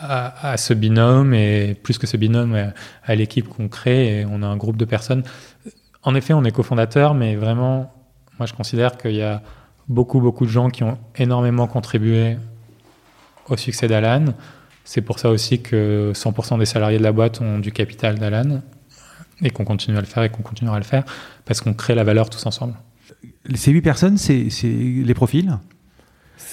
à, 0.00 0.56
ce 0.56 0.74
binôme 0.74 1.34
et 1.34 1.74
plus 1.82 1.98
que 1.98 2.06
ce 2.06 2.16
binôme, 2.16 2.72
à, 3.04 3.14
l'équipe 3.14 3.48
qu'on 3.48 3.68
crée. 3.68 4.20
Et 4.20 4.26
on 4.26 4.42
a 4.42 4.46
un 4.46 4.56
groupe 4.56 4.76
de 4.76 4.84
personnes. 4.84 5.22
En 6.02 6.14
effet, 6.14 6.34
on 6.34 6.44
est 6.44 6.52
cofondateur, 6.52 7.14
mais 7.14 7.36
vraiment, 7.36 7.92
moi, 8.38 8.46
je 8.46 8.54
considère 8.54 8.96
qu'il 8.96 9.14
y 9.14 9.22
a 9.22 9.42
beaucoup, 9.88 10.20
beaucoup 10.20 10.46
de 10.46 10.50
gens 10.50 10.70
qui 10.70 10.84
ont 10.84 10.98
énormément 11.16 11.66
contribué 11.66 12.36
au 13.48 13.56
succès 13.56 13.88
d'Alan. 13.88 14.26
C'est 14.84 15.00
pour 15.00 15.18
ça 15.18 15.30
aussi 15.30 15.60
que 15.62 16.12
100% 16.14 16.58
des 16.58 16.66
salariés 16.66 16.98
de 16.98 17.02
la 17.02 17.12
boîte 17.12 17.40
ont 17.40 17.58
du 17.58 17.72
capital 17.72 18.18
d'Alan 18.18 18.62
et 19.42 19.50
qu'on 19.50 19.64
continue 19.64 19.96
à 19.96 20.00
le 20.00 20.06
faire 20.06 20.22
et 20.22 20.30
qu'on 20.30 20.42
continuera 20.42 20.76
à 20.76 20.78
le 20.78 20.84
faire 20.84 21.04
parce 21.44 21.60
qu'on 21.60 21.74
crée 21.74 21.94
la 21.94 22.04
valeur 22.04 22.30
tous 22.30 22.46
ensemble. 22.46 22.74
Ces 23.54 23.70
huit 23.70 23.82
personnes, 23.82 24.16
c'est 24.18 24.48
les 24.62 25.14
profils 25.14 25.58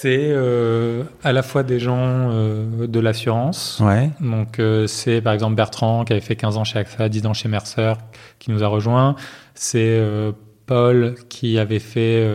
c'est 0.03 0.31
euh, 0.31 1.03
à 1.23 1.31
la 1.31 1.43
fois 1.43 1.63
des 1.63 1.79
gens 1.79 1.97
euh, 1.97 2.87
de 2.87 2.99
l'assurance. 2.99 3.79
Ouais. 3.81 4.09
Donc, 4.19 4.59
euh, 4.59 4.85
c'est 4.85 5.21
par 5.21 5.31
exemple 5.31 5.55
Bertrand 5.55 6.03
qui 6.03 6.11
avait 6.11 6.21
fait 6.21 6.35
15 6.35 6.57
ans 6.57 6.65
chez 6.65 6.79
AXA, 6.79 7.07
10 7.07 7.25
ans 7.25 7.33
chez 7.33 7.47
Mercer, 7.47 7.93
qui 8.39 8.51
nous 8.51 8.63
a 8.63 8.67
rejoint. 8.67 9.15
C'est 9.55 10.01
Paul 10.65 11.15
qui 11.29 11.57
avait 11.57 11.79
fait 11.79 12.27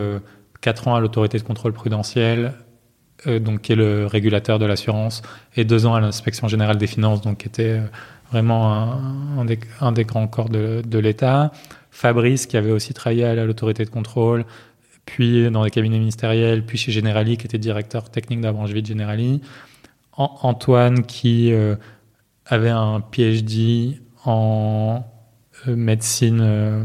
4 0.61 0.87
ans 0.87 0.95
à 0.95 0.99
l'autorité 0.99 1.37
de 1.37 1.43
contrôle 1.43 1.73
prudentiel, 1.73 2.53
donc 3.27 3.61
qui 3.61 3.73
est 3.73 3.75
le 3.75 4.05
régulateur 4.05 4.57
de 4.57 4.65
l'assurance, 4.65 5.21
et 5.55 5.65
2 5.65 5.85
ans 5.85 5.95
à 5.95 5.99
l'inspection 5.99 6.47
générale 6.47 6.77
des 6.77 6.87
finances, 6.87 7.21
donc 7.21 7.39
qui 7.39 7.47
était 7.47 7.81
vraiment 8.31 8.93
un, 9.37 9.45
des, 9.45 9.59
un, 9.81 9.91
des, 9.91 10.05
grands 10.05 10.27
corps 10.27 10.49
de, 10.49 10.81
de 10.85 10.99
l'État. 10.99 11.51
Fabrice 11.91 12.45
qui 12.45 12.57
avait 12.57 12.71
aussi 12.71 12.93
travaillé 12.93 13.25
à 13.25 13.35
l'autorité 13.45 13.83
de 13.85 13.89
contrôle 13.89 14.45
puis 15.09 15.49
dans 15.49 15.63
les 15.63 15.71
cabinets 15.71 15.99
ministériels, 15.99 16.63
puis 16.63 16.77
chez 16.77 16.91
Generali, 16.91 17.37
qui 17.37 17.45
était 17.47 17.57
directeur 17.57 18.09
technique 18.09 18.41
de 18.41 18.45
la 18.45 18.53
de 18.53 18.85
Generali. 18.85 19.41
Antoine, 20.17 21.05
qui 21.05 21.53
euh, 21.53 21.75
avait 22.45 22.69
un 22.69 22.99
PhD 22.99 24.01
en 24.25 25.05
euh, 25.67 25.75
médecine, 25.75 26.41
euh, 26.41 26.83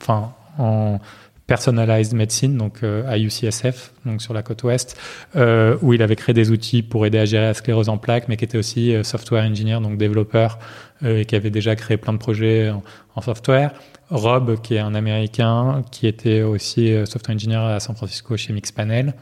enfin 0.00 0.32
en 0.58 0.98
personalized 1.46 2.14
medicine, 2.14 2.56
donc 2.56 2.82
à 2.82 3.18
UCSF, 3.18 3.92
donc 4.06 4.22
sur 4.22 4.32
la 4.32 4.42
côte 4.42 4.62
ouest, 4.62 4.98
où 5.34 5.92
il 5.92 6.02
avait 6.02 6.16
créé 6.16 6.32
des 6.32 6.50
outils 6.50 6.82
pour 6.82 7.04
aider 7.04 7.18
à 7.18 7.26
gérer 7.26 7.46
la 7.46 7.54
sclérose 7.54 7.90
en 7.90 7.98
plaques, 7.98 8.28
mais 8.28 8.38
qui 8.38 8.44
était 8.44 8.56
aussi 8.56 8.94
software 9.02 9.44
engineer, 9.44 9.80
donc 9.80 9.98
développeur, 9.98 10.58
et 11.04 11.26
qui 11.26 11.36
avait 11.36 11.50
déjà 11.50 11.76
créé 11.76 11.98
plein 11.98 12.14
de 12.14 12.18
projets 12.18 12.72
en 13.14 13.20
software. 13.20 13.72
Rob, 14.12 14.60
qui 14.60 14.74
est 14.74 14.78
un 14.78 14.94
Américain, 14.94 15.82
qui 15.90 16.06
était 16.06 16.42
aussi 16.42 16.92
euh, 16.92 17.06
software 17.06 17.34
engineer 17.34 17.56
à 17.56 17.80
San 17.80 17.96
Francisco 17.96 18.36
chez 18.36 18.52
Mixpanel. 18.52 19.14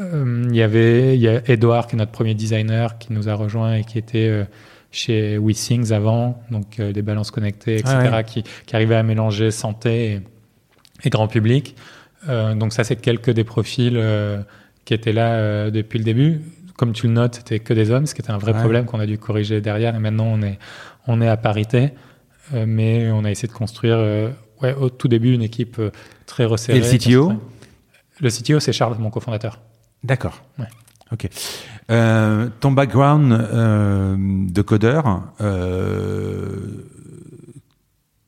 Euh, 0.00 0.44
il 0.48 0.54
y 0.54 0.62
avait 0.62 1.16
il 1.16 1.20
y 1.20 1.28
a 1.28 1.42
Edouard, 1.50 1.88
qui 1.88 1.96
est 1.96 1.98
notre 1.98 2.12
premier 2.12 2.34
designer, 2.34 2.98
qui 2.98 3.12
nous 3.12 3.28
a 3.28 3.34
rejoint 3.34 3.74
et 3.74 3.84
qui 3.84 3.98
était 3.98 4.28
euh, 4.28 4.44
chez 4.92 5.36
WeThings 5.36 5.92
avant, 5.92 6.40
donc 6.52 6.80
des 6.80 7.02
balances 7.02 7.32
connectées, 7.32 7.78
etc., 7.78 8.10
ah 8.12 8.22
qui, 8.22 8.44
qui 8.44 8.76
arrivait 8.76 8.94
à 8.94 9.02
mélanger 9.02 9.50
santé 9.50 10.20
et, 11.02 11.10
grand 11.10 11.26
public. 11.26 11.74
donc 12.28 12.72
ça, 12.72 12.84
c'est 12.84 12.94
quelques 12.94 13.30
des 13.30 13.42
profils 13.42 14.00
qui 14.84 14.94
étaient 14.94 15.12
là 15.12 15.68
depuis 15.72 15.98
le 15.98 16.04
début. 16.04 16.42
Comme 16.76 16.92
tu 16.92 17.08
le 17.08 17.12
notes, 17.12 17.34
c'était 17.34 17.58
que 17.58 17.74
des 17.74 17.90
hommes, 17.90 18.06
ce 18.06 18.14
qui 18.14 18.20
était 18.20 18.30
un 18.30 18.38
vrai 18.38 18.52
problème 18.52 18.84
qu'on 18.84 19.00
a 19.00 19.06
dû 19.06 19.18
corriger 19.18 19.60
derrière. 19.60 19.96
Et 19.96 19.98
maintenant, 19.98 20.26
on 20.26 20.40
est, 20.42 20.60
on 21.08 21.20
est 21.20 21.28
à 21.28 21.36
parité. 21.36 21.90
Euh, 22.52 22.64
mais 22.66 23.10
on 23.10 23.24
a 23.24 23.30
essayé 23.30 23.48
de 23.48 23.52
construire 23.52 23.96
euh, 23.96 24.30
ouais, 24.62 24.74
au 24.74 24.90
tout 24.90 25.08
début 25.08 25.32
une 25.32 25.42
équipe 25.42 25.78
euh, 25.78 25.90
très 26.26 26.44
resserrée. 26.44 26.78
Et 26.78 26.80
le 26.80 26.98
CTO 26.98 27.32
Le 28.20 28.30
CTO, 28.30 28.60
c'est 28.60 28.72
Charles, 28.72 28.96
mon 28.98 29.10
cofondateur. 29.10 29.60
D'accord. 30.02 30.42
Ouais. 30.58 30.66
Ok. 31.12 31.28
Euh, 31.90 32.48
ton 32.60 32.72
background 32.72 33.32
euh, 33.32 34.16
de 34.18 34.62
codeur 34.62 35.22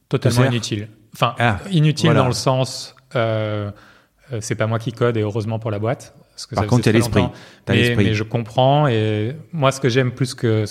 Totalement 0.08 0.44
inutile. 0.44 0.88
Enfin, 1.14 1.34
ah, 1.38 1.58
inutile 1.70 2.12
dans 2.12 2.26
le 2.26 2.32
sens, 2.32 2.94
c'est 3.12 4.54
pas 4.54 4.66
moi 4.66 4.78
qui 4.78 4.92
code 4.92 5.16
et 5.16 5.22
heureusement 5.22 5.58
pour 5.58 5.70
la 5.70 5.78
boîte. 5.78 6.14
Parce 6.36 6.46
que 6.46 6.54
Par 6.54 6.66
contre, 6.66 6.86
il 6.86 6.86
y 6.86 6.88
a 6.90 6.92
l'esprit. 6.92 7.24
Mais, 7.66 7.96
mais, 7.96 8.14
je 8.14 8.22
comprends 8.22 8.86
et 8.86 9.34
moi, 9.52 9.72
ce 9.72 9.80
que 9.80 9.88
j'aime 9.88 10.12
plus 10.12 10.34
que 10.34 10.66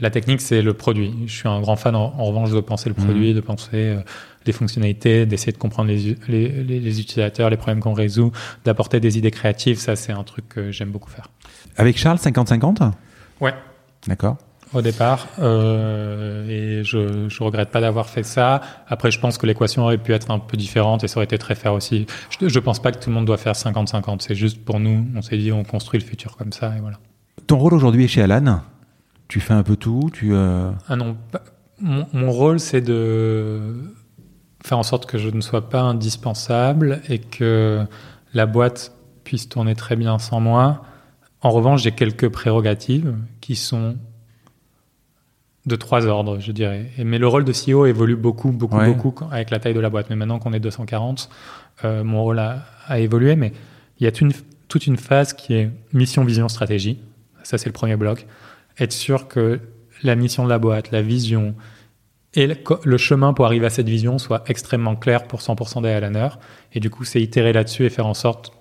la 0.00 0.10
technique, 0.10 0.40
c'est 0.40 0.62
le 0.62 0.74
produit. 0.74 1.14
Je 1.26 1.32
suis 1.32 1.48
un 1.48 1.60
grand 1.60 1.76
fan, 1.76 1.94
en, 1.94 2.10
revanche, 2.10 2.50
de 2.50 2.60
penser 2.60 2.88
le 2.88 2.94
mhm. 2.98 3.04
produit, 3.04 3.34
de 3.34 3.40
penser 3.40 3.68
euh, 3.74 4.00
les 4.46 4.52
fonctionnalités, 4.52 5.26
d'essayer 5.26 5.52
de 5.52 5.58
comprendre 5.58 5.90
les, 5.90 6.16
les, 6.28 7.00
utilisateurs, 7.00 7.50
les 7.50 7.56
problèmes 7.56 7.80
qu'on 7.80 7.92
résout, 7.92 8.32
d'apporter 8.64 9.00
des 9.00 9.18
idées 9.18 9.30
créatives. 9.30 9.78
Ça, 9.78 9.96
c'est 9.96 10.12
un 10.12 10.24
truc 10.24 10.48
que 10.48 10.70
j'aime 10.70 10.90
beaucoup 10.90 11.10
faire. 11.10 11.28
Avec 11.76 11.98
Charles, 11.98 12.18
50-50 12.18 12.92
Ouais. 13.40 13.54
D'accord. 14.06 14.36
Au 14.72 14.82
départ, 14.82 15.28
euh, 15.38 16.48
et 16.48 16.84
je, 16.84 17.28
je 17.28 17.42
regrette 17.42 17.70
pas 17.70 17.80
d'avoir 17.80 18.08
fait 18.08 18.24
ça. 18.24 18.60
Après, 18.88 19.12
je 19.12 19.20
pense 19.20 19.38
que 19.38 19.46
l'équation 19.46 19.84
aurait 19.84 19.96
pu 19.96 20.12
être 20.12 20.30
un 20.30 20.40
peu 20.40 20.56
différente 20.56 21.04
et 21.04 21.08
ça 21.08 21.18
aurait 21.18 21.24
été 21.24 21.38
très 21.38 21.54
faire 21.54 21.72
aussi. 21.72 22.06
Je, 22.40 22.48
je 22.48 22.58
pense 22.58 22.80
pas 22.80 22.90
que 22.90 22.98
tout 22.98 23.08
le 23.08 23.14
monde 23.14 23.26
doit 23.26 23.36
faire 23.36 23.54
50-50. 23.54 24.20
C'est 24.20 24.34
juste 24.34 24.62
pour 24.64 24.80
nous, 24.80 25.06
on 25.14 25.22
s'est 25.22 25.38
dit, 25.38 25.52
on 25.52 25.62
construit 25.62 26.00
le 26.00 26.04
futur 26.04 26.36
comme 26.36 26.52
ça 26.52 26.74
et 26.76 26.80
voilà. 26.80 26.98
Ton 27.46 27.58
rôle 27.58 27.74
aujourd'hui 27.74 28.04
est 28.04 28.08
chez 28.08 28.22
Alan? 28.22 28.60
Tu 29.28 29.40
fais 29.40 29.54
un 29.54 29.62
peu 29.62 29.76
tout 29.76 30.10
tu, 30.12 30.34
euh, 30.34 30.70
Ah 30.88 30.96
non, 30.96 31.16
mon, 31.80 32.30
rôle 32.30 32.60
c'est 32.60 32.80
de 32.80 33.74
faire 34.64 34.78
en 34.78 34.82
sorte 34.82 35.06
que 35.06 35.18
je 35.18 35.28
ne 35.28 35.40
sois 35.40 35.68
pas 35.68 35.80
indispensable 35.80 37.00
et 37.08 37.18
que 37.18 37.84
la 38.34 38.46
boîte 38.46 38.92
puisse 39.24 39.48
tourner 39.48 39.74
très 39.74 39.96
bien 39.96 40.18
sans 40.18 40.40
moi. 40.40 40.82
En 41.42 41.50
revanche, 41.50 41.82
j'ai 41.82 41.92
quelques 41.92 42.28
prérogatives 42.28 43.14
qui 43.40 43.56
sont 43.56 43.96
de 45.66 45.76
trois 45.76 46.06
ordres, 46.06 46.38
je 46.40 46.52
dirais. 46.52 46.90
Et, 46.96 47.04
mais 47.04 47.18
le 47.18 47.26
rôle 47.26 47.44
de 47.44 47.52
CEO 47.52 47.86
évolue 47.86 48.16
beaucoup, 48.16 48.52
beaucoup, 48.52 48.78
beaucoup 48.78 49.24
avec 49.30 49.50
la 49.50 49.58
taille 49.58 49.74
de 49.74 49.80
la 49.80 49.90
boîte. 49.90 50.08
Mais 50.10 50.16
maintenant 50.16 50.38
qu'on 50.38 50.52
est 50.52 50.60
240, 50.60 51.28
euh, 51.84 52.04
mon 52.04 52.22
rôle 52.22 52.38
a, 52.38 52.64
a, 52.86 53.00
évolué. 53.00 53.36
Mais 53.36 53.52
il 53.98 54.04
y 54.04 54.06
a 54.06 54.12
une, 54.20 54.32
toute 54.68 54.86
une 54.86 54.96
phase 54.96 55.32
qui 55.32 55.54
est 55.54 55.70
mission, 55.92 56.24
vision, 56.24 56.48
stratégie. 56.48 57.00
Ça, 57.42 57.58
c'est 57.58 57.66
le 57.66 57.72
premier 57.72 57.96
bloc 57.96 58.26
être 58.78 58.92
sûr 58.92 59.28
que 59.28 59.60
la 60.02 60.14
mission 60.16 60.44
de 60.44 60.48
la 60.48 60.58
boîte, 60.58 60.90
la 60.90 61.02
vision 61.02 61.54
et 62.34 62.46
le 62.84 62.98
chemin 62.98 63.32
pour 63.32 63.46
arriver 63.46 63.66
à 63.66 63.70
cette 63.70 63.88
vision 63.88 64.18
soit 64.18 64.44
extrêmement 64.48 64.94
clair 64.94 65.26
pour 65.26 65.40
100% 65.40 65.82
des. 65.82 66.28
Et 66.74 66.80
du 66.80 66.90
coup, 66.90 67.04
c'est 67.04 67.20
itérer 67.20 67.54
là-dessus 67.54 67.86
et 67.86 67.90
faire 67.90 68.06
en 68.06 68.14
sorte 68.14 68.52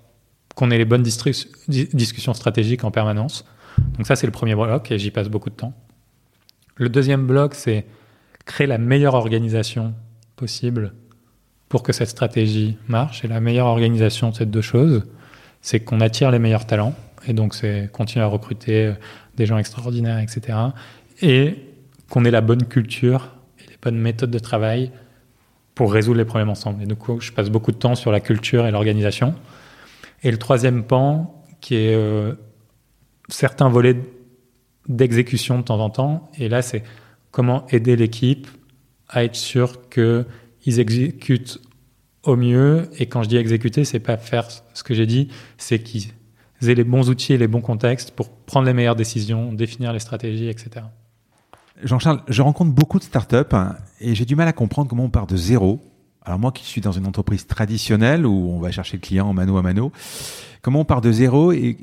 qu'on 0.55 0.71
ait 0.71 0.77
les 0.77 0.85
bonnes 0.85 1.03
discussions 1.03 2.33
stratégiques 2.33 2.85
en 2.85 2.91
permanence. 2.91 3.45
Donc 3.97 4.07
ça, 4.07 4.15
c'est 4.15 4.27
le 4.27 4.31
premier 4.31 4.55
bloc 4.55 4.89
et 4.91 4.97
j'y 4.97 5.11
passe 5.11 5.27
beaucoup 5.27 5.49
de 5.49 5.55
temps. 5.55 5.73
Le 6.77 6.87
deuxième 6.87 7.27
bloc, 7.27 7.53
c'est 7.53 7.85
créer 8.45 8.67
la 8.67 8.77
meilleure 8.77 9.15
organisation 9.15 9.93
possible 10.37 10.93
pour 11.67 11.83
que 11.83 11.91
cette 11.91 12.09
stratégie 12.09 12.77
marche. 12.87 13.25
Et 13.25 13.27
la 13.27 13.41
meilleure 13.41 13.67
organisation 13.67 14.29
de 14.29 14.35
ces 14.35 14.45
deux 14.45 14.61
choses, 14.61 15.03
c'est 15.61 15.81
qu'on 15.81 15.99
attire 15.99 16.31
les 16.31 16.39
meilleurs 16.39 16.65
talents. 16.65 16.95
Et 17.27 17.33
donc, 17.33 17.53
c'est 17.55 17.89
continuer 17.91 18.23
à 18.23 18.29
recruter 18.29 18.93
des 19.35 19.45
gens 19.45 19.57
extraordinaires, 19.57 20.19
etc. 20.19 20.57
Et 21.21 21.55
qu'on 22.09 22.25
ait 22.25 22.31
la 22.31 22.41
bonne 22.41 22.65
culture 22.65 23.35
et 23.59 23.69
les 23.69 23.77
bonnes 23.81 23.97
méthodes 23.97 24.31
de 24.31 24.39
travail 24.39 24.91
pour 25.73 25.91
résoudre 25.91 26.17
les 26.17 26.25
problèmes 26.25 26.49
ensemble. 26.49 26.83
Et 26.83 26.85
du 26.85 26.95
coup, 26.95 27.19
je 27.19 27.31
passe 27.31 27.49
beaucoup 27.49 27.71
de 27.71 27.77
temps 27.77 27.95
sur 27.95 28.11
la 28.11 28.19
culture 28.19 28.65
et 28.65 28.71
l'organisation. 28.71 29.35
Et 30.23 30.31
le 30.31 30.37
troisième 30.37 30.83
pan, 30.83 31.43
qui 31.61 31.75
est 31.75 31.95
euh, 31.95 32.33
certains 33.27 33.69
volets 33.69 33.97
d'exécution 34.87 35.59
de 35.59 35.63
temps 35.63 35.79
en 35.79 35.89
temps. 35.89 36.29
Et 36.37 36.47
là, 36.47 36.61
c'est 36.61 36.83
comment 37.31 37.67
aider 37.67 37.95
l'équipe 37.95 38.47
à 39.09 39.23
être 39.23 39.35
sûr 39.35 39.89
qu'ils 39.89 40.79
exécutent 40.79 41.59
au 42.23 42.35
mieux. 42.35 42.89
Et 42.97 43.07
quand 43.07 43.23
je 43.23 43.29
dis 43.29 43.37
exécuter, 43.37 43.83
c'est 43.83 43.99
pas 43.99 44.17
faire 44.17 44.47
ce 44.49 44.83
que 44.83 44.93
j'ai 44.93 45.05
dit, 45.05 45.29
c'est 45.57 45.79
qu'ils 45.79 46.11
aient 46.61 46.75
les 46.75 46.83
bons 46.83 47.09
outils 47.09 47.33
et 47.33 47.37
les 47.37 47.47
bons 47.47 47.61
contextes 47.61 48.11
pour 48.11 48.29
prendre 48.29 48.65
les 48.65 48.73
meilleures 48.73 48.95
décisions, 48.95 49.53
définir 49.53 49.93
les 49.93 49.99
stratégies, 49.99 50.47
etc. 50.47 50.85
Jean-Charles, 51.83 52.21
je 52.27 52.41
rencontre 52.41 52.71
beaucoup 52.71 52.99
de 52.99 53.03
startups 53.03 53.55
et 53.99 54.15
j'ai 54.15 54.25
du 54.25 54.35
mal 54.35 54.47
à 54.47 54.53
comprendre 54.53 54.89
comment 54.89 55.05
on 55.05 55.09
part 55.09 55.27
de 55.27 55.35
zéro 55.35 55.81
Alors 56.23 56.39
moi 56.39 56.51
qui 56.51 56.63
suis 56.63 56.81
dans 56.81 56.93
une 56.93 57.05
entreprise 57.05 57.47
traditionnelle 57.47 58.25
où 58.25 58.51
on 58.51 58.59
va 58.59 58.71
chercher 58.71 58.97
le 58.97 59.01
client 59.01 59.27
en 59.27 59.33
mano 59.33 59.57
à 59.57 59.61
mano, 59.61 59.91
comment 60.61 60.81
on 60.81 60.85
part 60.85 61.01
de 61.01 61.11
zéro 61.11 61.51
et, 61.51 61.77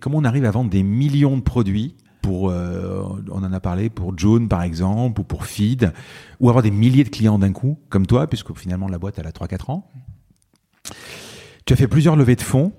comment 0.00 0.18
on 0.18 0.24
arrive 0.24 0.44
à 0.44 0.50
vendre 0.50 0.70
des 0.70 0.82
millions 0.82 1.36
de 1.36 1.42
produits 1.42 1.94
pour, 2.22 2.50
euh, 2.50 3.02
on 3.30 3.42
en 3.42 3.52
a 3.52 3.60
parlé 3.60 3.88
pour 3.88 4.18
June 4.18 4.48
par 4.48 4.62
exemple, 4.62 5.20
ou 5.20 5.24
pour 5.24 5.46
Feed, 5.46 5.92
ou 6.38 6.48
avoir 6.48 6.62
des 6.62 6.70
milliers 6.70 7.04
de 7.04 7.08
clients 7.08 7.38
d'un 7.38 7.52
coup, 7.52 7.78
comme 7.88 8.06
toi, 8.06 8.26
puisque 8.26 8.54
finalement 8.58 8.88
la 8.88 8.98
boîte 8.98 9.18
elle 9.18 9.26
a 9.26 9.30
3-4 9.30 9.70
ans. 9.70 9.88
Tu 11.64 11.72
as 11.72 11.76
fait 11.76 11.88
plusieurs 11.88 12.16
levées 12.16 12.36
de 12.36 12.42
fonds 12.42 12.72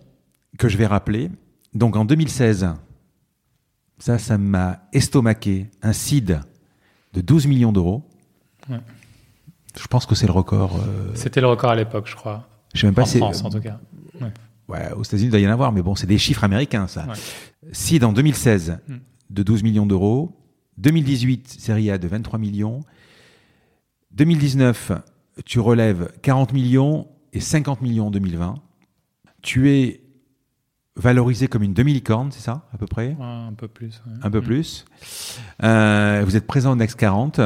que 0.62 0.70
je 0.70 0.78
vais 0.78 0.86
rappeler. 0.86 1.32
Donc 1.74 1.96
en 1.96 2.06
2016, 2.06 2.70
ça, 3.98 4.20
ça 4.20 4.38
m'a 4.38 4.84
estomaqué 4.94 5.72
un 5.82 5.92
seed 5.92 6.40
de 7.14 7.22
12 7.22 7.48
millions 7.48 7.72
d'euros. 7.72 8.08
Je 8.70 9.88
pense 9.88 10.06
que 10.06 10.14
c'est 10.14 10.28
le 10.28 10.34
record. 10.34 10.78
Euh, 10.78 11.10
C'était 11.16 11.42
le 11.42 11.48
record 11.48 11.72
à 11.72 11.76
l'époque, 11.76 12.08
je 12.08 12.16
crois. 12.16 12.48
Je 12.76 12.82
sais 12.82 12.88
même 12.88 12.94
pas 12.94 13.02
en 13.02 13.06
France, 13.06 13.44
en 13.44 13.50
tout 13.50 13.60
cas. 13.60 13.80
Ouais. 14.68 14.92
aux 14.94 15.04
États-Unis, 15.04 15.30
il 15.30 15.32
doit 15.32 15.40
y 15.40 15.48
en 15.48 15.52
avoir, 15.52 15.72
mais 15.72 15.82
bon, 15.82 15.96
c'est 15.96 16.06
des 16.06 16.20
chiffres 16.20 16.44
américains, 16.44 16.86
ça. 16.86 17.08
Seed 17.72 18.04
en 18.04 18.14
2016 18.14 18.78
mm. 18.88 18.96
de 19.32 19.44
12 19.44 19.64
millions 19.64 19.88
d'euros. 19.88 20.38
2018, 20.78 21.48
série 21.60 21.90
A 21.90 21.98
de 21.98 22.08
23 22.08 22.38
millions. 22.38 22.82
2019, 24.12 24.92
tu 25.44 25.60
relèves 25.60 26.12
40 26.22 26.54
millions 26.54 27.08
et 27.34 27.40
50 27.40 27.82
millions 27.82 28.08
en 28.08 28.12
2020. 28.12 28.56
Tu 29.42 29.72
es 29.72 30.02
valorisé 31.02 31.48
comme 31.48 31.64
une 31.64 31.74
demi-licorne, 31.74 32.32
c'est 32.32 32.42
ça, 32.42 32.68
à 32.74 32.78
peu 32.78 32.86
près? 32.86 33.18
Un 33.20 33.54
peu 33.54 33.68
plus. 33.68 34.02
Un 34.22 34.30
peu 34.30 34.40
mm. 34.40 34.44
plus. 34.44 34.86
Euh, 35.64 36.22
vous 36.26 36.36
êtes 36.36 36.48
présent 36.48 36.72
au 36.72 36.76
Next 36.76 36.98
40. 36.98 37.42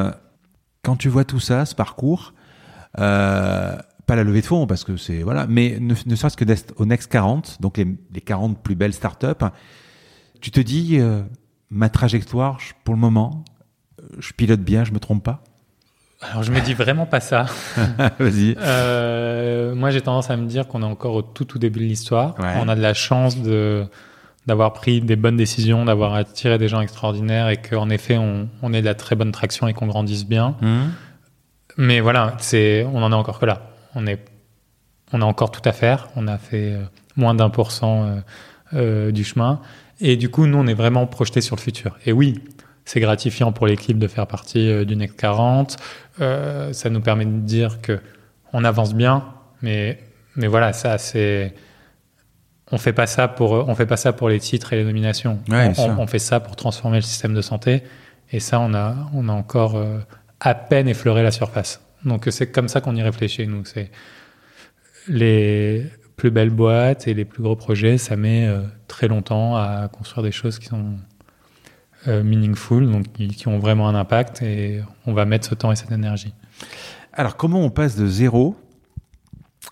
Quand 0.84 0.96
tu 0.96 1.10
vois 1.10 1.24
tout 1.24 1.40
ça, 1.40 1.66
ce 1.66 1.74
parcours, 1.74 2.34
euh, 3.00 3.76
pas 4.06 4.16
la 4.16 4.24
levée 4.24 4.42
de 4.42 4.46
fonds, 4.46 4.68
parce 4.68 4.84
que 4.84 4.98
c'est. 4.98 5.24
Voilà, 5.24 5.48
mais 5.48 5.80
ne, 5.80 5.96
serait-ce 5.96 6.38
que 6.38 6.46
au 6.76 6.86
Next 6.86 7.10
40, 7.12 7.62
donc 7.62 7.78
les, 7.78 7.88
les 8.14 8.22
40 8.22 8.62
plus 8.62 8.76
belles 8.76 8.94
startups, 8.94 9.46
tu 10.42 10.52
te 10.52 10.60
dis, 10.60 11.00
euh, 11.00 11.24
ma 11.70 11.90
trajectoire, 11.90 12.60
pour 12.84 12.94
le 12.94 13.00
moment, 13.00 13.46
je 14.20 14.34
pilote 14.34 14.62
bien, 14.62 14.84
je 14.84 14.92
me 14.92 15.00
trompe 15.00 15.24
pas? 15.24 15.44
Alors 16.22 16.44
je 16.44 16.52
me 16.52 16.62
dis 16.62 16.74
vraiment 16.74 17.06
pas 17.06 17.20
ça. 17.20 17.46
Vas-y. 18.20 18.56
Euh, 18.60 19.76
moi 19.76 19.92
j'ai 19.92 20.02
tendance 20.02 20.30
à 20.30 20.38
me 20.38 20.48
dire 20.48 20.68
qu'on 20.68 20.82
est 20.82 20.86
encore 20.86 21.16
au 21.16 21.22
tout 21.22 21.46
tout 21.46 21.60
début 21.60 21.80
de 21.80 21.86
l'histoire. 21.86 22.36
On 22.40 22.68
a 22.68 22.76
de 22.76 22.82
la 22.82 22.94
chance 22.94 23.42
de 23.42 23.86
d'avoir 24.48 24.74
pris 24.74 25.02
des 25.02 25.16
bonnes 25.16 25.38
décisions, 25.38 25.86
d'avoir 25.86 26.14
attiré 26.14 26.58
des 26.58 26.68
gens 26.68 26.80
extraordinaires 26.80 27.50
et 27.50 27.58
qu'en 27.58 27.90
effet 27.90 28.18
on, 28.18 28.48
on 28.62 28.74
ait 28.74 28.82
de 28.82 28.86
la 28.86 28.94
très 28.94 29.16
bonne 29.16 29.32
traction 29.32 29.68
et 29.68 29.74
qu'on 29.74 29.88
grandisse 29.88 30.26
bien. 30.26 30.56
Mmh. 30.62 30.82
Mais 31.78 32.00
voilà, 32.00 32.36
c'est 32.40 32.86
on 32.92 33.04
en 33.04 33.12
est 33.12 33.16
encore 33.16 33.40
que 33.40 33.46
là. 33.46 33.72
On 33.96 34.08
est 34.08 34.20
on 35.12 35.22
a 35.22 35.26
encore 35.26 35.52
tout 35.52 35.68
à 35.68 35.72
faire. 35.72 36.10
On 36.16 36.28
a 36.28 36.38
fait 36.38 36.74
euh, 36.74 36.84
moins 37.16 37.36
d'un 37.36 37.50
pour 37.50 37.72
cent 37.72 38.04
euh, 38.04 38.16
euh, 38.74 39.12
du 39.12 39.24
chemin. 39.24 39.62
Et 40.00 40.18
du 40.18 40.30
coup, 40.30 40.46
nous, 40.46 40.58
on 40.58 40.68
est 40.68 40.74
vraiment 40.74 41.08
projeté 41.08 41.42
sur 41.42 41.56
le 41.56 41.62
futur. 41.62 41.98
Et 42.06 42.12
oui, 42.12 42.42
c'est 42.86 43.00
gratifiant 43.00 43.52
pour 43.52 43.68
l'équipe 43.68 43.98
de 43.98 44.08
faire 44.08 44.28
partie 44.28 44.70
euh, 44.70 44.86
du 44.86 44.96
NEC 44.96 45.18
40. 45.18 45.78
Euh, 46.22 46.72
ça 46.72 46.90
nous 46.90 47.02
permet 47.02 47.26
de 47.26 47.32
dire 47.32 47.82
que 47.82 48.00
on 48.54 48.64
avance 48.64 48.94
bien, 48.94 49.26
mais 49.62 50.00
mais 50.36 50.48
voilà, 50.48 50.72
ça 50.72 50.98
c'est 50.98 51.54
on 52.72 52.78
fait 52.78 52.94
pas 52.94 53.08
ça 53.08 53.28
pour 53.28 53.52
on 53.52 53.76
fait 53.76 53.86
pas 53.86 53.98
ça 53.98 54.14
pour 54.14 54.30
les 54.30 54.40
titres 54.40 54.72
et 54.74 54.78
les 54.78 54.86
nominations. 54.86 55.40
on, 55.50 56.08
fait 56.08 56.20
ça 56.20 56.40
pour 56.40 56.56
transformer 56.56 56.98
le 56.98 57.04
système 57.04 57.34
de 57.34 57.42
santé. 57.42 57.84
Et 58.32 58.40
ça, 58.40 58.60
on 58.60 58.74
a 58.74 58.96
on 59.14 59.28
a 59.30 59.34
encore 59.34 59.76
euh, 59.76 60.00
à 60.40 60.56
peine 60.56 60.88
effleuré 60.88 61.24
la 61.24 61.32
surface. 61.32 61.82
Donc 62.06 62.28
c'est 62.30 62.52
comme 62.52 62.68
ça 62.68 62.82
qu'on 62.82 62.96
y 62.96 63.02
réfléchit. 63.02 63.48
Nous, 63.48 63.66
c'est 63.66 63.92
les 65.08 65.86
plus 66.16 66.32
belles 66.32 66.50
boîtes 66.50 67.08
et 67.08 67.14
les 67.14 67.26
plus 67.26 67.44
gros 67.44 67.56
projets, 67.56 67.98
ça 67.98 68.16
met 68.16 68.48
très 68.88 69.08
longtemps 69.08 69.56
à 69.56 69.90
construire 69.90 70.24
des 70.24 70.32
choses 70.32 70.60
qui 70.60 70.68
sont 70.68 70.80
euh, 70.80 70.98
meaningful, 72.08 72.92
donc 72.92 73.12
qui, 73.14 73.48
ont 73.48 73.60
vraiment 73.60 73.88
un 73.88 73.96
impact, 73.96 74.42
et 74.42 74.82
on 75.06 75.14
va 75.14 75.26
mettre 75.26 75.48
ce 75.48 75.56
temps 75.56 75.72
et 75.72 75.76
cette 75.76 75.92
énergie. 75.92 76.34
Alors, 77.14 77.38
comment 77.38 77.62
on 77.62 77.70
passe 77.70 77.96
de 77.96 78.08
zéro 78.08 78.56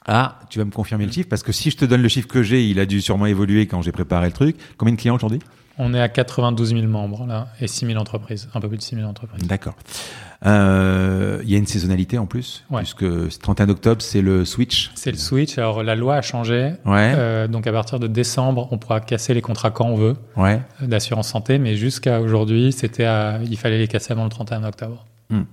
à, 0.05 0.39
tu 0.49 0.59
vas 0.59 0.65
me 0.65 0.71
confirmer 0.71 1.05
le 1.05 1.11
chiffre, 1.11 1.29
parce 1.29 1.43
que 1.43 1.51
si 1.51 1.69
je 1.71 1.77
te 1.77 1.85
donne 1.85 2.01
le 2.01 2.09
chiffre 2.09 2.27
que 2.27 2.43
j'ai, 2.43 2.67
il 2.67 2.79
a 2.79 2.85
dû 2.85 3.01
sûrement 3.01 3.25
évoluer 3.25 3.67
quand 3.67 3.81
j'ai 3.81 3.91
préparé 3.91 4.27
le 4.27 4.33
truc. 4.33 4.57
Combien 4.77 4.95
de 4.95 4.99
clients 4.99 5.15
aujourd'hui? 5.15 5.39
On 5.77 5.93
est 5.93 5.99
à 5.99 6.07
92 6.07 6.69
000 6.69 6.83
membres, 6.83 7.25
là, 7.25 7.47
et 7.59 7.67
6 7.67 7.87
000 7.87 7.99
entreprises, 7.99 8.47
un 8.53 8.59
peu 8.59 8.67
plus 8.67 8.77
de 8.77 8.83
6 8.83 8.95
000 8.95 9.07
entreprises. 9.07 9.47
D'accord. 9.47 9.73
Euh, 10.45 11.39
il 11.43 11.49
y 11.49 11.55
a 11.55 11.57
une 11.57 11.65
saisonnalité 11.65 12.17
en 12.17 12.25
plus, 12.25 12.65
puisque 12.75 13.05
31 13.39 13.69
octobre, 13.69 14.01
c'est 14.01 14.21
le 14.21 14.45
switch. 14.45 14.91
C'est 14.93 15.11
le 15.11 15.17
switch. 15.17 15.57
Alors 15.57 15.83
la 15.83 15.95
loi 15.95 16.15
a 16.15 16.21
changé. 16.21 16.73
Ouais. 16.85 17.13
Euh, 17.15 17.47
donc 17.47 17.65
à 17.65 17.71
partir 17.71 17.99
de 17.99 18.07
décembre, 18.07 18.67
on 18.71 18.77
pourra 18.77 18.99
casser 18.99 19.33
les 19.33 19.41
contrats 19.41 19.71
quand 19.71 19.85
on 19.85 19.95
veut 19.95 20.15
ouais. 20.35 20.61
d'assurance 20.81 21.29
santé, 21.29 21.57
mais 21.59 21.75
jusqu'à 21.75 22.19
aujourd'hui, 22.19 22.71
c'était 22.71 23.07
il 23.49 23.57
fallait 23.57 23.79
les 23.79 23.87
casser 23.87 24.11
avant 24.11 24.25
le 24.25 24.29
31 24.29 24.63
octobre. 24.65 25.05
Hmm. 25.29 25.43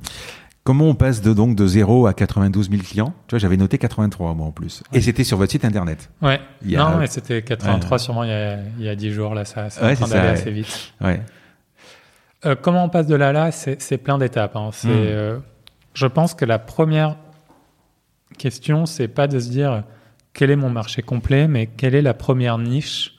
Comment 0.63 0.85
on 0.85 0.95
passe 0.95 1.23
de 1.23 1.33
donc 1.33 1.57
de 1.57 1.67
0 1.67 2.07
à 2.07 2.13
92 2.13 2.71
000 2.71 2.83
clients? 2.83 3.15
Tu 3.27 3.33
vois, 3.35 3.39
j'avais 3.39 3.57
noté 3.57 3.79
83 3.79 4.35
moi 4.35 4.47
en 4.47 4.51
plus. 4.51 4.83
Et 4.93 5.01
c'était 5.01 5.25
sur 5.25 5.39
votre 5.39 5.51
site 5.51 5.65
internet. 5.65 6.11
Ouais. 6.21 6.39
Non, 6.65 6.99
mais 6.99 7.07
c'était 7.07 7.43
83 7.43 7.99
sûrement 7.99 8.25
il 8.25 8.31
y, 8.31 8.33
a, 8.33 8.59
il 8.79 8.85
y 8.85 8.89
a 8.89 8.95
10 8.95 9.11
jours 9.11 9.35
là, 9.35 9.45
ça, 9.45 9.71
ça 9.71 9.87
ouais, 9.87 10.03
en 10.03 10.11
assez 10.11 10.51
vite. 10.51 10.93
Ouais. 11.01 11.23
Euh, 12.47 12.55
comment 12.61 12.85
on 12.85 12.89
passe 12.89 13.07
de 13.07 13.15
là 13.15 13.29
à 13.29 13.33
là? 13.33 13.53
C'est 13.53 13.99
plein 13.99 14.19
d'étapes. 14.19 14.57
Hein. 14.57 14.71
Hmm. 14.85 14.89
Euh, 14.89 15.39
je 15.95 16.07
pense 16.07 16.35
que 16.35 16.45
la 16.45 16.59
première 16.59 17.17
question, 18.39 18.87
c'est 18.87 19.09
pas 19.09 19.29
de 19.29 19.39
se 19.39 19.49
dire 19.49 19.85
quel 20.33 20.51
est 20.51 20.57
mon 20.57 20.71
marché 20.71 21.03
complet, 21.03 21.49
mais 21.49 21.67
quelle 21.67 21.95
est 21.95 22.03
la 22.03 22.15
première 22.15 22.59
niche 22.59 23.19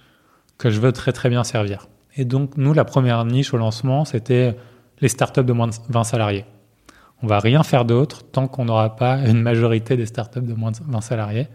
que 0.57 0.69
je 0.69 0.79
veux 0.79 0.91
très 0.91 1.11
très 1.11 1.29
bien 1.29 1.43
servir? 1.43 1.87
Et 2.15 2.25
donc 2.25 2.57
nous, 2.57 2.73
la 2.73 2.85
première 2.85 3.25
niche 3.25 3.53
au 3.53 3.57
lancement, 3.57 4.05
c'était 4.05 4.55
les 4.99 5.07
startups 5.07 5.43
de 5.43 5.53
moins 5.53 5.67
de 5.67 5.73
20 5.89 6.03
salariés. 6.03 6.45
On 7.23 7.27
va 7.27 7.39
rien 7.39 7.63
faire 7.63 7.85
d'autre 7.85 8.23
tant 8.23 8.47
qu'on 8.47 8.65
n'aura 8.65 8.95
pas 8.95 9.17
une 9.17 9.41
majorité 9.41 9.95
des 9.95 10.05
startups 10.05 10.41
de 10.41 10.53
moins 10.53 10.71
de 10.71 10.77
20 10.87 11.01
salariés. 11.01 11.47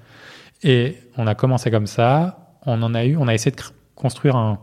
Et 0.62 0.96
on 1.16 1.26
a 1.26 1.34
commencé 1.34 1.70
comme 1.70 1.86
ça. 1.86 2.54
On 2.64 2.82
en 2.82 2.94
a 2.94 3.04
eu, 3.04 3.16
on 3.16 3.28
a 3.28 3.34
essayé 3.34 3.54
de 3.54 3.60
construire 3.94 4.36
un, 4.36 4.58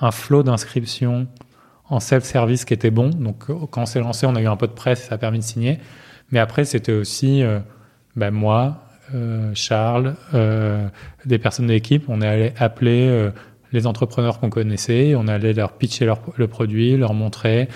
un 0.00 0.10
flot 0.10 0.42
d'inscriptions 0.42 1.26
en 1.88 2.00
self-service 2.00 2.64
qui 2.64 2.74
était 2.74 2.90
bon. 2.90 3.10
Donc, 3.10 3.48
euh, 3.48 3.54
quand 3.70 3.82
on 3.82 3.86
s'est 3.86 4.00
lancé, 4.00 4.26
on 4.26 4.34
a 4.34 4.40
eu 4.40 4.46
un 4.46 4.56
peu 4.56 4.66
de 4.66 4.72
presse, 4.72 5.04
ça 5.04 5.14
a 5.14 5.18
permis 5.18 5.38
de 5.38 5.44
signer. 5.44 5.78
Mais 6.30 6.38
après, 6.38 6.64
c'était 6.64 6.92
aussi 6.92 7.42
euh, 7.42 7.60
ben, 8.16 8.30
moi, 8.30 8.82
euh, 9.14 9.52
Charles, 9.54 10.16
des 11.24 11.38
personnes 11.38 11.66
de 11.66 11.72
l'équipe. 11.72 12.04
On 12.08 12.20
est 12.20 12.26
allé 12.26 12.52
appeler 12.58 13.30
les 13.72 13.86
entrepreneurs 13.86 14.40
qu'on 14.40 14.50
connaissait, 14.50 15.14
on 15.16 15.28
allait 15.28 15.52
leur 15.52 15.72
pitcher 15.72 16.06
leur, 16.06 16.20
le 16.36 16.48
produit, 16.48 16.96
leur 16.96 17.14
montrer 17.14 17.68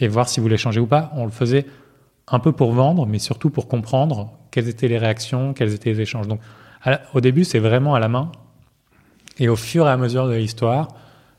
et 0.00 0.08
voir 0.08 0.28
s'ils 0.28 0.42
voulaient 0.42 0.56
changer 0.56 0.80
ou 0.80 0.86
pas. 0.86 1.12
On 1.14 1.24
le 1.24 1.30
faisait 1.30 1.66
un 2.28 2.38
peu 2.38 2.52
pour 2.52 2.72
vendre, 2.72 3.06
mais 3.06 3.18
surtout 3.18 3.50
pour 3.50 3.68
comprendre 3.68 4.32
quelles 4.50 4.68
étaient 4.68 4.88
les 4.88 4.98
réactions, 4.98 5.52
quels 5.52 5.74
étaient 5.74 5.90
les 5.90 6.00
échanges. 6.00 6.26
Donc, 6.26 6.40
au 7.14 7.20
début, 7.20 7.44
c'est 7.44 7.58
vraiment 7.58 7.94
à 7.94 8.00
la 8.00 8.08
main. 8.08 8.32
Et 9.38 9.48
au 9.48 9.56
fur 9.56 9.86
et 9.86 9.90
à 9.90 9.96
mesure 9.96 10.28
de 10.28 10.34
l'histoire, 10.34 10.88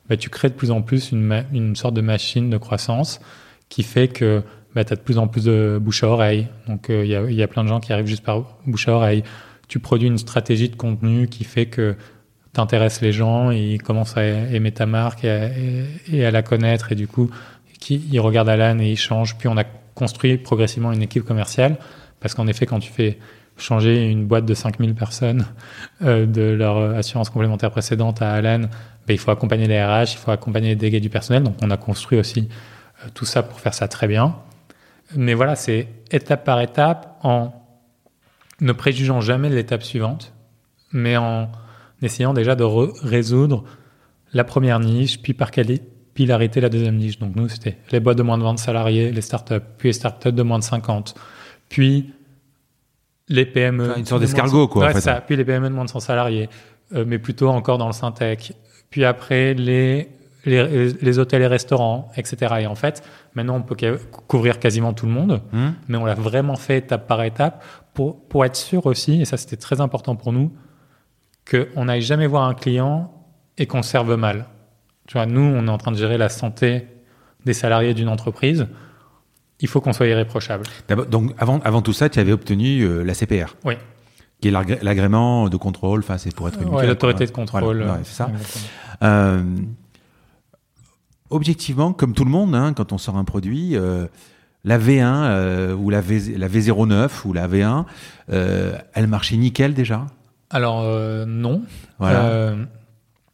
bah, 0.09 0.17
tu 0.17 0.29
crées 0.29 0.49
de 0.49 0.53
plus 0.53 0.71
en 0.71 0.81
plus 0.81 1.11
une, 1.11 1.45
une, 1.53 1.75
sorte 1.75 1.93
de 1.93 2.01
machine 2.01 2.49
de 2.49 2.57
croissance 2.57 3.21
qui 3.69 3.83
fait 3.83 4.07
que 4.07 4.43
bah, 4.75 4.83
tu 4.83 4.93
as 4.93 4.95
de 4.95 5.01
plus 5.01 5.17
en 5.17 5.27
plus 5.27 5.45
de 5.45 5.79
bouche 5.81 6.03
à 6.03 6.07
oreille. 6.07 6.47
Donc 6.67 6.87
il 6.89 6.95
euh, 6.95 7.05
y, 7.05 7.15
a, 7.15 7.21
y, 7.31 7.43
a, 7.43 7.47
plein 7.47 7.63
de 7.63 7.69
gens 7.69 7.79
qui 7.79 7.93
arrivent 7.93 8.07
juste 8.07 8.23
par 8.23 8.43
bouche 8.65 8.87
à 8.87 8.93
oreille. 8.93 9.23
Tu 9.67 9.79
produis 9.79 10.07
une 10.07 10.17
stratégie 10.17 10.69
de 10.69 10.75
contenu 10.75 11.27
qui 11.27 11.43
fait 11.43 11.67
que 11.67 11.95
tu 12.53 12.59
intéresses 12.59 13.01
les 13.01 13.13
gens, 13.13 13.51
ils 13.51 13.81
commencent 13.81 14.17
à 14.17 14.25
aimer 14.25 14.71
ta 14.71 14.85
marque 14.85 15.23
et 15.23 15.29
à, 15.29 15.49
et, 16.11 16.25
à 16.25 16.31
la 16.31 16.41
connaître 16.41 16.91
et 16.91 16.95
du 16.95 17.07
coup 17.07 17.29
qui, 17.81 18.07
ils 18.09 18.21
regardent 18.21 18.47
Alan 18.47 18.79
et 18.79 18.91
ils 18.91 18.97
changent. 18.97 19.35
Puis 19.37 19.49
on 19.49 19.57
a 19.57 19.65
construit 19.95 20.37
progressivement 20.37 20.93
une 20.93 21.01
équipe 21.01 21.25
commerciale 21.25 21.75
parce 22.21 22.33
qu'en 22.33 22.47
effet 22.47 22.65
quand 22.65 22.79
tu 22.79 22.89
fais 22.89 23.17
changer 23.57 24.05
une 24.07 24.25
boîte 24.25 24.45
de 24.45 24.53
5000 24.53 24.95
personnes 24.95 25.45
euh, 26.01 26.25
de 26.25 26.41
leur 26.41 26.95
assurance 26.95 27.29
complémentaire 27.29 27.71
précédente 27.71 28.21
à 28.21 28.31
Alan, 28.31 28.61
ben, 29.07 29.13
il 29.13 29.17
faut 29.17 29.31
accompagner 29.31 29.67
les 29.67 29.83
RH, 29.83 30.13
il 30.13 30.17
faut 30.17 30.31
accompagner 30.31 30.69
les 30.69 30.75
délégués 30.75 30.99
du 30.99 31.09
personnel. 31.09 31.43
Donc, 31.43 31.55
on 31.61 31.69
a 31.69 31.77
construit 31.77 32.17
aussi 32.17 32.47
euh, 33.03 33.09
tout 33.13 33.25
ça 33.25 33.43
pour 33.43 33.59
faire 33.59 33.73
ça 33.73 33.87
très 33.87 34.07
bien. 34.07 34.35
Mais 35.15 35.33
voilà, 35.33 35.55
c'est 35.55 35.87
étape 36.11 36.45
par 36.45 36.61
étape 36.61 37.17
en 37.23 37.53
ne 38.61 38.71
préjugeant 38.71 39.21
jamais 39.21 39.49
l'étape 39.49 39.83
suivante, 39.83 40.33
mais 40.91 41.17
en 41.17 41.49
essayant 42.01 42.33
déjà 42.33 42.55
de 42.55 42.63
résoudre 42.63 43.63
la 44.33 44.43
première 44.43 44.79
niche, 44.79 45.21
puis 45.21 45.33
par 45.33 45.51
capillarité 46.11 46.61
la 46.61 46.69
deuxième 46.69 46.97
niche. 46.97 47.19
Donc 47.19 47.35
nous, 47.35 47.47
c'était 47.49 47.77
les 47.91 47.99
boîtes 47.99 48.17
de 48.17 48.23
moins 48.23 48.37
de 48.37 48.43
20 48.43 48.57
salariés, 48.57 49.11
les 49.11 49.21
startups, 49.21 49.55
puis 49.77 49.89
les 49.89 49.93
startups 49.93 50.31
de 50.31 50.43
moins 50.43 50.59
de 50.59 50.63
50, 50.63 51.15
puis 51.69 52.13
les 53.29 53.45
PME. 53.45 53.97
une 53.97 54.05
sorte 54.05 54.21
d'escargot, 54.21 54.67
quoi. 54.67 54.87
Ouais, 54.87 55.01
ça. 55.01 55.21
Puis 55.21 55.35
les 55.35 55.45
PME 55.45 55.69
de 55.69 55.73
moins 55.73 55.85
de 55.85 55.89
100 55.89 56.01
salariés, 56.01 56.49
euh, 56.93 57.05
mais 57.07 57.17
plutôt 57.17 57.49
encore 57.49 57.77
dans 57.77 57.87
le 57.87 57.93
syntec, 57.93 58.53
puis 58.89 59.05
après, 59.05 59.53
les 59.53 60.09
les, 60.43 61.19
hôtels 61.19 61.43
et 61.43 61.47
restaurants, 61.47 62.09
etc. 62.17 62.55
Et 62.61 62.65
en 62.65 62.73
fait, 62.73 63.03
maintenant, 63.35 63.57
on 63.57 63.61
peut 63.61 63.75
couvrir 64.27 64.57
quasiment 64.57 64.91
tout 64.91 65.05
le 65.05 65.11
monde, 65.11 65.39
mmh. 65.51 65.67
mais 65.87 65.97
on 65.97 66.05
l'a 66.05 66.15
vraiment 66.15 66.55
fait 66.55 66.79
étape 66.79 67.07
par 67.07 67.21
étape 67.21 67.63
pour, 67.93 68.19
pour 68.27 68.43
être 68.43 68.55
sûr 68.55 68.87
aussi, 68.87 69.21
et 69.21 69.25
ça 69.25 69.37
c'était 69.37 69.55
très 69.55 69.81
important 69.81 70.15
pour 70.15 70.33
nous, 70.33 70.51
qu'on 71.47 71.85
n'aille 71.85 72.01
jamais 72.01 72.25
voir 72.25 72.45
un 72.45 72.55
client 72.55 73.13
et 73.59 73.67
qu'on 73.67 73.83
serve 73.83 74.15
mal. 74.15 74.47
Tu 75.11 75.17
vois, 75.17 75.25
nous, 75.25 75.41
on 75.41 75.67
est 75.67 75.69
en 75.69 75.77
train 75.77 75.91
de 75.91 75.97
gérer 75.97 76.17
la 76.17 76.29
santé 76.29 76.87
des 77.43 77.51
salariés 77.51 77.93
d'une 77.93 78.07
entreprise. 78.07 78.67
Il 79.59 79.67
faut 79.67 79.81
qu'on 79.81 79.91
soit 79.91 80.07
irréprochable. 80.07 80.63
Donc, 81.09 81.33
avant, 81.37 81.59
avant 81.65 81.81
tout 81.81 81.91
ça, 81.91 82.07
tu 82.07 82.17
avais 82.17 82.31
obtenu 82.31 82.79
euh, 82.83 83.03
la 83.03 83.13
CPR. 83.13 83.57
Oui. 83.65 83.73
Qui 84.39 84.47
est 84.47 84.51
l'agrément 84.51 85.49
de 85.49 85.57
contrôle, 85.57 85.99
enfin, 85.99 86.17
c'est 86.17 86.33
pour 86.33 86.47
être 86.47 86.61
une 86.61 86.69
Oui, 86.69 86.87
l'autorité 86.87 87.25
de 87.25 87.31
contrôle. 87.31 87.85
c'est 88.05 88.13
ça. 88.13 88.31
Euh, 89.03 89.43
objectivement, 91.29 91.91
comme 91.91 92.13
tout 92.13 92.23
le 92.23 92.31
monde, 92.31 92.55
hein, 92.55 92.71
quand 92.73 92.93
on 92.93 92.97
sort 92.97 93.17
un 93.17 93.25
produit, 93.25 93.75
euh, 93.75 94.07
la 94.63 94.79
V1 94.79 95.73
ou 95.73 95.89
la, 95.89 95.99
v, 95.99 96.37
la 96.37 96.47
V09 96.47 97.09
ou 97.25 97.33
la 97.33 97.49
V1, 97.49 97.83
elle 98.29 99.07
marchait 99.07 99.35
nickel 99.35 99.73
déjà? 99.73 100.05
Alors, 100.49 100.85
non. 101.27 101.63
Voilà. 101.99 102.55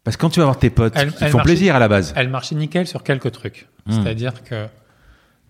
Parce 0.07 0.15
que 0.15 0.21
quand 0.21 0.29
tu 0.29 0.39
vas 0.39 0.45
voir 0.45 0.57
tes 0.57 0.69
potes, 0.69 0.97
ils 1.19 1.27
font 1.27 1.39
plaisir 1.39 1.75
à 1.75 1.79
la 1.79 1.89
base. 1.89 2.13
Elle 2.15 2.29
marchait 2.29 2.55
nickel 2.55 2.87
sur 2.87 3.03
quelques 3.03 3.29
trucs. 3.33 3.67
Hmm. 3.85 3.91
C'est-à-dire 3.91 4.41
que 4.41 4.67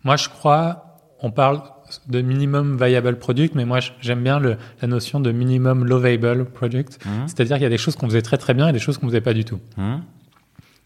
moi, 0.04 0.16
je 0.16 0.30
crois, 0.30 0.98
on 1.22 1.30
parle 1.30 1.62
de 2.08 2.22
minimum 2.22 2.76
viable 2.84 3.20
product, 3.20 3.54
mais 3.54 3.66
moi, 3.66 3.82
j'aime 4.02 4.24
bien 4.24 4.40
le, 4.40 4.58
la 4.82 4.88
notion 4.88 5.20
de 5.20 5.32
minimum 5.32 5.86
low 5.86 6.00
viable 6.00 6.46
product. 6.46 6.98
Hmm. 7.06 7.28
C'est-à-dire 7.28 7.58
qu'il 7.58 7.64
y 7.66 7.68
a 7.68 7.70
des 7.70 7.78
choses 7.78 7.96
qu'on 7.96 8.08
faisait 8.08 8.24
très 8.24 8.40
très 8.40 8.56
bien 8.56 8.68
et 8.68 8.74
des 8.74 8.80
choses 8.80 8.98
qu'on 8.98 9.06
faisait 9.06 9.22
pas 9.22 9.36
du 9.36 9.46
tout. 9.46 9.60
Hmm. 9.78 9.98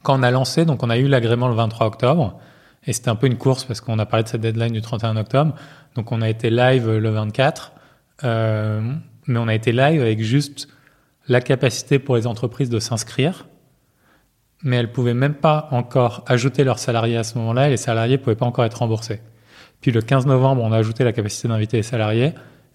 Quand 0.04 0.20
on 0.20 0.24
a 0.24 0.32
lancé, 0.32 0.66
donc 0.66 0.84
on 0.84 0.90
a 0.90 0.98
eu 0.98 1.08
l'agrément 1.08 1.48
le 1.48 1.56
23 1.56 1.88
octobre, 1.88 2.42
et 2.86 2.92
c'était 2.92 3.08
un 3.08 3.16
peu 3.16 3.28
une 3.28 3.38
course 3.38 3.64
parce 3.64 3.80
qu'on 3.80 4.00
a 4.00 4.06
parlé 4.06 4.26
de 4.26 4.28
cette 4.28 4.42
deadline 4.42 4.74
du 4.74 4.82
31 4.82 5.16
octobre. 5.16 5.56
Donc 5.96 6.12
on 6.12 6.22
a 6.22 6.28
été 6.28 6.50
live 6.50 6.90
le 6.90 7.10
24, 7.10 7.72
euh, 8.26 8.82
mais 9.28 9.40
on 9.40 9.48
a 9.48 9.56
été 9.56 9.72
live 9.72 10.02
avec 10.02 10.22
juste 10.22 10.68
la 11.30 11.40
capacité 11.40 12.00
pour 12.00 12.18
les 12.18 12.28
entreprises 12.28 12.70
de 12.70 12.80
s'inscrire 12.80 13.46
mais 14.64 14.78
elles 14.78 14.92
pouvaient 14.92 15.14
même 15.14 15.34
pas 15.34 15.68
encore 15.72 16.24
ajouter 16.28 16.64
leurs 16.64 16.80
salariés 16.80 17.18
à 17.18 17.24
ce 17.24 17.38
moment-là 17.38 17.68
et 17.68 17.72
les 17.72 17.78
salariés 17.78 18.18
pouvaient 18.18 18.36
pas 18.36 18.46
encore 18.46 18.66
être 18.66 18.80
remboursés. 18.80 19.22
Puis 19.82 19.92
le 19.92 20.02
15 20.02 20.28
novembre, 20.28 20.62
on 20.64 20.72
a 20.72 20.78
ajouté 20.78 21.04
la 21.04 21.12
capacité 21.14 21.48
d'inviter 21.48 21.78
les 21.78 21.84
salariés 21.84 22.34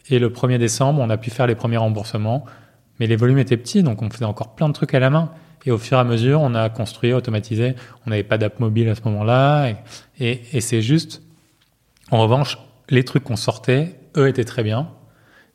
et 0.08 0.18
le 0.18 0.30
1er 0.30 0.58
décembre, 0.58 1.00
on 1.00 1.10
a 1.10 1.16
pu 1.16 1.30
faire 1.30 1.46
les 1.46 1.54
premiers 1.54 1.76
remboursements, 1.76 2.44
mais 2.98 3.06
les 3.06 3.16
volumes 3.16 3.38
étaient 3.38 3.56
petits, 3.56 3.82
donc 3.82 4.02
on 4.02 4.10
faisait 4.10 4.24
encore 4.24 4.54
plein 4.54 4.68
de 4.68 4.72
trucs 4.72 4.94
à 4.94 5.00
la 5.00 5.10
main. 5.10 5.30
Et 5.64 5.72
au 5.72 5.78
fur 5.78 5.98
et 5.98 6.00
à 6.00 6.04
mesure, 6.04 6.40
on 6.42 6.54
a 6.54 6.68
construit, 6.68 7.12
automatisé. 7.12 7.74
On 8.06 8.10
n'avait 8.10 8.22
pas 8.22 8.38
d'app 8.38 8.60
mobile 8.60 8.88
à 8.88 8.94
ce 8.94 9.00
moment-là. 9.06 9.72
Et, 10.20 10.60
c'est 10.60 10.80
juste, 10.80 11.22
en 12.12 12.20
revanche, 12.20 12.58
les 12.88 13.04
trucs 13.04 13.24
qu'on 13.24 13.36
sortait, 13.36 13.98
eux 14.16 14.28
étaient 14.28 14.44
très 14.44 14.62
bien. 14.62 14.88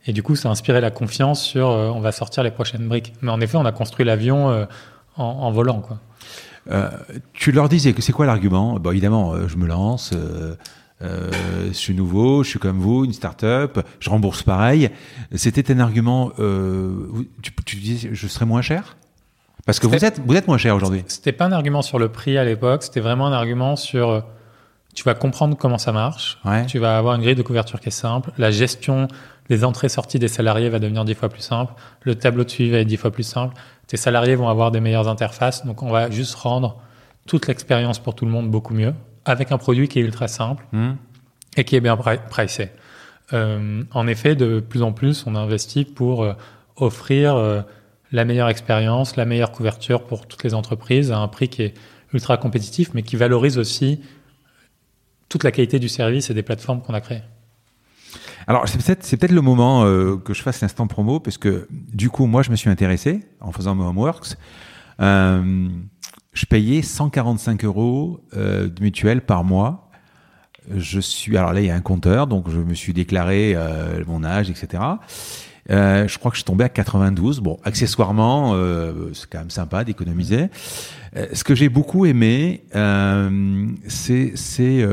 Et 0.06 0.12
du 0.12 0.22
coup, 0.22 0.36
ça 0.36 0.49
a 0.49 0.52
inspiré 0.52 0.82
la 0.82 0.91
confiance 0.91 1.41
sur 1.41 1.70
euh, 1.70 1.90
on 1.90 2.02
va 2.02 2.12
sortir 2.12 2.44
les 2.44 2.52
prochaines 2.52 2.88
briques. 2.88 3.14
Mais 3.22 3.32
en 3.32 3.40
effet, 3.40 3.56
on 3.56 3.66
a 3.66 3.72
construit 3.72 4.06
l'avion 4.06 4.49
euh, 4.49 4.66
en, 5.15 5.23
en, 5.23 5.51
volant. 5.51 5.81
Quoi. 5.81 5.99
Euh, 6.69 6.89
tu 7.33 7.51
leur 7.51 7.69
disais 7.69 7.93
que 7.93 8.01
c'est 8.01 8.11
quoi 8.11 8.25
l'argument? 8.25 8.79
Bon, 8.79 8.91
évidemment, 8.91 9.33
euh, 9.33 9.47
je 9.47 9.57
me 9.57 9.67
lance. 9.67 10.13
Euh, 10.13 10.55
je 11.67 11.73
suis 11.73 11.95
nouveau, 11.95 12.43
je 12.43 12.49
suis 12.49 12.59
comme 12.59 12.79
vous, 12.79 13.05
une 13.05 13.13
start-up, 13.13 13.79
je 13.99 14.09
rembourse 14.09 14.43
pareil. 14.43 14.91
C'était 15.33 15.71
un 15.71 15.79
argument. 15.79 16.31
tu, 17.41 17.51
tu 17.65 17.75
disais, 17.77 18.09
je 18.11 18.27
serais 18.27 18.45
moins 18.45 18.61
cher? 18.61 18.97
Parce 19.65 19.79
que 19.79 19.88
vous 19.88 20.05
êtes, 20.05 20.19
vous 20.25 20.35
êtes 20.35 20.47
moins 20.47 20.57
cher 20.57 20.75
aujourd'hui. 20.75 21.03
C'était 21.07 21.31
pas 21.31 21.45
un 21.45 21.51
argument 21.51 21.81
sur 21.81 21.99
le 21.99 22.09
prix 22.09 22.38
à 22.38 22.43
l'époque. 22.43 22.83
C'était 22.83 22.99
vraiment 22.99 23.27
un 23.27 23.33
argument 23.33 23.75
sur. 23.75 24.23
Tu 24.93 25.03
vas 25.03 25.13
comprendre 25.13 25.55
comment 25.57 25.77
ça 25.77 25.91
marche. 25.91 26.38
Tu 26.67 26.77
vas 26.77 26.97
avoir 26.97 27.15
une 27.15 27.21
grille 27.21 27.35
de 27.35 27.41
couverture 27.41 27.79
qui 27.79 27.88
est 27.88 27.91
simple. 27.91 28.31
La 28.38 28.51
gestion 28.51 29.07
des 29.49 29.63
entrées-sorties 29.63 30.19
des 30.19 30.27
salariés 30.27 30.69
va 30.69 30.79
devenir 30.79 31.03
dix 31.03 31.15
fois 31.15 31.29
plus 31.29 31.41
simple. 31.41 31.73
Le 32.01 32.15
tableau 32.15 32.43
de 32.43 32.49
suivi 32.49 32.71
va 32.71 32.77
être 32.79 32.88
dix 32.88 32.97
fois 32.97 33.11
plus 33.11 33.23
simple 33.23 33.55
tes 33.91 33.97
salariés 33.97 34.35
vont 34.35 34.47
avoir 34.47 34.72
des 34.72 34.80
meilleures 34.80 35.09
interfaces. 35.09 35.65
Donc, 35.65 35.84
on 35.84 35.89
va 35.89 36.09
juste 36.09 36.35
rendre 36.35 36.77
toute 37.27 37.47
l'expérience 37.47 37.99
pour 37.99 38.15
tout 38.15 38.23
le 38.23 38.31
monde 38.31 38.49
beaucoup 38.49 38.73
mieux 38.73 38.93
avec 39.26 39.51
un 39.51 39.57
produit 39.57 39.89
qui 39.89 39.99
est 39.99 40.01
ultra 40.01 40.30
simple 40.30 40.65
hmm. 40.72 40.93
et 41.57 41.65
qui 41.65 41.76
est 41.76 41.81
bien 41.81 41.97
pricé. 41.97 42.69
Euh, 43.34 43.84
en 43.91 44.07
effet, 44.07 44.35
de 44.35 44.61
plus 44.61 44.81
en 44.81 44.93
plus, 44.93 45.26
on 45.27 45.35
investit 45.35 45.84
pour 45.84 46.23
euh, 46.23 46.31
offrir 46.77 47.35
euh, 47.35 47.63
la 48.13 48.23
meilleure 48.23 48.47
expérience, 48.47 49.18
la 49.18 49.26
meilleure 49.26 49.51
couverture 49.51 50.05
pour 50.05 50.26
toutes 50.26 50.45
les 50.45 50.53
entreprises 50.53 51.11
à 51.11 51.18
un 51.18 51.27
prix 51.27 51.49
qui 51.49 51.63
est 51.63 51.73
ultra 52.13 52.38
compétitif, 52.38 52.93
mais 52.93 53.03
qui 53.03 53.18
valorise 53.18 53.57
aussi 53.57 53.99
toute 55.27 55.43
la 55.43 55.51
qualité 55.51 55.80
du 55.80 55.89
service 55.89 56.30
et 56.30 56.34
des 56.34 56.43
plateformes 56.43 56.81
qu'on 56.81 56.93
a 56.93 57.01
créées. 57.01 57.23
Alors 58.47 58.68
c'est 58.68 58.84
peut-être 58.84 59.03
c'est 59.03 59.18
peut-être 59.18 59.31
le 59.31 59.41
moment 59.41 59.84
euh, 59.84 60.18
que 60.18 60.34
je 60.34 60.41
fasse 60.41 60.61
l'instant 60.61 60.88
promo 60.88 61.19
parce 61.19 61.38
que 61.38 61.68
du 61.72 62.09
coup 62.09 62.26
moi 62.26 62.41
je 62.41 62.51
me 62.51 62.55
suis 62.55 62.69
intéressé 62.69 63.22
en 63.39 63.51
faisant 63.51 63.76
mes 63.76 63.84
homeworks. 63.84 64.35
Euh, 64.99 65.69
je 66.34 66.45
payais 66.45 66.81
145 66.81 67.63
euros 67.65 68.22
euh, 68.35 68.68
de 68.69 68.81
mutuelle 68.81 69.22
par 69.22 69.43
mois. 69.43 69.89
Je 70.76 70.99
suis 70.99 71.38
alors 71.38 71.53
là 71.53 71.61
il 71.61 71.68
y 71.68 71.72
a 71.72 71.76
un 71.76 71.81
compteur 71.81 72.27
donc 72.27 72.49
je 72.49 72.59
me 72.59 72.73
suis 72.73 72.93
déclaré 72.93 73.53
euh, 73.55 74.03
mon 74.07 74.23
âge 74.23 74.49
etc. 74.49 74.81
Euh, 75.69 76.07
je 76.07 76.18
crois 76.18 76.31
que 76.31 76.35
je 76.35 76.41
suis 76.41 76.45
tombé 76.45 76.63
à 76.63 76.69
92. 76.69 77.39
Bon, 77.39 77.59
accessoirement, 77.63 78.53
euh, 78.55 79.11
c'est 79.13 79.30
quand 79.30 79.39
même 79.39 79.49
sympa 79.49 79.84
d'économiser. 79.84 80.47
Euh, 81.15 81.27
ce 81.34 81.43
que 81.43 81.55
j'ai 81.55 81.69
beaucoup 81.69 82.05
aimé, 82.05 82.63
euh, 82.76 83.68
c'est 83.88 84.34
c'est 84.35 84.85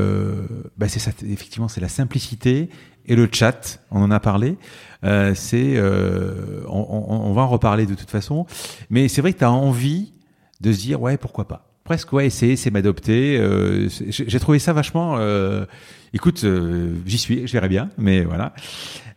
bah 0.76 0.88
c'est 0.88 1.22
effectivement 1.24 1.68
c'est 1.68 1.80
la 1.80 1.88
simplicité 1.88 2.68
et 3.08 3.16
le 3.16 3.28
chat, 3.30 3.80
on 3.90 4.02
en 4.02 4.10
a 4.10 4.20
parlé. 4.20 4.56
Euh, 5.04 5.32
c'est, 5.34 5.74
euh, 5.76 6.62
on, 6.68 6.86
on, 7.08 7.32
va 7.32 7.42
en 7.42 7.48
reparler 7.48 7.86
de 7.86 7.94
toute 7.94 8.10
façon. 8.10 8.46
Mais 8.90 9.08
c'est 9.08 9.20
vrai 9.20 9.32
que 9.32 9.38
tu 9.38 9.44
as 9.44 9.52
envie 9.52 10.12
de 10.60 10.72
se 10.72 10.78
dire, 10.78 11.00
ouais, 11.00 11.16
pourquoi 11.16 11.46
pas. 11.46 11.68
Presque, 11.88 12.12
ouais, 12.12 12.26
essayer, 12.26 12.56
c'est 12.56 12.70
m'adopter. 12.70 13.38
Euh, 13.38 13.88
j'ai 14.10 14.40
trouvé 14.40 14.58
ça 14.58 14.74
vachement. 14.74 15.16
Euh, 15.18 15.64
écoute, 16.12 16.44
euh, 16.44 16.96
j'y 17.06 17.16
suis, 17.16 17.46
je 17.46 17.52
verrai 17.54 17.68
bien, 17.68 17.88
mais 17.96 18.24
voilà. 18.24 18.52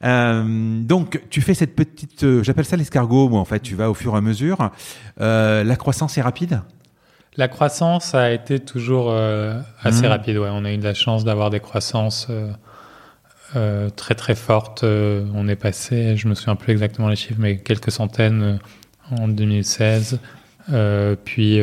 donc, 0.01 1.21
tu 1.29 1.41
fais 1.41 1.53
cette 1.53 1.75
petite, 1.75 2.43
j'appelle 2.43 2.63
ça 2.63 2.77
l'escargot, 2.77 3.27
moi 3.27 3.41
en 3.41 3.45
fait. 3.45 3.59
Tu 3.59 3.75
vas 3.75 3.89
au 3.89 3.93
fur 3.93 4.13
et 4.13 4.17
à 4.17 4.21
mesure. 4.21 4.71
la 5.17 5.75
croissance 5.75 6.17
est 6.17 6.21
rapide? 6.21 6.61
La 7.35 7.49
croissance 7.49 8.15
a 8.15 8.31
été 8.31 8.59
toujours 8.59 9.13
assez 9.81 10.03
mmh. 10.03 10.05
rapide. 10.05 10.37
Ouais, 10.37 10.49
on 10.49 10.63
a 10.63 10.71
eu 10.71 10.77
de 10.77 10.83
la 10.83 10.93
chance 10.93 11.25
d'avoir 11.25 11.49
des 11.49 11.59
croissances 11.59 12.29
euh, 13.55 13.89
très 13.89 14.15
très 14.15 14.35
forte. 14.35 14.83
Euh, 14.83 15.25
on 15.33 15.47
est 15.49 15.57
passé, 15.57 16.15
je 16.15 16.27
me 16.29 16.35
souviens 16.35 16.55
plus 16.55 16.71
exactement 16.71 17.09
les 17.09 17.17
chiffres, 17.17 17.39
mais 17.39 17.57
quelques 17.57 17.91
centaines 17.91 18.43
euh, 18.43 19.17
en 19.17 19.27
2016, 19.27 20.19
puis 21.25 21.59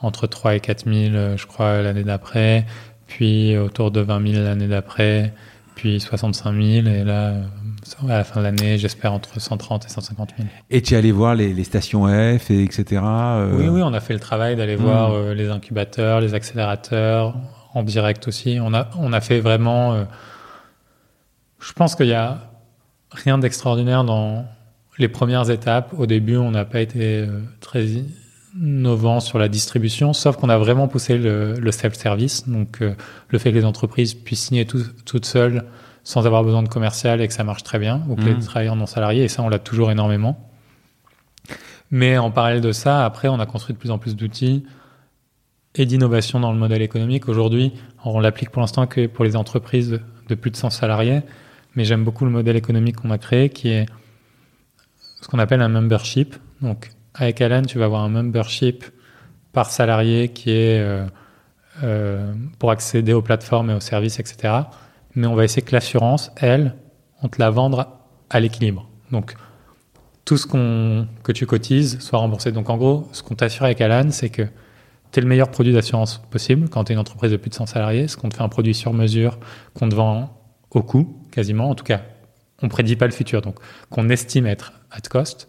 entre 0.00 0.26
3 0.26 0.56
et 0.56 0.60
4 0.60 0.92
000, 0.92 1.36
je 1.36 1.46
crois, 1.46 1.82
l'année 1.82 2.02
d'après, 2.02 2.66
puis 3.06 3.56
autour 3.56 3.92
de 3.92 4.00
20 4.00 4.32
000 4.32 4.42
l'année 4.42 4.66
d'après, 4.66 5.32
puis 5.76 6.00
65 6.00 6.52
000, 6.52 6.88
et 6.88 7.04
là, 7.04 7.34
à 8.08 8.08
la 8.08 8.24
fin 8.24 8.40
de 8.40 8.46
l'année, 8.46 8.76
j'espère 8.76 9.12
entre 9.12 9.40
130 9.40 9.84
et 9.84 9.88
150 9.88 10.30
000. 10.36 10.48
Et 10.70 10.82
tu 10.82 10.94
es 10.94 10.96
allé 10.96 11.12
voir 11.12 11.36
les, 11.36 11.62
stations 11.62 12.08
F, 12.08 12.50
et 12.50 12.64
etc. 12.64 13.02
Oui, 13.52 13.68
oui, 13.68 13.82
on 13.84 13.94
a 13.94 14.00
fait 14.00 14.14
le 14.14 14.20
travail 14.20 14.56
d'aller 14.56 14.76
hmm. 14.76 14.82
voir 14.82 15.32
les 15.32 15.48
incubateurs, 15.48 16.20
les 16.20 16.34
accélérateurs, 16.34 17.36
en 17.74 17.84
direct 17.84 18.26
aussi. 18.26 18.58
On 18.60 18.74
a, 18.74 18.90
on 18.98 19.12
a 19.12 19.20
fait 19.20 19.38
vraiment 19.38 20.06
je 21.60 21.72
pense 21.72 21.94
qu'il 21.94 22.06
y 22.06 22.14
a 22.14 22.50
rien 23.12 23.38
d'extraordinaire 23.38 24.04
dans 24.04 24.46
les 24.98 25.08
premières 25.08 25.50
étapes. 25.50 25.92
Au 25.96 26.06
début, 26.06 26.36
on 26.36 26.50
n'a 26.50 26.64
pas 26.64 26.80
été 26.80 27.18
euh, 27.18 27.40
très 27.60 27.86
innovant 28.56 29.20
sur 29.20 29.38
la 29.38 29.48
distribution, 29.48 30.12
sauf 30.12 30.36
qu'on 30.36 30.48
a 30.48 30.58
vraiment 30.58 30.88
poussé 30.88 31.16
le, 31.18 31.70
self-service, 31.70 32.48
donc 32.48 32.82
euh, 32.82 32.94
le 33.28 33.38
fait 33.38 33.50
que 33.50 33.56
les 33.56 33.64
entreprises 33.64 34.14
puissent 34.14 34.46
signer 34.46 34.66
toutes 34.66 35.24
seules 35.24 35.64
sans 36.02 36.26
avoir 36.26 36.42
besoin 36.42 36.62
de 36.62 36.68
commercial 36.68 37.20
et 37.20 37.28
que 37.28 37.34
ça 37.34 37.44
marche 37.44 37.62
très 37.62 37.78
bien, 37.78 38.02
ou 38.08 38.16
que 38.16 38.22
les 38.22 38.34
mmh. 38.34 38.40
travailleurs 38.40 38.76
non 38.76 38.86
salariés, 38.86 39.24
et 39.24 39.28
ça, 39.28 39.42
on 39.42 39.48
l'a 39.48 39.58
toujours 39.58 39.90
énormément. 39.90 40.50
Mais 41.90 42.18
en 42.18 42.30
parallèle 42.30 42.60
de 42.60 42.72
ça, 42.72 43.04
après, 43.04 43.28
on 43.28 43.38
a 43.38 43.46
construit 43.46 43.74
de 43.74 43.78
plus 43.78 43.90
en 43.90 43.98
plus 43.98 44.16
d'outils 44.16 44.64
et 45.74 45.86
d'innovation 45.86 46.40
dans 46.40 46.52
le 46.52 46.58
modèle 46.58 46.82
économique. 46.82 47.28
Aujourd'hui, 47.28 47.72
on 48.04 48.18
l'applique 48.18 48.50
pour 48.50 48.60
l'instant 48.60 48.86
que 48.86 49.06
pour 49.06 49.24
les 49.24 49.36
entreprises 49.36 50.00
de 50.28 50.34
plus 50.34 50.50
de 50.50 50.56
100 50.56 50.70
salariés, 50.70 51.22
mais 51.76 51.84
j'aime 51.84 52.04
beaucoup 52.04 52.24
le 52.24 52.30
modèle 52.30 52.56
économique 52.56 52.96
qu'on 52.96 53.10
a 53.10 53.18
créé 53.18 53.48
qui 53.48 53.68
est 53.68 53.86
ce 55.20 55.28
qu'on 55.28 55.38
appelle 55.38 55.60
un 55.60 55.68
membership. 55.68 56.36
Donc, 56.60 56.90
avec 57.14 57.40
Alan, 57.40 57.62
tu 57.62 57.78
vas 57.78 57.84
avoir 57.86 58.02
un 58.02 58.08
membership 58.08 58.84
par 59.52 59.70
salarié 59.70 60.28
qui 60.28 60.50
est 60.50 60.80
euh, 60.80 61.06
euh, 61.82 62.32
pour 62.58 62.70
accéder 62.70 63.12
aux 63.12 63.22
plateformes 63.22 63.70
et 63.70 63.74
aux 63.74 63.80
services, 63.80 64.18
etc. 64.18 64.54
Mais 65.14 65.26
on 65.26 65.34
va 65.34 65.44
essayer 65.44 65.62
que 65.62 65.72
l'assurance, 65.72 66.30
elle, 66.36 66.76
on 67.22 67.28
te 67.28 67.40
la 67.40 67.50
vendre 67.50 67.98
à 68.30 68.40
l'équilibre. 68.40 68.88
Donc, 69.10 69.34
tout 70.24 70.36
ce 70.36 70.46
que 70.46 71.32
tu 71.32 71.46
cotises 71.46 71.98
soit 71.98 72.18
remboursé. 72.18 72.52
Donc, 72.52 72.70
en 72.70 72.76
gros, 72.76 73.08
ce 73.12 73.22
qu'on 73.22 73.34
t'assure 73.34 73.64
avec 73.64 73.80
Alan, 73.80 74.10
c'est 74.10 74.30
que 74.30 74.42
tu 75.10 75.18
es 75.18 75.22
le 75.22 75.28
meilleur 75.28 75.50
produit 75.50 75.72
d'assurance 75.72 76.22
possible 76.30 76.68
quand 76.68 76.84
tu 76.84 76.92
es 76.92 76.94
une 76.94 77.00
entreprise 77.00 77.32
de 77.32 77.36
plus 77.36 77.50
de 77.50 77.54
100 77.54 77.66
salariés, 77.66 78.06
ce 78.06 78.16
qu'on 78.16 78.28
te 78.28 78.36
fait 78.36 78.42
un 78.42 78.48
produit 78.48 78.74
sur 78.74 78.92
mesure 78.92 79.38
qu'on 79.74 79.88
te 79.88 79.94
vend 79.94 80.40
au 80.70 80.82
coût, 80.82 81.19
quasiment. 81.30 81.70
En 81.70 81.74
tout 81.74 81.84
cas, 81.84 82.02
on 82.62 82.68
prédit 82.68 82.96
pas 82.96 83.06
le 83.06 83.12
futur, 83.12 83.42
donc 83.42 83.56
qu'on 83.88 84.08
estime 84.08 84.46
être 84.46 84.72
at 84.90 85.00
cost. 85.08 85.48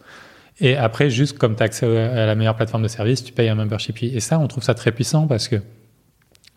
Et 0.59 0.77
après, 0.77 1.09
juste 1.09 1.37
comme 1.37 1.55
tu 1.55 1.63
as 1.63 1.65
accès 1.65 1.85
à 1.85 2.25
la 2.25 2.35
meilleure 2.35 2.55
plateforme 2.55 2.83
de 2.83 2.87
service, 2.87 3.23
tu 3.23 3.33
payes 3.33 3.49
un 3.49 3.55
membership. 3.55 4.01
Et 4.03 4.19
ça, 4.19 4.39
on 4.39 4.47
trouve 4.47 4.63
ça 4.63 4.75
très 4.75 4.91
puissant 4.91 5.27
parce 5.27 5.47
que 5.47 5.57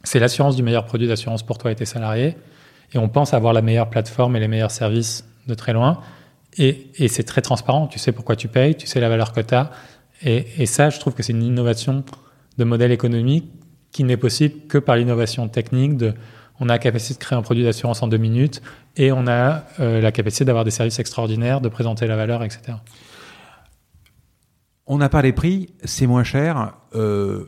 c'est 0.02 0.18
l'assurance 0.18 0.56
du 0.56 0.62
meilleur 0.62 0.84
produit 0.84 1.08
d'assurance 1.08 1.42
pour 1.42 1.58
toi 1.58 1.72
et 1.72 1.74
tes 1.74 1.86
salariés. 1.86 2.36
Et 2.92 2.98
on 2.98 3.08
pense 3.08 3.32
avoir 3.32 3.52
la 3.52 3.62
meilleure 3.62 3.88
plateforme 3.88 4.36
et 4.36 4.40
les 4.40 4.48
meilleurs 4.48 4.70
services 4.70 5.24
de 5.46 5.54
très 5.54 5.72
loin. 5.72 6.00
Et, 6.58 6.90
et 6.96 7.08
c'est 7.08 7.24
très 7.24 7.40
transparent. 7.40 7.86
Tu 7.86 7.98
sais 7.98 8.12
pourquoi 8.12 8.36
tu 8.36 8.48
payes, 8.48 8.74
tu 8.74 8.86
sais 8.86 9.00
la 9.00 9.08
valeur 9.08 9.32
que 9.32 9.40
tu 9.40 9.54
as. 9.54 9.70
Et, 10.22 10.46
et 10.58 10.66
ça, 10.66 10.90
je 10.90 11.00
trouve 11.00 11.14
que 11.14 11.22
c'est 11.22 11.32
une 11.32 11.42
innovation 11.42 12.04
de 12.58 12.64
modèle 12.64 12.92
économique 12.92 13.50
qui 13.90 14.04
n'est 14.04 14.16
possible 14.16 14.66
que 14.68 14.78
par 14.78 14.96
l'innovation 14.96 15.48
technique 15.48 15.96
de 15.96 16.12
on 16.60 16.68
a 16.68 16.74
la 16.74 16.78
capacité 16.78 17.14
de 17.14 17.18
créer 17.18 17.38
un 17.38 17.42
produit 17.42 17.64
d'assurance 17.64 18.02
en 18.02 18.08
deux 18.08 18.16
minutes 18.16 18.62
et 18.96 19.12
on 19.12 19.26
a 19.26 19.64
euh, 19.80 20.00
la 20.00 20.12
capacité 20.12 20.44
d'avoir 20.44 20.64
des 20.64 20.70
services 20.70 20.98
extraordinaires, 20.98 21.60
de 21.60 21.68
présenter 21.68 22.06
la 22.06 22.16
valeur, 22.16 22.44
etc. 22.44 22.78
On 24.86 24.98
n'a 24.98 25.08
pas 25.08 25.22
les 25.22 25.32
prix, 25.32 25.70
c'est 25.84 26.06
moins 26.06 26.24
cher. 26.24 26.74
Euh, 26.94 27.46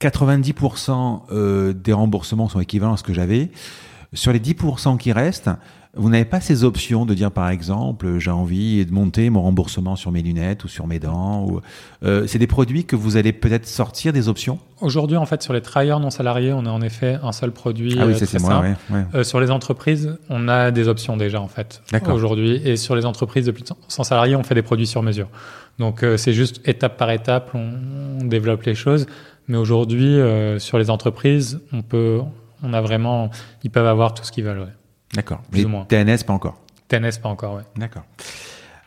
90% 0.00 1.22
euh, 1.30 1.72
des 1.72 1.92
remboursements 1.92 2.48
sont 2.48 2.60
équivalents 2.60 2.94
à 2.94 2.96
ce 2.96 3.02
que 3.02 3.12
j'avais. 3.12 3.50
Sur 4.14 4.32
les 4.32 4.40
10% 4.40 4.98
qui 4.98 5.12
restent, 5.12 5.50
vous 5.94 6.08
n'avez 6.08 6.24
pas 6.24 6.40
ces 6.40 6.64
options 6.64 7.04
de 7.04 7.12
dire 7.12 7.30
par 7.30 7.50
exemple 7.50 8.18
j'ai 8.18 8.30
envie 8.30 8.84
de 8.86 8.92
monter 8.92 9.28
mon 9.28 9.42
remboursement 9.42 9.94
sur 9.94 10.10
mes 10.10 10.22
lunettes 10.22 10.64
ou 10.64 10.68
sur 10.68 10.86
mes 10.86 10.98
dents 10.98 11.44
ou 11.44 11.60
euh, 12.02 12.26
c'est 12.26 12.38
des 12.38 12.46
produits 12.46 12.86
que 12.86 12.96
vous 12.96 13.18
allez 13.18 13.32
peut-être 13.32 13.66
sortir 13.66 14.14
des 14.14 14.28
options? 14.28 14.58
Aujourd'hui 14.80 15.18
en 15.18 15.26
fait 15.26 15.42
sur 15.42 15.52
les 15.52 15.60
travailleurs 15.60 16.00
non 16.00 16.08
salariés 16.08 16.52
on 16.54 16.64
a 16.64 16.70
en 16.70 16.80
effet 16.80 17.18
un 17.22 17.32
seul 17.32 17.52
produit 17.52 17.96
ah 18.00 18.06
oui, 18.06 18.14
euh, 18.14 18.24
c'est 18.24 18.40
moi, 18.40 18.60
ouais, 18.60 18.74
ouais. 18.90 19.04
Euh, 19.14 19.22
sur 19.22 19.38
les 19.38 19.50
entreprises 19.50 20.16
on 20.30 20.48
a 20.48 20.70
des 20.70 20.88
options 20.88 21.18
déjà 21.18 21.42
en 21.42 21.48
fait 21.48 21.82
D'accord. 21.92 22.14
aujourd'hui 22.14 22.54
et 22.64 22.76
sur 22.76 22.96
les 22.96 23.04
entreprises 23.04 23.44
de 23.44 23.50
plus 23.50 23.64
de 23.64 23.68
100 23.88 24.04
salariés 24.04 24.34
on 24.34 24.42
fait 24.44 24.54
des 24.54 24.62
produits 24.62 24.86
sur 24.86 25.02
mesure. 25.02 25.28
Donc 25.78 26.02
euh, 26.02 26.16
c'est 26.16 26.32
juste 26.32 26.66
étape 26.66 26.96
par 26.96 27.10
étape 27.10 27.50
on, 27.54 27.70
on 28.22 28.24
développe 28.24 28.62
les 28.62 28.74
choses 28.74 29.06
mais 29.46 29.58
aujourd'hui 29.58 30.18
euh, 30.18 30.58
sur 30.58 30.78
les 30.78 30.88
entreprises 30.88 31.60
on 31.74 31.82
peut 31.82 32.20
on 32.62 32.72
a 32.72 32.80
vraiment 32.80 33.28
ils 33.62 33.70
peuvent 33.70 33.86
avoir 33.86 34.14
tout 34.14 34.24
ce 34.24 34.32
qu'ils 34.32 34.44
veulent. 34.44 34.60
Ouais. 34.60 34.81
D'accord. 35.14 35.40
Plus 35.50 35.60
Mais 35.60 35.66
ou 35.66 35.68
moins. 35.68 35.84
TNS 35.84 36.24
pas 36.26 36.32
encore. 36.32 36.58
TNS 36.88 37.18
pas 37.22 37.28
encore 37.28 37.54
ouais. 37.56 37.62
D'accord. 37.76 38.04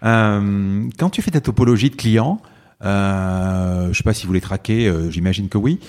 Euh, 0.03 0.87
quand 0.99 1.09
tu 1.09 1.21
fais 1.21 1.31
ta 1.31 1.41
topologie 1.41 1.89
de 1.89 1.95
clients, 1.95 2.39
euh, 2.83 3.89
je 3.91 3.97
sais 3.97 4.03
pas 4.03 4.13
si 4.13 4.27
vous 4.27 4.33
les 4.33 4.41
traquez, 4.41 4.87
euh, 4.87 5.09
j'imagine 5.09 5.49
que 5.49 5.57
oui. 5.57 5.79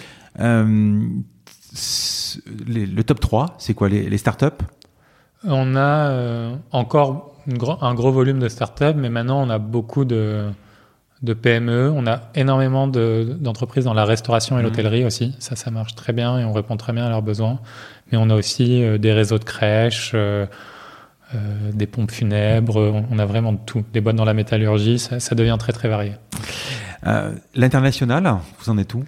Les- 2.67 2.87
le 2.87 3.05
top 3.05 3.21
3, 3.21 3.55
c'est 3.59 3.75
quoi 3.75 3.89
les, 3.89 4.09
les 4.09 4.19
startups? 4.19 4.47
On 5.45 5.77
a 5.77 6.53
encore 6.73 7.35
gro- 7.49 7.79
un 7.83 7.95
gros 7.95 8.11
volume 8.13 8.39
de 8.39 8.49
startups, 8.49 8.95
mais 8.97 9.11
maintenant 9.11 9.43
on 9.47 9.51
a 9.51 9.59
beaucoup 9.59 10.05
de, 10.05 10.47
de 11.23 11.35
PME. 11.35 11.91
On 11.95 12.07
a 12.07 12.23
énormément 12.35 12.89
de- 12.89 13.37
d'entreprises 13.39 13.85
dans 13.85 13.95
la 13.95 14.05
restauration 14.05 14.57
et 14.59 14.63
Mhm. 14.63 14.65
l'hôtellerie 14.69 15.05
aussi. 15.05 15.35
Ça, 15.39 15.55
ça 15.57 15.71
marche 15.71 15.95
très 15.95 16.13
bien 16.13 16.39
et 16.39 16.45
on 16.45 16.53
répond 16.53 16.77
très 16.77 16.93
bien 16.93 17.05
à 17.05 17.09
leurs 17.11 17.23
besoins. 17.23 17.59
Mais 18.13 18.19
on 18.19 18.31
a 18.31 18.35
aussi 18.35 18.83
euh, 18.83 18.99
des 18.99 19.13
réseaux 19.13 19.39
de 19.39 19.45
crèches, 19.45 20.13
euh, 20.15 20.47
euh, 21.35 21.39
des 21.73 21.87
pompes 21.87 22.11
funèbres. 22.13 23.03
On 23.11 23.19
a 23.19 23.27
vraiment 23.27 23.53
de 23.53 23.59
tout. 23.67 23.85
Des 23.93 24.01
boîtes 24.01 24.17
dans 24.17 24.25
la 24.25 24.35
métallurgie. 24.35 24.99
Ça, 24.99 25.19
ça 25.21 25.35
devient 25.35 25.57
très 25.59 25.73
très 25.73 25.89
varié. 25.89 26.13
L'international, 27.55 28.37
vous 28.59 28.71
en 28.71 28.79
êtes 28.79 28.95
où? 28.95 29.05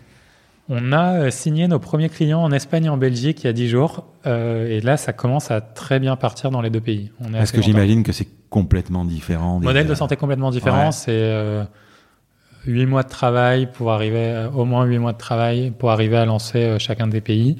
On 0.68 0.92
a 0.92 1.30
signé 1.30 1.66
nos 1.66 1.78
premiers 1.78 2.10
clients 2.10 2.42
en 2.42 2.52
Espagne 2.52 2.84
et 2.84 2.88
en 2.90 2.98
Belgique 2.98 3.42
il 3.42 3.46
y 3.46 3.50
a 3.50 3.52
10 3.54 3.68
jours. 3.68 4.04
Euh, 4.26 4.68
et 4.68 4.80
là, 4.82 4.96
ça 4.98 5.12
commence 5.14 5.50
à 5.50 5.60
très 5.62 5.98
bien 5.98 6.14
partir 6.16 6.50
dans 6.50 6.60
les 6.60 6.68
deux 6.70 6.80
pays. 6.80 7.10
On 7.20 7.32
est 7.32 7.38
Parce 7.38 7.52
que 7.52 7.62
j'imagine 7.62 8.02
que 8.02 8.12
c'est 8.12 8.28
complètement 8.50 9.04
différent. 9.06 9.60
des- 9.60 9.66
Modèle 9.66 9.86
de 9.86 9.94
santé 9.94 10.16
complètement 10.16 10.50
différent, 10.50 10.86
Ouais. 10.86 10.92
c'est 10.92 11.08
euh, 11.12 11.64
8 12.66 12.84
mois 12.84 13.02
de 13.02 13.08
travail 13.08 13.68
pour 13.72 13.92
arriver, 13.92 14.46
au 14.54 14.66
moins 14.66 14.84
8 14.84 14.98
mois 14.98 15.12
de 15.14 15.18
travail 15.18 15.70
pour 15.70 15.90
arriver 15.90 16.18
à 16.18 16.26
lancer 16.26 16.58
euh, 16.62 16.78
chacun 16.78 17.06
des 17.06 17.22
pays. 17.22 17.56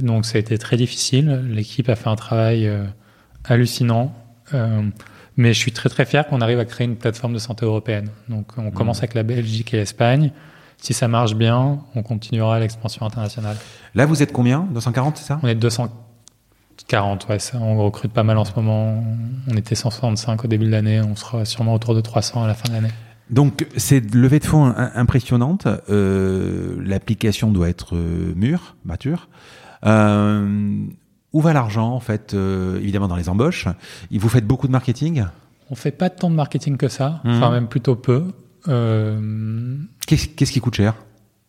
Donc 0.00 0.24
ça 0.26 0.36
a 0.36 0.40
été 0.40 0.56
très 0.58 0.76
difficile. 0.76 1.44
L'équipe 1.48 1.88
a 1.88 1.96
fait 1.96 2.08
un 2.08 2.16
travail 2.16 2.66
euh, 2.66 2.84
hallucinant. 3.44 4.12
Euh, 4.52 4.82
mais 5.36 5.52
je 5.52 5.58
suis 5.58 5.72
très 5.72 5.88
très 5.88 6.04
fier 6.04 6.26
qu'on 6.26 6.40
arrive 6.40 6.58
à 6.60 6.64
créer 6.64 6.86
une 6.86 6.96
plateforme 6.96 7.32
de 7.34 7.38
santé 7.38 7.64
européenne. 7.66 8.08
Donc 8.28 8.52
on 8.56 8.70
commence 8.70 8.98
avec 8.98 9.14
la 9.14 9.22
Belgique 9.24 9.74
et 9.74 9.78
l'Espagne. 9.78 10.30
Si 10.78 10.92
ça 10.92 11.08
marche 11.08 11.34
bien, 11.34 11.78
on 11.94 12.02
continuera 12.02 12.60
l'expansion 12.60 13.04
internationale. 13.06 13.56
Là, 13.94 14.06
vous 14.06 14.22
êtes 14.22 14.32
combien? 14.32 14.66
240, 14.72 15.16
c'est 15.16 15.24
ça? 15.24 15.40
On 15.42 15.48
est 15.48 15.54
240, 15.54 17.26
ouais, 17.28 17.38
ça, 17.38 17.58
on 17.58 17.82
recrute 17.84 18.12
pas 18.12 18.22
mal 18.22 18.36
en 18.38 18.44
ce 18.44 18.52
moment. 18.56 19.02
On 19.50 19.56
était 19.56 19.74
165 19.74 20.44
au 20.44 20.48
début 20.48 20.66
de 20.66 20.70
l'année, 20.70 21.00
on 21.00 21.16
sera 21.16 21.44
sûrement 21.44 21.74
autour 21.74 21.94
de 21.94 22.00
300 22.00 22.44
à 22.44 22.46
la 22.46 22.54
fin 22.54 22.68
de 22.68 22.74
l'année. 22.74 22.90
Donc, 23.30 23.66
c'est 23.76 23.98
une 23.98 24.20
levée 24.20 24.38
de 24.38 24.44
fonds 24.44 24.66
im- 24.66 24.90
impressionnante. 24.94 25.66
Euh, 25.88 26.76
L'application 26.84 27.50
doit 27.50 27.68
être 27.70 27.96
mûre, 27.96 28.76
mature. 28.84 29.28
Euh, 29.86 30.84
où 31.32 31.40
va 31.40 31.52
l'argent, 31.52 31.92
en 31.92 32.00
fait 32.00 32.32
euh, 32.34 32.78
Évidemment, 32.78 33.08
dans 33.08 33.16
les 33.16 33.28
embauches? 33.28 33.66
Vous 34.10 34.28
faites 34.28 34.46
beaucoup 34.46 34.66
de 34.66 34.72
marketing? 34.72 35.24
On 35.70 35.74
fait 35.74 35.90
pas 35.90 36.10
tant 36.10 36.30
de 36.30 36.34
marketing 36.36 36.76
que 36.76 36.88
ça, 36.88 37.20
Mhm. 37.24 37.36
enfin 37.36 37.50
même 37.50 37.68
plutôt 37.68 37.96
peu. 37.96 38.24
Euh, 38.68 39.76
Qu'est-ce 40.06 40.52
qui 40.52 40.60
coûte 40.60 40.74
cher? 40.76 40.94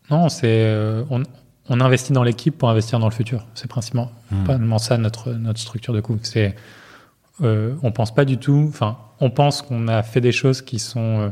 Non, 0.10 0.30
c'est 0.30 1.04
on, 1.10 1.24
on 1.70 1.82
investit 1.82 2.14
dans 2.14 2.24
l'équipe 2.24 2.58
pour 2.58 2.70
investir 2.70 3.00
dans 3.00 3.08
le 3.08 3.14
futur. 3.14 3.46
C'est 3.56 3.68
principalement 3.68 4.12
Mhm. 4.32 4.80
ça 4.80 4.98
notre 4.98 5.32
notre 5.34 5.60
structure 5.60 5.94
de 5.94 6.02
coût. 6.02 6.18
C'est 6.24 6.56
euh, 7.42 7.76
on 7.84 7.92
pense 7.92 8.14
pas 8.16 8.24
du 8.26 8.38
tout. 8.38 8.66
Enfin, 8.70 8.98
on 9.20 9.30
pense 9.30 9.62
qu'on 9.62 9.88
a 9.88 10.02
fait 10.04 10.22
des 10.22 10.32
choses 10.32 10.62
qui 10.62 10.80
sont 10.80 11.20
euh, 11.20 11.30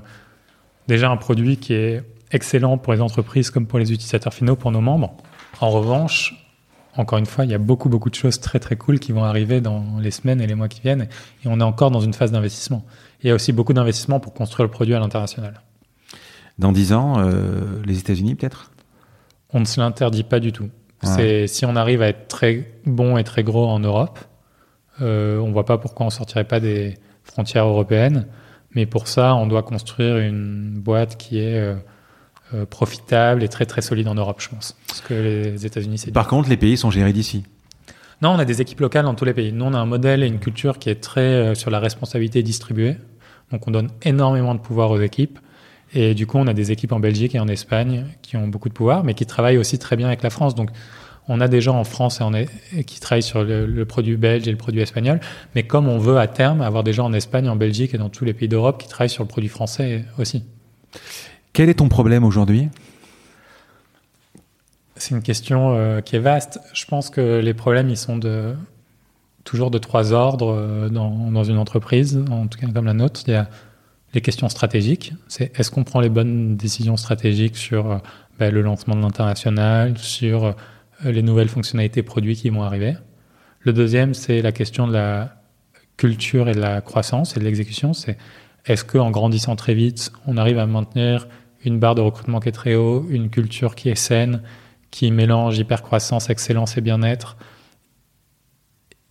déjà 0.88 1.10
un 1.10 1.18
produit 1.18 1.58
qui 1.58 1.74
est 1.74 2.04
excellent 2.32 2.78
pour 2.78 2.94
les 2.94 3.00
entreprises 3.02 3.50
comme 3.52 3.66
pour 3.68 3.80
les 3.80 3.92
utilisateurs 3.94 4.34
finaux, 4.34 4.56
pour 4.56 4.72
nos 4.72 4.82
membres. 4.82 5.16
En 5.62 5.70
revanche, 5.70 6.43
encore 6.96 7.18
une 7.18 7.26
fois, 7.26 7.46
il 7.46 7.52
y 7.52 7.54
a 7.54 7.60
beaucoup 7.60 7.90
beaucoup 7.90 8.10
de 8.10 8.16
choses 8.16 8.40
très 8.40 8.60
très 8.60 8.76
cool 8.76 9.00
qui 9.00 9.12
vont 9.12 9.24
arriver 9.24 9.62
dans 9.62 9.98
les 10.00 10.12
semaines 10.12 10.42
et 10.42 10.48
les 10.48 10.56
mois 10.56 10.68
qui 10.68 10.82
viennent, 10.82 11.08
et 11.44 11.48
on 11.48 11.60
est 11.60 11.64
encore 11.64 11.92
dans 11.92 12.02
une 12.02 12.14
phase 12.14 12.32
d'investissement. 12.32 12.86
Il 13.22 13.28
y 13.28 13.32
a 13.32 13.36
aussi 13.36 13.52
beaucoup 13.52 13.74
d'investissement 13.74 14.20
pour 14.20 14.34
construire 14.34 14.66
le 14.66 14.72
produit 14.72 14.94
à 14.94 15.00
l'international. 15.00 15.62
Dans 16.60 16.72
10 16.72 16.94
ans, 16.94 17.16
euh, 17.18 17.82
les 17.86 18.00
États-Unis, 18.00 18.36
peut-être? 18.36 18.72
On 19.52 19.60
ne 19.60 19.66
se 19.66 19.80
l'interdit 19.80 20.24
pas 20.24 20.40
du 20.40 20.52
tout. 20.52 20.70
Ouais. 21.04 21.10
C'est 21.16 21.48
si 21.48 21.66
on 21.66 21.76
arrive 21.76 22.02
à 22.02 22.10
être 22.10 22.28
très 22.28 22.72
bon 22.86 23.18
et 23.18 23.24
très 23.24 23.44
gros 23.44 23.68
en 23.68 23.80
Europe, 23.80 24.20
euh, 25.02 25.40
on 25.40 25.52
voit 25.52 25.66
pas 25.66 25.78
pourquoi 25.78 26.06
on 26.06 26.10
sortirait 26.10 26.44
pas 26.44 26.60
des 26.60 26.98
frontières 27.24 27.66
européennes. 27.66 28.28
Mais 28.76 28.86
pour 28.86 29.08
ça, 29.08 29.36
on 29.36 29.48
doit 29.48 29.64
construire 29.64 30.18
une 30.18 30.80
boîte 30.80 31.18
qui 31.18 31.40
est 31.40 31.58
euh, 31.58 31.76
euh, 32.54 32.66
profitable 32.66 33.44
et 33.44 33.48
très 33.48 33.66
très 33.66 33.82
solide 33.82 34.08
en 34.08 34.16
Europe, 34.16 34.40
je 34.40 34.50
pense. 34.50 34.76
Parce 34.88 35.02
que 35.02 35.14
les 35.14 35.66
États-Unis, 35.66 35.98
c'est 35.98 36.12
Par 36.12 36.28
contre, 36.28 36.50
les 36.50 36.58
pays 36.58 36.78
sont 36.78 36.92
gérés 36.92 37.14
d'ici. 37.14 37.44
non, 38.22 38.30
on 38.30 38.40
a 38.40 38.46
des 38.46 38.62
équipes 38.62 38.80
locales 38.80 39.06
dans 39.06 39.16
tous 39.16 39.26
les 39.26 39.34
pays. 39.34 39.52
Nous, 39.52 39.66
on 39.66 39.74
a 39.74 39.78
un 39.78 39.86
modèle 39.86 40.24
et 40.24 40.28
une 40.28 40.40
culture 40.40 40.80
qui 40.80 40.90
est 40.90 41.02
très 41.02 41.22
euh, 41.22 41.56
sur 41.56 41.72
la 41.72 41.80
responsabilité 41.80 42.44
distribuée. 42.44 42.98
Donc, 43.52 43.68
on 43.68 43.72
donne 43.72 43.90
énormément 44.04 44.56
de 44.56 44.60
pouvoir 44.60 44.92
aux 44.92 45.00
équipes. 45.02 45.40
Et 45.94 46.14
du 46.14 46.26
coup, 46.26 46.38
on 46.38 46.48
a 46.48 46.54
des 46.54 46.72
équipes 46.72 46.92
en 46.92 47.00
Belgique 47.00 47.36
et 47.36 47.40
en 47.40 47.48
Espagne 47.48 48.06
qui 48.22 48.36
ont 48.36 48.48
beaucoup 48.48 48.70
de 48.70 48.74
pouvoir, 48.74 49.04
mais 49.04 49.14
qui 49.14 49.26
travaillent 49.26 49.58
aussi 49.58 49.78
très 49.78 49.96
bien 49.96 50.08
avec 50.08 50.24
la 50.24 50.30
France. 50.30 50.56
Donc, 50.56 50.70
on 51.28 51.40
a 51.40 51.48
des 51.48 51.62
gens 51.62 51.78
en 51.78 51.84
France 51.84 52.20
et 52.20 52.24
en, 52.24 52.34
et 52.34 52.48
qui 52.86 53.00
travaillent 53.00 53.24
sur 53.24 53.44
le, 53.44 53.66
le 53.66 53.86
produit 53.86 54.18
belge 54.18 54.48
et 54.48 54.52
le 54.52 54.58
produit 54.58 54.82
espagnol. 54.82 55.20
Mais 55.56 55.64
comme 55.64 55.88
on 55.88 55.98
veut 55.98 56.18
à 56.18 56.28
terme 56.28 56.62
avoir 56.62 56.84
des 56.84 56.94
gens 56.94 57.06
en 57.06 57.14
Espagne, 57.14 57.48
en 57.48 57.56
Belgique 57.56 57.94
et 57.94 57.98
dans 57.98 58.10
tous 58.10 58.26
les 58.26 58.34
pays 58.34 58.48
d'Europe 58.48 58.82
qui 58.82 58.88
travaillent 58.88 59.10
sur 59.10 59.24
le 59.24 59.30
produit 59.30 59.50
français 59.50 60.06
aussi. 60.18 60.44
Quel 61.54 61.70
est 61.70 61.76
ton 61.76 61.88
problème 61.88 62.24
aujourd'hui? 62.24 62.70
C'est 64.96 65.14
une 65.14 65.22
question 65.22 65.76
euh, 65.76 66.02
qui 66.02 66.16
est 66.16 66.20
vaste. 66.20 66.60
Je 66.74 66.86
pense 66.86 67.12
que 67.12 67.40
les 67.40 67.54
problèmes, 67.54 67.90
ils 67.90 67.98
sont 67.98 68.20
toujours 69.44 69.70
de 69.70 69.78
trois 69.78 70.14
ordres 70.14 70.52
euh, 70.52 70.90
dans, 70.90 71.44
une 71.44 71.58
entreprise, 71.58 72.24
en 72.32 72.48
tout 72.48 72.60
cas 72.60 72.68
comme 72.74 72.86
la 72.86 72.96
nôtre. 72.96 73.22
Il 73.28 73.34
y 73.34 73.36
a 73.36 73.50
les 74.16 74.22
questions 74.22 74.50
stratégiques. 74.50 75.14
C'est 75.28 75.58
est-ce 75.60 75.70
qu'on 75.70 75.84
prend 75.84 76.00
les 76.00 76.10
bonnes 76.10 76.58
décisions 76.58 76.98
stratégiques 76.98 77.56
sur 77.56 77.92
euh, 77.92 77.98
ben, 78.40 78.52
le 78.52 78.62
lancement 78.62 78.96
de 78.96 79.02
l'international, 79.02 79.96
sur 80.00 80.56
les 81.04 81.22
nouvelles 81.22 81.50
fonctionnalités 81.50 82.02
produits 82.02 82.36
qui 82.36 82.50
vont 82.50 82.64
arriver? 82.64 82.96
Le 83.60 83.74
deuxième, 83.74 84.16
c'est 84.16 84.42
la 84.42 84.52
question 84.52 84.88
de 84.88 84.94
la 84.94 85.36
culture 85.98 86.50
et 86.50 86.54
de 86.54 86.60
la 86.60 86.82
croissance 86.82 87.38
et 87.38 87.40
de 87.40 87.46
l'exécution. 87.46 87.94
C'est 87.94 88.18
est-ce 88.66 88.84
qu'en 88.84 89.12
grandissant 89.12 89.56
très 89.56 89.76
vite, 89.76 90.12
on 90.26 90.38
arrive 90.38 90.58
à 90.58 90.66
maintenir 90.66 91.28
une 91.66 91.80
barre 91.80 91.96
de 91.96 92.02
recrutement 92.02 92.40
qui 92.40 92.50
est 92.50 92.54
très 92.54 92.76
haut, 92.76 93.06
une 93.10 93.30
culture 93.30 93.76
qui 93.76 93.90
est 93.90 93.96
saine, 93.96 94.42
qui 94.92 95.12
mélange 95.12 95.58
hypercroissance, 95.58 96.30
excellence 96.30 96.78
et 96.78 96.82
bien-être, 96.82 97.38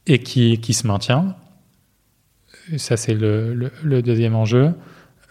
et 0.07 0.19
qui, 0.21 0.61
qui 0.61 0.75
se 0.75 0.87
maintient. 0.87 1.35
Ça, 2.77 2.97
c'est 2.97 3.15
le, 3.15 3.73
le, 3.83 4.03
deuxième 4.03 4.37
enjeu 4.37 4.73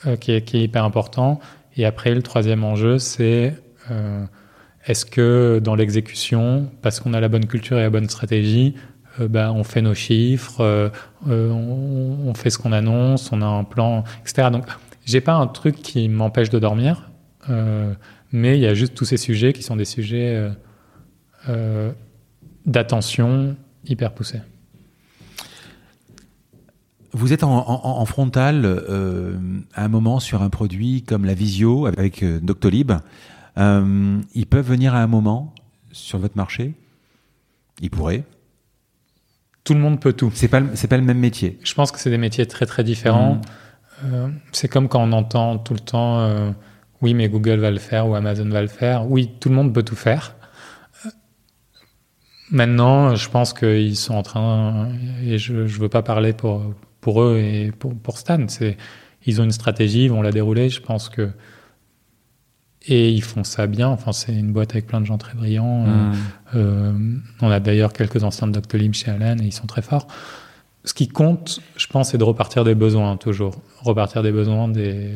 euh, 0.05 0.15
qui, 0.17 0.31
est, 0.31 0.53
hyper 0.53 0.83
important. 0.83 1.39
Et 1.77 1.85
après, 1.85 2.13
le 2.13 2.21
troisième 2.21 2.63
enjeu, 2.63 2.97
c'est 2.99 3.55
euh, 3.89 4.25
est-ce 4.85 5.05
que 5.05 5.61
dans 5.63 5.75
l'exécution, 5.75 6.69
parce 6.81 6.99
qu'on 6.99 7.13
a 7.13 7.21
la 7.21 7.29
bonne 7.29 7.45
culture 7.45 7.77
et 7.77 7.83
la 7.83 7.89
bonne 7.89 8.09
stratégie, 8.09 8.75
euh, 9.19 9.27
bah, 9.27 9.53
on 9.53 9.63
fait 9.63 9.81
nos 9.81 9.93
chiffres, 9.93 10.91
on, 11.25 11.31
on, 12.25 12.33
fait 12.33 12.49
ce 12.49 12.57
qu'on 12.57 12.73
annonce, 12.73 13.31
on 13.31 13.41
a 13.41 13.45
un 13.45 13.63
plan, 13.63 14.03
etc. 14.21 14.49
Donc, 14.51 14.65
j'ai 15.05 15.21
pas 15.21 15.33
un 15.33 15.47
truc 15.47 15.75
qui 15.75 16.09
m'empêche 16.09 16.49
de 16.49 16.59
dormir, 16.59 17.10
mais 17.49 18.57
il 18.57 18.61
y 18.61 18.67
a 18.67 18.73
juste 18.73 18.95
tous 18.95 19.05
ces 19.05 19.17
sujets 19.17 19.53
qui 19.53 19.63
sont 19.63 19.75
des 19.75 19.85
sujets 19.85 20.51
d'attention 22.65 23.55
hyper 23.85 24.13
poussés. 24.13 24.41
Vous 27.13 27.33
êtes 27.33 27.43
en, 27.43 27.57
en, 27.57 27.99
en 27.99 28.05
frontal 28.05 28.61
euh, 28.63 29.37
à 29.73 29.83
un 29.83 29.87
moment 29.89 30.19
sur 30.19 30.41
un 30.41 30.49
produit 30.49 31.03
comme 31.03 31.25
la 31.25 31.33
Visio 31.33 31.85
avec 31.85 32.23
euh, 32.23 32.39
Doctolib. 32.39 32.93
Euh, 33.57 34.21
ils 34.33 34.47
peuvent 34.47 34.67
venir 34.67 34.95
à 34.95 35.03
un 35.03 35.07
moment 35.07 35.53
sur 35.91 36.19
votre 36.19 36.37
marché? 36.37 36.73
Ils 37.81 37.89
pourraient 37.89 38.23
Tout 39.65 39.73
le 39.73 39.81
monde 39.81 39.99
peut 39.99 40.13
tout. 40.13 40.31
C'est 40.33 40.47
pas 40.47 40.61
pas 40.61 40.97
le 40.97 41.03
même 41.03 41.19
métier. 41.19 41.59
Je 41.63 41.73
pense 41.73 41.91
que 41.91 41.99
c'est 41.99 42.09
des 42.09 42.17
métiers 42.17 42.45
très 42.45 42.65
très 42.65 42.83
différents. 42.85 43.35
Mmh. 43.35 43.41
Euh, 44.05 44.29
c'est 44.53 44.69
comme 44.69 44.87
quand 44.87 45.03
on 45.03 45.11
entend 45.11 45.57
tout 45.57 45.73
le 45.73 45.81
temps 45.81 46.21
euh, 46.21 46.51
oui 47.01 47.13
mais 47.13 47.29
Google 47.29 47.59
va 47.59 47.71
le 47.71 47.79
faire 47.79 48.07
ou 48.07 48.15
Amazon 48.15 48.47
va 48.49 48.61
le 48.61 48.67
faire. 48.67 49.09
Oui, 49.09 49.31
tout 49.39 49.49
le 49.49 49.55
monde 49.55 49.73
peut 49.73 49.83
tout 49.83 49.95
faire. 49.95 50.35
Maintenant, 52.51 53.15
je 53.15 53.29
pense 53.29 53.53
qu'ils 53.53 53.95
sont 53.95 54.13
en 54.13 54.23
train, 54.23 54.89
et 55.23 55.37
je 55.37 55.53
ne 55.53 55.67
veux 55.67 55.87
pas 55.87 56.03
parler 56.03 56.33
pour, 56.33 56.73
pour 56.99 57.23
eux 57.23 57.37
et 57.37 57.71
pour, 57.71 57.95
pour 57.95 58.17
Stan. 58.17 58.45
C'est, 58.49 58.77
ils 59.25 59.39
ont 59.39 59.45
une 59.45 59.53
stratégie, 59.53 60.03
ils 60.03 60.11
vont 60.11 60.21
la 60.21 60.31
dérouler. 60.31 60.69
Je 60.69 60.81
pense 60.81 61.07
que 61.07 61.31
et 62.87 63.09
ils 63.09 63.23
font 63.23 63.43
ça 63.43 63.67
bien. 63.67 63.87
Enfin, 63.87 64.11
c'est 64.11 64.33
une 64.33 64.51
boîte 64.51 64.71
avec 64.71 64.87
plein 64.87 64.99
de 64.99 65.05
gens 65.05 65.17
très 65.17 65.35
brillants. 65.35 65.85
Mmh. 65.85 66.13
Euh, 66.55 67.17
on 67.41 67.51
a 67.51 67.59
d'ailleurs 67.59 67.93
quelques 67.93 68.23
anciens 68.23 68.47
de 68.47 68.53
Doctolib 68.53 68.93
chez 68.93 69.11
Allen 69.11 69.39
et 69.41 69.45
ils 69.45 69.53
sont 69.53 69.67
très 69.67 69.81
forts. 69.81 70.07
Ce 70.83 70.93
qui 70.93 71.07
compte, 71.07 71.61
je 71.77 71.87
pense, 71.87 72.09
c'est 72.09 72.17
de 72.17 72.23
repartir 72.23 72.63
des 72.63 72.73
besoins 72.73 73.15
toujours, 73.17 73.61
repartir 73.81 74.23
des 74.23 74.31
besoins 74.31 74.67
des 74.67 75.15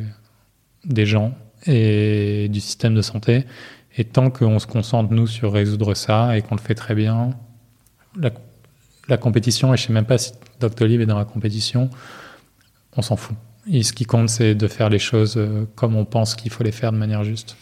des 0.86 1.08
gens 1.08 1.36
et 1.66 2.48
du 2.50 2.60
système 2.60 2.96
de 2.96 3.02
santé. 3.02 3.46
Et 3.98 4.04
tant 4.04 4.30
qu'on 4.30 4.60
se 4.60 4.68
concentre 4.68 5.14
nous 5.14 5.28
sur 5.28 5.54
résoudre 5.54 5.94
ça 5.94 6.38
et 6.38 6.42
qu'on 6.42 6.56
le 6.56 6.62
fait 6.62 6.76
très 6.76 6.96
bien, 6.96 7.32
la, 8.20 8.32
la 9.08 9.18
compétition, 9.18 9.74
et 9.74 9.78
je 9.78 9.88
sais 9.88 9.94
même 9.94 10.06
pas 10.06 10.18
si 10.18 10.34
Doctolib 10.60 11.02
est 11.02 11.06
dans 11.06 11.18
la 11.18 11.26
compétition, 11.26 11.90
on 12.98 13.02
s'en 13.02 13.16
fout. 13.16 13.36
Et 13.72 13.84
ce 13.84 13.94
qui 13.94 14.06
compte, 14.06 14.30
c'est 14.30 14.54
de 14.54 14.68
faire 14.68 14.90
les 14.90 15.00
choses 15.00 15.36
euh, 15.38 15.66
comme 15.76 15.96
on 15.96 16.06
pense 16.06 16.36
qu'il 16.36 16.52
faut 16.52 16.64
les 16.64 16.72
faire 16.72 16.92
de 16.92 16.98
manière 16.98 17.24
juste. 17.24 17.56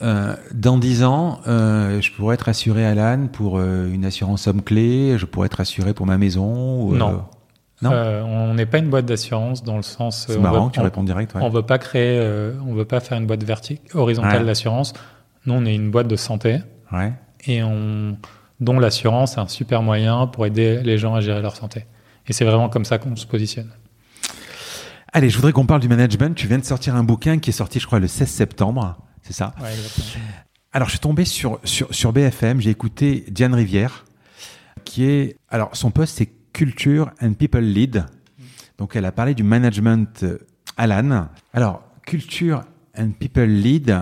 Euh, 0.00 0.34
dans 0.54 0.78
dix 0.78 1.02
ans, 1.02 1.40
euh, 1.48 2.00
je 2.00 2.12
pourrais 2.12 2.34
être 2.34 2.48
assuré 2.48 2.86
à 2.86 2.94
l'âne 2.94 3.28
pour 3.28 3.58
euh, 3.58 3.92
une 3.92 4.04
assurance 4.04 4.42
somme 4.42 4.62
clé, 4.62 5.18
je 5.18 5.26
pourrais 5.26 5.46
être 5.46 5.60
assuré 5.60 5.92
pour 5.92 6.06
ma 6.06 6.18
maison 6.18 6.82
ou, 6.82 6.94
Non. 6.94 7.24
Non 7.82 7.90
on 7.92 8.54
n'est 8.54 8.66
pas 8.66 8.78
une 8.78 8.90
boîte 8.90 9.06
d'assurance 9.06 9.62
dans 9.62 9.76
le 9.76 9.82
sens. 9.82 10.26
C'est 10.28 10.38
marrant, 10.38 10.66
veut, 10.66 10.72
tu 10.72 10.80
on, 10.80 10.82
réponds 10.82 11.04
direct. 11.04 11.34
Ouais. 11.34 11.42
On 11.42 11.48
veut 11.48 11.62
pas 11.62 11.78
créer, 11.78 12.20
on 12.66 12.74
veut 12.74 12.84
pas 12.84 13.00
faire 13.00 13.18
une 13.18 13.26
boîte 13.26 13.44
verticale, 13.44 13.84
horizontale 13.94 14.40
ouais. 14.40 14.46
d'assurance. 14.46 14.94
Nous, 15.46 15.54
on 15.54 15.64
est 15.64 15.74
une 15.74 15.90
boîte 15.90 16.08
de 16.08 16.16
santé. 16.16 16.58
Ouais. 16.92 17.12
Et 17.46 17.62
on, 17.62 18.16
dont 18.60 18.78
l'assurance 18.78 19.36
est 19.36 19.40
un 19.40 19.48
super 19.48 19.82
moyen 19.82 20.26
pour 20.26 20.46
aider 20.46 20.82
les 20.82 20.98
gens 20.98 21.14
à 21.14 21.20
gérer 21.20 21.42
leur 21.42 21.56
santé. 21.56 21.86
Et 22.26 22.32
c'est 22.32 22.44
vraiment 22.44 22.68
comme 22.68 22.84
ça 22.84 22.98
qu'on 22.98 23.16
se 23.16 23.26
positionne. 23.26 23.70
Allez, 25.12 25.30
je 25.30 25.36
voudrais 25.36 25.52
qu'on 25.52 25.66
parle 25.66 25.80
du 25.80 25.88
management. 25.88 26.34
Tu 26.34 26.46
viens 26.46 26.58
de 26.58 26.64
sortir 26.64 26.94
un 26.94 27.04
bouquin 27.04 27.38
qui 27.38 27.50
est 27.50 27.54
sorti, 27.54 27.80
je 27.80 27.86
crois, 27.86 27.98
le 27.98 28.08
16 28.08 28.28
septembre. 28.28 28.98
C'est 29.22 29.32
ça? 29.32 29.54
Exactement. 29.58 30.24
Alors, 30.72 30.88
je 30.88 30.92
suis 30.92 31.00
tombé 31.00 31.24
sur, 31.24 31.58
sur, 31.64 31.92
sur 31.94 32.12
BFM. 32.12 32.60
J'ai 32.60 32.70
écouté 32.70 33.24
Diane 33.28 33.54
Rivière, 33.54 34.04
qui 34.84 35.04
est. 35.04 35.36
Alors, 35.48 35.70
son 35.74 35.90
poste, 35.90 36.18
c'est 36.18 36.30
Culture 36.58 37.12
and 37.22 37.34
People 37.34 37.60
Lead. 37.60 38.04
Donc, 38.78 38.96
elle 38.96 39.04
a 39.04 39.12
parlé 39.12 39.36
du 39.36 39.44
management 39.44 40.26
Alan. 40.76 41.28
Alors, 41.52 41.84
Culture 42.04 42.62
and 42.98 43.12
People 43.12 43.46
Lead, 43.46 43.96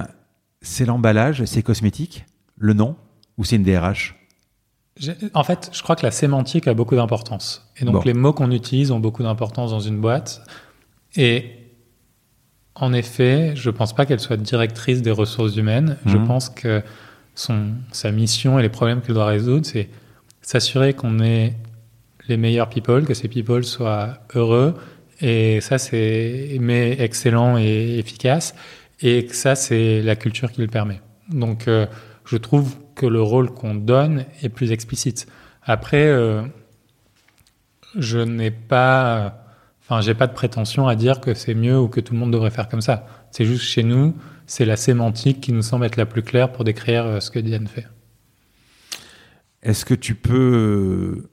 c'est 0.62 0.87
l'emballage, 0.87 1.45
c'est 1.45 1.62
cosmétique, 1.62 2.24
le 2.57 2.73
nom, 2.73 2.97
ou 3.37 3.45
c'est 3.45 3.57
une 3.57 3.62
DRH 3.62 4.15
en 5.35 5.45
fait, 5.45 5.69
je 5.74 5.83
crois 5.83 5.95
que 5.95 6.07
la 6.07 6.11
sémantique 6.11 6.66
a 6.66 6.73
beaucoup 6.73 6.97
d'importance. 6.97 7.70
Et 7.77 7.85
donc, 7.85 7.97
bon. 7.97 8.03
les 8.07 8.15
mots 8.15 8.33
qu'on 8.33 8.51
utilise 8.51 8.91
ont 8.91 8.99
beaucoup 8.99 9.23
d'importance 9.23 9.70
dans 9.70 9.81
une 9.81 10.01
boîte. 10.01 10.41
Et 11.16 11.51
en 12.74 12.95
effet, 12.95 13.53
je 13.55 13.69
ne 13.69 13.77
pense 13.77 13.95
pas 13.95 14.07
qu'elle 14.07 14.20
soit 14.20 14.39
directrice 14.39 15.03
des 15.03 15.11
ressources 15.11 15.57
humaines. 15.57 15.99
Mmh. 16.07 16.11
Je 16.11 16.16
pense 16.16 16.49
que 16.49 16.83
son, 17.35 17.73
sa 17.93 18.11
mission 18.11 18.59
et 18.59 18.62
les 18.62 18.70
problèmes 18.70 19.03
qu'elle 19.03 19.16
doit 19.16 19.27
résoudre, 19.27 19.66
c'est 19.66 19.91
s'assurer 20.41 20.95
qu'on 20.95 21.20
ait 21.20 21.55
les 22.28 22.36
meilleurs 22.36 22.69
people, 22.69 23.05
que 23.05 23.15
ces 23.15 23.28
people 23.28 23.65
soient 23.65 24.19
heureux. 24.35 24.74
Et 25.20 25.61
ça, 25.61 25.78
c'est 25.78 26.57
mais 26.61 26.97
excellent 27.01 27.59
et 27.59 27.98
efficace. 27.98 28.55
Et 29.01 29.28
ça, 29.31 29.55
c'est 29.55 30.03
la 30.03 30.16
culture 30.16 30.53
qui 30.53 30.61
le 30.61 30.66
permet. 30.66 31.01
Donc, 31.31 31.69
euh, 31.69 31.86
je 32.24 32.36
trouve 32.36 32.77
que 32.94 33.07
le 33.07 33.23
rôle 33.23 33.51
qu'on 33.51 33.74
donne 33.74 34.24
est 34.43 34.48
plus 34.48 34.73
explicite. 34.73 35.27
Après, 35.62 36.07
euh, 36.07 36.43
je 37.97 38.19
n'ai 38.19 38.51
pas, 38.51 39.44
enfin, 39.82 40.01
j'ai 40.01 40.15
pas 40.15 40.27
de 40.27 40.32
prétention 40.32 40.89
à 40.89 40.94
dire 40.97 41.20
que 41.20 41.35
c'est 41.35 41.55
mieux 41.55 41.78
ou 41.78 41.89
que 41.89 42.01
tout 42.01 42.15
le 42.15 42.20
monde 42.20 42.32
devrait 42.32 42.51
faire 42.51 42.69
comme 42.69 42.81
ça. 42.81 43.07
C'est 43.31 43.44
juste 43.44 43.65
chez 43.65 43.82
nous, 43.82 44.15
c'est 44.47 44.65
la 44.65 44.77
sémantique 44.77 45.40
qui 45.40 45.53
nous 45.53 45.62
semble 45.62 45.85
être 45.85 45.97
la 45.97 46.07
plus 46.07 46.23
claire 46.23 46.53
pour 46.53 46.65
décrire 46.65 47.05
euh, 47.05 47.20
ce 47.20 47.31
que 47.31 47.39
Diane 47.39 47.66
fait. 47.66 47.86
Est-ce 49.62 49.85
que 49.85 49.94
tu 49.94 50.15
peux 50.15 51.28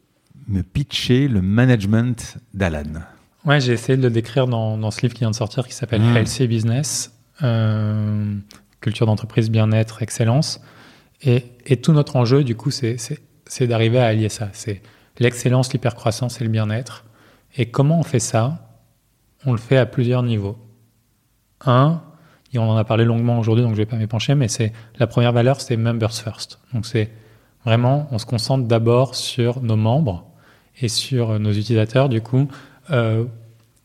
me 0.47 0.61
pitcher 0.63 1.27
le 1.27 1.41
management 1.41 2.37
d'Alan 2.53 3.01
Ouais, 3.45 3.59
j'ai 3.59 3.73
essayé 3.73 3.97
de 3.97 4.03
le 4.03 4.09
décrire 4.09 4.47
dans, 4.47 4.77
dans, 4.77 4.89
ce 4.89 5.01
livre 5.01 5.13
qui 5.13 5.19
vient 5.19 5.31
de 5.31 5.35
sortir 5.35 5.67
qui 5.67 5.73
s'appelle 5.73 6.01
mmh. 6.01 6.17
Healthy 6.17 6.47
Business, 6.47 7.13
euh, 7.43 8.35
culture 8.79 9.05
d'entreprise, 9.05 9.51
bien-être, 9.51 10.01
excellence. 10.01 10.61
Et, 11.21 11.43
et, 11.65 11.77
tout 11.77 11.91
notre 11.91 12.15
enjeu, 12.15 12.43
du 12.43 12.55
coup, 12.55 12.71
c'est 12.71 12.97
d'arriver 13.61 13.99
à 13.99 14.05
allier 14.05 14.29
ça. 14.29 14.49
C'est 14.53 14.81
l'excellence, 15.19 15.73
l'hypercroissance 15.73 16.39
et 16.39 16.45
le 16.45 16.49
bien-être. 16.49 17.05
Et 17.57 17.65
comment 17.65 17.99
on 17.99 18.03
fait 18.03 18.19
ça? 18.19 18.79
On 19.45 19.51
le 19.51 19.57
fait 19.57 19.77
à 19.77 19.85
plusieurs 19.85 20.23
niveaux. 20.23 20.57
Un, 21.65 22.01
et 22.53 22.59
on 22.59 22.69
en 22.69 22.77
a 22.77 22.83
parlé 22.85 23.03
longuement 23.03 23.39
aujourd'hui, 23.39 23.63
donc 23.63 23.75
je 23.75 23.81
ne 23.81 23.85
vais 23.85 23.89
pas 23.89 23.97
m'y 23.97 24.07
pencher, 24.07 24.35
mais 24.35 24.47
c'est 24.47 24.71
la 24.99 25.07
première 25.07 25.33
valeur, 25.33 25.59
c'est 25.59 25.75
members 25.75 26.13
first. 26.13 26.59
Donc 26.73 26.85
c'est 26.85 27.09
vraiment, 27.65 28.07
on 28.11 28.19
se 28.19 28.25
concentre 28.25 28.67
d'abord 28.67 29.15
sur 29.15 29.61
nos 29.61 29.75
membres 29.75 30.32
et 30.81 30.87
sur 30.87 31.39
nos 31.39 31.51
utilisateurs, 31.51 32.09
du 32.09 32.21
coup, 32.21 32.47
euh, 32.91 33.25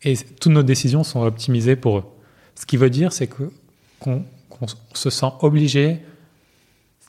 et 0.03 0.17
toutes 0.17 0.53
nos 0.53 0.63
décisions 0.63 1.05
sont 1.05 1.23
optimisées 1.23 1.77
pour 1.77 1.99
eux. 1.99 2.05
Ce 2.55 2.67
qui 2.67 2.77
veut 2.77 2.91
dire, 2.91 3.13
c'est 3.13 3.27
qu'on 3.27 3.51
qu 4.51 4.67
se 4.95 5.11
sent 5.11 5.33
obligé 5.41 6.01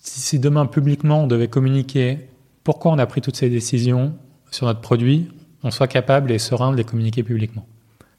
si 0.01 0.39
demain 0.39 0.65
publiquement 0.65 1.23
on 1.23 1.27
devait 1.27 1.47
communiquer 1.47 2.29
pourquoi 2.63 2.91
on 2.91 2.97
a 2.97 3.05
pris 3.05 3.21
toutes 3.21 3.35
ces 3.35 3.49
décisions 3.49 4.15
sur 4.51 4.65
notre 4.65 4.81
produit, 4.81 5.29
on 5.63 5.71
soit 5.71 5.87
capable 5.87 6.31
et 6.31 6.39
serein 6.39 6.71
de 6.71 6.77
les 6.77 6.83
communiquer 6.83 7.23
publiquement. 7.23 7.65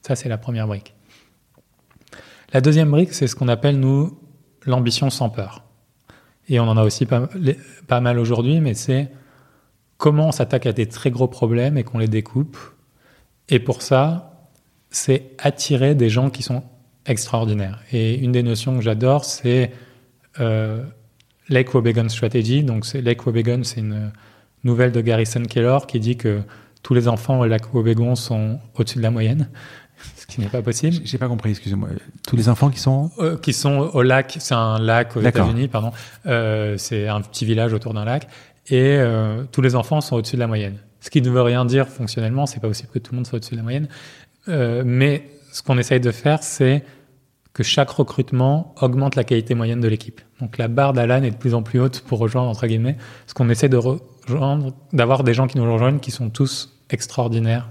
Ça, 0.01 0.15
c'est 0.15 0.29
la 0.29 0.37
première 0.37 0.67
brique. 0.67 0.93
La 2.53 2.61
deuxième 2.61 2.91
brique, 2.91 3.13
c'est 3.13 3.27
ce 3.27 3.35
qu'on 3.35 3.47
appelle, 3.47 3.79
nous, 3.79 4.17
l'ambition 4.65 5.09
sans 5.09 5.29
peur. 5.29 5.63
Et 6.49 6.59
on 6.59 6.63
en 6.63 6.75
a 6.75 6.83
aussi 6.83 7.05
pas 7.05 8.01
mal 8.01 8.19
aujourd'hui, 8.19 8.59
mais 8.59 8.73
c'est 8.73 9.09
comment 10.01 10.29
on 10.29 10.31
s'attaque 10.31 10.65
à 10.65 10.73
des 10.73 10.87
très 10.87 11.11
gros 11.11 11.27
problèmes 11.27 11.77
et 11.77 11.83
qu'on 11.83 11.99
les 11.99 12.07
découpe. 12.07 12.57
Et 13.49 13.59
pour 13.59 13.83
ça, 13.83 14.47
c'est 14.89 15.29
attirer 15.37 15.93
des 15.93 16.09
gens 16.09 16.31
qui 16.31 16.41
sont 16.41 16.63
extraordinaires. 17.05 17.83
Et 17.91 18.15
une 18.15 18.31
des 18.31 18.41
notions 18.41 18.75
que 18.75 18.81
j'adore, 18.81 19.25
c'est 19.25 19.71
euh, 20.39 20.83
Lake 21.49 21.71
Wobegon 21.75 22.09
Strategy. 22.09 22.63
Donc, 22.63 22.91
Lake 22.95 23.23
Wobegon, 23.27 23.63
c'est 23.63 23.81
une 23.81 24.11
nouvelle 24.63 24.91
de 24.91 25.01
Garrison 25.01 25.43
Keillor 25.43 25.85
qui 25.85 25.99
dit 25.99 26.17
que 26.17 26.41
tous 26.81 26.95
les 26.95 27.07
enfants 27.07 27.39
au 27.39 27.45
lac 27.45 27.71
Wobegon 27.71 28.15
sont 28.15 28.59
au-dessus 28.73 28.97
de 28.97 29.03
la 29.03 29.11
moyenne, 29.11 29.49
ce 30.15 30.25
qui 30.25 30.41
n'est 30.41 30.47
pas 30.47 30.63
possible. 30.63 30.97
J'ai 31.03 31.19
pas 31.19 31.27
compris, 31.27 31.51
excusez-moi. 31.51 31.89
Tous 32.27 32.35
les 32.35 32.49
enfants 32.49 32.71
qui 32.71 32.79
sont 32.79 33.11
euh, 33.19 33.37
qui 33.37 33.53
sont 33.53 33.91
au 33.93 34.01
lac, 34.01 34.37
c'est 34.39 34.55
un 34.55 34.79
lac 34.79 35.15
aux 35.15 35.21
États-Unis, 35.21 35.67
pardon. 35.67 35.91
Euh, 36.25 36.75
c'est 36.77 37.07
un 37.07 37.21
petit 37.21 37.45
village 37.45 37.71
autour 37.73 37.93
d'un 37.93 38.05
lac, 38.05 38.27
et 38.71 38.97
euh, 38.97 39.43
tous 39.51 39.61
les 39.61 39.75
enfants 39.75 39.99
sont 40.01 40.15
au-dessus 40.15 40.37
de 40.37 40.39
la 40.39 40.47
moyenne. 40.47 40.77
Ce 41.01 41.09
qui 41.09 41.21
ne 41.21 41.29
veut 41.29 41.41
rien 41.41 41.65
dire 41.65 41.89
fonctionnellement, 41.89 42.45
c'est 42.45 42.61
pas 42.61 42.69
possible 42.69 42.89
que 42.91 42.99
tout 42.99 43.11
le 43.11 43.17
monde 43.17 43.27
soit 43.27 43.37
au-dessus 43.37 43.51
de 43.51 43.57
la 43.57 43.63
moyenne. 43.63 43.87
Euh, 44.47 44.83
mais 44.85 45.29
ce 45.51 45.61
qu'on 45.61 45.77
essaye 45.77 45.99
de 45.99 46.11
faire, 46.11 46.41
c'est 46.41 46.83
que 47.53 47.63
chaque 47.63 47.89
recrutement 47.89 48.73
augmente 48.79 49.15
la 49.15 49.25
qualité 49.25 49.55
moyenne 49.55 49.81
de 49.81 49.87
l'équipe. 49.89 50.21
Donc 50.39 50.57
la 50.57 50.69
barre 50.69 50.93
d'Alan 50.93 51.21
est 51.23 51.31
de 51.31 51.35
plus 51.35 51.53
en 51.53 51.63
plus 51.63 51.81
haute 51.81 51.99
pour 52.01 52.19
rejoindre 52.19 52.49
entre 52.49 52.65
guillemets, 52.65 52.95
ce 53.27 53.33
qu'on 53.33 53.49
essaie 53.49 53.67
de 53.67 53.77
rejoindre, 53.77 54.73
d'avoir 54.93 55.25
des 55.25 55.33
gens 55.33 55.47
qui 55.47 55.57
nous 55.57 55.71
rejoignent 55.71 55.99
qui 55.99 56.11
sont 56.11 56.29
tous 56.29 56.79
extraordinaires 56.89 57.69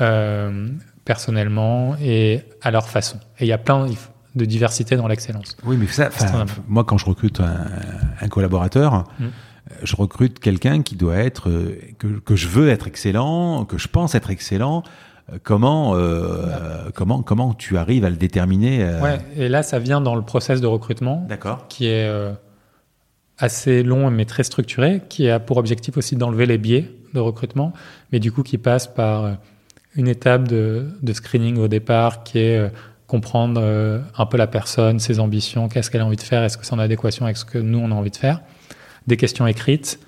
euh, 0.00 0.68
personnellement 1.04 1.96
et 2.02 2.40
à 2.62 2.70
leur 2.70 2.88
façon. 2.88 3.18
Et 3.38 3.44
il 3.44 3.48
y 3.48 3.52
a 3.52 3.58
plein, 3.58 3.88
de 4.36 4.44
diversité 4.44 4.96
dans 4.96 5.08
l'excellence. 5.08 5.56
Oui, 5.64 5.76
mais 5.76 5.86
ça, 5.88 6.08
moi, 6.68 6.84
quand 6.84 6.98
je 6.98 7.04
recrute 7.04 7.40
un, 7.40 8.28
collaborateur, 8.28 9.04
mm. 9.18 9.26
Je 9.82 9.96
recrute 9.96 10.38
quelqu'un 10.38 10.82
qui 10.82 10.96
doit 10.96 11.16
être, 11.16 11.48
euh, 11.48 11.78
que, 11.98 12.06
que, 12.06 12.36
je 12.36 12.48
veux 12.48 12.68
être 12.68 12.86
excellent, 12.86 13.64
que 13.64 13.78
je 13.78 13.88
pense 13.88 14.14
être 14.14 14.30
excellent. 14.30 14.82
Euh, 15.32 15.38
comment, 15.42 15.94
euh, 15.94 16.90
comment, 16.94 17.22
comment 17.22 17.54
tu 17.54 17.76
arrives 17.76 18.04
à 18.04 18.10
le 18.10 18.16
déterminer 18.16 18.84
Ouais, 19.00 19.18
et 19.36 19.48
là, 19.48 19.62
ça 19.62 19.78
vient 19.78 20.00
dans 20.00 20.14
le 20.14 20.22
process 20.22 20.60
de 20.60 20.66
recrutement, 20.66 21.26
qui 21.68 21.86
est 21.86 22.10
assez 23.38 23.82
long 23.82 24.10
mais 24.10 24.26
très 24.26 24.42
structuré, 24.42 25.02
qui 25.08 25.30
a 25.30 25.40
pour 25.40 25.56
objectif 25.56 25.96
aussi 25.96 26.16
d'enlever 26.16 26.46
les 26.46 26.58
biais 26.58 26.90
de 27.14 27.20
recrutement, 27.20 27.72
mais 28.12 28.18
du 28.18 28.30
coup 28.30 28.42
qui 28.42 28.58
passe 28.58 28.86
par 28.86 29.36
une 29.96 30.08
étape 30.08 30.46
de, 30.46 30.88
de 31.02 31.12
screening 31.12 31.56
au 31.56 31.66
départ 31.66 32.22
qui 32.22 32.38
est 32.38 32.70
comprendre 33.06 33.60
un 34.16 34.26
peu 34.26 34.36
la 34.36 34.46
personne, 34.46 34.98
ses 34.98 35.20
ambitions, 35.20 35.68
qu'est-ce 35.68 35.90
qu'elle 35.90 36.02
a 36.02 36.06
envie 36.06 36.16
de 36.16 36.22
faire, 36.22 36.42
est-ce 36.42 36.58
que 36.58 36.66
c'est 36.66 36.74
en 36.74 36.78
adéquation 36.78 37.24
avec 37.24 37.38
ce 37.38 37.46
que 37.46 37.58
nous 37.58 37.78
on 37.78 37.90
a 37.90 37.94
envie 37.94 38.10
de 38.10 38.16
faire. 38.16 38.42
Des 39.06 39.16
questions 39.16 39.46
écrites, 39.46 40.00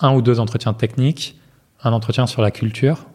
un 0.00 0.14
ou 0.14 0.22
deux 0.22 0.40
entretiens 0.40 0.74
techniques, 0.74 1.38
un 1.82 1.92
entretien 1.92 2.26
sur 2.26 2.42
la 2.42 2.50
culture, 2.50 3.06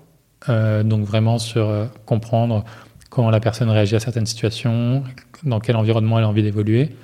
euh, 0.49 0.84
donc 0.84 1.05
vraiment 1.05 1.38
sur 1.38 1.67
euh, 1.67 1.85
comprendre 2.05 2.63
comment 3.09 3.30
la 3.30 3.39
personne 3.39 3.69
réagit 3.69 3.95
à 3.95 3.99
certaines 3.99 4.26
situations, 4.26 5.03
dans 5.43 5.59
quel 5.59 5.76
environnement 5.76 6.17
elle 6.17 6.26
a 6.26 6.30
envie 6.30 6.43
d'évoluer. 6.43 6.95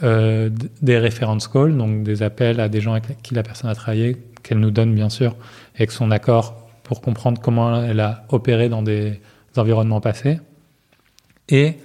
des 0.00 0.98
reference 0.98 1.46
calls, 1.46 1.76
donc 1.76 2.02
des 2.02 2.22
appels 2.22 2.58
à 2.58 2.68
des 2.68 2.80
gens 2.80 2.94
avec 2.94 3.22
qui 3.22 3.34
la 3.34 3.42
personne 3.42 3.70
a 3.70 3.74
travaillé, 3.74 4.16
qu'elle 4.42 4.58
nous 4.58 4.72
donne 4.72 4.94
bien 4.94 5.08
sûr, 5.08 5.36
avec 5.76 5.92
son 5.92 6.10
accord 6.10 6.62
pour 6.82 7.00
comprendre 7.00 7.40
comment 7.40 7.82
elle 7.82 8.00
a 8.00 8.24
opéré 8.30 8.68
dans 8.68 8.82
des 8.82 9.20
environnements 9.56 10.00
passés. 10.00 10.40
Et 11.48 11.76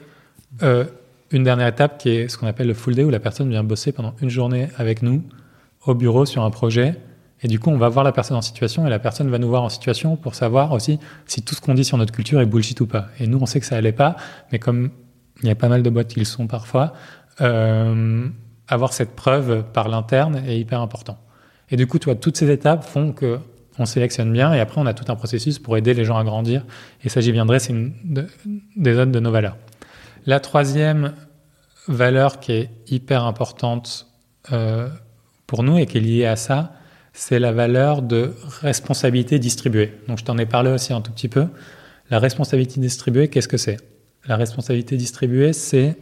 euh, 0.63 0.85
une 1.31 1.43
dernière 1.43 1.67
étape 1.67 1.97
qui 1.97 2.09
est 2.09 2.27
ce 2.27 2.37
qu'on 2.37 2.47
appelle 2.47 2.67
le 2.67 2.73
full 2.73 2.95
day, 2.95 3.03
où 3.03 3.09
la 3.09 3.19
personne 3.19 3.49
vient 3.49 3.63
bosser 3.63 3.91
pendant 3.91 4.13
une 4.21 4.29
journée 4.29 4.69
avec 4.77 5.01
nous 5.01 5.23
au 5.85 5.93
bureau 5.93 6.25
sur 6.25 6.43
un 6.43 6.49
projet. 6.49 6.95
Et 7.41 7.47
du 7.47 7.59
coup, 7.59 7.69
on 7.69 7.77
va 7.77 7.89
voir 7.89 8.03
la 8.03 8.11
personne 8.11 8.37
en 8.37 8.41
situation 8.41 8.87
et 8.87 8.89
la 8.89 8.99
personne 8.99 9.29
va 9.29 9.37
nous 9.37 9.47
voir 9.47 9.63
en 9.63 9.69
situation 9.69 10.15
pour 10.15 10.35
savoir 10.35 10.71
aussi 10.71 10.99
si 11.27 11.43
tout 11.43 11.53
ce 11.53 11.61
qu'on 11.61 11.75
dit 11.75 11.83
sur 11.83 11.97
notre 11.97 12.11
culture 12.11 12.41
est 12.41 12.45
bullshit 12.45 12.79
ou 12.81 12.87
pas. 12.87 13.07
Et 13.19 13.27
nous, 13.27 13.37
on 13.39 13.45
sait 13.45 13.59
que 13.59 13.65
ça 13.65 13.75
allait 13.75 13.91
pas, 13.91 14.15
mais 14.51 14.59
comme 14.59 14.89
il 15.43 15.47
y 15.47 15.51
a 15.51 15.55
pas 15.55 15.69
mal 15.69 15.83
de 15.83 15.89
boîtes 15.89 16.07
qui 16.07 16.19
le 16.19 16.25
sont 16.25 16.47
parfois, 16.47 16.93
euh, 17.41 18.27
avoir 18.67 18.93
cette 18.93 19.15
preuve 19.15 19.63
par 19.71 19.87
l'interne 19.87 20.41
est 20.47 20.59
hyper 20.59 20.81
important. 20.81 21.19
Et 21.69 21.75
du 21.75 21.85
coup, 21.85 21.99
tu 21.99 22.13
toutes 22.15 22.37
ces 22.37 22.49
étapes 22.49 22.83
font 22.83 23.11
que 23.11 23.39
on 23.79 23.85
sélectionne 23.85 24.33
bien 24.33 24.53
et 24.53 24.59
après 24.59 24.81
on 24.81 24.87
a 24.87 24.93
tout 24.95 25.05
un 25.11 25.15
processus 25.15 25.59
pour 25.59 25.77
aider 25.77 25.93
les 25.93 26.03
gens 26.03 26.17
à 26.17 26.23
grandir. 26.23 26.65
Et 27.03 27.09
ça, 27.09 27.21
j'y 27.21 27.31
viendrai, 27.31 27.59
c'est 27.59 27.73
une 27.73 27.93
des 28.75 28.97
autres 28.97 29.11
de 29.11 29.19
nos 29.19 29.31
valeurs. 29.31 29.57
La 30.27 30.41
troisième 30.41 31.13
valeur 31.87 32.41
qui 32.41 32.51
est 32.51 32.69
hyper 32.87 33.23
importante 33.23 34.07
euh, 34.51 34.89
pour 35.47 35.63
nous 35.63 35.77
et 35.77 35.85
qui 35.85 35.97
est 35.97 36.01
liée 36.01 36.25
à 36.25 36.35
ça, 36.35 36.73
c'est 37.13 37.39
la 37.39 37.53
valeur 37.53 38.01
de 38.01 38.35
responsabilité 38.61 39.39
distribuée. 39.39 39.93
Donc 40.09 40.19
je 40.19 40.25
t'en 40.25 40.37
ai 40.37 40.45
parlé 40.45 40.69
aussi 40.69 40.91
un 40.91 40.99
tout 40.99 41.13
petit 41.13 41.29
peu. 41.29 41.47
La 42.09 42.19
responsabilité 42.19 42.81
distribuée, 42.81 43.29
qu'est-ce 43.29 43.47
que 43.47 43.55
c'est? 43.55 43.77
La 44.27 44.35
responsabilité 44.35 44.97
distribuée, 44.97 45.53
c'est 45.53 45.95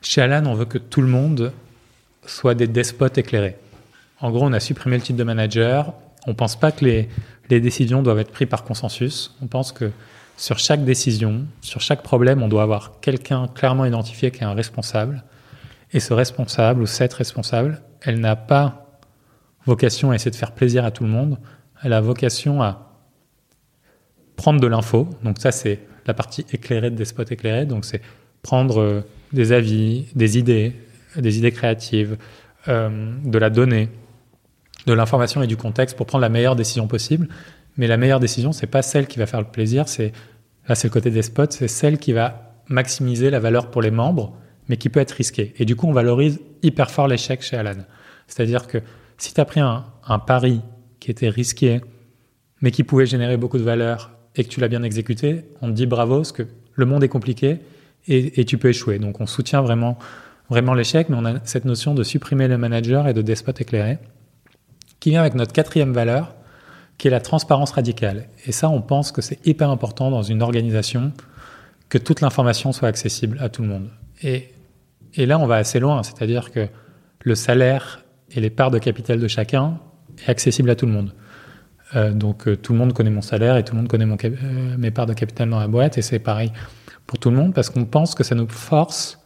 chez 0.00 0.22
Alan, 0.22 0.46
on 0.46 0.54
veut 0.54 0.64
que 0.64 0.78
tout 0.78 1.02
le 1.02 1.08
monde 1.08 1.52
soit 2.26 2.54
des 2.54 2.68
despotes 2.68 3.18
éclairés. 3.18 3.58
En 4.20 4.30
gros, 4.30 4.46
on 4.46 4.52
a 4.54 4.60
supprimé 4.60 4.96
le 4.96 5.02
titre 5.02 5.18
de 5.18 5.24
manager, 5.24 5.92
on 6.26 6.30
ne 6.30 6.36
pense 6.36 6.58
pas 6.58 6.72
que 6.72 6.86
les, 6.86 7.08
décisions 7.48 8.02
doivent 8.02 8.18
être 8.18 8.32
prises 8.32 8.48
par 8.48 8.64
consensus. 8.64 9.36
On 9.42 9.46
pense 9.46 9.72
que 9.72 9.90
sur 10.38 10.60
chaque 10.60 10.84
décision, 10.84 11.46
sur 11.60 11.80
chaque 11.80 12.02
problème, 12.02 12.42
on 12.42 12.48
doit 12.48 12.62
avoir 12.62 13.00
quelqu'un 13.00 13.48
clairement 13.48 13.84
identifié 13.84 14.30
qui 14.30 14.40
est 14.40 14.44
un 14.44 14.54
responsable. 14.54 15.24
Et 15.92 15.98
ce 15.98 16.14
responsable 16.14 16.80
ou 16.80 16.86
cette 16.86 17.12
responsable, 17.12 17.82
elle 18.02 18.20
n'a 18.20 18.36
pas 18.36 19.00
vocation 19.66 20.12
à 20.12 20.14
essayer 20.14 20.30
de 20.30 20.36
faire 20.36 20.52
plaisir 20.52 20.84
à 20.84 20.92
tout 20.92 21.02
le 21.02 21.10
monde. 21.10 21.38
Elle 21.82 21.92
a 21.92 22.00
vocation 22.00 22.62
à 22.62 22.94
prendre 24.36 24.60
de 24.60 24.66
l'info. 24.68 25.08
Donc 25.24 25.38
ça, 25.40 25.50
c'est 25.50 25.80
la 26.06 26.14
partie 26.14 26.46
éclairée 26.52 26.92
des 26.92 27.04
spots 27.04 27.24
éclairés. 27.24 27.66
Donc 27.66 27.84
c'est 27.84 28.00
prendre 28.42 28.80
euh, 28.80 29.00
des 29.32 29.50
avis, 29.50 30.06
des 30.14 30.38
idées, 30.38 30.72
des 31.16 31.38
idées 31.38 31.52
créatives, 31.52 32.16
euh, 32.68 33.12
de 33.24 33.38
la 33.38 33.50
donnée, 33.50 33.88
de 34.86 34.92
l'information 34.92 35.42
et 35.42 35.48
du 35.48 35.56
contexte 35.56 35.96
pour 35.96 36.06
prendre 36.06 36.22
la 36.22 36.28
meilleure 36.28 36.54
décision 36.54 36.86
possible. 36.86 37.28
Mais 37.78 37.86
la 37.86 37.96
meilleure 37.96 38.20
décision, 38.20 38.52
c'est 38.52 38.66
pas 38.66 38.82
celle 38.82 39.06
qui 39.06 39.18
va 39.18 39.26
faire 39.26 39.40
le 39.40 39.46
plaisir, 39.46 39.88
c'est 39.88 40.12
là 40.68 40.74
c'est 40.74 40.88
le 40.88 40.92
côté 40.92 41.10
des 41.10 41.22
spots, 41.22 41.50
c'est 41.50 41.68
celle 41.68 41.98
qui 41.98 42.12
va 42.12 42.52
maximiser 42.68 43.30
la 43.30 43.40
valeur 43.40 43.70
pour 43.70 43.80
les 43.80 43.90
membres, 43.90 44.36
mais 44.68 44.76
qui 44.76 44.90
peut 44.90 45.00
être 45.00 45.12
risquée. 45.12 45.54
Et 45.58 45.64
du 45.64 45.76
coup, 45.76 45.86
on 45.86 45.92
valorise 45.92 46.40
hyper 46.62 46.90
fort 46.90 47.08
l'échec 47.08 47.40
chez 47.40 47.56
Alan. 47.56 47.78
C'est-à-dire 48.26 48.66
que 48.66 48.78
si 49.16 49.32
tu 49.32 49.40
as 49.40 49.46
pris 49.46 49.60
un, 49.60 49.84
pari 50.26 50.60
qui 51.00 51.10
était 51.10 51.30
risqué, 51.30 51.80
mais 52.60 52.70
qui 52.70 52.84
pouvait 52.84 53.06
générer 53.06 53.38
beaucoup 53.38 53.58
de 53.58 53.62
valeur 53.62 54.10
et 54.36 54.44
que 54.44 54.48
tu 54.48 54.60
l'as 54.60 54.68
bien 54.68 54.82
exécuté, 54.82 55.44
on 55.62 55.68
te 55.68 55.72
dit 55.72 55.86
bravo, 55.86 56.16
parce 56.16 56.32
que 56.32 56.42
le 56.74 56.84
monde 56.84 57.02
est 57.02 57.08
compliqué 57.08 57.60
et, 58.06 58.40
et 58.40 58.44
tu 58.44 58.58
peux 58.58 58.68
échouer. 58.68 58.98
Donc 58.98 59.20
on 59.20 59.26
soutient 59.26 59.62
vraiment, 59.62 59.98
vraiment 60.50 60.74
l'échec, 60.74 61.08
mais 61.08 61.16
on 61.18 61.24
a 61.24 61.40
cette 61.44 61.64
notion 61.64 61.94
de 61.94 62.02
supprimer 62.02 62.48
le 62.48 62.58
manager 62.58 63.08
et 63.08 63.14
de 63.14 63.22
despot 63.22 63.52
éclairé 63.58 63.98
qui 65.00 65.10
vient 65.10 65.20
avec 65.20 65.34
notre 65.34 65.52
quatrième 65.52 65.92
valeur, 65.92 66.34
qui 66.98 67.06
est 67.08 67.10
la 67.10 67.20
transparence 67.20 67.70
radicale. 67.70 68.28
Et 68.46 68.52
ça, 68.52 68.68
on 68.68 68.82
pense 68.82 69.12
que 69.12 69.22
c'est 69.22 69.44
hyper 69.46 69.70
important 69.70 70.10
dans 70.10 70.22
une 70.22 70.42
organisation 70.42 71.12
que 71.88 71.96
toute 71.96 72.20
l'information 72.20 72.72
soit 72.72 72.88
accessible 72.88 73.38
à 73.40 73.48
tout 73.48 73.62
le 73.62 73.68
monde. 73.68 73.88
Et, 74.22 74.50
là, 75.16 75.38
on 75.38 75.46
va 75.46 75.56
assez 75.56 75.78
loin, 75.78 76.02
c'est-à-dire 76.02 76.50
que 76.50 76.68
le 77.20 77.34
salaire 77.34 78.04
et 78.30 78.40
les 78.40 78.50
parts 78.50 78.70
de 78.70 78.78
capital 78.78 79.18
de 79.20 79.28
chacun 79.28 79.78
est 80.18 80.28
accessible 80.28 80.70
à 80.70 80.76
tout 80.76 80.86
le 80.86 80.92
monde. 80.92 81.14
Euh, 81.96 82.12
donc 82.12 82.46
euh, 82.46 82.56
tout 82.56 82.74
le 82.74 82.78
monde 82.78 82.92
connaît 82.92 83.10
mon 83.10 83.22
salaire 83.22 83.56
et 83.56 83.64
tout 83.64 83.74
le 83.74 83.78
monde 83.78 83.88
connaît 83.88 84.04
euh, 84.04 84.76
mes 84.76 84.90
parts 84.90 85.06
de 85.06 85.14
capital 85.14 85.48
dans 85.48 85.58
la 85.58 85.68
boîte 85.68 85.96
et 85.96 86.02
c'est 86.02 86.18
pareil 86.18 86.52
pour 87.06 87.18
tout 87.18 87.30
le 87.30 87.36
monde 87.36 87.54
parce 87.54 87.70
qu'on 87.70 87.86
pense 87.86 88.14
que 88.14 88.22
ça 88.22 88.34
nous 88.34 88.46
force 88.46 89.18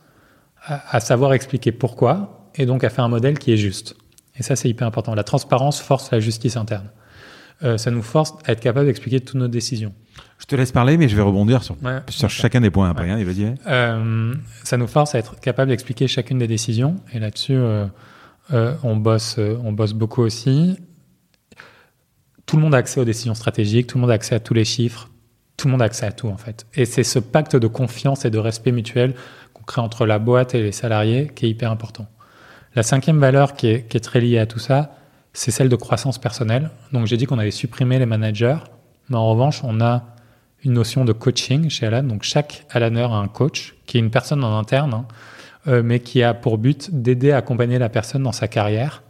à, 0.64 1.00
savoir 1.00 1.32
expliquer 1.32 1.72
pourquoi 1.72 2.48
et 2.54 2.66
donc 2.66 2.84
à 2.84 2.90
faire 2.90 3.04
un 3.04 3.08
modèle 3.08 3.36
qui 3.36 3.52
est 3.52 3.56
juste. 3.56 3.96
Et 4.36 4.44
ça, 4.44 4.54
c'est 4.54 4.68
hyper 4.68 4.86
important. 4.86 5.14
La 5.16 5.24
transparence 5.24 5.80
force 5.80 6.12
la 6.12 6.20
justice 6.20 6.56
interne. 6.56 6.88
Euh, 7.64 7.78
ça 7.78 7.90
nous 7.90 8.02
force 8.02 8.34
à 8.44 8.52
être 8.52 8.60
capable 8.60 8.86
d'expliquer 8.86 9.20
toutes 9.20 9.36
nos 9.36 9.48
décisions. 9.48 9.92
Je 10.38 10.46
te 10.46 10.56
laisse 10.56 10.72
parler, 10.72 10.96
mais 10.96 11.08
je 11.08 11.16
vais 11.16 11.22
rebondir 11.22 11.62
sur, 11.62 11.76
sur 12.08 12.30
chacun 12.30 12.60
des 12.60 12.70
points 12.70 12.90
après. 12.90 13.08
Hein, 13.10 13.22
vas-y. 13.24 13.54
Euh, 13.66 14.34
ça 14.64 14.76
nous 14.76 14.88
force 14.88 15.14
à 15.14 15.18
être 15.18 15.38
capable 15.38 15.70
d'expliquer 15.70 16.08
chacune 16.08 16.38
des 16.38 16.48
décisions. 16.48 16.96
Et 17.12 17.20
là-dessus, 17.20 17.54
euh, 17.54 17.86
on, 18.82 18.96
bosse, 18.96 19.38
on 19.38 19.72
bosse 19.72 19.92
beaucoup 19.92 20.22
aussi. 20.22 20.76
Tout 22.46 22.56
le 22.56 22.62
monde 22.62 22.74
a 22.74 22.78
accès 22.78 23.00
aux 23.00 23.04
décisions 23.04 23.34
stratégiques, 23.34 23.86
tout 23.86 23.98
le 23.98 24.02
monde 24.02 24.10
a 24.10 24.14
accès 24.14 24.34
à 24.34 24.40
tous 24.40 24.54
les 24.54 24.64
chiffres, 24.64 25.08
tout 25.56 25.68
le 25.68 25.72
monde 25.72 25.82
a 25.82 25.84
accès 25.84 26.06
à 26.06 26.12
tout 26.12 26.28
en 26.28 26.36
fait. 26.36 26.66
Et 26.74 26.84
c'est 26.84 27.04
ce 27.04 27.20
pacte 27.20 27.54
de 27.54 27.66
confiance 27.68 28.24
et 28.24 28.30
de 28.30 28.38
respect 28.38 28.72
mutuel 28.72 29.14
qu'on 29.54 29.62
crée 29.62 29.80
entre 29.80 30.06
la 30.06 30.18
boîte 30.18 30.54
et 30.56 30.62
les 30.62 30.72
salariés 30.72 31.30
qui 31.34 31.46
est 31.46 31.50
hyper 31.50 31.70
important. 31.70 32.08
La 32.74 32.82
cinquième 32.82 33.18
valeur 33.18 33.54
qui 33.54 33.68
est, 33.68 34.02
très 34.02 34.20
liée 34.20 34.38
à 34.38 34.46
tout 34.46 34.58
ça, 34.58 34.96
c'est 35.32 35.50
celle 35.50 35.68
de 35.68 35.76
croissance 35.76 36.18
personnelle. 36.18 36.70
Donc 36.92 37.06
j'ai 37.06 37.16
dit 37.16 37.26
qu'on 37.26 37.38
avait 37.38 37.50
supprimé 37.50 37.98
les 37.98 38.06
managers, 38.06 38.58
mais 39.08 39.16
en 39.16 39.30
revanche, 39.30 39.60
on 39.64 39.80
a 39.80 40.04
une 40.64 40.72
notion 40.72 41.04
de 41.04 41.12
coaching 41.12 41.68
chez 41.70 41.86
Alan. 41.86 42.02
Donc 42.02 42.22
chaque 42.22 42.66
Alaner 42.70 43.02
a 43.02 43.16
un 43.16 43.28
coach, 43.28 43.74
qui 43.86 43.96
est 43.96 44.00
une 44.00 44.10
personne 44.10 44.44
en 44.44 44.58
interne, 44.58 44.94
hein, 44.94 45.06
euh, 45.68 45.82
mais 45.82 46.00
qui 46.00 46.22
a 46.22 46.34
pour 46.34 46.58
but 46.58 46.90
d'aider 46.92 47.32
à 47.32 47.38
accompagner 47.38 47.78
la 47.78 47.88
personne 47.88 48.22
dans 48.22 48.32
sa 48.32 48.48
carrière, 48.48 49.02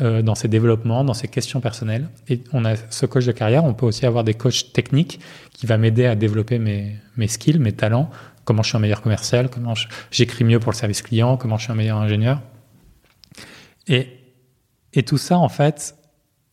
euh, 0.00 0.22
dans 0.22 0.34
ses 0.34 0.48
développements, 0.48 1.04
dans 1.04 1.14
ses 1.14 1.28
questions 1.28 1.60
personnelles. 1.60 2.08
Et 2.28 2.42
on 2.52 2.64
a 2.64 2.76
ce 2.76 3.06
coach 3.06 3.26
de 3.26 3.32
carrière, 3.32 3.64
on 3.64 3.74
peut 3.74 3.86
aussi 3.86 4.06
avoir 4.06 4.24
des 4.24 4.34
coachs 4.34 4.72
techniques 4.72 5.20
qui 5.52 5.66
va 5.66 5.76
m'aider 5.76 6.06
à 6.06 6.14
développer 6.14 6.58
mes, 6.58 6.96
mes 7.16 7.28
skills, 7.28 7.58
mes 7.58 7.72
talents, 7.72 8.10
comment 8.44 8.62
je 8.62 8.68
suis 8.68 8.76
un 8.76 8.80
meilleur 8.80 9.02
commercial, 9.02 9.50
comment 9.50 9.74
j'écris 10.10 10.44
mieux 10.44 10.60
pour 10.60 10.72
le 10.72 10.76
service 10.76 11.02
client, 11.02 11.36
comment 11.36 11.58
je 11.58 11.64
suis 11.64 11.72
un 11.72 11.76
meilleur 11.76 11.98
ingénieur. 11.98 12.40
Et, 13.88 14.17
et 14.94 15.02
tout 15.02 15.18
ça, 15.18 15.38
en 15.38 15.48
fait, 15.48 15.96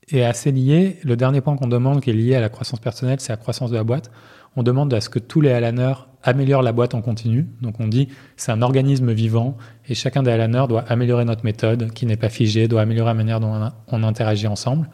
est 0.10 0.24
assez 0.24 0.52
lié. 0.52 1.00
Le 1.04 1.16
dernier 1.16 1.42
point 1.42 1.56
qu'on 1.56 1.68
demande, 1.68 2.02
qui 2.02 2.10
est 2.10 2.14
lié 2.14 2.36
à 2.36 2.42
la 2.42 2.50
croissance 2.50 2.80
personnelle, 2.80 3.20
c'est 3.20 3.34
la 3.34 3.38
croissance 3.38 3.72
de 3.72 3.76
la 3.76 3.84
boîte. 3.84 4.12
On 4.56 4.64
demande 4.64 4.94
à 4.94 5.02
ce 5.02 5.10
que 5.10 5.20
tous 5.20 5.42
les 5.42 5.52
Alaners 5.52 6.08
améliorent 6.24 6.62
la 6.62 6.72
boîte 6.72 6.94
en 6.94 7.02
continu. 7.02 7.48
Donc 7.62 7.80
on 7.80 7.88
dit 7.88 8.08
c'est 8.38 8.52
un 8.52 8.62
organisme 8.62 9.12
vivant 9.12 9.58
et 9.88 9.96
chacun 9.96 10.24
des 10.24 10.32
Alaners 10.32 10.66
doit 10.68 10.84
améliorer 10.88 11.26
notre 11.26 11.44
méthode 11.44 11.92
qui 11.92 12.06
n'est 12.06 12.18
pas 12.18 12.30
figée, 12.30 12.68
doit 12.68 12.82
améliorer 12.82 13.10
la 13.10 13.14
manière 13.14 13.40
dont 13.40 13.72
on, 13.88 14.04
interagit 14.04 14.48
ensemble. 14.48 14.90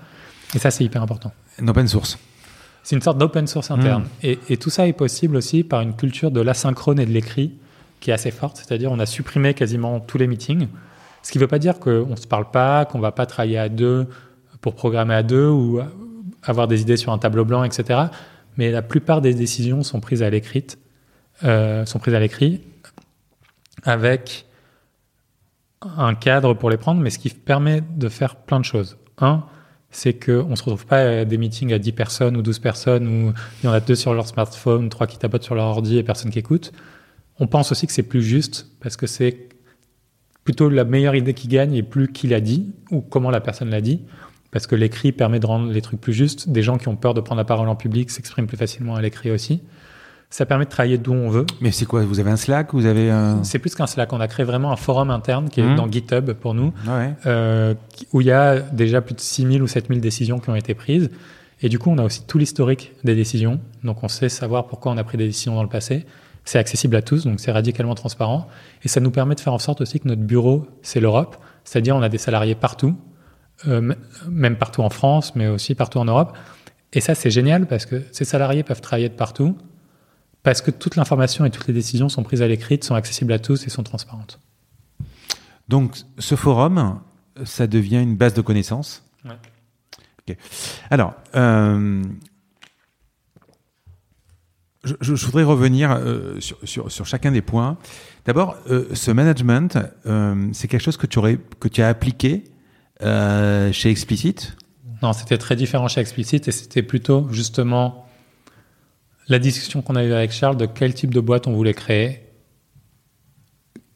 Et 0.56 0.60
ça, 0.60 0.72
c'est 0.72 0.84
hyper 0.84 1.02
important. 1.02 1.32
Une 1.60 1.70
open 1.70 1.88
source. 1.88 2.18
C'est 2.84 2.96
une 2.96 3.02
sorte 3.02 3.20
d'open 3.20 3.46
source 3.46 3.70
interne. 3.70 4.04
Hmm. 4.04 4.24
Et, 4.26 4.40
et, 4.50 4.58
tout 4.58 4.72
ça 4.72 4.88
est 4.88 4.94
possible 4.94 5.36
aussi 5.36 5.64
par 5.64 5.82
une 5.82 5.96
culture 5.96 6.32
de 6.32 6.42
l'asynchrone 6.42 7.00
et 7.00 7.06
de 7.06 7.12
l'écrit 7.12 7.54
qui 8.00 8.10
est 8.10 8.14
assez 8.14 8.32
forte. 8.32 8.58
C'est-à-dire 8.58 8.92
on 8.92 9.00
a 9.00 9.06
supprimé 9.06 9.54
quasiment 9.54 10.00
tous 10.00 10.18
les 10.18 10.28
meetings. 10.28 10.68
Ce 11.24 11.32
qui 11.32 11.38
ne 11.38 11.44
veut 11.44 11.48
pas 11.48 11.60
dire 11.60 11.80
qu'on 11.80 12.08
ne 12.08 12.16
se 12.16 12.28
parle 12.28 12.50
pas, 12.52 12.86
qu'on 12.86 12.98
ne 12.98 13.04
va 13.04 13.12
pas 13.12 13.26
travailler 13.26 13.58
à 13.58 13.70
deux 13.70 14.08
pour 14.62 14.76
programmer 14.76 15.14
à 15.14 15.24
deux 15.24 15.48
ou 15.48 15.80
avoir 16.44 16.68
des 16.68 16.82
idées 16.82 16.98
sur 16.98 17.12
un 17.12 17.18
tableau 17.18 17.46
blanc, 17.46 17.64
etc. 17.64 18.00
Mais 18.58 18.72
la 18.72 18.82
plupart 18.82 19.22
des 19.22 19.34
décisions 19.34 19.84
sont 19.84 20.00
prises 20.00 20.24
à 20.24 20.30
l'écrit, 20.30 20.66
euh, 21.44 21.86
sont 21.86 22.00
prises 22.00 22.14
à 22.14 22.20
l'écrit. 22.20 22.62
avec 23.84 24.46
un 25.98 26.14
cadre 26.14 26.54
pour 26.54 26.70
les 26.70 26.78
prendre, 26.78 27.02
mais 27.02 27.10
ce 27.10 27.18
qui 27.18 27.30
permet 27.30 27.82
de 27.82 28.10
faire 28.10 28.36
plein 28.36 28.60
de 28.60 28.66
choses. 28.66 28.98
Un, 29.18 29.44
c'est 29.90 30.14
qu'on 30.14 30.50
ne 30.50 30.56
se 30.56 30.64
retrouve 30.64 30.86
pas 30.86 31.22
à 31.22 31.26
des 31.26 31.38
meetings 31.38 31.74
à 31.74 31.80
10 31.80 31.92
personnes 31.92 32.38
ou 32.38 32.42
12 32.42 32.60
personnes 32.60 33.08
où 33.08 33.34
il 33.62 33.66
y 33.66 33.68
en 33.68 33.74
a 33.74 33.80
deux 33.80 33.96
sur 33.96 34.14
leur 34.14 34.28
smartphone, 34.28 34.90
trois 34.90 35.08
qui 35.08 35.18
tapotent 35.18 35.44
sur 35.44 35.56
leur 35.56 35.66
ordi 35.66 35.98
et 35.98 36.04
personne 36.04 36.32
qui 36.32 36.40
écoute. 36.40 36.72
On 37.40 37.48
pense 37.48 37.72
aussi 37.72 37.88
que 37.88 37.94
c'est 37.94 38.04
plus 38.04 38.22
juste 38.22 38.68
parce 38.80 38.96
que 38.96 39.08
c'est 39.08 39.50
plutôt 40.44 40.70
la 40.70 40.84
meilleure 40.84 41.16
idée 41.16 41.34
qui 41.34 41.48
gagne 41.48 41.74
et 41.74 41.84
plus 41.84 42.08
qui 42.12 42.28
l'a 42.28 42.40
dit 42.42 42.72
ou 42.92 43.02
comment 43.02 43.30
la 43.32 43.42
personne 43.42 43.70
l'a 43.70 43.82
dit. 43.82 44.02
Parce 44.52 44.68
que 44.68 44.76
l'écrit 44.76 45.12
permet 45.14 45.40
de 45.40 45.46
rendre 45.46 45.72
les 45.72 45.82
trucs 45.82 46.02
plus 46.02 46.14
justes. 46.14 46.50
Des 46.50 46.62
gens 46.62 46.78
qui 46.78 46.88
ont 46.90 46.96
peur 46.98 47.14
de 47.14 47.22
prendre 47.22 47.40
la 47.40 47.46
parole 47.46 47.70
en 47.70 47.76
public 47.76 48.10
s'expriment 48.12 48.48
plus 48.48 48.58
facilement 48.58 48.96
à 48.96 49.02
l'écrit 49.02 49.32
aussi. 49.32 49.62
Ça 50.30 50.46
permet 50.46 50.66
de 50.66 50.70
travailler 50.70 50.98
d'où 50.98 51.14
on 51.14 51.30
veut. 51.30 51.46
Mais 51.62 51.72
c'est 51.72 51.86
quoi 51.86 52.04
Vous 52.04 52.20
avez 52.20 52.32
un 52.32 52.38
Slack 52.38 52.74
Vous 52.74 52.86
avez 52.86 53.10
un... 53.12 53.44
C'est 53.44 53.60
plus 53.60 53.76
qu'un 53.76 53.88
Slack. 53.88 54.12
On 54.14 54.20
a 54.22 54.28
créé 54.28 54.46
vraiment 54.46 54.72
un 54.72 54.76
forum 54.78 55.10
interne 55.10 55.50
qui 55.50 55.60
est 55.60 55.64
Mmh. 55.64 55.76
dans 55.76 55.90
GitHub 55.92 56.32
pour 56.34 56.54
nous, 56.54 56.74
Ouais. 56.88 57.14
euh, 57.26 57.74
où 58.14 58.22
il 58.22 58.28
y 58.28 58.32
a 58.32 58.60
déjà 58.60 59.02
plus 59.02 59.14
de 59.16 59.20
6000 59.22 59.62
ou 59.62 59.68
7000 59.68 60.00
décisions 60.02 60.40
qui 60.40 60.50
ont 60.50 60.56
été 60.56 60.74
prises. 60.74 61.10
Et 61.62 61.70
du 61.70 61.80
coup, 61.80 61.90
on 61.92 61.98
a 61.98 62.04
aussi 62.04 62.26
tout 62.26 62.38
l'historique 62.38 62.94
des 63.04 63.14
décisions. 63.16 63.60
Donc, 63.84 64.04
on 64.04 64.08
sait 64.08 64.30
savoir 64.30 64.68
pourquoi 64.68 64.92
on 64.94 64.98
a 64.98 65.04
pris 65.04 65.18
des 65.18 65.28
décisions 65.28 65.54
dans 65.56 65.64
le 65.64 65.70
passé. 65.70 66.06
C'est 66.46 66.60
accessible 66.60 66.96
à 66.96 67.02
tous, 67.02 67.26
donc 67.26 67.40
c'est 67.40 67.52
radicalement 67.52 67.96
transparent. 67.96 68.48
Et 68.84 68.88
ça 68.88 69.00
nous 69.00 69.12
permet 69.12 69.36
de 69.36 69.40
faire 69.40 69.54
en 69.54 69.60
sorte 69.60 69.82
aussi 69.82 70.00
que 70.00 70.08
notre 70.08 70.24
bureau, 70.24 70.66
c'est 70.82 71.00
l'Europe. 71.00 71.38
C'est-à-dire, 71.64 71.96
on 71.96 72.02
a 72.02 72.10
des 72.10 72.18
salariés 72.18 72.56
partout, 72.56 72.98
euh, 73.68 73.94
même 74.28 74.58
partout 74.58 74.82
en 74.82 74.90
France, 74.90 75.36
mais 75.36 75.48
aussi 75.48 75.76
partout 75.76 76.00
en 76.00 76.06
Europe. 76.06 76.36
Et 76.94 77.02
ça, 77.02 77.16
c'est 77.16 77.30
génial 77.30 77.68
parce 77.68 77.86
que 77.86 78.04
ces 78.12 78.26
salariés 78.26 78.64
peuvent 78.64 78.82
travailler 78.82 79.10
de 79.10 79.14
partout, 79.14 79.58
parce 80.44 80.62
que 80.62 80.72
toute 80.72 80.96
l'information 80.96 81.46
et 81.46 81.52
toutes 81.52 81.68
les 81.68 81.74
décisions 81.74 82.10
sont 82.10 82.24
prises 82.24 82.42
à 82.42 82.48
l'écrit, 82.48 82.80
sont 82.82 82.96
accessibles 82.96 83.34
à 83.34 83.40
tous 83.40 83.68
et 83.68 83.70
sont 83.70 83.84
transparentes. 83.84 84.40
Donc, 85.68 85.96
ce 86.18 86.36
forum, 86.36 87.00
ça 87.46 87.68
devient 87.68 88.02
une 88.02 88.18
base 88.18 88.34
de 88.34 88.42
connaissances. 88.42 89.04
Ouais. 89.24 89.38
Alors, 90.90 91.14
euh, 91.36 92.02
je, 94.84 94.94
je- 95.02 95.16
je 95.16 95.26
voudrais 95.26 95.44
revenir 95.44 95.92
euh, 95.92 96.40
sur, 96.40 96.58
sur- 96.64 96.92
sur 96.92 97.06
chacun 97.06 97.32
des 97.32 97.42
points. 97.42 97.78
D'abord, 98.26 98.56
euh, 98.70 98.86
ce 98.94 99.12
management, 99.12 99.78
euh, 100.06 100.50
c'est 100.54 100.68
quelque 100.68 100.82
chose 100.84 100.98
que 100.98 101.08
tu, 101.08 101.20
aurais, 101.20 101.38
que 101.60 101.68
tu 101.68 101.82
as 101.82 101.88
appliqué 101.90 102.44
chez 103.02 103.90
Explicit? 103.90 104.56
Non, 105.02 105.14
c'était 105.14 105.40
très 105.40 105.56
différent 105.56 105.88
chez 105.88 106.02
Explicit 106.02 106.48
et 106.48 106.52
c'était 106.52 106.84
plutôt 106.84 107.28
justement 107.32 108.08
la 109.28 109.40
discussion 109.40 109.82
qu'on 109.82 109.96
a 109.96 110.04
eue 110.04 110.14
avec 110.14 110.32
Charles 110.32 110.58
de 110.58 110.68
quel 110.68 110.94
type 110.94 111.12
de 111.14 111.20
boîte 111.20 111.48
on 111.48 111.54
voulait 111.54 111.74
créer 111.74 112.22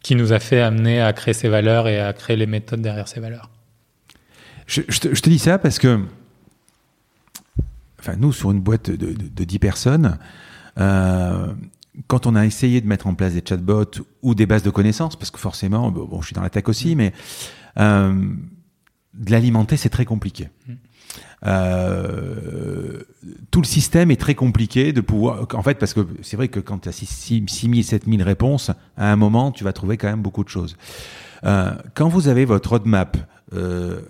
qui 0.02 0.16
nous 0.16 0.34
a 0.34 0.40
fait 0.40 0.62
amener 0.62 1.02
à 1.02 1.14
créer 1.14 1.34
ces 1.36 1.49
valeurs 1.49 1.88
et 1.88 1.99
à 1.99 2.14
créer 2.14 2.36
les 2.36 2.45
méthodes 2.48 2.82
derrière 2.82 3.07
ces 3.07 3.20
valeurs. 3.20 3.49
Je, 4.66 4.82
je 4.88 4.99
te, 4.99 5.14
je 5.14 5.22
te 5.22 5.30
dis 5.30 5.38
ça 5.40 5.57
parce 5.60 5.78
que, 5.78 5.99
enfin, 7.99 8.16
nous, 8.18 8.32
sur 8.34 8.52
une 8.52 8.62
boîte 8.62 8.90
de, 8.90 8.95
de, 8.95 9.14
de 9.14 9.44
10 9.44 9.60
personnes, 9.60 10.18
euh, 10.80 11.54
quand 12.08 12.28
on 12.28 12.36
a 12.36 12.46
essayé 12.46 12.82
de 12.82 12.88
mettre 12.88 13.08
en 13.08 13.16
place 13.16 13.34
des 13.34 13.44
chatbots 13.48 14.02
ou 14.22 14.36
des 14.36 14.46
bases 14.46 14.64
de 14.64 14.70
connaissances, 14.70 15.16
parce 15.16 15.32
que 15.32 15.40
forcément, 15.40 15.92
bon, 15.92 16.06
bon, 16.06 16.22
je 16.22 16.28
suis 16.28 16.34
dans 16.34 16.42
la 16.42 16.50
tech 16.50 16.68
aussi, 16.68 16.96
mais 16.96 17.14
euh, 17.80 18.14
de 19.14 19.32
l'alimenter, 19.32 19.78
c'est 19.78 19.90
très 19.90 20.06
compliqué. 20.06 20.50
Euh, 21.46 23.04
tout 23.52 23.62
le 23.62 23.66
système 23.66 24.12
est 24.12 24.20
très 24.20 24.36
compliqué 24.36 24.94
de 24.94 25.02
pouvoir. 25.02 25.48
En 25.54 25.62
fait, 25.62 25.76
parce 25.76 25.94
que 25.94 26.06
c'est 26.22 26.38
vrai 26.38 26.48
que 26.48 26.60
quand 26.60 26.80
tu 26.80 26.90
as 26.90 26.92
6 26.92 27.46
000, 27.48 27.82
7 27.82 28.06
000 28.06 28.24
réponses, 28.24 28.72
à 28.98 29.12
un 29.12 29.16
moment, 29.16 29.52
tu 29.52 29.64
vas 29.64 29.74
trouver 29.74 29.98
quand 29.98 30.08
même 30.08 30.22
beaucoup 30.22 30.44
de 30.44 30.50
choses. 30.50 30.76
Euh, 31.46 31.72
quand 31.94 32.08
vous 32.08 32.28
avez 32.28 32.46
votre 32.46 32.70
roadmap, 32.70 33.18
euh, 33.54 34.02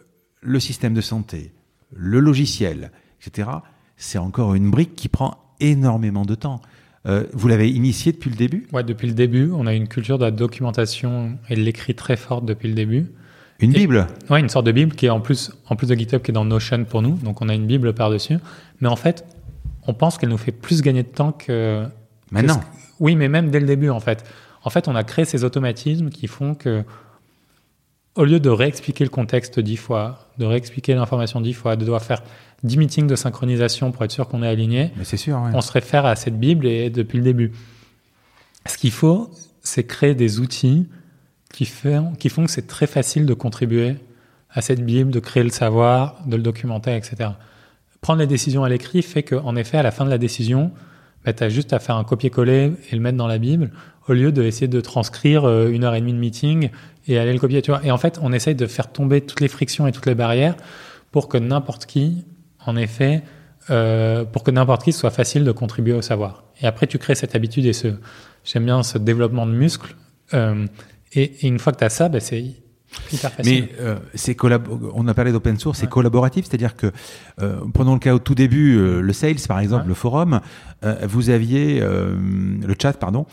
le 0.42 0.60
système 0.60 0.94
de 0.94 1.02
santé, 1.02 1.54
le 1.94 2.20
logiciel, 2.20 2.92
etc., 3.20 3.50
c'est 3.98 4.18
encore 4.18 4.56
une 4.56 4.70
brique 4.70 4.96
qui 4.96 5.10
prend 5.10 5.38
énormément 5.60 6.26
de 6.26 6.36
temps. 6.36 6.62
Euh, 7.08 7.26
vous 7.34 7.48
l'avez 7.48 7.70
initié 7.70 8.12
depuis 8.12 8.30
le 8.32 8.36
début? 8.36 8.68
Ouais, 8.74 8.84
depuis 8.84 9.08
le 9.08 9.14
début, 9.14 9.52
on 9.54 9.68
a 9.68 9.74
une 9.74 9.88
culture 9.88 10.18
de 10.18 10.26
la 10.26 10.32
documentation 10.32 11.38
et 11.50 11.56
de 11.56 11.62
l'écrit 11.62 11.94
très 11.96 12.18
forte 12.18 12.46
depuis 12.46 12.68
le 12.68 12.74
début. 12.74 13.06
Une 13.60 13.72
Et- 13.72 13.80
Bible? 13.80 14.08
Ouais, 14.30 14.40
une 14.40 14.50
sorte 14.50 14.66
de 14.66 14.72
Bible 14.72 14.94
qui 14.96 15.06
est 15.06 15.10
en 15.10 15.22
plus, 15.22 15.52
en 15.70 15.76
plus 15.76 15.88
de 15.88 15.96
GitHub 15.96 16.22
qui 16.22 16.32
est 16.32 16.34
dans 16.34 16.46
Notion 16.46 16.84
pour 16.84 17.02
nous. 17.02 17.14
Donc 17.24 17.42
on 17.42 17.50
a 17.50 17.54
une 17.54 17.68
Bible 17.68 17.94
par-dessus. 17.94 18.38
Mais 18.82 18.88
en 18.90 18.96
fait, 18.96 19.24
on 19.88 19.94
pense 19.94 20.18
qu'elle 20.18 20.30
nous 20.30 20.38
fait 20.38 20.52
plus 20.52 20.82
gagner 20.82 21.04
de 21.04 21.08
temps 21.10 21.32
que. 21.32 21.86
Maintenant? 22.32 22.58
que 22.60 22.66
Oui, 23.00 23.16
mais 23.16 23.30
même 23.30 23.52
dès 23.52 23.60
le 23.60 23.68
début 23.68 23.90
en 23.90 24.00
fait. 24.00 24.26
En 24.64 24.72
fait, 24.72 24.88
on 24.88 24.96
a 24.96 25.04
créé 25.04 25.26
ces 25.26 25.44
automatismes 25.44 26.10
qui 26.10 26.26
font 26.28 26.56
que, 26.56 26.84
au 28.16 28.24
lieu 28.26 28.40
de 28.40 28.50
réexpliquer 28.50 29.04
le 29.04 29.10
contexte 29.12 29.60
dix 29.60 29.78
fois, 29.78 30.28
de 30.40 30.46
réexpliquer 30.46 30.96
l'information 30.96 31.40
dix 31.40 31.54
fois, 31.54 31.76
de 31.76 31.82
devoir 31.86 32.02
faire 32.04 32.24
dix 32.64 32.78
meetings 32.78 33.08
de 33.08 33.16
synchronisation 33.16 33.92
pour 33.92 34.04
être 34.04 34.12
sûr 34.12 34.28
qu'on 34.28 34.44
est 34.44 34.48
aligné, 34.48 34.92
Mais 34.98 35.04
c'est 35.04 35.18
sûr, 35.18 35.38
ouais. 35.38 35.52
on 35.54 35.62
se 35.62 35.72
réfère 35.72 36.06
à 36.06 36.16
cette 36.16 36.40
Bible 36.40 36.66
et 36.66 36.90
depuis 36.90 37.18
le 37.18 37.24
début. 37.24 37.52
Ce 38.68 38.78
qu'il 38.78 38.92
faut, 38.92 39.30
c'est 39.62 39.86
créer 39.86 40.16
des 40.16 40.40
outils 40.40 40.88
qui 41.54 41.66
font, 41.66 42.14
qui 42.18 42.30
font 42.30 42.46
que 42.46 42.52
c'est 42.52 42.68
très 42.68 42.88
facile 42.88 43.26
de 43.26 43.34
contribuer 43.34 43.96
à 44.50 44.62
cette 44.62 44.84
Bible, 44.84 45.12
de 45.12 45.20
créer 45.20 45.44
le 45.44 45.50
savoir, 45.50 46.22
de 46.26 46.36
le 46.36 46.42
documenter, 46.42 46.96
etc. 46.96 47.32
Prendre 48.02 48.20
les 48.20 48.28
décisions 48.28 48.64
à 48.64 48.70
l'écrit 48.70 49.02
fait 49.02 49.24
qu'en 49.24 49.56
effet, 49.56 49.78
à 49.78 49.84
la 49.84 49.92
fin 49.92 50.06
de 50.06 50.10
la 50.10 50.18
décision, 50.18 50.72
bah, 51.26 51.34
tu 51.34 51.44
as 51.44 51.50
juste 51.50 51.74
à 51.74 51.80
faire 51.80 51.98
un 51.98 52.04
copier-coller 52.04 52.74
et 52.90 52.96
le 52.96 53.02
mettre 53.02 53.18
dans 53.18 53.28
la 53.28 53.38
Bible, 53.38 53.72
au 54.08 54.14
lieu 54.14 54.32
d'essayer 54.32 54.68
de 54.68 54.82
transcrire 54.82 55.46
euh, 55.46 55.70
une 55.70 55.84
heure 55.84 55.96
et 55.96 56.00
demie 56.00 56.14
de 56.14 56.20
meeting 56.20 56.70
et 57.08 57.18
aller 57.18 57.34
le 57.34 57.40
copier. 57.40 57.62
Tu 57.62 57.72
vois 57.72 57.84
et 57.84 57.92
en 57.92 57.98
fait, 57.98 58.20
on 58.22 58.32
essaye 58.32 58.56
de 58.56 58.68
faire 58.68 58.92
tomber 58.92 59.22
toutes 59.22 59.42
les 59.42 59.48
frictions 59.48 59.88
et 59.88 59.92
toutes 59.92 60.06
les 60.06 60.16
barrières 60.16 60.56
pour 61.12 61.28
que 61.28 61.38
n'importe 61.38 61.86
qui, 61.86 62.26
en 62.66 62.76
effet, 62.76 63.24
euh, 63.70 64.26
pour 64.26 64.44
que 64.44 64.52
n'importe 64.52 64.84
qui 64.84 64.92
soit 64.92 65.10
facile 65.12 65.44
de 65.44 65.52
contribuer 65.52 65.94
au 65.94 66.02
savoir. 66.02 66.44
Et 66.62 66.68
après, 66.68 66.88
tu 66.88 66.98
crées 66.98 67.16
cette 67.16 67.36
habitude 67.36 67.66
et 67.66 67.74
ce, 67.74 67.88
j'aime 68.44 68.66
bien 68.66 68.84
ce 68.84 68.98
développement 68.98 69.46
de 69.46 69.52
muscles. 69.54 69.96
Euh, 70.34 70.68
et, 71.14 71.24
et 71.24 71.48
une 71.48 71.60
fois 71.60 71.74
que 71.74 71.80
tu 71.80 71.84
as 71.84 71.90
ça, 71.90 72.10
bah, 72.10 72.20
c'est 72.20 72.44
hyper 73.12 73.32
facile. 73.32 73.64
Mais 73.64 73.70
euh, 73.80 73.98
c'est 74.14 74.38
on 74.94 75.08
a 75.08 75.14
parlé 75.14 75.32
d'open 75.32 75.58
source, 75.58 75.80
c'est 75.80 75.90
collaboratif, 75.90 76.46
c'est-à-dire 76.46 76.76
que 76.76 76.92
prenons 77.74 77.94
le 77.94 78.00
cas 78.00 78.14
au 78.14 78.20
tout 78.20 78.36
début, 78.36 79.02
le 79.02 79.14
sales 79.14 79.36
par 79.48 79.60
exemple, 79.60 79.84
Ouais. 79.84 79.90
le 79.90 79.94
forum, 79.96 80.42
vous 81.04 81.30
aviez 81.30 81.80
le 81.82 82.76
chat, 82.82 82.94
pardon, 82.94 83.26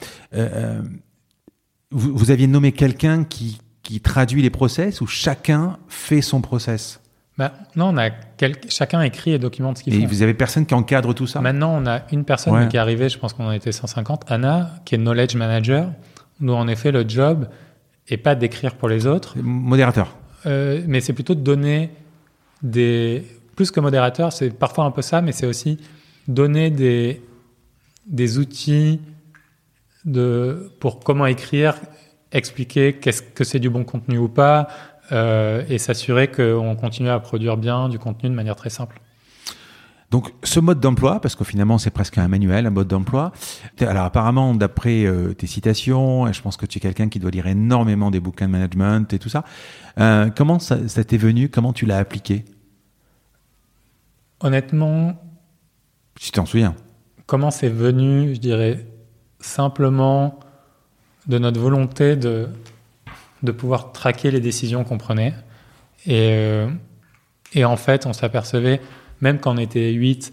vous, 1.91 2.17
vous 2.17 2.31
aviez 2.31 2.47
nommé 2.47 2.73
quelqu'un 2.73 3.25
qui, 3.25 3.61
qui 3.83 4.01
traduit 4.01 4.43
les 4.43 4.51
process 4.51 5.01
ou 5.01 5.07
chacun 5.07 5.79
fait 5.89 6.23
son 6.23 6.41
process? 6.41 7.02
Bah, 7.48 7.52
non, 7.77 7.86
on 7.89 7.97
a 7.98 8.10
quel- 8.10 8.56
chacun 8.69 9.02
écrit 9.02 9.32
et 9.32 9.39
documente 9.39 9.78
ce 9.78 9.82
qu'il 9.82 9.94
Et 9.94 10.01
fait. 10.01 10.06
vous 10.06 10.23
avez 10.23 10.35
personne 10.35 10.64
qui 10.66 10.74
encadre 10.74 11.12
tout 11.14 11.27
ça? 11.27 11.40
Maintenant, 11.40 11.74
on 11.77 11.86
a 11.86 12.02
une 12.12 12.24
personne 12.24 12.55
Ouais. 12.55 12.69
qui 12.69 12.77
est 12.77 12.81
arrivée, 12.81 13.09
je 13.09 13.19
pense 13.19 13.32
qu'on 13.32 13.47
en 13.47 13.52
était 13.52 13.73
150, 13.73 14.24
Anna, 14.28 14.70
qui 14.85 14.94
est 14.94 14.98
knowledge 14.98 15.35
manager, 15.35 15.90
où 16.40 16.51
en 16.52 16.69
effet 16.69 16.93
le 16.93 17.05
job 17.09 17.48
est 18.09 18.16
pas 18.16 18.35
d'écrire 18.35 18.74
pour 18.77 18.89
les 18.89 19.06
autres, 19.06 19.35
Modérateur. 19.43 20.16
euh, 20.47 20.82
mais 20.86 21.01
c'est 21.01 21.12
plutôt 21.12 21.35
de 21.35 21.40
donner 21.40 21.90
des 22.62 23.24
plus 23.56 23.70
que 23.70 23.81
modérateur, 23.81 24.32
c'est 24.32 24.51
parfois 24.51 24.85
un 24.85 24.90
peu 24.93 25.02
ça, 25.02 25.20
mais 25.20 25.32
c'est 25.32 25.47
aussi 25.47 25.78
donner 26.28 26.70
des 26.70 27.20
des 28.06 28.39
outils 28.39 29.01
de 30.05 30.70
pour 30.81 31.01
comment 31.01 31.27
écrire, 31.27 31.74
expliquer 32.32 32.94
qu'est-ce 32.94 33.23
que 33.23 33.44
c'est 33.44 33.59
du 33.60 33.70
bon 33.70 33.85
contenu 33.85 34.19
ou 34.19 34.28
pas, 34.28 34.69
euh, 35.11 35.65
et 35.69 35.79
s'assurer 35.79 36.31
qu'on 36.31 36.77
continue 36.77 37.09
à 37.09 37.19
produire 37.19 37.57
bien 37.57 37.89
du 37.89 37.99
contenu 37.99 38.29
de 38.31 38.35
manière 38.35 38.57
très 38.57 38.70
simple. 38.70 39.01
Donc, 40.11 40.31
ce 40.45 40.61
mode 40.61 40.79
d'emploi, 40.79 41.20
parce 41.20 41.35
que 41.35 41.43
finalement, 41.43 41.79
c'est 41.79 41.91
presque 41.91 42.19
un 42.19 42.29
manuel, 42.29 42.66
un 42.66 42.70
mode 42.70 42.87
d'emploi. 42.87 43.33
Alors, 43.81 44.05
apparemment, 44.05 44.55
d'après 44.55 45.05
euh, 45.07 45.33
tes 45.33 45.47
citations, 45.47 46.29
et 46.29 46.35
je 46.35 46.43
pense 46.43 46.59
que 46.59 46.66
tu 46.66 46.77
es 46.77 46.81
quelqu'un 46.83 47.09
qui 47.09 47.19
doit 47.19 47.31
lire 47.31 47.47
énormément 47.47 48.11
des 48.11 48.20
bouquins 48.20 48.47
de 48.47 48.53
management 48.53 49.11
et 49.15 49.19
tout 49.19 49.31
ça. 49.31 49.43
euh, 49.99 50.29
comment 50.37 50.59
ça, 50.59 50.87
ça 50.87 51.03
t'est 51.03 51.16
venu? 51.16 51.49
Comment 51.49 51.73
tu 51.73 51.87
l'as 51.87 51.97
appliqué? 51.97 52.45
Honnêtement, 54.41 55.15
Si 56.19 56.27
tu 56.27 56.33
t'en 56.33 56.47
souviens. 56.47 56.74
comment 57.27 57.51
c'est 57.51 57.69
venu, 57.70 58.35
je 58.35 58.41
dirais, 58.41 58.87
simplement 59.41 60.39
de 61.27 61.39
notre 61.39 61.59
volonté 61.61 62.16
de, 62.16 62.49
de 63.43 63.52
pouvoir 63.52 63.93
traquer 63.93 64.31
les 64.31 64.40
décisions 64.40 64.85
qu'on 64.85 64.98
prenait. 64.98 65.35
Et, 66.06 66.31
euh, 66.32 66.69
et 67.55 67.64
en 67.64 67.77
fait, 67.77 68.06
on 68.06 68.12
s'apercevait, 68.12 68.81
même 69.20 69.39
quand 69.39 69.55
on 69.55 69.59
était 69.59 69.90
8, 69.90 70.32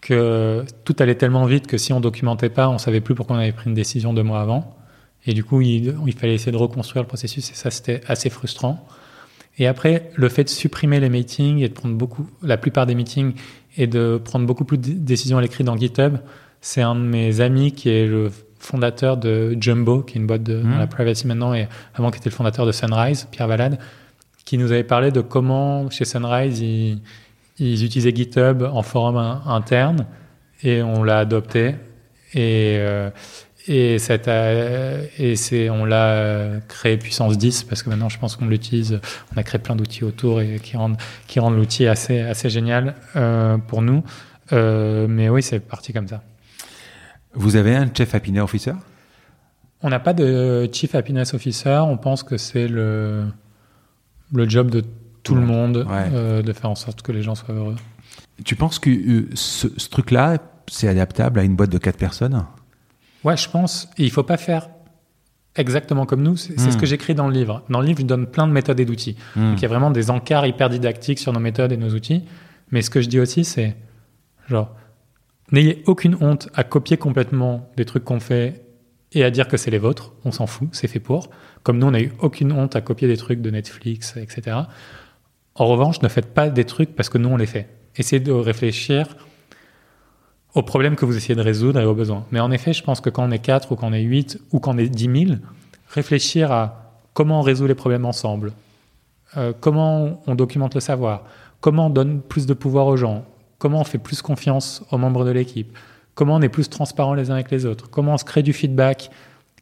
que 0.00 0.64
tout 0.84 0.96
allait 0.98 1.16
tellement 1.16 1.46
vite 1.46 1.66
que 1.66 1.78
si 1.78 1.92
on 1.92 2.00
documentait 2.00 2.50
pas, 2.50 2.68
on 2.68 2.78
savait 2.78 3.00
plus 3.00 3.14
pourquoi 3.14 3.36
on 3.36 3.38
avait 3.38 3.52
pris 3.52 3.68
une 3.68 3.74
décision 3.74 4.12
deux 4.12 4.22
mois 4.22 4.40
avant. 4.40 4.76
Et 5.26 5.34
du 5.34 5.44
coup, 5.44 5.60
il, 5.60 5.96
il 6.06 6.12
fallait 6.12 6.34
essayer 6.34 6.52
de 6.52 6.56
reconstruire 6.56 7.02
le 7.02 7.08
processus 7.08 7.50
et 7.50 7.54
ça, 7.54 7.70
c'était 7.70 8.00
assez 8.06 8.30
frustrant. 8.30 8.86
Et 9.58 9.66
après, 9.66 10.10
le 10.14 10.28
fait 10.28 10.44
de 10.44 10.48
supprimer 10.48 11.00
les 11.00 11.08
meetings 11.08 11.58
et 11.58 11.68
de 11.68 11.74
prendre 11.74 11.96
beaucoup, 11.96 12.28
la 12.42 12.56
plupart 12.56 12.86
des 12.86 12.94
meetings 12.94 13.34
et 13.76 13.88
de 13.88 14.20
prendre 14.24 14.46
beaucoup 14.46 14.64
plus 14.64 14.78
de 14.78 14.92
décisions 14.92 15.38
à 15.38 15.42
l'écrit 15.42 15.64
dans 15.64 15.76
GitHub, 15.76 16.18
c'est 16.60 16.82
un 16.82 16.94
de 16.94 17.00
mes 17.00 17.40
amis 17.40 17.72
qui 17.72 17.88
est 17.88 18.06
le 18.06 18.30
fondateur 18.58 19.16
de 19.16 19.56
Jumbo, 19.60 20.02
qui 20.02 20.14
est 20.16 20.20
une 20.20 20.26
boîte 20.26 20.42
de 20.42 20.56
Mmh. 20.56 20.70
dans 20.72 20.78
la 20.78 20.86
privacy 20.86 21.26
maintenant, 21.26 21.54
et 21.54 21.68
avant 21.94 22.10
qui 22.10 22.18
était 22.18 22.30
le 22.30 22.34
fondateur 22.34 22.66
de 22.66 22.72
Sunrise, 22.72 23.26
Pierre 23.30 23.48
Valade, 23.48 23.78
qui 24.44 24.58
nous 24.58 24.72
avait 24.72 24.84
parlé 24.84 25.10
de 25.10 25.20
comment 25.20 25.88
chez 25.90 26.04
Sunrise 26.04 26.60
ils, 26.60 27.00
ils 27.58 27.84
utilisaient 27.84 28.14
GitHub 28.14 28.62
en 28.62 28.82
forum 28.82 29.16
in- 29.16 29.42
interne, 29.46 30.06
et 30.62 30.82
on 30.82 31.02
l'a 31.04 31.18
adopté. 31.18 31.74
Et, 32.34 32.76
euh, 32.78 33.10
et, 33.68 33.98
cette, 33.98 34.28
euh, 34.28 35.04
et 35.18 35.36
c'est, 35.36 35.68
on 35.70 35.84
l'a 35.84 36.06
euh, 36.14 36.58
créé 36.68 36.96
puissance 36.96 37.36
10 37.38 37.64
parce 37.64 37.82
que 37.82 37.90
maintenant 37.90 38.08
je 38.08 38.18
pense 38.18 38.36
qu'on 38.36 38.46
l'utilise. 38.46 38.98
On 39.34 39.38
a 39.38 39.42
créé 39.42 39.58
plein 39.60 39.76
d'outils 39.76 40.04
autour 40.04 40.40
et 40.40 40.58
qui 40.62 40.76
rendent, 40.76 40.96
qui 41.26 41.38
rendent 41.40 41.56
l'outil 41.56 41.86
assez, 41.86 42.20
assez 42.20 42.48
génial 42.50 42.94
euh, 43.16 43.56
pour 43.58 43.82
nous. 43.82 44.02
Mais 44.50 45.28
oui, 45.28 45.42
c'est 45.42 45.60
parti 45.60 45.92
comme 45.92 46.08
ça. 46.08 46.22
Vous 47.38 47.56
avez 47.56 47.74
un 47.76 47.88
Chief 47.92 48.14
Happiness 48.14 48.42
Officer? 48.42 48.72
On 49.82 49.88
n'a 49.90 50.00
pas 50.00 50.12
de 50.12 50.68
Chief 50.72 50.94
Happiness 50.94 51.34
Officer. 51.34 51.78
On 51.86 51.96
pense 51.96 52.22
que 52.22 52.36
c'est 52.36 52.66
le, 52.68 53.24
le 54.34 54.48
job 54.48 54.70
de 54.70 54.82
tout 55.22 55.34
le 55.34 55.40
monde 55.42 55.86
Ouais. 55.88 56.08
euh, 56.12 56.42
de 56.42 56.52
faire 56.52 56.70
en 56.70 56.74
sorte 56.74 57.02
que 57.02 57.12
les 57.12 57.22
gens 57.22 57.34
soient 57.34 57.54
heureux. 57.54 57.76
Tu 58.44 58.56
penses 58.56 58.78
que 58.78 58.90
euh, 58.90 59.28
ce, 59.34 59.68
ce 59.76 59.88
truc-là, 59.88 60.38
c'est 60.68 60.88
adaptable 60.88 61.38
à 61.40 61.44
une 61.44 61.54
boîte 61.54 61.70
de 61.70 61.78
quatre 61.78 61.98
personnes? 61.98 62.44
Ouais, 63.24 63.36
je 63.36 63.48
pense. 63.48 63.88
Et 63.98 64.04
il 64.04 64.10
faut 64.10 64.22
pas 64.22 64.36
faire 64.36 64.68
exactement 65.56 66.06
comme 66.06 66.22
nous. 66.22 66.36
C'est 66.36 66.58
c'est 66.58 66.68
Hmm. 66.68 66.72
ce 66.72 66.76
que 66.76 66.86
j'écris 66.86 67.14
dans 67.14 67.26
le 67.28 67.34
livre. 67.34 67.62
Dans 67.68 67.80
le 67.80 67.86
livre, 67.86 68.00
je 68.00 68.04
donne 68.06 68.26
plein 68.26 68.46
de 68.46 68.52
méthodes 68.52 68.80
et 68.80 68.84
d'outils. 68.84 69.16
Hmm. 69.36 69.50
Donc 69.50 69.58
il 69.58 69.62
y 69.62 69.66
a 69.66 69.68
vraiment 69.68 69.90
des 69.90 70.10
encarts 70.10 70.46
hyper 70.46 70.68
didactiques 70.70 71.18
sur 71.18 71.32
nos 71.32 71.40
méthodes 71.40 71.72
et 71.72 71.76
nos 71.76 71.90
outils. 71.94 72.24
Mais 72.70 72.82
ce 72.82 72.90
que 72.90 73.00
je 73.00 73.08
dis 73.08 73.18
aussi, 73.20 73.44
c'est 73.44 73.76
genre, 74.48 74.74
n'ayez 75.52 75.82
aucune 75.86 76.16
honte 76.20 76.48
à 76.54 76.64
copier 76.64 76.96
complètement 76.96 77.70
des 77.76 77.84
trucs 77.84 78.04
qu'on 78.04 78.20
fait 78.20 78.64
et 79.12 79.24
à 79.24 79.30
dire 79.30 79.48
que 79.48 79.56
c'est 79.56 79.70
les 79.70 79.78
vôtres. 79.78 80.12
On 80.24 80.32
s'en 80.32 80.46
fout, 80.46 80.68
c'est 80.72 80.88
fait 80.88 81.00
pour. 81.00 81.30
Comme 81.62 81.78
nous, 81.78 81.86
on 81.86 81.92
n'a 81.92 82.00
eu 82.00 82.12
aucune 82.20 82.52
honte 82.52 82.76
à 82.76 82.80
copier 82.80 83.08
des 83.08 83.16
trucs 83.16 83.40
de 83.40 83.50
Netflix, 83.50 84.16
etc. 84.16 84.56
En 85.54 85.66
revanche, 85.66 86.02
ne 86.02 86.08
faites 86.08 86.32
pas 86.34 86.50
des 86.50 86.64
trucs 86.64 86.94
parce 86.94 87.08
que 87.08 87.18
nous, 87.18 87.28
on 87.28 87.36
les 87.36 87.46
fait. 87.46 87.68
Essayez 87.96 88.20
de 88.20 88.32
réfléchir 88.32 89.16
aux 90.54 90.62
problèmes 90.62 90.96
que 90.96 91.04
vous 91.04 91.16
essayez 91.16 91.34
de 91.34 91.42
résoudre 91.42 91.80
et 91.80 91.84
aux 91.84 91.94
besoins. 91.94 92.26
Mais 92.30 92.40
en 92.40 92.50
effet, 92.50 92.72
je 92.72 92.82
pense 92.82 93.00
que 93.00 93.10
quand 93.10 93.26
on 93.26 93.30
est 93.30 93.38
4 93.38 93.72
ou 93.72 93.76
quand 93.76 93.88
on 93.88 93.92
est 93.92 94.02
8 94.02 94.40
ou 94.52 94.60
quand 94.60 94.74
on 94.74 94.78
est 94.78 94.88
10 94.88 95.26
000, 95.26 95.38
réfléchir 95.88 96.52
à 96.52 96.94
comment 97.12 97.40
on 97.40 97.42
résout 97.42 97.66
les 97.66 97.74
problèmes 97.74 98.04
ensemble, 98.04 98.52
euh, 99.36 99.52
comment 99.58 100.22
on 100.26 100.34
documente 100.34 100.74
le 100.74 100.80
savoir, 100.80 101.24
comment 101.60 101.86
on 101.86 101.90
donne 101.90 102.22
plus 102.22 102.46
de 102.46 102.54
pouvoir 102.54 102.86
aux 102.86 102.96
gens, 102.96 103.24
comment 103.58 103.80
on 103.80 103.84
fait 103.84 103.98
plus 103.98 104.22
confiance 104.22 104.82
aux 104.90 104.98
membres 104.98 105.24
de 105.24 105.30
l'équipe, 105.30 105.76
comment 106.14 106.36
on 106.36 106.42
est 106.42 106.48
plus 106.48 106.68
transparent 106.68 107.14
les 107.14 107.30
uns 107.30 107.34
avec 107.34 107.50
les 107.50 107.66
autres, 107.66 107.90
comment 107.90 108.14
on 108.14 108.18
se 108.18 108.24
crée 108.24 108.42
du 108.42 108.52
feedback 108.52 109.10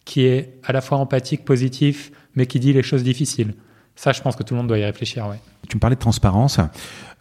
qui 0.05 0.23
est 0.25 0.59
à 0.65 0.73
la 0.73 0.81
fois 0.81 0.99
empathique, 0.99 1.45
positif, 1.45 2.13
mais 2.35 2.47
qui 2.47 2.61
dit 2.61 2.73
les 2.73 2.83
choses 2.83 3.03
difficiles? 3.03 3.55
Ça, 3.97 4.13
je 4.13 4.21
pense 4.21 4.37
que 4.37 4.43
tout 4.43 4.53
le 4.53 4.59
monde 4.59 4.69
doit 4.69 4.79
y 4.79 4.85
réfléchir, 4.85 5.27
ouais. 5.27 5.41
Tu 5.69 5.77
me 5.77 5.81
parlais 5.81 5.97
de 5.97 6.01
transparence. 6.01 6.61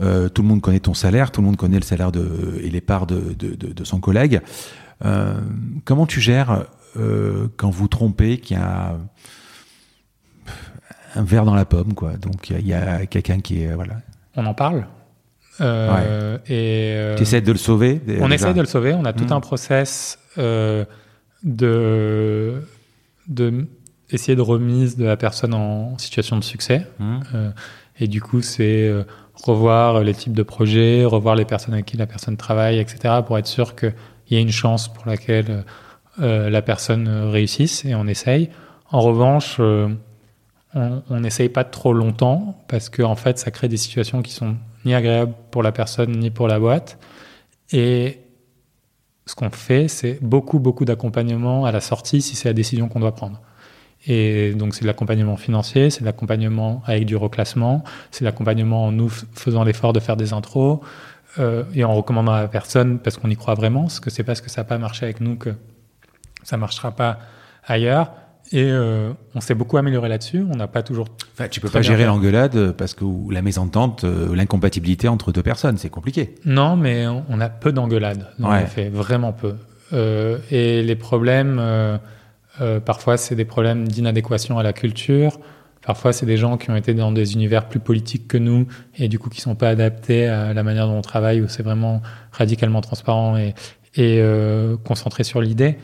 Euh, 0.02 0.28
tout 0.28 0.42
le 0.42 0.48
monde 0.50 0.62
connaît 0.62 0.82
ton 0.82 0.94
salaire, 0.94 1.32
tout 1.32 1.40
le 1.42 1.48
monde 1.48 1.56
connaît 1.56 1.80
le 1.80 1.86
salaire 1.86 2.12
de, 2.12 2.60
et 2.62 2.70
les 2.70 2.82
parts 2.82 3.08
de, 3.08 3.34
de, 3.34 3.56
de, 3.56 3.72
de 3.72 3.84
son 3.86 4.02
collègue. 4.02 4.42
Euh, 5.06 5.40
comment 5.86 6.06
tu 6.06 6.20
gères 6.20 6.66
euh, 6.98 7.48
quand 7.56 7.70
vous 7.70 7.88
trompez 7.88 8.40
qu'il 8.40 8.58
y 8.58 8.60
a 8.60 8.98
un 11.16 11.24
verre 11.24 11.46
dans 11.46 11.56
la 11.56 11.66
pomme, 11.66 11.94
quoi? 11.94 12.18
Donc 12.18 12.50
il 12.50 12.68
y 12.68 12.74
a, 12.74 12.96
a 12.96 13.06
quelqu'un 13.06 13.40
qui 13.40 13.64
est 13.64 13.74
voilà. 13.74 13.96
On 14.36 14.46
en 14.46 14.54
parle? 14.54 14.86
Euh, 15.62 16.38
Et 16.48 16.94
euh, 16.96 17.16
Tu 17.16 17.24
essaies 17.24 17.42
de 17.42 17.52
le 17.52 17.58
sauver. 17.58 18.02
On 18.08 18.24
déjà 18.24 18.36
essaie 18.36 18.54
de 18.54 18.60
le 18.62 18.68
sauver. 18.68 18.94
On 18.94 19.06
a 19.06 19.14
tout 19.14 19.26
Mm. 19.26 19.34
un 19.34 19.40
process 19.40 20.20
euh, 20.38 20.86
de, 21.44 22.62
de 23.28 23.68
essayer 24.12 24.36
de 24.36 24.42
remise 24.42 24.98
de 24.98 25.06
la 25.06 25.18
personne 25.18 25.54
en 25.54 25.98
situation 25.98 26.38
de 26.38 26.44
succès. 26.44 26.86
Hmm. 27.00 27.20
Euh, 27.34 27.50
et 28.00 28.08
du 28.08 28.22
coup, 28.22 28.42
c'est 28.42 28.88
euh, 28.88 29.04
revoir 29.34 30.04
les 30.04 30.14
types 30.14 30.34
de 30.34 30.44
projets, 30.44 31.06
revoir 31.06 31.36
les 31.36 31.46
personnes 31.46 31.74
avec 31.74 31.86
qui 31.86 31.98
la 31.98 32.06
personne 32.08 32.38
travaille, 32.38 32.80
etc., 32.80 33.16
pour 33.26 33.38
être 33.38 33.48
sûr 33.48 33.76
qu'il 33.76 33.94
y 34.32 34.36
a 34.36 34.40
une 34.40 34.52
chance 34.52 34.92
pour 34.94 35.08
laquelle 35.08 35.64
euh, 36.22 36.50
la 36.50 36.62
personne 36.62 37.08
euh, 37.08 37.30
réussisse. 37.30 37.86
Et 37.86 37.96
on 37.96 38.06
essaye. 38.08 38.50
En 38.92 39.02
revanche, 39.02 39.58
euh, 39.60 39.90
on 40.76 41.20
n'essaye 41.20 41.50
pas 41.50 41.64
trop 41.64 41.94
longtemps 41.94 42.64
parce 42.68 42.90
que 42.90 43.02
en 43.02 43.16
fait, 43.16 43.40
ça 43.40 43.50
crée 43.50 43.70
des 43.70 43.78
situations 43.78 44.22
qui 44.22 44.34
sont 44.34 44.56
ni 44.84 44.94
agréables 44.94 45.34
pour 45.50 45.64
la 45.64 45.72
personne 45.72 46.12
ni 46.12 46.30
pour 46.30 46.48
la 46.48 46.60
boîte. 46.60 47.00
Et 47.72 48.20
ce 49.26 49.36
qu'on 49.36 49.50
fait, 49.50 49.88
c'est 49.88 50.20
beaucoup, 50.22 50.60
beaucoup 50.60 50.86
d'accompagnement 50.86 51.66
à 51.66 51.72
la 51.72 51.82
sortie 51.82 52.22
si 52.22 52.36
c'est 52.36 52.50
la 52.50 52.54
décision 52.54 52.90
qu'on 52.90 53.00
doit 53.00 53.16
prendre. 53.16 53.42
Et 54.08 54.54
donc, 54.54 54.76
c'est 54.76 54.82
de 54.82 54.88
l'accompagnement 54.88 55.36
financier, 55.36 55.90
c'est 55.90 56.02
de 56.02 56.06
l'accompagnement 56.06 56.84
avec 56.86 57.06
du 57.06 57.16
reclassement, 57.16 57.84
c'est 58.12 58.22
de 58.22 58.26
l'accompagnement 58.26 58.86
en 58.86 58.92
nous 58.92 59.10
faisant 59.10 59.64
l'effort 59.64 59.94
de 59.94 60.00
faire 60.00 60.16
des 60.16 60.32
intros 60.32 60.80
euh, 61.40 61.64
et 61.74 61.84
en 61.84 61.96
recommandant 61.96 62.34
à 62.34 62.42
la 62.42 62.48
personne 62.48 63.00
parce 63.00 63.18
qu'on 63.18 63.30
y 63.30 63.36
croit 63.36 63.56
vraiment, 63.56 63.84
parce 63.84 64.00
que 64.00 64.12
c'est 64.12 64.24
parce 64.24 64.42
que 64.42 64.50
ça 64.50 64.62
n'a 64.62 64.66
pas 64.66 64.78
marché 64.78 65.06
avec 65.06 65.22
nous 65.22 65.38
que 65.38 65.56
ça 66.44 66.58
marchera 66.58 66.92
pas 66.92 67.18
ailleurs. 67.66 68.12
Et 68.52 68.64
euh, 68.64 69.12
on 69.34 69.42
s'est 69.42 69.56
beaucoup 69.56 69.78
amélioré 69.78 70.08
là-dessus. 70.08 70.46
On 70.52 70.56
n'a 70.56 70.68
pas 70.68 70.84
toujours. 70.84 71.08
Enfin, 71.34 71.48
tu 71.50 71.60
peux 71.60 71.70
pas 71.70 71.82
gérer 71.82 72.00
fait. 72.04 72.06
l'engueulade 72.06 72.72
parce 72.74 72.94
que 72.94 73.04
ou 73.04 73.30
la 73.32 73.42
mésentente, 73.42 74.04
euh, 74.04 74.36
l'incompatibilité 74.36 75.08
entre 75.08 75.32
deux 75.32 75.42
personnes, 75.44 75.78
c'est 75.78 75.90
compliqué. 75.90 76.36
Non, 76.46 76.76
mais 76.76 77.08
on 77.08 77.24
on 77.30 77.42
a 77.42 77.50
peu 77.50 77.72
d'engueulades, 77.72 78.28
dans 78.38 78.52
Ouais. 78.52 78.62
les 78.62 78.66
faits, 78.68 78.94
vraiment 78.94 79.34
peu. 79.34 79.56
Euh, 79.94 80.38
et 80.52 80.84
les 80.84 80.96
problèmes, 80.96 81.58
euh, 81.60 81.98
euh, 82.62 82.80
parfois, 82.80 83.18
c'est 83.18 83.36
des 83.36 83.46
problèmes 83.46 83.88
d'inadéquation 83.88 84.58
à 84.60 84.64
la 84.64 84.74
culture. 84.74 85.40
Parfois, 85.86 86.14
c'est 86.14 86.26
des 86.26 86.38
gens 86.38 86.58
qui 86.58 86.70
ont 86.72 86.76
été 86.76 86.94
dans 86.94 87.12
des 87.12 87.34
univers 87.34 87.68
plus 87.68 87.80
politiques 87.80 88.28
que 88.28 88.38
nous 88.38 88.68
et 88.98 89.08
du 89.08 89.20
coup 89.20 89.30
qui 89.30 89.42
sont 89.42 89.54
pas 89.56 89.70
adaptés 89.70 90.28
à 90.28 90.54
la 90.54 90.64
manière 90.64 90.88
dont 90.88 90.98
on 90.98 91.02
travaille, 91.02 91.42
où 91.42 91.48
c'est 91.48 91.62
vraiment 91.64 92.02
radicalement 92.32 92.82
transparent 92.82 93.38
et, 93.38 93.50
et 93.96 94.20
euh, 94.20 94.78
concentré 94.84 95.24
sur 95.24 95.42
l'idée. 95.42 95.78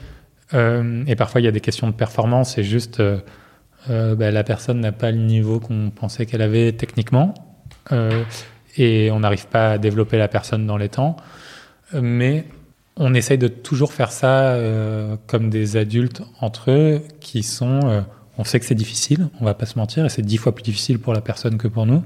Euh, 0.53 1.03
et 1.07 1.15
parfois, 1.15 1.41
il 1.41 1.45
y 1.45 1.47
a 1.47 1.51
des 1.51 1.61
questions 1.61 1.87
de 1.87 1.93
performance 1.93 2.57
et 2.57 2.63
juste 2.63 2.99
euh, 2.99 3.19
euh, 3.89 4.15
bah, 4.15 4.31
la 4.31 4.43
personne 4.43 4.79
n'a 4.79 4.91
pas 4.91 5.11
le 5.11 5.17
niveau 5.17 5.59
qu'on 5.59 5.91
pensait 5.91 6.25
qu'elle 6.25 6.41
avait 6.41 6.71
techniquement. 6.73 7.33
Et 8.77 9.11
on 9.11 9.19
n'arrive 9.19 9.47
pas 9.47 9.71
à 9.71 9.77
développer 9.77 10.17
la 10.17 10.27
personne 10.27 10.65
dans 10.65 10.77
les 10.77 10.87
temps. 10.87 11.17
Mais 11.93 12.45
on 12.95 13.13
essaye 13.13 13.37
de 13.37 13.49
toujours 13.49 13.91
faire 13.91 14.11
ça 14.11 14.57
comme 15.27 15.49
des 15.49 15.75
adultes 15.75 16.21
entre 16.39 16.71
eux 16.71 17.01
qui 17.19 17.43
sont. 17.43 18.05
on 18.37 18.43
sait 18.45 18.61
que 18.61 18.65
c'est 18.65 18.75
difficile, 18.75 19.27
on 19.41 19.45
va 19.45 19.55
pas 19.55 19.65
se 19.65 19.77
mentir, 19.77 20.05
et 20.05 20.09
c'est 20.09 20.21
dix 20.21 20.37
fois 20.37 20.55
plus 20.55 20.63
difficile 20.63 20.99
pour 20.99 21.11
la 21.11 21.19
personne 21.19 21.57
que 21.57 21.67
pour 21.67 21.85
nous, 21.85 22.03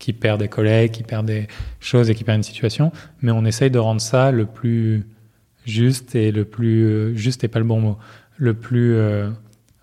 qui 0.00 0.12
perd 0.14 0.40
des 0.40 0.48
collègues, 0.48 0.90
qui 0.90 1.04
perd 1.04 1.26
des 1.26 1.46
choses 1.78 2.10
et 2.10 2.16
qui 2.16 2.24
perd 2.24 2.38
une 2.38 2.42
situation. 2.42 2.90
Mais 3.20 3.30
on 3.30 3.44
essaye 3.44 3.70
de 3.70 3.78
rendre 3.78 4.00
ça 4.00 4.32
le 4.32 4.46
plus 4.46 5.06
juste 5.68 6.14
et 6.14 6.32
le 6.32 6.44
plus 6.44 6.86
euh, 6.86 7.14
juste 7.14 7.44
et 7.44 7.48
pas 7.48 7.58
le 7.58 7.64
bon 7.64 7.80
mot, 7.80 7.98
le 8.36 8.54
plus 8.54 8.94
euh, 8.94 9.30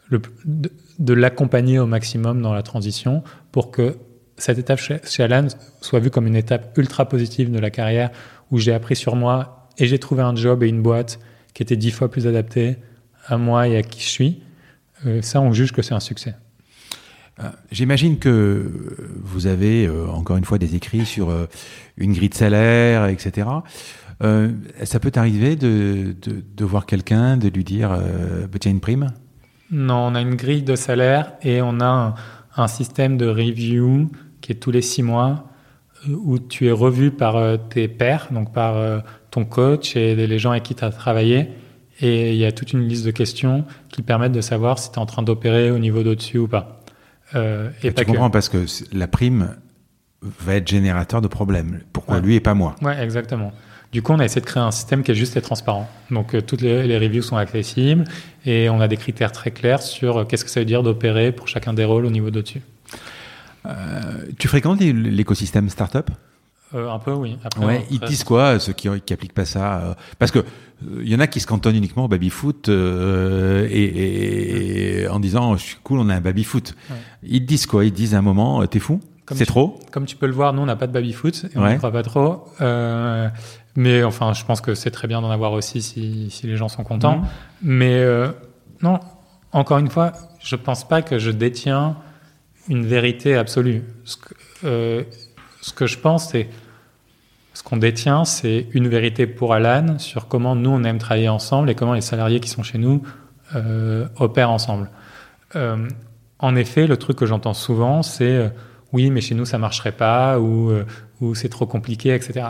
le, 0.10 0.22
de, 0.46 1.14
l'accompagner 1.14 1.80
au 1.80 1.86
maximum 1.86 2.42
dans 2.42 2.54
la 2.54 2.64
transition 2.64 3.24
pour 3.52 3.72
que 3.72 3.98
cette 4.38 4.58
étape 4.58 4.80
chez, 4.80 5.24
Alan 5.24 5.48
soit 5.82 6.00
vue 6.00 6.10
comme 6.10 6.28
une 6.28 6.36
étape 6.36 6.78
ultra 6.78 7.08
positive 7.08 7.52
de 7.52 7.60
la 7.60 7.70
carrière 7.70 8.10
où 8.52 8.58
j'ai 8.58 8.74
appris 8.74 8.96
sur 8.96 9.16
moi 9.16 9.70
et 9.78 9.86
j'ai 9.86 10.00
trouvé 10.00 10.24
un 10.24 10.36
job 10.36 10.64
et 10.64 10.68
une 10.68 10.82
boîte 10.82 11.20
qui 11.54 11.64
était 11.64 11.78
dix 11.78 11.92
fois 11.92 12.10
plus 12.10 12.28
adaptés 12.28 12.78
à 13.28 13.38
moi 13.38 13.68
et 13.68 13.78
à 13.78 13.82
qui 13.82 14.02
je 14.02 14.10
suis. 14.10 14.42
Euh, 15.06 15.22
ça, 15.22 15.42
on 15.42 15.54
juge 15.54 15.72
que 15.72 15.82
c'est 15.82 15.94
un 15.94 16.00
succès. 16.00 16.36
J'imagine 17.70 18.18
que 18.18 18.72
vous 19.22 19.46
avez 19.46 19.90
encore 19.90 20.38
une 20.38 20.46
fois 20.46 20.58
des 20.58 20.76
écrits 20.76 21.06
sur 21.06 21.36
une 21.98 22.14
grille 22.14 22.30
de 22.30 22.34
salaire, 22.34 23.08
etc. 23.08 23.46
Euh, 24.24 24.52
ça 24.84 25.00
peut 25.00 25.12
t'arriver 25.12 25.56
de, 25.56 26.16
de, 26.22 26.44
de 26.56 26.66
voir 26.66 26.86
quelqu'un, 26.86 27.38
de 27.38 27.50
lui 27.50 27.64
dire 27.64 27.92
euh, 27.92 28.48
bah, 28.48 28.58
tiens 28.60 28.72
une 28.72 28.80
prime? 28.80 29.12
Non, 29.72 30.08
on 30.08 30.16
a 30.16 30.22
une 30.22 30.36
grille 30.36 30.64
de 30.64 30.76
salaire 30.76 31.34
et 31.42 31.62
on 31.62 31.80
a 31.82 31.86
un, 31.86 32.16
un 32.56 32.68
système 32.68 33.18
de 33.18 33.28
review 33.28 34.10
qui 34.42 34.52
est 34.54 34.56
tous 34.56 34.72
les 34.72 34.82
six 34.82 35.04
mois 35.04 35.50
euh, 36.08 36.16
où 36.24 36.40
tu 36.40 36.68
es 36.68 36.72
revu 36.72 37.12
par 37.12 37.36
euh, 37.36 37.58
tes 37.58 37.88
pairs, 37.88 38.28
donc 38.32 38.54
par 38.54 38.78
euh, 38.78 39.00
ton 39.32 39.44
coach 39.44 39.96
et 39.98 40.16
les 40.16 40.40
gens 40.40 40.52
avec 40.52 40.64
qui 40.64 40.76
tu 40.76 40.84
as 40.86 40.92
travaillé. 40.92 41.50
Et 42.00 42.32
il 42.34 42.38
y 42.38 42.46
a 42.46 42.52
toute 42.52 42.74
une 42.74 42.88
liste 42.88 43.06
de 43.06 43.12
questions 43.12 43.66
qui 43.90 44.02
permettent 44.02 44.34
de 44.34 44.42
savoir 44.42 44.80
si 44.80 44.92
tu 44.92 44.96
es 44.96 45.00
en 45.02 45.06
train 45.06 45.24
d'opérer 45.24 45.72
au 45.72 45.80
niveau 45.80 46.04
d'au-dessus 46.04 46.38
ou 46.38 46.48
pas. 46.48 46.82
Euh, 47.36 47.70
et 47.84 47.88
Tu 47.90 47.94
pas 47.94 48.04
que. 48.04 48.12
comprends 48.12 48.30
parce 48.30 48.50
que 48.50 48.66
la 48.94 49.08
prime 49.08 49.56
va 50.22 50.56
être 50.56 50.68
générateur 50.68 51.22
de 51.22 51.28
problèmes. 51.28 51.82
Pourquoi 51.94 52.16
Ouais. 52.18 52.22
lui 52.22 52.36
et 52.36 52.40
pas 52.40 52.54
moi? 52.54 52.76
Ouais, 52.82 53.02
exactement. 53.04 53.52
Du 53.96 54.02
coup, 54.02 54.12
on 54.12 54.20
a 54.20 54.26
essayé 54.26 54.42
de 54.42 54.46
créer 54.46 54.62
un 54.62 54.72
système 54.72 55.04
qui 55.04 55.12
est 55.12 55.16
juste 55.16 55.38
et 55.38 55.42
transparent. 55.42 55.88
Donc, 56.12 56.36
euh, 56.36 56.42
toutes 56.42 56.60
les, 56.60 56.86
les 56.86 56.98
reviews 56.98 57.22
sont 57.22 57.38
accessibles 57.38 58.04
et 58.46 58.70
on 58.70 58.82
a 58.82 58.90
des 58.90 58.98
critères 58.98 59.32
très 59.32 59.52
clairs 59.52 59.82
sur 59.82 60.18
euh, 60.18 60.26
qu'est-ce 60.26 60.44
que 60.44 60.52
ça 60.52 60.60
veut 60.60 60.66
dire 60.66 60.84
d'opérer 60.84 61.32
pour 61.32 61.48
chacun 61.48 61.72
des 61.72 61.86
rôles 61.86 62.06
au 62.06 62.10
niveau 62.10 62.30
d'au-dessus. 62.30 62.62
Tu 64.38 64.50
fréquentes 64.50 64.82
l'é- 64.82 64.92
l'écosystème 64.92 65.70
startup? 65.70 66.12
Euh, 66.74 66.90
un 66.92 67.00
peu, 67.00 67.14
oui. 67.14 67.38
Après, 67.46 67.66
ouais, 67.66 67.86
ils 67.90 68.02
disent 68.02 68.26
quoi, 68.26 68.60
ceux 68.60 68.74
qui, 68.74 68.90
qui 69.06 69.14
appliquent 69.14 69.34
pas 69.34 69.46
ça 69.46 69.96
Parce 70.20 70.32
que 70.32 70.44
il 71.02 71.08
y 71.08 71.16
en 71.16 71.22
a 71.22 71.28
qui 71.28 71.40
se 71.40 71.48
cantonnent 71.48 71.78
uniquement 71.78 72.04
au 72.04 72.08
baby-foot 72.10 72.68
et, 72.68 75.04
et, 75.04 75.08
en 75.08 75.22
disant 75.22 75.56
je 75.56 75.64
suis 75.64 75.78
cool, 75.84 76.00
on 76.00 76.10
a 76.10 76.16
un 76.16 76.22
baby-foot. 76.22 76.76
Ils 77.24 77.46
disent 77.46 77.66
quoi? 77.66 77.86
Ils 77.86 77.94
disent 77.94 78.14
à 78.14 78.18
un 78.18 78.22
moment, 78.22 78.68
t'es 78.68 78.80
fou? 78.80 79.00
C'est 79.38 79.46
trop? 79.46 79.80
Comme 79.92 80.06
tu 80.06 80.18
peux 80.18 80.28
le 80.28 80.34
voir, 80.34 80.52
nous 80.52 80.62
on 80.64 80.66
n'a 80.66 80.76
pas 80.76 80.86
de 80.86 80.92
baby-foot 80.92 81.46
et 81.46 81.58
on 81.58 81.62
ne 81.74 81.78
croit 81.78 81.94
pas 81.94 82.04
trop. 82.04 82.44
Mais 83.76 84.04
enfin, 84.04 84.34
je 84.34 84.46
pense 84.46 84.62
que 84.62 84.76
c'est 84.76 84.92
très 84.92 85.08
bien 85.08 85.22
d'en 85.22 85.32
avoir 85.32 85.52
aussi 85.52 85.82
si, 85.82 86.30
si, 86.32 86.48
les 86.48 86.58
gens 86.58 86.70
sont 86.70 86.84
contents. 86.84 87.18
Mhm. 87.18 87.28
Mais 87.62 88.06
non, 88.82 89.00
encore 89.52 89.78
une 89.78 89.90
fois, 89.90 90.12
je 90.40 90.56
pense 90.56 90.88
pas 90.88 91.02
que 91.02 91.18
je 91.18 91.32
détiens 91.32 91.96
une 92.68 92.86
vérité 92.86 93.36
absolue. 93.36 93.84
Ce 94.04 94.18
que, 94.18 94.34
euh, 94.64 95.04
ce 95.62 95.74
que 95.74 95.88
je 95.88 95.98
pense, 95.98 96.30
c'est 96.30 96.50
ce 97.54 97.64
qu'on 97.64 97.78
détient, 97.78 98.26
c'est 98.26 98.68
une 98.74 98.88
vérité 98.88 99.28
pour 99.28 99.54
Alan 99.54 99.98
sur 99.98 100.28
comment 100.28 100.56
nous 100.56 100.70
on 100.70 100.84
aime 100.84 100.98
travailler 100.98 101.30
ensemble 101.30 101.70
et 101.70 101.76
comment 101.76 101.94
les 101.94 102.02
salariés 102.02 102.40
qui 102.40 102.50
sont 102.50 102.64
chez 102.64 102.78
nous 102.78 103.02
euh, 103.56 104.08
opèrent 104.18 104.52
ensemble. 104.52 104.90
Euh, 105.56 105.88
en 106.40 106.56
effet, 106.56 106.86
le 106.86 106.98
truc 106.98 107.18
que 107.18 107.26
j'entends 107.26 107.54
souvent, 107.54 108.04
c'est 108.04 108.52
oui, 108.92 109.10
mais 109.10 109.22
chez 109.22 109.36
nous 109.36 109.46
ça 109.46 109.58
marcherait 109.58 109.94
pas 109.94 110.40
ou, 110.40 110.72
ou 111.22 111.34
c'est 111.34 111.50
trop 111.50 111.66
compliqué, 111.66 112.14
etc. 112.14 112.48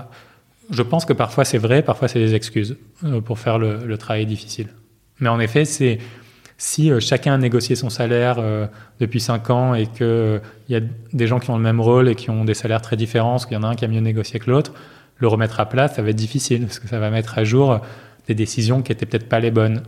Je 0.69 0.81
pense 0.81 1.05
que 1.05 1.13
parfois 1.13 1.45
c'est 1.45 1.57
vrai, 1.57 1.81
parfois 1.81 2.07
c'est 2.07 2.19
des 2.19 2.35
excuses 2.35 2.77
pour 3.25 3.39
faire 3.39 3.59
le, 3.59 3.97
travail 3.97 4.25
difficile. 4.25 4.67
Mais 5.19 5.29
en 5.29 5.39
effet, 5.39 5.65
c'est 5.65 5.99
si 6.57 6.91
euh, 6.91 6.99
chacun 6.99 7.33
a 7.33 7.37
négocié 7.37 7.75
son 7.75 7.89
salaire 7.89 8.37
euh, 8.39 8.67
depuis 8.99 9.19
5 9.19 9.49
ans 9.49 9.73
et 9.73 9.87
qu'il 9.87 10.05
euh, 10.05 10.39
y 10.69 10.75
a 10.75 10.81
des 11.13 11.27
gens 11.27 11.39
qui 11.39 11.49
ont 11.49 11.57
le 11.57 11.63
même 11.63 11.81
rôle 11.81 12.07
et 12.09 12.15
qui 12.15 12.29
ont 12.29 12.45
des 12.45 12.53
salaires 12.53 12.81
très 12.81 12.95
différents, 12.95 13.37
qu'il 13.37 13.53
y 13.53 13.57
en 13.57 13.63
a 13.63 13.67
un 13.67 13.75
qui 13.75 13.85
a 13.85 13.87
mieux 13.87 13.99
négocié 13.99 14.39
que 14.39 14.49
l'autre, 14.49 14.73
le 15.17 15.27
remettre 15.27 15.59
à 15.59 15.67
plat, 15.67 15.87
ça 15.87 16.01
va 16.01 16.09
être 16.09 16.15
difficile, 16.15 16.65
parce 16.65 16.79
que 16.79 16.87
ça 16.87 16.99
va 16.99 17.09
mettre 17.09 17.37
à 17.37 17.43
jour 17.43 17.79
des 18.27 18.35
décisions 18.35 18.81
qui 18.81 18.91
étaient 18.91 19.05
peut-être 19.05 19.29
pas 19.29 19.39
les 19.39 19.51
bonnes. 19.51 19.83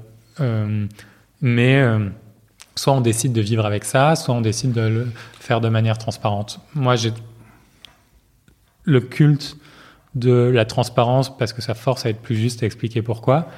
mais 1.41 1.83
soit 2.75 2.93
on 2.93 3.01
décide 3.01 3.33
de 3.33 3.41
vivre 3.41 3.65
avec 3.65 3.83
ça, 3.83 4.15
soit 4.15 4.33
on 4.33 4.41
décide 4.41 4.71
de 4.71 4.81
le 4.81 5.07
faire 5.39 5.59
de 5.59 5.69
manière 5.69 5.97
transparente. 5.97 6.59
Moi, 6.75 6.95
j'ai 6.95 7.11
le 8.83 9.01
culte 9.01 9.57
de 10.17 10.31
la 10.31 10.65
transparence 10.65 11.35
parce 11.37 11.53
que 11.53 11.61
ça 11.61 11.73
force 11.73 12.05
à 12.05 12.09
être 12.09 12.21
plus 12.21 12.35
juste 12.35 12.63
et 12.63 12.65
expliquer 12.65 13.01
pourquoi. 13.01 13.49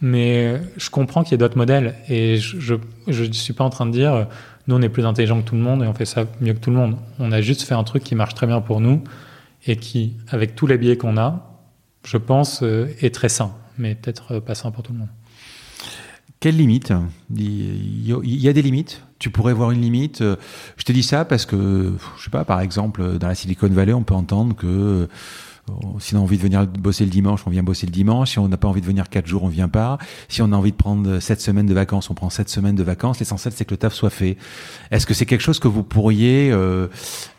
Mais 0.00 0.60
je 0.76 0.90
comprends 0.90 1.22
qu'il 1.22 1.32
y 1.32 1.34
ait 1.34 1.38
d'autres 1.38 1.56
modèles 1.56 1.94
et 2.08 2.36
je 2.36 2.74
ne 3.06 3.32
suis 3.32 3.52
pas 3.52 3.64
en 3.64 3.70
train 3.70 3.86
de 3.86 3.92
dire 3.92 4.26
nous 4.66 4.74
on 4.74 4.82
est 4.82 4.88
plus 4.88 5.06
intelligent 5.06 5.40
que 5.40 5.48
tout 5.48 5.54
le 5.54 5.60
monde 5.60 5.82
et 5.82 5.86
on 5.86 5.94
fait 5.94 6.04
ça 6.04 6.24
mieux 6.40 6.52
que 6.52 6.58
tout 6.58 6.70
le 6.70 6.76
monde. 6.76 6.96
On 7.18 7.32
a 7.32 7.40
juste 7.40 7.62
fait 7.62 7.74
un 7.74 7.84
truc 7.84 8.02
qui 8.02 8.14
marche 8.14 8.34
très 8.34 8.46
bien 8.46 8.60
pour 8.60 8.80
nous 8.80 9.02
et 9.66 9.76
qui, 9.76 10.14
avec 10.28 10.54
tous 10.54 10.66
les 10.66 10.78
biais 10.78 10.96
qu'on 10.96 11.16
a, 11.16 11.58
je 12.04 12.16
pense, 12.16 12.62
euh, 12.62 12.88
est 13.00 13.14
très 13.14 13.28
sain, 13.28 13.54
mais 13.78 13.94
peut-être 13.94 14.40
pas 14.40 14.54
sain 14.54 14.70
pour 14.70 14.82
tout 14.82 14.92
le 14.92 14.98
monde. 14.98 15.08
Quelle 16.40 16.56
limite 16.56 16.92
Il 17.34 18.06
y 18.06 18.48
a 18.48 18.52
des 18.52 18.60
limites? 18.60 19.02
Tu 19.18 19.30
pourrais 19.30 19.54
voir 19.54 19.70
une 19.70 19.80
limite 19.80 20.22
Je 20.76 20.84
te 20.84 20.92
dis 20.92 21.02
ça 21.02 21.24
parce 21.24 21.46
que, 21.46 21.94
je 22.18 22.24
sais 22.24 22.30
pas, 22.30 22.44
par 22.44 22.60
exemple, 22.60 23.16
dans 23.16 23.28
la 23.28 23.34
Silicon 23.34 23.68
Valley, 23.68 23.94
on 23.94 24.02
peut 24.02 24.12
entendre 24.12 24.54
que 24.54 25.08
si 25.98 26.14
on 26.14 26.18
a 26.18 26.22
envie 26.22 26.36
de 26.36 26.42
venir 26.42 26.66
bosser 26.66 27.04
le 27.04 27.10
dimanche, 27.10 27.42
on 27.46 27.50
vient 27.50 27.62
bosser 27.62 27.86
le 27.86 27.92
dimanche. 27.92 28.32
Si 28.32 28.38
on 28.38 28.48
n'a 28.48 28.56
pas 28.56 28.68
envie 28.68 28.80
de 28.80 28.86
venir 28.86 29.08
quatre 29.08 29.26
jours, 29.26 29.44
on 29.44 29.48
vient 29.48 29.68
pas. 29.68 29.98
Si 30.28 30.42
on 30.42 30.52
a 30.52 30.56
envie 30.56 30.72
de 30.72 30.76
prendre 30.76 31.18
sept 31.20 31.40
semaines 31.40 31.66
de 31.66 31.74
vacances, 31.74 32.10
on 32.10 32.14
prend 32.14 32.30
sept 32.30 32.48
semaines 32.48 32.76
de 32.76 32.82
vacances. 32.82 33.18
L'essentiel, 33.18 33.54
c'est 33.56 33.64
que 33.64 33.70
le 33.70 33.78
taf 33.78 33.94
soit 33.94 34.10
fait. 34.10 34.36
Est-ce 34.90 35.06
que 35.06 35.14
c'est 35.14 35.26
quelque 35.26 35.40
chose 35.40 35.58
que 35.58 35.68
vous 35.68 35.82
pourriez 35.82 36.50
euh, 36.50 36.88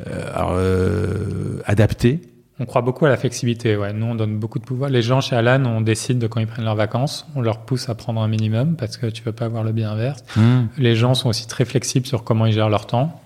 euh, 0.07 0.29
euh, 0.37 1.61
adapter? 1.65 2.21
On 2.59 2.65
croit 2.65 2.81
beaucoup 2.81 3.05
à 3.05 3.09
la 3.09 3.17
flexibilité. 3.17 3.75
Ouais. 3.75 3.93
Nous, 3.93 4.05
on 4.05 4.15
donne 4.15 4.37
beaucoup 4.37 4.59
de 4.59 4.63
pouvoir. 4.63 4.89
Les 4.89 5.01
gens 5.01 5.19
chez 5.21 5.35
Alan, 5.35 5.63
on 5.65 5.81
décide 5.81 6.19
de 6.19 6.27
quand 6.27 6.39
ils 6.39 6.47
prennent 6.47 6.65
leurs 6.65 6.75
vacances. 6.75 7.27
On 7.35 7.41
leur 7.41 7.59
pousse 7.59 7.89
à 7.89 7.95
prendre 7.95 8.21
un 8.21 8.27
minimum 8.29 8.75
parce 8.75 8.97
que 8.97 9.07
tu 9.07 9.23
veux 9.23 9.33
pas 9.33 9.45
avoir 9.45 9.63
le 9.63 9.73
bien 9.73 9.91
inverse. 9.91 10.23
Hmm. 10.35 10.67
Les 10.77 10.95
gens 10.95 11.13
sont 11.13 11.29
aussi 11.29 11.47
très 11.47 11.65
flexibles 11.65 12.07
sur 12.07 12.23
comment 12.23 12.45
ils 12.45 12.53
gèrent 12.53 12.69
leur 12.69 12.87
temps. 12.87 13.21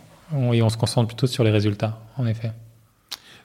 Et 0.51 0.61
on 0.61 0.69
se 0.69 0.77
concentre 0.77 1.07
plutôt 1.07 1.27
sur 1.27 1.43
les 1.43 1.51
résultats, 1.51 1.99
en 2.17 2.25
effet. 2.25 2.51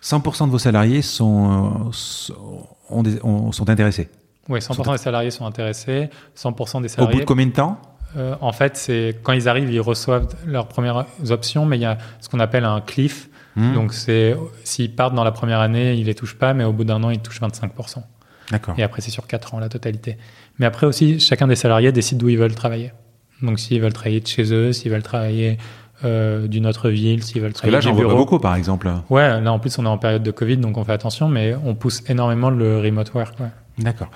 100% 0.05 0.47
de 0.47 0.51
vos 0.51 0.59
salariés 0.59 1.01
sont, 1.02 1.89
euh, 1.89 3.51
sont 3.52 3.68
intéressés 3.70 4.10
Oui, 4.48 4.60
100% 4.60 4.93
des 4.93 4.98
salariés 4.98 5.31
sont 5.31 5.47
intéressés. 5.47 6.10
100% 6.36 6.82
des 6.82 6.89
salariés. 6.89 7.14
Au 7.14 7.16
bout 7.16 7.20
de 7.20 7.26
combien 7.26 7.47
de 7.47 7.52
temps? 7.52 7.81
euh, 8.16 8.35
En 8.43 8.52
fait, 8.52 8.76
c'est 8.76 9.18
quand 9.22 9.32
ils 9.32 9.48
arrivent, 9.48 9.72
ils 9.72 9.81
reçoivent 9.81 10.28
leurs 10.47 10.68
premières 10.68 11.06
options, 11.31 11.64
mais 11.64 11.78
il 11.78 11.82
y 11.82 11.86
a 11.86 11.97
ce 12.20 12.28
qu'on 12.28 12.40
appelle 12.40 12.64
un 12.66 12.81
cliff. 12.82 13.31
Hmm. 13.56 13.72
Donc, 13.72 13.94
c'est 13.94 14.36
s'ils 14.64 14.94
partent 14.94 15.14
dans 15.14 15.24
la 15.24 15.32
première 15.32 15.60
année, 15.60 15.94
ils 15.94 16.05
les 16.06 16.14
touchent 16.14 16.36
pas, 16.39 16.52
mais 16.55 16.64
au 16.64 16.72
bout 16.72 16.85
d'un 16.85 17.02
an, 17.02 17.10
ils 17.10 17.20
touchent 17.20 17.40
25%. 17.40 18.02
D'accord. 18.51 18.74
Et 18.76 18.82
après, 18.82 19.01
c'est 19.01 19.10
sur 19.10 19.26
4 19.26 19.55
ans 19.55 19.59
la 19.59 19.70
totalité. 19.70 20.18
Mais 20.59 20.66
après 20.66 20.86
aussi, 20.86 21.18
chacun 21.18 21.47
des 21.47 21.56
salariés 21.56 21.93
décide 21.93 22.18
d'où 22.18 22.28
ils 22.28 22.36
veulent 22.39 22.55
travailler. 22.55 22.93
Donc, 23.40 23.59
s'ils 23.59 23.81
veulent 23.81 23.93
travailler 23.93 24.20
de 24.20 24.26
chez 24.26 24.52
eux, 24.52 24.72
s'ils 24.74 24.90
veulent 24.90 25.02
travailler 25.02 25.56
euh, 26.05 26.47
d'une 26.47 26.66
autre 26.66 26.90
ville, 26.90 27.22
s'ils 27.22 27.40
veulent 27.40 27.52
travailler. 27.52 27.72
Là, 27.72 27.81
j'en 27.81 27.93
vois 27.93 28.14
beaucoup, 28.14 28.39
par 28.39 28.55
exemple. 28.56 28.90
Ouais, 29.10 29.40
là, 29.40 29.52
en 29.52 29.59
plus, 29.59 29.78
on 29.78 29.85
est 29.85 29.89
en 29.89 29.98
période 29.98 30.22
de 30.22 30.31
Covid, 30.31 30.59
donc 30.59 30.76
on 30.76 30.85
fait 30.85 30.93
attention, 30.93 31.28
mais 31.28 31.55
on 31.64 31.74
pousse 31.74 32.02
énormément 32.09 32.51
le 32.51 32.81
remote 32.81 33.12
work. 33.14 33.36
D'accord. 33.78 34.10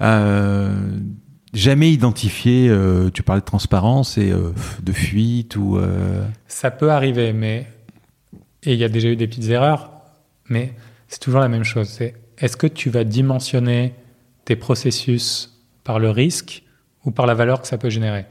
Euh, 0.00 0.74
jamais 1.52 1.90
identifié, 1.90 2.68
euh, 2.68 3.10
tu 3.10 3.22
parlais 3.22 3.40
de 3.40 3.46
transparence 3.46 4.18
et 4.18 4.32
de 4.82 4.92
fuite 4.92 5.56
ou. 5.56 5.78
Ça 6.46 6.70
peut 6.70 6.90
arriver, 6.90 7.32
mais. 7.32 7.66
Et 8.64 8.74
il 8.74 8.78
y 8.78 8.84
a 8.84 8.88
déjà 8.88 9.08
eu 9.08 9.16
des 9.16 9.26
petites 9.26 9.50
erreurs, 9.50 9.90
mais 10.48 10.74
c'est 11.08 11.18
toujours 11.18 11.40
la 11.40 11.48
même 11.48 11.64
chose. 11.64 11.88
C'est 11.88 12.14
est-ce 12.38 12.56
que 12.56 12.66
tu 12.66 12.90
vas 12.90 13.04
dimensionner 13.04 13.94
tes 14.44 14.56
processus 14.56 15.60
par 15.84 15.98
le 15.98 16.10
risque 16.10 16.62
ou 17.04 17.10
par 17.10 17.26
la 17.26 17.34
valeur 17.34 17.60
que 17.60 17.66
ça 17.66 17.76
peut 17.76 17.90
générer? 17.90 18.26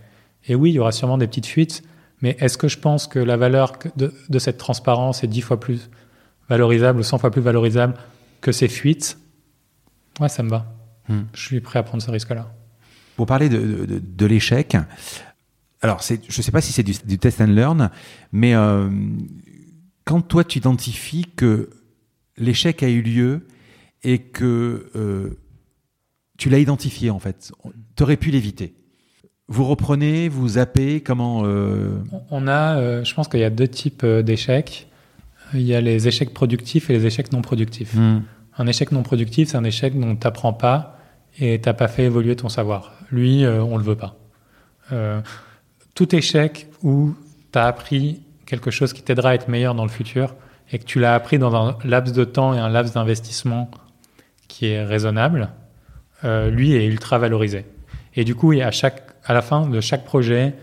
Et 0.48 0.56
oui, 0.56 0.72
il 0.72 0.74
y 0.74 0.80
aura 0.80 0.92
sûrement 0.92 1.18
des 1.18 1.28
petites 1.28 1.46
fuites, 1.46 1.84
mais 2.22 2.38
est-ce 2.40 2.58
que 2.58 2.68
je 2.68 2.78
pense 2.78 3.08
que 3.08 3.20
la 3.20 3.38
valeur 3.38 3.74
de, 3.96 4.14
de, 4.30 4.40
cette 4.40 4.58
transparence 4.58 5.24
est 5.24 5.28
dix 5.28 5.42
fois 5.42 5.60
plus 5.60 5.90
valorisable 6.50 7.00
ou 7.00 7.04
100 7.04 7.18
fois 7.18 7.32
plus 7.32 7.42
valorisable 7.42 7.96
que 8.42 8.52
ces 8.52 8.68
fuites? 8.68 9.18
Ouais, 10.20 10.30
ça 10.30 10.44
me 10.44 10.50
va. 10.50 10.74
Hmm. 11.10 11.22
Je 11.34 11.42
suis 11.42 11.62
prêt 11.62 11.80
à 11.80 11.84
prendre 11.84 12.04
ce 12.04 12.12
risque-là. 12.12 12.54
Pour 13.16 13.26
parler 13.26 13.50
de, 13.50 13.86
de, 13.86 14.00
de 14.00 14.26
l'échec, 14.26 14.78
alors 15.82 16.02
je 16.02 16.14
ne 16.16 16.44
sais 16.44 16.52
pas 16.52 16.62
si 16.62 16.72
c'est 16.72 16.84
du, 16.84 16.94
du, 17.06 17.18
test 17.18 17.42
and 17.42 17.48
learn, 17.48 17.90
mais 18.32 18.54
euh, 18.56 18.90
quand 20.06 20.22
toi 20.22 20.44
tu 20.44 20.60
identifies 20.60 21.26
que 21.36 21.70
l'échec 22.38 22.84
a 22.84 22.90
eu 22.90 23.02
lieu 23.02 23.48
et 24.04 24.20
que 24.20 24.90
euh, 24.96 25.40
tu 26.38 26.50
l'as 26.50 26.60
identifié 26.60 27.10
en 27.10 27.20
fait, 27.20 27.52
tu 27.96 28.04
aurais 28.04 28.18
pu 28.18 28.32
l'éviter 28.32 28.76
vous 29.48 29.66
reprenez, 29.66 30.30
vous 30.30 30.48
zappez, 30.48 31.02
comment 31.02 31.42
euh, 31.44 32.02
On 32.30 32.48
a, 32.48 32.78
euh, 32.78 33.04
je 33.04 33.14
pense 33.14 33.28
qu'il 33.28 33.42
y 33.42 33.44
a 33.44 33.50
deux 33.50 33.68
types 33.68 34.04
euh, 34.04 34.22
d'échecs. 34.22 34.88
Il 35.54 35.64
y 35.64 35.76
a 35.76 35.82
les 35.82 36.08
échecs 36.08 36.34
productifs 36.34 36.90
et 36.90 36.94
les 36.94 37.06
échecs 37.06 37.34
non 37.34 37.42
productifs. 37.42 37.94
Hmm. 37.94 38.22
Un 38.58 38.68
échec 38.68 38.92
non 38.94 39.04
productif, 39.04 39.50
c'est 39.50 39.58
un 39.58 39.66
échec 39.66 40.00
dont 40.00 40.16
tu 40.16 40.26
n'apprends 40.26 40.54
pas 40.54 40.98
et 41.38 41.60
tu 41.60 41.68
n'as 41.68 41.74
pas 41.74 41.90
fait 41.90 42.04
évoluer 42.04 42.36
ton 42.38 42.48
savoir. 42.48 42.94
Lui, 43.12 43.46
on 43.46 43.74
ne 43.74 43.78
le 43.78 43.84
veut 43.84 43.98
pas. 43.98 44.16
tout 45.96 46.16
échec 46.16 46.68
où 46.84 47.14
tu 47.52 47.60
as 47.60 47.66
appris 47.66 48.22
quelque 48.46 48.72
chose 48.72 48.94
qui 48.94 49.02
t'aidera 49.02 49.32
à 49.32 49.36
être 49.36 49.50
meilleur 49.50 49.76
dans 49.76 49.84
le 49.84 49.90
futur 49.90 50.36
et 50.72 50.80
que 50.80 50.86
tu 50.86 51.00
l'as 51.00 51.16
appris 51.16 51.40
dans 51.40 51.54
un 51.56 51.78
laps 51.84 52.14
de 52.16 52.24
temps 52.24 52.54
et 52.54 52.60
un 52.60 52.70
laps 52.70 52.94
d'investissement 52.94 53.70
qui 54.48 54.68
est 54.68 54.84
raisonnable, 54.84 55.50
lui 56.24 56.74
est 56.74 56.86
ultra 56.86 57.18
valorisé. 57.18 57.66
Et 58.16 58.24
du 58.24 58.36
coup, 58.36 58.52
à, 58.52 58.72
chaque, 58.72 59.11
à 59.26 59.34
la 59.34 59.42
fin 59.42 59.68
de 59.68 59.82
chaque 59.82 60.06
projet, 60.06 60.54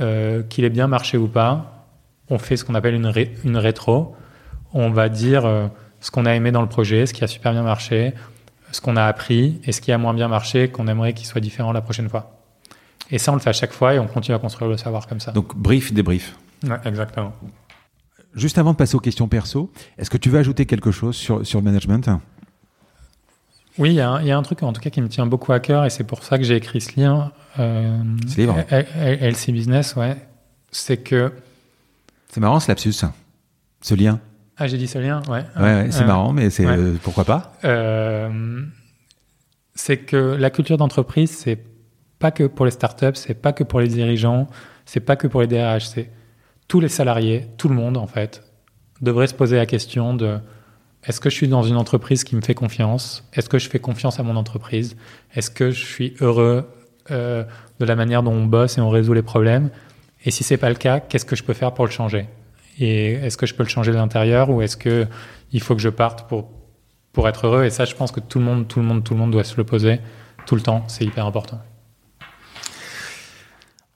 euh, 0.00 0.42
qu'il 0.42 0.64
ait 0.64 0.70
bien 0.70 0.86
marché 0.86 1.18
ou 1.18 1.28
pas, 1.28 1.86
on 2.28 2.38
fait 2.38 2.56
ce 2.56 2.64
qu'on 2.64 2.74
appelle 2.74 2.94
une, 2.94 3.12
une 3.44 3.56
rétro. 3.56 4.14
On 4.72 4.90
va 4.90 5.08
dire 5.08 5.44
euh, 5.44 5.66
ce 6.00 6.10
qu'on 6.10 6.26
a 6.26 6.34
aimé 6.34 6.52
dans 6.52 6.62
le 6.62 6.68
projet, 6.68 7.06
ce 7.06 7.12
qui 7.12 7.24
a 7.24 7.26
super 7.26 7.52
bien 7.52 7.62
marché, 7.62 8.14
ce 8.72 8.80
qu'on 8.80 8.96
a 8.96 9.04
appris 9.04 9.60
et 9.64 9.72
ce 9.72 9.80
qui 9.80 9.90
a 9.92 9.98
moins 9.98 10.14
bien 10.14 10.28
marché, 10.28 10.68
qu'on 10.68 10.86
aimerait 10.86 11.12
qu'il 11.12 11.26
soit 11.26 11.40
différent 11.40 11.72
la 11.72 11.80
prochaine 11.80 12.08
fois. 12.08 12.36
Et 13.10 13.18
ça, 13.18 13.32
on 13.32 13.34
le 13.34 13.40
fait 13.40 13.50
à 13.50 13.54
chaque 13.54 13.72
fois 13.72 13.94
et 13.94 13.98
on 13.98 14.06
continue 14.06 14.36
à 14.36 14.38
construire 14.38 14.70
le 14.70 14.76
savoir 14.76 15.08
comme 15.08 15.18
ça. 15.18 15.32
Donc, 15.32 15.56
brief, 15.56 15.92
débrief. 15.92 16.36
Ouais, 16.62 16.76
exactement. 16.84 17.32
Juste 18.34 18.58
avant 18.58 18.72
de 18.72 18.76
passer 18.76 18.94
aux 18.94 19.00
questions 19.00 19.26
perso, 19.26 19.72
est-ce 19.98 20.08
que 20.08 20.16
tu 20.16 20.30
veux 20.30 20.38
ajouter 20.38 20.64
quelque 20.66 20.92
chose 20.92 21.16
sur, 21.16 21.44
sur 21.44 21.58
le 21.58 21.64
management? 21.64 22.08
Oui, 23.78 23.90
il 23.90 23.94
y, 23.94 24.00
a 24.00 24.36
un, 24.36 24.42
truc 24.42 24.62
en 24.62 24.72
tout 24.72 24.80
cas 24.80 24.90
qui 24.90 25.00
me 25.00 25.08
tient 25.08 25.26
beaucoup 25.26 25.52
à 25.52 25.60
cœur 25.60 25.84
et 25.84 25.90
c'est 25.90 26.04
pour 26.04 26.22
ça 26.24 26.38
que 26.38 26.44
j'ai 26.44 26.56
écrit 26.56 26.80
ce 26.80 27.00
lien. 27.00 27.32
Euh, 27.58 28.02
ce 28.26 28.36
livre 28.36 28.56
LC 28.68 29.52
Business, 29.52 29.96
ouais. 29.96 30.16
C'est 30.70 30.98
que. 30.98 31.32
C'est 32.28 32.40
marrant 32.40 32.60
ce 32.60 32.68
lapsus, 32.68 33.04
ce 33.80 33.94
lien. 33.94 34.20
Ah, 34.62 34.66
j'ai 34.66 34.76
dit 34.76 34.86
ce 34.86 34.98
lien, 34.98 35.22
ouais. 35.28 35.42
Ouais, 35.58 35.86
c'est 35.90 36.02
euh, 36.02 36.06
marrant, 36.06 36.32
mais 36.34 36.50
c'est 36.50 36.66
euh, 36.66 36.94
pourquoi 37.02 37.24
pas? 37.24 37.54
Euh, 37.64 38.62
C'est 39.74 39.96
que 39.96 40.36
la 40.38 40.50
culture 40.50 40.76
d'entreprise, 40.76 41.30
c'est 41.30 41.64
pas 42.18 42.30
que 42.30 42.44
pour 42.44 42.66
les 42.66 42.70
startups, 42.70 43.14
c'est 43.14 43.32
pas 43.32 43.54
que 43.54 43.64
pour 43.64 43.80
les 43.80 43.88
dirigeants, 43.88 44.48
c'est 44.84 45.00
pas 45.00 45.16
que 45.16 45.26
pour 45.26 45.40
les 45.40 45.46
DRH, 45.46 45.86
c'est 45.86 46.10
tous 46.68 46.80
les 46.80 46.90
salariés, 46.90 47.46
tout 47.56 47.70
le 47.70 47.74
monde 47.74 47.96
en 47.96 48.06
fait, 48.06 48.44
devrait 49.00 49.28
se 49.28 49.34
poser 49.34 49.56
la 49.56 49.64
question 49.64 50.12
de 50.12 50.38
est-ce 51.04 51.20
que 51.20 51.30
je 51.30 51.34
suis 51.34 51.48
dans 51.48 51.62
une 51.62 51.76
entreprise 51.76 52.24
qui 52.24 52.36
me 52.36 52.42
fait 52.42 52.54
confiance? 52.54 53.24
Est-ce 53.32 53.48
que 53.48 53.58
je 53.58 53.70
fais 53.70 53.78
confiance 53.78 54.20
à 54.20 54.22
mon 54.22 54.36
entreprise? 54.36 54.96
Est-ce 55.34 55.50
que 55.50 55.70
je 55.70 55.84
suis 55.84 56.14
heureux 56.20 56.68
euh, 57.10 57.44
de 57.78 57.84
la 57.84 57.96
manière 57.96 58.22
dont 58.22 58.32
on 58.32 58.44
bosse 58.44 58.76
et 58.76 58.80
on 58.80 58.90
résout 58.90 59.14
les 59.14 59.22
problèmes? 59.22 59.70
Et 60.24 60.30
si 60.30 60.44
c'est 60.44 60.58
pas 60.58 60.68
le 60.68 60.74
cas, 60.74 61.00
qu'est-ce 61.00 61.24
que 61.24 61.36
je 61.36 61.42
peux 61.42 61.54
faire 61.54 61.72
pour 61.72 61.86
le 61.86 61.90
changer? 61.90 62.28
Et 62.78 63.12
est-ce 63.12 63.38
que 63.38 63.46
je 63.46 63.54
peux 63.54 63.62
le 63.62 63.68
changer 63.68 63.92
de 63.92 63.96
l'intérieur 63.96 64.50
ou 64.50 64.60
est-ce 64.60 64.76
que 64.76 65.06
il 65.52 65.60
faut 65.62 65.74
que 65.74 65.80
je 65.80 65.88
parte 65.88 66.28
pour 66.28 66.50
pour 67.12 67.28
être 67.28 67.46
heureux? 67.46 67.64
Et 67.64 67.70
ça, 67.70 67.86
je 67.86 67.94
pense 67.94 68.12
que 68.12 68.20
tout 68.20 68.38
le 68.38 68.44
monde, 68.44 68.68
tout 68.68 68.80
le 68.80 68.86
monde, 68.86 69.02
tout 69.02 69.14
le 69.14 69.20
monde 69.20 69.30
doit 69.30 69.44
se 69.44 69.56
le 69.56 69.64
poser 69.64 70.00
tout 70.46 70.54
le 70.54 70.60
temps. 70.60 70.84
C'est 70.88 71.04
hyper 71.04 71.26
important. 71.26 71.60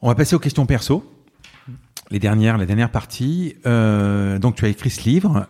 On 0.00 0.08
va 0.08 0.14
passer 0.14 0.34
aux 0.34 0.38
questions 0.38 0.66
perso. 0.66 1.10
Les 2.10 2.18
dernières, 2.18 2.58
la 2.58 2.66
dernière 2.66 2.90
partie. 2.90 3.56
Euh, 3.66 4.38
donc, 4.38 4.56
tu 4.56 4.64
as 4.64 4.68
écrit 4.68 4.90
ce 4.90 5.02
livre. 5.08 5.46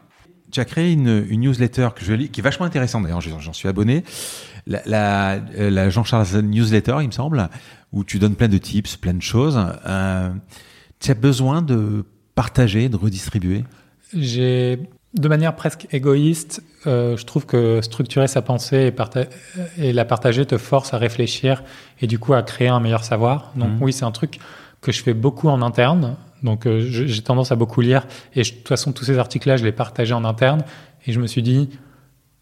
Tu 0.55 0.61
as 0.61 0.65
créé 0.65 0.93
une, 0.93 1.27
une 1.29 1.41
newsletter 1.41 1.89
que 1.97 2.05
je 2.05 2.13
lis, 2.13 2.29
qui 2.29 2.41
est 2.41 2.43
vachement 2.45 2.65
intéressante 2.65 3.03
d'ailleurs, 3.03 3.21
j'en 3.21 3.53
suis 3.53 3.67
abonné. 3.67 4.05
La, 4.69 4.81
la, 4.87 5.41
la 5.59 5.91
Jean-Charles 5.91 6.43
Newsletter, 6.43 6.99
il 7.01 7.09
me 7.09 7.13
semble, 7.13 7.49
où 7.93 8.05
tu 8.05 8.21
donnes 8.21 8.37
plein 8.37 8.47
de 8.47 8.59
tips, 8.59 8.97
plein 8.97 9.15
de 9.15 9.21
choses. 9.21 9.61
Euh, 9.85 10.31
tu 11.01 11.11
as 11.11 11.15
besoin 11.15 11.61
de 11.61 12.05
partager, 12.37 12.89
de 12.89 12.95
redistribuer? 12.97 13.65
J'ai, 14.17 14.79
de 15.15 15.27
manière 15.27 15.57
presque 15.57 15.89
égoïste, 15.91 16.63
euh, 16.87 17.17
je 17.17 17.25
trouve 17.25 17.47
que 17.47 17.81
structurer 17.81 18.29
sa 18.29 18.41
pensée 18.41 18.95
et, 19.77 19.89
et, 19.89 19.93
la 19.93 20.05
partager 20.05 20.47
te 20.47 20.57
force 20.57 20.95
à 20.95 20.99
réfléchir 20.99 21.65
et 22.01 22.07
du 22.07 22.21
coup 22.21 22.33
à 22.33 22.45
créer 22.45 22.69
un 22.69 22.79
meilleur 22.79 23.03
savoir. 23.03 23.51
Donc 23.57 23.71
mmh. 23.71 23.83
oui, 23.83 23.93
c'est 23.93 24.05
un 24.05 24.13
truc 24.13 24.39
que 24.85 24.93
je 24.93 25.03
fais 25.03 25.15
beaucoup 25.15 25.49
en 25.49 25.63
interne. 25.63 26.17
Donc 26.43 26.67
euh, 26.67 26.81
j'ai 26.81 27.23
tendance 27.23 27.51
à 27.53 27.57
beaucoup 27.57 27.81
lire 27.81 28.07
et 28.35 28.43
de 28.43 28.49
toute 28.49 28.69
façon 28.69 28.93
tous 28.93 29.05
ces 29.05 29.19
articles-là, 29.19 29.57
je 29.57 29.65
les 29.65 29.73
partageais 29.73 30.13
en 30.13 30.25
interne 30.25 30.63
et 31.07 31.13
je 31.13 31.19
me 31.19 31.27
suis 31.27 31.43
dit 31.43 31.71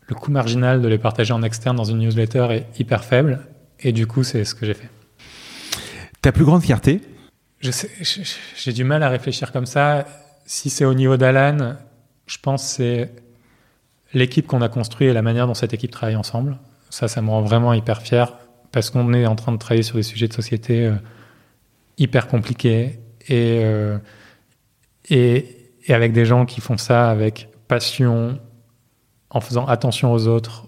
le 0.09 0.15
coût 0.15 0.33
marginal 0.33 0.83
de 0.83 0.89
les 0.89 0.99
partager 0.99 1.33
en 1.33 1.43
externe 1.43 1.77
dans 1.77 1.85
une 1.85 1.99
newsletter 1.99 2.49
est 2.51 2.81
hyper 2.81 3.05
faible 3.05 3.47
et 3.79 3.93
du 3.93 4.09
coup 4.09 4.25
c'est 4.25 4.45
ce 4.45 4.57
que 4.57 4.67
j'ai 4.67 4.75
fait. 4.75 4.91
Ta 6.21 6.33
plus 6.33 6.45
grande 6.45 6.63
fierté? 6.63 7.01
J'ai 7.61 8.73
du 8.73 8.83
mal 8.83 9.05
à 9.05 9.09
réfléchir 9.09 9.53
comme 9.53 9.67
ça. 9.67 10.05
Si 10.45 10.69
c'est 10.69 10.85
au 10.85 10.95
niveau 10.95 11.17
d'Alan, 11.17 11.77
je 12.27 12.39
pense 12.43 12.65
c'est 12.65 13.13
l'équipe 14.13 14.49
qu'on 14.49 14.63
a 14.63 14.69
construite 14.69 15.11
et 15.11 15.13
la 15.13 15.23
manière 15.23 15.47
dont 15.47 15.55
cette 15.55 15.73
équipe 15.73 15.93
travaille 15.93 16.17
ensemble. 16.17 16.59
Ça, 16.91 17.07
ça 17.07 17.23
me 17.23 17.31
rend 17.31 17.43
vraiment 17.43 17.73
hyper 17.73 18.03
fier 18.03 18.35
parce 18.73 18.91
qu'on 18.91 19.13
est 19.15 19.27
en 19.27 19.37
train 19.37 19.53
de 19.53 19.59
travailler 19.59 19.85
sur 19.85 19.97
des 19.97 20.03
sujets 20.03 20.27
de 20.27 20.33
société 20.33 20.87
euh, 20.87 20.95
hyper 21.99 22.27
compliqués 22.29 23.01
euh, 23.31 23.99
et, 25.09 25.57
et, 25.87 25.95
avec 25.95 26.13
des 26.13 26.25
gens 26.25 26.47
qui 26.47 26.61
font 26.61 26.77
ça 26.77 27.11
avec 27.11 27.49
passion, 27.69 28.39
en 29.31 29.41
faisant 29.41 29.67
attention 29.67 30.13
aux 30.13 30.27
autres 30.27 30.67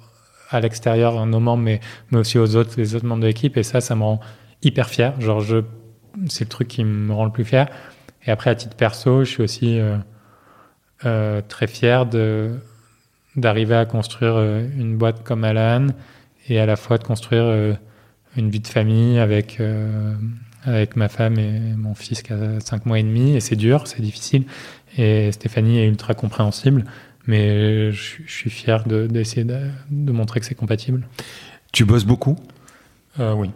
à 0.50 0.60
l'extérieur, 0.60 1.24
nos 1.26 1.40
membres, 1.40 1.62
mais, 1.62 1.80
mais 2.10 2.18
aussi 2.18 2.38
aux 2.38 2.56
autres, 2.56 2.74
les 2.76 2.94
autres 2.94 3.06
membres 3.06 3.22
de 3.22 3.26
l'équipe. 3.26 3.56
Et 3.56 3.62
ça, 3.62 3.80
ça 3.80 3.94
me 3.94 4.02
rend 4.02 4.20
hyper 4.62 4.88
fier. 4.88 5.18
Genre, 5.20 5.40
je, 5.40 5.58
c'est 6.28 6.44
le 6.44 6.50
truc 6.50 6.68
qui 6.68 6.84
me 6.84 7.12
rend 7.12 7.24
le 7.24 7.32
plus 7.32 7.44
fier. 7.44 7.68
Et 8.26 8.30
après, 8.30 8.50
à 8.50 8.54
titre 8.54 8.76
perso, 8.76 9.24
je 9.24 9.30
suis 9.30 9.42
aussi 9.42 9.78
euh, 9.78 9.96
euh, 11.04 11.42
très 11.46 11.66
fier 11.66 12.06
de, 12.06 12.58
d'arriver 13.36 13.74
à 13.74 13.84
construire 13.84 14.38
une 14.38 14.96
boîte 14.96 15.24
comme 15.24 15.44
Alan 15.44 15.88
et 16.48 16.60
à 16.60 16.66
la 16.66 16.76
fois 16.76 16.98
de 16.98 17.04
construire 17.04 17.76
une 18.36 18.50
vie 18.50 18.60
de 18.60 18.66
famille 18.66 19.18
avec 19.18 19.60
avec 20.64 20.96
ma 20.96 21.08
femme 21.08 21.38
et 21.38 21.60
mon 21.76 21.94
fils 21.94 22.22
qui 22.22 22.32
a 22.32 22.60
5 22.60 22.86
mois 22.86 22.98
et 22.98 23.02
demi. 23.02 23.34
Et 23.36 23.40
c'est 23.40 23.56
dur, 23.56 23.86
c'est 23.86 24.02
difficile. 24.02 24.44
Et 24.96 25.32
Stéphanie 25.32 25.78
est 25.78 25.88
ultra 25.88 26.14
compréhensible. 26.14 26.84
Mais 27.26 27.90
je, 27.92 28.22
suis 28.26 28.50
fier 28.50 28.84
d'essayer 28.86 29.44
de, 29.44 29.58
de, 29.90 30.12
montrer 30.12 30.40
que 30.40 30.46
c'est 30.46 30.54
compatible. 30.54 31.06
Tu 31.72 31.84
bosses 31.84 32.04
beaucoup? 32.04 32.36
Euh, 33.18 33.34
Oui. 33.34 33.50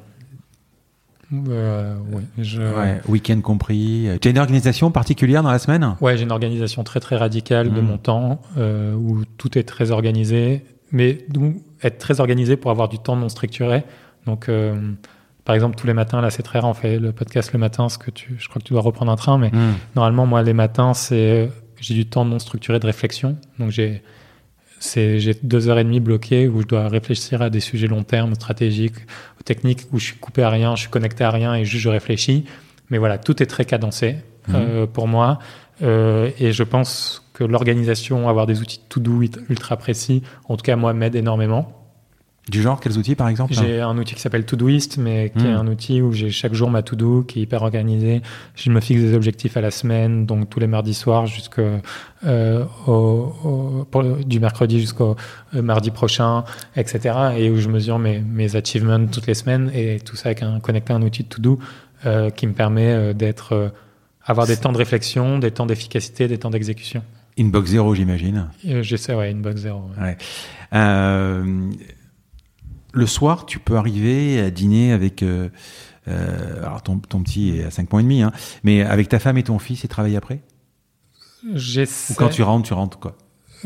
Euh, 1.34 1.96
oui. 2.10 2.22
Je... 2.38 2.62
Ouais, 2.62 3.02
week-end 3.06 3.40
compris. 3.42 4.08
Tu 4.22 4.28
as 4.28 4.30
une 4.30 4.38
organisation 4.38 4.90
particulière 4.90 5.42
dans 5.42 5.50
la 5.50 5.58
semaine? 5.58 5.96
Ouais, 6.00 6.16
j'ai 6.16 6.22
une 6.22 6.32
organisation 6.32 6.84
très 6.84 7.00
très 7.00 7.16
radicale 7.16 7.70
de 7.70 7.80
mmh. 7.82 7.84
mon 7.84 7.98
temps 7.98 8.40
euh, 8.56 8.94
où 8.94 9.24
tout 9.36 9.58
est 9.58 9.64
très 9.64 9.90
organisé. 9.90 10.64
Mais 10.90 11.26
donc, 11.28 11.56
être 11.82 11.98
très 11.98 12.20
organisé 12.20 12.56
pour 12.56 12.70
avoir 12.70 12.88
du 12.88 12.98
temps 12.98 13.16
non 13.16 13.28
structuré. 13.28 13.84
Donc, 14.24 14.48
par 15.48 15.54
exemple, 15.54 15.76
tous 15.76 15.86
les 15.86 15.94
matins, 15.94 16.20
là, 16.20 16.28
c'est 16.28 16.42
très 16.42 16.58
rare, 16.58 16.68
on 16.68 16.74
fait 16.74 16.98
le 16.98 17.10
podcast 17.10 17.54
le 17.54 17.58
matin, 17.58 17.88
ce 17.88 17.96
que 17.96 18.10
tu, 18.10 18.36
je 18.38 18.50
crois 18.50 18.60
que 18.60 18.66
tu 18.66 18.74
dois 18.74 18.82
reprendre 18.82 19.10
un 19.10 19.16
train, 19.16 19.38
mais 19.38 19.48
mm. 19.48 19.76
normalement, 19.96 20.26
moi, 20.26 20.42
les 20.42 20.52
matins, 20.52 20.92
c'est, 20.92 21.50
j'ai 21.80 21.94
du 21.94 22.04
temps 22.04 22.26
non 22.26 22.38
structuré 22.38 22.78
de 22.78 22.84
réflexion. 22.84 23.38
Donc, 23.58 23.70
j'ai, 23.70 24.02
c'est, 24.78 25.18
j'ai 25.20 25.32
deux 25.42 25.70
heures 25.70 25.78
et 25.78 25.84
demie 25.84 26.00
bloquées 26.00 26.48
où 26.48 26.60
je 26.60 26.66
dois 26.66 26.86
réfléchir 26.88 27.40
à 27.40 27.48
des 27.48 27.60
sujets 27.60 27.86
long 27.86 28.02
terme, 28.02 28.34
stratégiques, 28.34 29.06
techniques, 29.46 29.84
où 29.90 29.98
je 29.98 30.04
suis 30.04 30.16
coupé 30.16 30.42
à 30.42 30.50
rien, 30.50 30.76
je 30.76 30.82
suis 30.82 30.90
connecté 30.90 31.24
à 31.24 31.30
rien 31.30 31.54
et 31.54 31.64
juste 31.64 31.82
je 31.82 31.88
réfléchis. 31.88 32.44
Mais 32.90 32.98
voilà, 32.98 33.16
tout 33.16 33.42
est 33.42 33.46
très 33.46 33.64
cadencé 33.64 34.16
mm. 34.48 34.54
euh, 34.54 34.86
pour 34.86 35.08
moi. 35.08 35.38
Euh, 35.80 36.30
et 36.38 36.52
je 36.52 36.62
pense 36.62 37.26
que 37.32 37.42
l'organisation, 37.42 38.28
avoir 38.28 38.44
des 38.44 38.60
outils 38.60 38.82
to-do 38.86 39.22
ultra 39.48 39.78
précis, 39.78 40.22
en 40.46 40.58
tout 40.58 40.62
cas, 40.62 40.76
moi, 40.76 40.92
m'aide 40.92 41.14
énormément. 41.14 41.77
Du 42.48 42.62
genre, 42.62 42.80
quels 42.80 42.96
outils 42.96 43.14
par 43.14 43.28
exemple 43.28 43.52
J'ai 43.52 43.80
un 43.80 43.96
outil 43.98 44.14
qui 44.14 44.20
s'appelle 44.20 44.46
Todoist, 44.46 44.96
mais 44.96 45.30
qui 45.36 45.44
est 45.44 45.52
hmm. 45.52 45.58
un 45.58 45.66
outil 45.66 46.00
où 46.00 46.12
j'ai 46.12 46.30
chaque 46.30 46.54
jour 46.54 46.70
ma 46.70 46.82
to-do 46.82 47.22
qui 47.22 47.40
est 47.40 47.42
hyper 47.42 47.62
organisé. 47.62 48.22
Je 48.54 48.70
me 48.70 48.80
fixe 48.80 49.02
des 49.02 49.14
objectifs 49.14 49.56
à 49.56 49.60
la 49.60 49.70
semaine, 49.70 50.24
donc 50.24 50.48
tous 50.48 50.58
les 50.58 50.66
mardis 50.66 50.94
soirs 50.94 51.26
jusqu'au 51.26 51.62
euh, 52.26 52.64
au, 52.86 53.86
du 54.24 54.40
mercredi 54.40 54.80
jusqu'au 54.80 55.16
euh, 55.54 55.62
mardi 55.62 55.90
prochain, 55.90 56.44
etc. 56.74 57.14
Et 57.36 57.50
où 57.50 57.58
je 57.58 57.68
mesure 57.68 57.98
mes, 57.98 58.20
mes 58.20 58.56
achievements 58.56 59.06
toutes 59.06 59.26
les 59.26 59.34
semaines 59.34 59.70
et 59.74 60.00
tout 60.00 60.16
ça 60.16 60.28
avec 60.28 60.42
un 60.42 60.58
connecté 60.60 60.94
à 60.94 60.96
un 60.96 61.02
outil 61.02 61.24
de 61.24 61.28
to-do 61.28 61.58
euh, 62.06 62.30
qui 62.30 62.46
me 62.46 62.54
permet 62.54 63.12
d'être 63.12 63.72
avoir 64.24 64.46
des 64.46 64.56
temps 64.56 64.72
de 64.72 64.78
réflexion, 64.78 65.38
des 65.38 65.50
temps 65.50 65.66
d'efficacité, 65.66 66.28
des 66.28 66.38
temps 66.38 66.50
d'exécution. 66.50 67.02
Inbox 67.38 67.70
zéro, 67.70 67.94
j'imagine. 67.94 68.48
J'essaie, 68.64 69.14
ouais, 69.14 69.30
inbox 69.30 69.60
zéro. 69.60 69.82
Ouais. 70.00 70.16
ouais. 70.72 70.78
Le 72.94 73.06
soir, 73.06 73.46
tu 73.46 73.58
peux 73.58 73.76
arriver 73.76 74.40
à 74.40 74.50
dîner 74.50 74.92
avec. 74.92 75.22
Euh, 75.22 75.50
euh, 76.08 76.64
alors, 76.64 76.82
ton, 76.82 76.98
ton, 76.98 77.22
petit 77.22 77.58
est 77.58 77.64
à 77.64 77.70
5 77.70 77.88
points 77.88 78.00
et 78.00 78.02
demi, 78.02 78.22
hein, 78.22 78.32
mais 78.64 78.82
avec 78.82 79.08
ta 79.08 79.18
femme 79.18 79.36
et 79.36 79.42
ton 79.42 79.58
fils 79.58 79.84
et 79.84 79.88
travailler 79.88 80.16
après? 80.16 80.40
Ou 81.44 82.14
quand 82.16 82.30
tu 82.30 82.42
rentres, 82.42 82.66
tu 82.66 82.72
rentres 82.72 82.98
quoi 82.98 83.16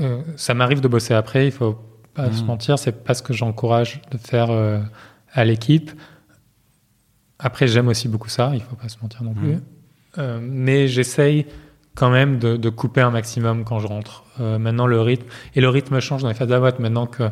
euh, 0.01 0.23
Ça 0.37 0.55
m'arrive 0.55 0.81
de 0.81 0.89
bosser 0.89 1.15
après, 1.15 1.47
il 1.47 1.53
faut 1.53 1.79
pas 2.15 2.31
se 2.33 2.43
mmh. 2.43 2.47
mentir, 2.47 2.79
c'est 2.79 3.05
pas 3.05 3.15
ce 3.15 3.23
que 3.23 3.33
j'encourage 3.33 4.03
de 4.11 4.19
faire 4.19 4.51
à 5.33 5.45
l'équipe. 5.45 5.93
Après, 7.39 7.67
j'aime 7.67 7.89
aussi 7.89 8.09
beaucoup 8.09 8.29
ça, 8.29 8.51
il 8.55 8.61
faut 8.61 8.77
pas 8.77 8.89
se 8.89 8.99
mentir 9.01 9.23
non 9.23 9.35
plus. 9.35 9.55
Mmh. 9.55 9.63
Euh, 10.19 10.41
mais 10.43 10.89
j'essaye 10.89 11.47
quand 11.95 12.11
même 12.11 12.39
de, 12.39 12.57
de, 12.57 12.69
couper 12.69 13.01
un 13.01 13.11
maximum 13.11 13.65
quand 13.65 13.79
je 13.79 13.87
rentre. 13.87 14.25
maintenant, 14.39 14.87
le 14.87 15.01
rythme. 15.01 15.27
Et 15.55 15.61
le 15.61 15.69
rythme 15.69 16.01
change 16.01 16.23
dans 16.23 16.29
les 16.29 16.35
phases 16.35 16.49
de 16.49 16.53
la 16.55 16.61
boîte. 16.61 16.79
Maintenant 16.81 17.07
que 17.07 17.31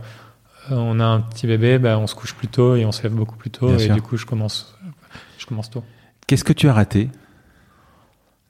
on 0.70 1.00
a 1.00 1.04
un 1.04 1.20
petit 1.20 1.46
bébé, 1.46 1.78
bah, 1.78 1.98
on 1.98 2.06
se 2.06 2.14
couche 2.14 2.34
plus 2.34 2.48
tôt 2.48 2.76
et 2.76 2.84
on 2.84 2.92
se 2.92 3.02
lève 3.02 3.12
beaucoup 3.12 3.36
plus 3.36 3.50
tôt. 3.50 3.76
et 3.76 3.88
du 3.88 4.02
coup, 4.02 4.16
je 4.16 4.26
commence, 4.26 4.76
je 5.38 5.46
commence 5.46 5.70
tôt. 5.70 5.84
Qu'est-ce 6.26 6.44
que 6.44 6.52
tu 6.52 6.68
as 6.68 6.72
raté? 6.72 7.08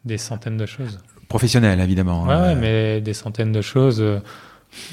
Des 0.04 0.18
centaines 0.18 0.56
de 0.56 0.66
choses. 0.66 0.98
Professionnelles, 1.28 1.80
évidemment. 1.80 2.24
Ouais, 2.24 2.34
hein. 2.34 2.54
mais 2.54 3.00
des 3.00 3.14
centaines 3.14 3.52
de 3.52 3.62
choses. 3.62 4.04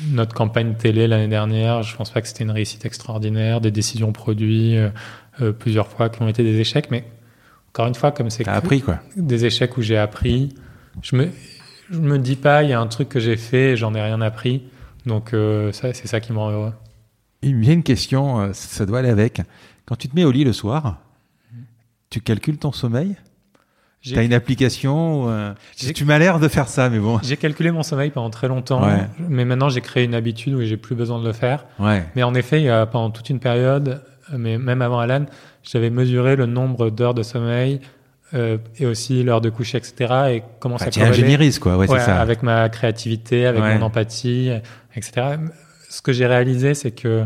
Notre 0.09 0.33
campagne 0.33 0.75
télé 0.75 1.07
l'année 1.07 1.27
dernière, 1.27 1.83
je 1.83 1.95
pense 1.95 2.11
pas 2.11 2.21
que 2.21 2.27
c'était 2.27 2.43
une 2.43 2.51
réussite 2.51 2.85
extraordinaire. 2.85 3.61
Des 3.61 3.71
décisions 3.71 4.11
produites 4.11 4.77
euh, 4.77 4.89
euh, 5.41 5.51
plusieurs 5.51 5.87
fois 5.87 6.09
qui 6.09 6.21
ont 6.21 6.27
été 6.27 6.43
des 6.43 6.59
échecs, 6.59 6.89
mais 6.91 7.05
encore 7.69 7.87
une 7.87 7.95
fois, 7.95 8.11
comme 8.11 8.29
c'est 8.29 8.47
appris 8.47 8.81
quoi 8.81 8.99
Des 9.15 9.45
échecs 9.45 9.77
où 9.77 9.81
j'ai 9.81 9.97
appris. 9.97 10.55
Je 11.01 11.15
me, 11.15 11.29
je 11.91 11.99
me 11.99 12.17
dis 12.17 12.35
pas, 12.35 12.63
il 12.63 12.69
y 12.69 12.73
a 12.73 12.79
un 12.79 12.87
truc 12.87 13.09
que 13.09 13.19
j'ai 13.19 13.37
fait, 13.37 13.77
j'en 13.77 13.93
ai 13.93 14.01
rien 14.01 14.19
appris. 14.21 14.63
Donc 15.05 15.29
ça, 15.71 15.93
c'est 15.93 16.07
ça 16.07 16.19
qui 16.19 16.33
me 16.33 16.39
rend 16.39 16.51
heureux. 16.51 16.73
Il 17.41 17.55
me 17.55 17.61
vient 17.61 17.73
une 17.73 17.83
question, 17.83 18.39
euh, 18.39 18.49
ça 18.53 18.85
doit 18.85 18.99
aller 18.99 19.09
avec. 19.09 19.41
Quand 19.85 19.95
tu 19.95 20.09
te 20.09 20.15
mets 20.15 20.23
au 20.23 20.31
lit 20.31 20.43
le 20.43 20.53
soir, 20.53 20.97
tu 22.09 22.21
calcules 22.21 22.57
ton 22.57 22.71
sommeil? 22.71 23.15
Tu 24.01 24.17
as 24.17 24.23
une 24.23 24.33
application 24.33 25.29
euh, 25.29 25.53
Tu 25.93 26.05
m'as 26.05 26.17
l'air 26.17 26.39
de 26.39 26.47
faire 26.47 26.69
ça, 26.69 26.89
mais 26.89 26.99
bon. 26.99 27.19
J'ai 27.23 27.35
calculé 27.35 27.71
mon 27.71 27.83
sommeil 27.83 28.09
pendant 28.09 28.29
très 28.29 28.47
longtemps, 28.47 28.81
mais 29.19 29.43
maintenant 29.43 29.69
j'ai 29.69 29.81
créé 29.81 30.05
une 30.05 30.15
habitude 30.15 30.53
où 30.53 30.61
j'ai 30.61 30.77
plus 30.77 30.95
besoin 30.95 31.19
de 31.19 31.25
le 31.25 31.33
faire. 31.33 31.65
Ouais. 31.79 32.05
Mais 32.15 32.23
en 32.23 32.33
effet, 32.33 32.61
il 32.61 32.65
y 32.65 32.69
a, 32.69 32.85
pendant 32.85 33.09
toute 33.09 33.29
une 33.29 33.39
période, 33.39 34.01
mais 34.31 34.57
même 34.57 34.81
avant 34.81 34.99
Alan, 34.99 35.25
j'avais 35.63 35.89
mesuré 35.89 36.35
le 36.35 36.45
nombre 36.45 36.89
d'heures 36.89 37.15
de 37.15 37.23
sommeil 37.23 37.81
euh, 38.33 38.57
et 38.77 38.85
aussi 38.85 39.23
l'heure 39.23 39.41
de 39.41 39.49
coucher, 39.49 39.77
etc. 39.77 40.13
Et 40.29 40.43
comment 40.59 40.77
bah, 40.77 40.89
ça 40.89 41.01
ingénierise, 41.01 41.59
quoi, 41.59 41.75
ouais, 41.75 41.87
c'est 41.87 41.99
ça. 41.99 42.21
Avec 42.21 42.43
ma 42.43 42.69
créativité, 42.69 43.45
avec 43.45 43.61
mon 43.61 43.81
empathie, 43.81 44.51
etc 44.95 45.37
ce 45.89 46.01
que 46.01 46.11
j'ai 46.11 46.25
réalisé, 46.25 46.73
c'est 46.73 46.91
que 46.91 47.25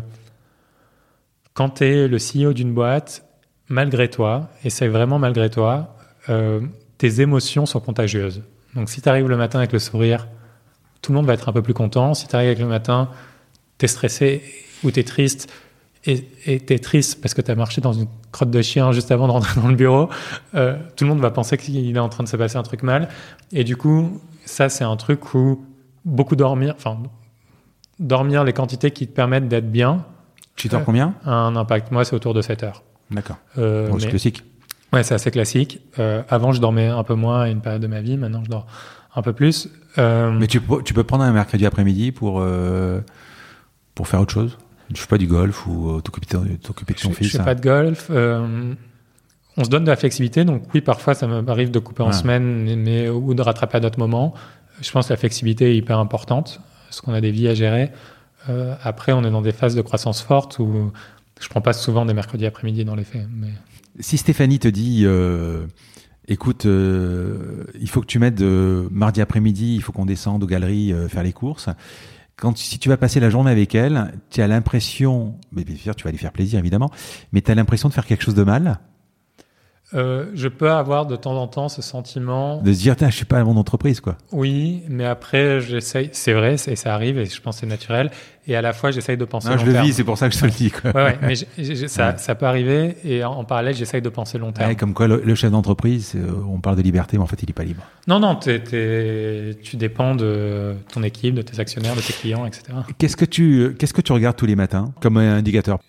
quand 1.54 1.70
tu 1.70 1.86
es 1.86 2.08
le 2.08 2.18
CEO 2.18 2.54
d'une 2.54 2.74
boîte, 2.74 3.26
malgré 3.68 4.10
toi, 4.10 4.50
et 4.64 4.70
c'est 4.70 4.88
vraiment 4.88 5.20
malgré 5.20 5.50
toi, 5.50 5.96
euh, 6.30 6.62
tes 6.98 7.22
émotions 7.22 7.66
sont 7.66 7.80
contagieuses. 7.80 8.44
Donc 8.76 8.90
si 8.90 9.02
tu 9.02 9.10
arrives 9.10 9.28
le 9.28 9.38
matin 9.38 9.60
avec 9.60 9.72
le 9.72 9.80
sourire, 9.80 10.28
tout 11.02 11.12
le 11.12 11.18
monde 11.18 11.26
va 11.26 11.34
être 11.34 11.50
un 11.50 11.54
peu 11.54 11.62
plus 11.62 11.74
content. 11.74 12.14
Si 12.14 12.28
tu 12.28 12.36
arrives 12.36 12.50
avec 12.50 12.60
le 12.60 12.68
matin, 12.68 13.10
tu 13.80 13.86
es 13.86 13.88
stressé 13.88 14.44
ou 14.84 14.92
tu 14.92 15.00
es 15.00 15.04
triste, 15.04 15.52
et 16.06 16.26
tu 16.60 16.74
es 16.74 16.80
triste 16.80 17.22
parce 17.22 17.34
que 17.34 17.42
tu 17.42 17.52
as 17.52 17.56
marché 17.56 17.80
dans 17.80 17.94
une 17.94 18.08
crotte 18.32 18.50
de 18.50 18.62
chien 18.62 18.92
juste 18.92 19.12
avant 19.12 19.28
de 19.28 19.34
rentrer 19.34 19.60
dans 19.62 19.68
le 19.68 19.76
bureau, 19.76 20.10
euh, 20.56 20.78
tout 20.96 21.04
le 21.04 21.10
monde 21.10 21.20
va 21.20 21.32
penser 21.32 21.58
qu'il 21.58 21.96
est 21.96 22.00
en 22.00 22.10
train 22.10 22.24
de 22.24 22.30
se 22.30 22.38
passer 22.38 22.58
un 22.58 22.64
truc 22.64 22.84
mal. 22.84 23.10
Et 23.52 23.64
du 23.64 23.76
coup, 23.76 24.20
ça, 24.46 24.70
c'est 24.70 24.84
un 24.84 24.96
truc 24.96 25.34
où 25.34 25.64
beaucoup 26.06 26.36
dormir, 26.36 26.74
enfin, 26.76 26.98
dormir 28.02 28.44
les 28.44 28.53
quantités 28.53 28.91
qui 28.91 29.07
te 29.07 29.14
permettent 29.14 29.48
d'être 29.48 29.72
bien. 29.72 30.06
Tu 30.56 30.68
dors 30.68 30.84
combien? 30.84 31.14
Un 31.26 31.56
impact. 31.56 31.91
Moi, 31.91 32.03
c'est 32.03 32.15
autour 32.15 32.34
de 32.34 32.41
7 32.41 32.64
heures. 32.64 32.84
D'accord. 33.10 33.38
Euh, 33.57 33.91
c'est 33.99 34.10
classique. 34.10 34.44
Ouais, 34.91 35.03
c'est 35.03 35.14
assez 35.14 35.32
classique. 35.32 35.82
Euh, 35.99 36.22
avant, 36.30 36.52
je 36.52 36.60
dormais 36.60 36.88
un 36.88 37.03
peu 37.03 37.15
moins 37.15 37.41
à 37.44 37.49
une 37.49 37.61
période 37.61 37.82
de 37.82 37.88
ma 37.88 38.02
vie. 38.02 38.18
Maintenant, 38.18 38.44
je 38.44 38.49
dors 38.49 38.68
un 39.15 39.22
peu 39.22 39.34
plus. 39.34 39.69
Euh, 39.98 40.32
Mais 40.32 40.48
tu, 40.48 40.61
tu 40.84 40.94
peux 40.94 41.03
prendre 41.03 41.23
un 41.23 41.32
mercredi 41.32 41.65
après-midi 41.65 42.11
pour, 42.11 42.44
pour 43.95 44.07
faire 44.07 44.22
autre 44.22 44.34
chose? 44.34 44.57
Je 44.94 44.99
fais 44.99 45.07
pas 45.07 45.18
du 45.18 45.28
golf 45.28 45.65
ou 45.68 46.02
t'occuper 46.02 46.36
de 46.36 46.99
ton 46.99 47.11
fils 47.14 47.28
Je 47.28 47.38
fais 47.38 47.44
pas 47.44 47.56
de 47.56 47.61
golf. 47.61 48.10
on 48.10 49.64
se 49.64 49.69
donne 49.69 49.86
de 49.86 49.90
la 49.90 49.95
flexibilité, 49.95 50.44
donc 50.44 50.64
oui, 50.73 50.82
parfois 50.82 51.14
ça 51.14 51.28
m'arrive 51.28 51.72
de 51.72 51.80
couper 51.80 52.03
en 52.03 52.11
semaine 52.11 52.76
mais, 52.76 53.07
ou 53.07 53.34
de 53.34 53.41
rattraper 53.41 53.78
à 53.78 53.80
d'autres 53.80 53.99
moments. 53.99 54.34
Je 54.82 54.91
pense 54.91 55.07
que 55.07 55.14
la 55.14 55.18
flexibilité 55.18 55.72
est 55.72 55.78
hyper 55.78 55.99
importante, 55.99 56.60
parce 56.92 57.02
qu'on 57.02 57.14
a 57.14 57.22
des 57.22 57.32
vies 57.32 57.48
à 57.48 57.54
gérer. 57.54 57.92
après, 58.84 59.14
on 59.14 59.24
est 59.24 59.32
dans 59.32 59.42
des 59.42 59.52
phases 59.52 59.76
de 59.76 59.82
croissance 59.82 60.22
forte 60.22 60.60
où 60.60 60.92
je 61.40 61.48
prends 61.50 61.62
pas 61.62 61.74
souvent 61.74 62.06
des 62.06 62.14
mercredis 62.14 62.46
après-midi 62.46 62.86
dans 62.86 62.96
les 62.96 63.04
faits. 63.04 63.26
Si 64.00 64.18
Stéphanie 64.18 64.60
te 64.60 64.68
dit 64.68 65.06
écoute, 66.28 66.66
euh, 66.66 67.66
il 67.80 67.90
faut 67.90 68.02
que 68.02 68.06
tu 68.06 68.20
m'aides 68.20 68.42
euh, 68.42 68.88
mardi 68.92 69.22
après-midi, 69.22 69.76
il 69.76 69.82
faut 69.82 69.92
qu'on 69.92 70.06
descende 70.06 70.44
aux 70.44 70.48
galeries 70.48 70.94
euh, 70.94 71.08
faire 71.08 71.24
les 71.24 71.34
courses. 71.34 71.70
Si 72.56 72.80
tu 72.80 72.90
vas 72.90 72.98
passer 72.98 73.20
la 73.20 73.30
journée 73.30 73.52
avec 73.52 73.76
elle, 73.76 74.14
tu 74.32 74.42
as 74.42 74.48
l'impression, 74.48 75.36
bien 75.52 75.76
sûr, 75.76 75.96
tu 75.96 76.06
vas 76.06 76.12
lui 76.12 76.18
faire 76.18 76.32
plaisir 76.32 76.58
évidemment, 76.58 76.90
mais 77.34 77.42
tu 77.42 77.52
as 77.52 77.56
l'impression 77.56 77.88
de 77.88 77.94
faire 77.94 78.08
quelque 78.08 78.24
chose 78.24 78.34
de 78.34 78.44
mal 78.44 78.80
euh, 79.94 80.26
je 80.34 80.48
peux 80.48 80.72
avoir 80.72 81.06
de 81.06 81.16
temps 81.16 81.36
en 81.36 81.48
temps 81.48 81.68
ce 81.68 81.82
sentiment 81.82 82.62
de 82.62 82.72
se 82.72 82.80
dire, 82.80 82.96
je 83.00 83.10
suis 83.10 83.26
pas 83.26 83.40
à 83.40 83.44
mon 83.44 83.58
entreprise, 83.58 84.00
quoi. 84.00 84.18
Oui, 84.32 84.84
mais 84.88 85.06
après, 85.06 85.60
j'essaye. 85.60 86.10
C'est 86.14 86.34
vrai, 86.34 86.56
et 86.68 86.76
ça 86.76 86.94
arrive, 86.94 87.18
et 87.18 87.26
je 87.26 87.42
pense 87.42 87.58
c'est 87.58 87.66
naturel. 87.66 88.10
Et 88.48 88.56
à 88.56 88.62
la 88.62 88.74
fois, 88.74 88.92
j'essaye 88.92 89.18
de 89.18 89.26
penser. 89.26 89.50
Non, 89.50 89.58
je 89.58 89.66
le 89.66 89.80
vis, 89.82 89.94
c'est 89.94 90.04
pour 90.04 90.18
ça 90.18 90.28
que 90.30 90.36
je 90.36 90.40
te 90.40 90.46
le 90.46 90.52
dis. 90.52 90.72
Quoi. 90.72 90.92
Ouais, 90.92 91.04
ouais 91.04 91.20
mais 91.22 91.36
ça, 91.88 92.18
ça, 92.18 92.36
peut 92.36 92.46
arriver, 92.46 92.96
et 93.04 93.24
en, 93.24 93.44
parallèle, 93.44 93.76
j'essaye 93.76 94.02
de 94.02 94.10
penser 94.10 94.38
long 94.38 94.52
terme. 94.52 94.76
comme 94.76 94.94
quoi, 94.94 95.08
le, 95.08 95.36
chef 95.36 95.52
d'entreprise, 95.52 96.14
euh, 96.16 96.32
on 96.50 96.60
parle 96.60 96.78
de 96.78 96.82
liberté, 96.82 97.18
mais 97.18 97.24
en 97.24 97.28
fait, 97.28 97.44
il 97.44 97.50
est 97.50 97.54
pas 97.54 97.64
libre. 97.64 97.84
Non, 98.08 98.20
non, 98.20 98.36
tu 98.36 99.76
dépends 99.76 100.16
de 100.16 100.76
ton 100.92 101.04
équipe, 101.04 101.36
de 101.36 101.42
tes 101.42 101.60
actionnaires, 101.60 101.96
de 101.96 102.02
tes 102.02 102.14
clients, 102.14 102.46
etc. 102.46 102.64
Qu'est-ce 102.98 103.18
que 103.18 103.26
tu, 103.26 103.76
qu'est-ce 103.78 103.94
que 103.94 104.02
tu 104.02 104.14
regardes 104.14 104.38
tous 104.38 104.46
les 104.46 104.56
matins 104.56 104.94
comme 105.02 105.18
indicateur? 105.18 105.80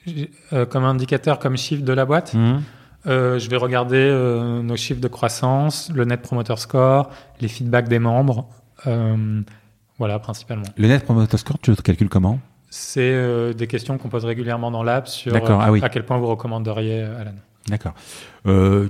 Euh, 0.52 0.66
Comme 0.66 0.84
indicateur, 0.84 1.38
comme 1.38 1.56
chiffre 1.56 1.84
de 1.84 1.92
la 1.92 2.04
boîte? 2.04 2.34
Mmh. 2.34 2.58
Euh, 3.06 3.38
je 3.38 3.50
vais 3.50 3.56
regarder 3.56 3.96
euh, 3.96 4.62
nos 4.62 4.76
chiffres 4.76 5.00
de 5.00 5.08
croissance, 5.08 5.90
le 5.92 6.04
Net 6.04 6.22
Promoter 6.22 6.56
Score, 6.56 7.10
les 7.40 7.48
feedbacks 7.48 7.88
des 7.88 7.98
membres. 7.98 8.48
Euh, 8.86 9.42
voilà, 9.98 10.18
principalement. 10.18 10.64
Le 10.76 10.88
Net 10.88 11.04
Promoter 11.04 11.36
Score, 11.36 11.58
tu 11.60 11.70
le 11.70 11.76
calcules 11.76 12.08
comment? 12.08 12.38
C'est 12.70 13.52
des 13.54 13.66
questions 13.66 13.98
qu'on 13.98 14.08
pose 14.08 14.24
régulièrement 14.24 14.70
dans 14.70 14.82
l'app 14.82 15.06
sur 15.06 15.34
ah 15.36 15.70
à 15.82 15.88
quel 15.90 16.06
point 16.06 16.16
vous 16.16 16.26
recommanderiez 16.26 17.02
Alan. 17.02 17.34
D'accord. 17.68 17.92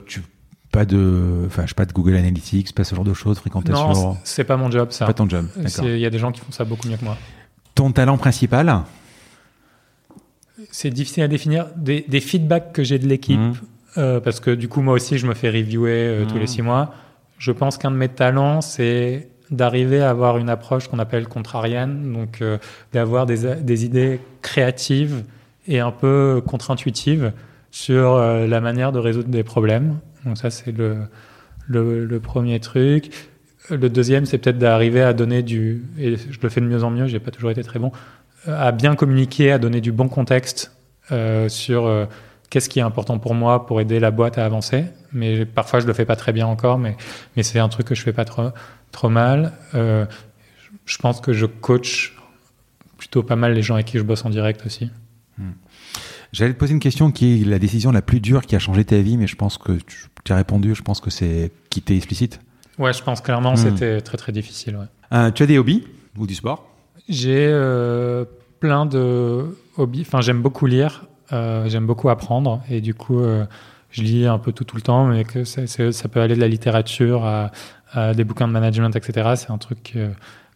tu 0.07 0.23
pas 0.71 0.87
de, 0.87 1.45
enfin, 1.47 1.67
pas 1.77 1.85
de 1.85 1.93
Google 1.93 2.17
Analytics, 2.17 2.75
pas 2.75 2.83
ce 2.83 2.95
genre 2.95 3.05
de 3.05 3.13
choses, 3.13 3.39
fréquentation. 3.39 3.93
Non, 3.93 4.17
c'est 4.25 4.45
pas 4.45 4.57
mon 4.57 4.71
job, 4.71 4.91
ça. 4.91 5.05
Pas 5.05 5.13
ton 5.13 5.29
job. 5.29 5.47
Il 5.83 5.99
y 5.99 6.07
a 6.07 6.11
des 6.11 6.19
gens 6.19 6.33
qui 6.33 6.41
font 6.41 6.51
ça 6.51 6.65
beaucoup 6.65 6.89
mieux 6.89 6.97
que 6.97 7.05
moi. 7.05 7.19
Ton 7.75 7.93
talent 7.93 8.17
principal? 8.17 8.83
C'est 10.71 10.91
difficile 10.91 11.25
à 11.25 11.29
définir. 11.29 11.67
Des, 11.77 12.07
des 12.09 12.21
feedbacks 12.21 12.73
que 12.73 12.85
j'ai 12.85 12.99
de 12.99 13.07
l'équipe. 13.07 13.39
Mmh. 13.39 13.55
Euh, 13.99 14.21
parce 14.21 14.41
que 14.41 14.51
du 14.51 14.69
coup, 14.69 14.81
moi 14.81 14.95
aussi, 14.95 15.19
je 15.19 15.27
me 15.27 15.35
fais 15.35 15.51
reviewer 15.51 15.91
euh, 15.93 16.25
tous 16.25 16.37
les 16.37 16.45
mmh. 16.45 16.49
six 16.49 16.63
mois. 16.63 16.95
Je 17.39 17.53
pense 17.53 17.77
qu'un 17.79 17.91
de 17.91 17.97
mes 17.97 18.09
talents, 18.09 18.61
c'est 18.61 19.29
d'arriver 19.51 20.01
à 20.01 20.11
avoir 20.11 20.39
une 20.39 20.49
approche 20.49 20.89
qu'on 20.89 20.99
appelle 20.99 21.29
contrarienne, 21.29 22.13
donc 22.13 22.41
euh, 22.41 22.57
d'avoir 22.93 23.27
des, 23.27 23.55
des, 23.57 23.85
idées 23.85 24.21
créatives 24.41 25.25
et 25.67 25.81
un 25.81 25.91
peu 25.91 26.43
contre-intuitives 26.47 27.33
sur 27.71 28.19
la 28.19 28.61
manière 28.61 28.93
de 28.93 28.99
résoudre 28.99 29.29
des 29.29 29.43
problèmes. 29.43 29.99
Donc 30.25 30.39
ça, 30.39 30.51
c'est 30.51 30.73
le, 30.73 30.97
le, 31.67 32.05
le, 32.05 32.21
premier 32.21 32.61
truc. 32.61 33.11
Le 33.71 33.89
deuxième, 33.89 34.27
c'est 34.27 34.39
peut-être 34.39 34.59
d'arriver 34.59 35.03
à 35.03 35.13
donner 35.13 35.43
du, 35.43 35.85
et 35.99 36.17
je 36.17 36.39
le 36.41 36.49
fais 36.49 36.61
de 36.61 36.67
mieux 36.67 36.85
en 36.85 36.91
mieux, 36.91 37.07
j'ai 37.07 37.21
pas 37.21 37.31
toujours 37.31 37.51
été 37.51 37.63
très 37.63 37.79
bon, 37.79 37.93
à 38.47 38.73
bien 38.73 38.95
communiquer, 38.95 39.53
à 39.53 39.59
donner 39.59 39.81
du 39.81 39.93
bon 39.93 40.09
contexte 40.09 40.77
sur 41.49 42.07
qu'est-ce 42.53 42.69
qui 42.69 42.81
est 42.81 42.83
important 42.83 43.19
pour 43.19 43.35
moi 43.35 43.65
pour 43.65 43.81
aider 43.81 43.99
la 43.99 44.11
boîte 44.11 44.37
à 44.37 44.45
avancer. 44.45 44.85
Mais 45.11 45.47
parfois, 45.47 45.81
je 45.81 45.87
le 45.87 45.95
fais 45.95 46.05
pas 46.05 46.17
très 46.17 46.35
bien 46.35 46.47
encore, 46.47 46.79
mais, 46.79 46.99
mais 47.35 47.43
c'est 47.43 47.59
un 47.59 47.71
truc 47.71 47.87
que 47.87 47.95
je 47.95 48.03
fais 48.03 48.13
pas 48.13 48.27
trop, 48.27 48.51
trop 48.91 49.09
mal. 49.09 49.55
Euh, 49.75 50.05
je 50.85 50.99
pense 50.99 51.23
que 51.23 51.33
je 51.33 51.47
coach 51.47 52.15
plutôt 52.99 53.23
pas 53.23 53.37
mal 53.37 53.55
les 53.55 53.63
gens 53.63 53.75
avec 53.75 53.87
qui 53.87 53.97
je 53.97 54.03
bosse 54.03 54.27
en 54.27 54.29
direct 54.29 54.67
aussi. 54.67 54.91
Hmm. 55.39 55.53
J'allais 56.35 56.53
te 56.53 56.59
poser 56.59 56.75
une 56.75 56.81
question 56.81 57.11
qui 57.11 57.41
est 57.41 57.45
la 57.47 57.59
décision 57.59 57.91
la 57.91 58.03
plus 58.03 58.21
dure 58.21 58.43
qui 58.43 58.55
a 58.55 58.59
changé 58.59 58.85
ta 58.85 58.99
vie, 58.99 59.17
mais 59.17 59.27
je 59.27 59.37
pense 59.37 59.57
que 59.57 59.79
tu 60.23 60.33
as 60.33 60.37
répondu. 60.37 60.75
Je 60.75 60.83
pense 60.83 61.01
que 61.01 61.09
c'est 61.09 61.53
quitter 61.71 61.97
explicite. 61.97 62.39
Ouais, 62.79 62.93
je 62.93 63.03
pense 63.03 63.23
clairement 63.23 63.55
hmm. 63.55 63.57
c'était 63.57 64.01
très 64.03 64.19
très 64.19 64.33
difficile. 64.33 64.77
Ouais. 64.77 64.87
Euh, 65.15 65.31
tu 65.31 65.43
as 65.43 65.47
des 65.47 65.57
hobbies 65.57 65.85
ou 66.19 66.27
du 66.27 66.35
sport? 66.35 66.69
J'ai 67.09 67.47
euh, 67.49 68.27
plein 68.61 68.85
de 68.85 69.57
hobbies. 69.79 70.05
Enfin, 70.07 70.21
j'aime 70.21 70.43
beaucoup 70.43 70.67
lire. 70.67 71.07
Euh, 71.33 71.69
j'aime 71.69 71.87
beaucoup 71.87 72.09
apprendre 72.11 72.63
et 72.69 72.81
du 72.81 72.95
coup, 72.95 73.21
euh, 73.21 73.45
je 73.91 74.03
lis 74.03 74.27
un 74.27 74.39
peu 74.39 74.53
tout 74.53 74.65
tout 74.65 74.77
le 74.77 74.83
temps, 74.83 75.07
mais 75.07 75.25
que 75.25 75.45
ça 75.45 76.09
peut 76.09 76.21
aller 76.21 76.35
de 76.35 76.41
la 76.41 76.49
littérature 76.49 77.25
à, 77.25 78.15
des 78.15 78.25
bouquins 78.25 78.49
de 78.49 78.53
management, 78.53 78.95
etc. 78.97 79.33
C'est 79.37 79.51
un 79.51 79.59
truc 79.59 79.93
euh, 79.97 80.11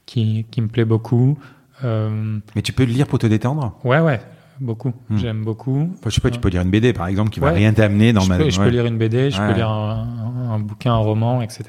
qui, 0.07 0.47
qui, 0.51 0.61
me 0.61 0.69
plaît 0.69 0.85
beaucoup. 0.85 1.39
mais 1.83 2.63
tu 2.63 2.73
peux 2.73 2.85
le 2.85 2.93
lire 2.93 3.07
pour 3.07 3.19
te 3.19 3.27
détendre? 3.27 3.75
Ouais, 3.85 4.01
ouais, 4.01 4.21
beaucoup. 4.61 4.93
Hmm. 5.09 5.19
J'aime 5.19 5.45
beaucoup. 5.45 5.95
je 6.05 6.11
sais 6.11 6.21
pas, 6.21 6.31
tu 6.31 6.41
peux 6.41 6.49
lire 6.49 6.63
une 6.63 6.71
BD 6.71 6.93
par 6.93 7.07
exemple 7.07 7.31
qui 7.31 7.41
va 7.41 7.51
rien 7.51 7.73
t'amener 7.73 8.13
dans 8.13 8.23
je 8.23 8.29
ma. 8.29 8.39
Peux, 8.39 8.51
je 8.51 8.61
peux 8.61 8.69
lire 8.69 8.87
une 8.87 8.99
BD, 8.99 9.31
je 9.31 9.39
peux 9.39 9.53
lire 9.53 9.71
un, 9.71 10.59
bouquin, 10.59 10.93
un 10.93 10.99
roman, 10.99 11.41
etc. 11.41 11.65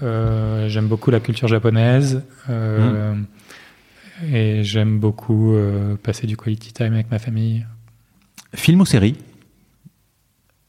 j'aime 0.00 0.88
beaucoup 0.88 1.10
la 1.10 1.20
culture 1.20 1.46
japonaise. 1.46 2.22
Hmm. 2.48 3.24
Et 4.32 4.62
j'aime 4.62 4.98
beaucoup 5.00 5.54
passer 6.02 6.26
du 6.26 6.36
quality 6.36 6.72
time 6.72 6.94
avec 6.94 7.10
ma 7.10 7.20
famille. 7.20 7.64
Film 8.54 8.80
ou 8.80 8.86
série? 8.86 9.16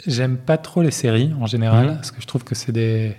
J'aime 0.06 0.38
pas 0.38 0.58
trop 0.58 0.82
les 0.82 0.92
séries 0.92 1.34
en 1.40 1.46
général, 1.46 1.88
mmh. 1.88 1.96
parce 1.96 2.12
que 2.12 2.22
je 2.22 2.28
trouve 2.28 2.44
que 2.44 2.56
c'est 2.56 2.72
des 2.72 3.16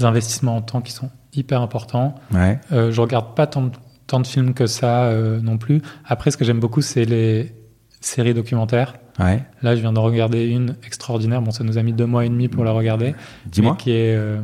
investissements 0.00 0.56
en 0.56 0.62
temps 0.62 0.80
qui 0.80 0.92
sont 0.92 1.10
hyper 1.34 1.60
importants. 1.60 2.14
Ouais. 2.32 2.60
Euh, 2.72 2.92
je 2.92 3.00
regarde 3.00 3.34
pas 3.34 3.46
tant, 3.46 3.70
tant, 4.06 4.20
de 4.20 4.26
films 4.26 4.54
que 4.54 4.66
ça 4.66 5.04
euh, 5.04 5.40
non 5.40 5.58
plus. 5.58 5.82
Après, 6.06 6.30
ce 6.30 6.36
que 6.36 6.44
j'aime 6.44 6.60
beaucoup, 6.60 6.80
c'est 6.80 7.04
les 7.04 7.52
séries 8.00 8.34
documentaires. 8.34 8.94
Ouais. 9.18 9.44
Là, 9.62 9.76
je 9.76 9.80
viens 9.80 9.92
de 9.92 9.98
regarder 9.98 10.46
une 10.46 10.76
extraordinaire. 10.84 11.40
Bon, 11.40 11.50
ça 11.50 11.64
nous 11.64 11.78
a 11.78 11.82
mis 11.82 11.92
deux 11.92 12.06
mois 12.06 12.24
et 12.24 12.28
demi 12.28 12.48
pour 12.48 12.64
la 12.64 12.72
regarder. 12.72 13.14
Dis-moi. 13.46 13.76
Qui 13.78 13.92
est 13.92 14.14
euh, 14.16 14.40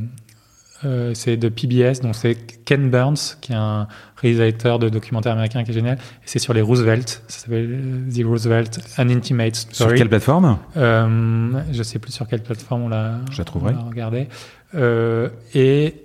euh, 0.84 1.12
c'est 1.14 1.36
de 1.36 1.48
PBS, 1.48 2.00
donc 2.00 2.14
c'est 2.14 2.34
Ken 2.64 2.90
Burns, 2.90 3.36
qui 3.40 3.52
est 3.52 3.56
un 3.56 3.86
réalisateur 4.16 4.78
de 4.78 4.88
documentaires 4.88 5.32
américains 5.32 5.62
qui 5.64 5.70
est 5.70 5.74
génial. 5.74 5.96
Et 5.96 6.26
c'est 6.26 6.38
sur 6.38 6.54
les 6.54 6.62
Roosevelt. 6.62 7.22
Ça 7.28 7.40
s'appelle 7.40 7.68
euh, 7.70 8.10
The 8.10 8.24
Roosevelt, 8.26 8.80
An 8.98 9.08
Intimate 9.10 9.54
Story. 9.56 9.90
Sur 9.90 9.94
quelle 9.94 10.08
plateforme? 10.08 10.58
Euh, 10.76 11.60
Je 11.72 11.82
sais 11.82 11.98
plus 11.98 12.12
sur 12.12 12.26
quelle 12.26 12.42
plateforme 12.42 12.82
on 12.82 12.88
l'a. 12.88 13.16
Je 13.30 13.42
trouverai. 13.42 13.74
regardé. 13.74 14.28
Euh, 14.74 15.28
et 15.54 15.96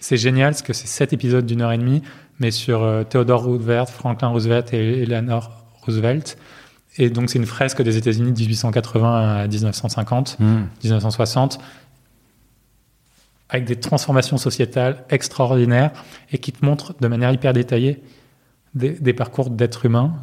c'est 0.00 0.16
génial 0.16 0.50
parce 0.52 0.62
que 0.62 0.72
c'est 0.72 0.86
sept 0.88 1.12
épisodes 1.12 1.46
d'une 1.46 1.62
heure 1.62 1.72
et 1.72 1.78
demie, 1.78 2.02
mais 2.38 2.50
sur 2.50 2.82
euh, 2.82 3.04
Theodore 3.04 3.44
Roosevelt, 3.44 3.88
Franklin 3.88 4.28
Roosevelt 4.28 4.72
et 4.74 5.02
Eleanor 5.02 5.64
Roosevelt. 5.84 6.36
Et 6.98 7.08
donc 7.08 7.30
c'est 7.30 7.38
une 7.38 7.46
fresque 7.46 7.80
des 7.82 7.96
États-Unis 7.96 8.32
de 8.32 8.38
1880 8.38 9.36
à 9.42 9.46
1950, 9.48 10.38
1960 10.82 11.58
hmm 11.58 11.62
avec 13.52 13.66
des 13.66 13.76
transformations 13.76 14.38
sociétales 14.38 15.04
extraordinaires 15.10 15.92
et 16.32 16.38
qui 16.38 16.52
te 16.52 16.64
montrent 16.64 16.94
de 16.98 17.06
manière 17.06 17.30
hyper 17.30 17.52
détaillée 17.52 18.02
des, 18.74 19.12
parcours 19.12 19.50
d'êtres 19.50 19.84
humains 19.84 20.14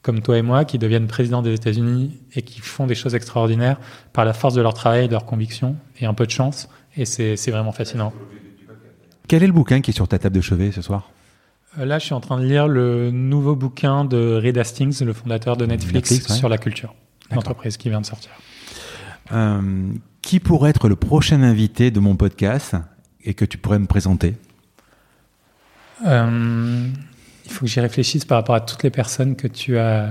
comme 0.00 0.22
toi 0.22 0.38
et 0.38 0.42
moi 0.42 0.64
qui 0.64 0.78
deviennent 0.78 1.06
présidents 1.06 1.42
des 1.42 1.52
États-Unis 1.52 2.18
et 2.34 2.40
qui 2.40 2.60
font 2.60 2.86
des 2.86 2.94
choses 2.94 3.14
extraordinaires 3.14 3.78
par 4.14 4.24
la 4.24 4.32
force 4.32 4.54
de 4.54 4.62
leur 4.62 4.72
travail, 4.72 5.06
de 5.06 5.12
leur 5.12 5.26
conviction 5.26 5.76
et 6.00 6.06
un 6.06 6.14
peu 6.14 6.24
de 6.24 6.30
chance. 6.30 6.70
Et 6.96 7.04
c'est 7.04 7.50
vraiment 7.50 7.72
fascinant. 7.72 8.14
Quel 9.28 9.42
est 9.42 9.46
le 9.46 9.52
bouquin 9.52 9.82
qui 9.82 9.90
est 9.90 9.94
sur 9.94 10.08
ta 10.08 10.18
table 10.18 10.36
de 10.36 10.40
chevet 10.40 10.72
ce 10.72 10.80
soir? 10.80 11.10
Euh, 11.78 11.84
Là, 11.84 11.98
je 11.98 12.06
suis 12.06 12.14
en 12.14 12.20
train 12.20 12.40
de 12.40 12.46
lire 12.46 12.66
le 12.66 13.10
nouveau 13.10 13.54
bouquin 13.54 14.06
de 14.06 14.40
Reed 14.42 14.56
Hastings, 14.56 15.04
le 15.04 15.12
fondateur 15.12 15.58
de 15.58 15.66
Netflix, 15.66 16.26
sur 16.34 16.48
la 16.48 16.56
culture, 16.56 16.94
l'entreprise 17.30 17.76
qui 17.76 17.90
vient 17.90 18.00
de 18.00 18.06
sortir. 18.06 18.30
Euh, 19.32 19.92
qui 20.22 20.40
pourrait 20.40 20.70
être 20.70 20.88
le 20.88 20.96
prochain 20.96 21.42
invité 21.42 21.90
de 21.90 22.00
mon 22.00 22.16
podcast 22.16 22.76
et 23.22 23.34
que 23.34 23.44
tu 23.44 23.58
pourrais 23.58 23.78
me 23.78 23.86
présenter? 23.86 24.34
Il 26.04 26.92
faut 27.48 27.64
que 27.64 27.70
j'y 27.70 27.80
réfléchisse 27.80 28.24
par 28.24 28.38
rapport 28.38 28.54
à 28.54 28.60
toutes 28.60 28.82
les 28.82 28.90
personnes 28.90 29.36
que 29.36 29.48
tu 29.48 29.78
as 29.78 30.08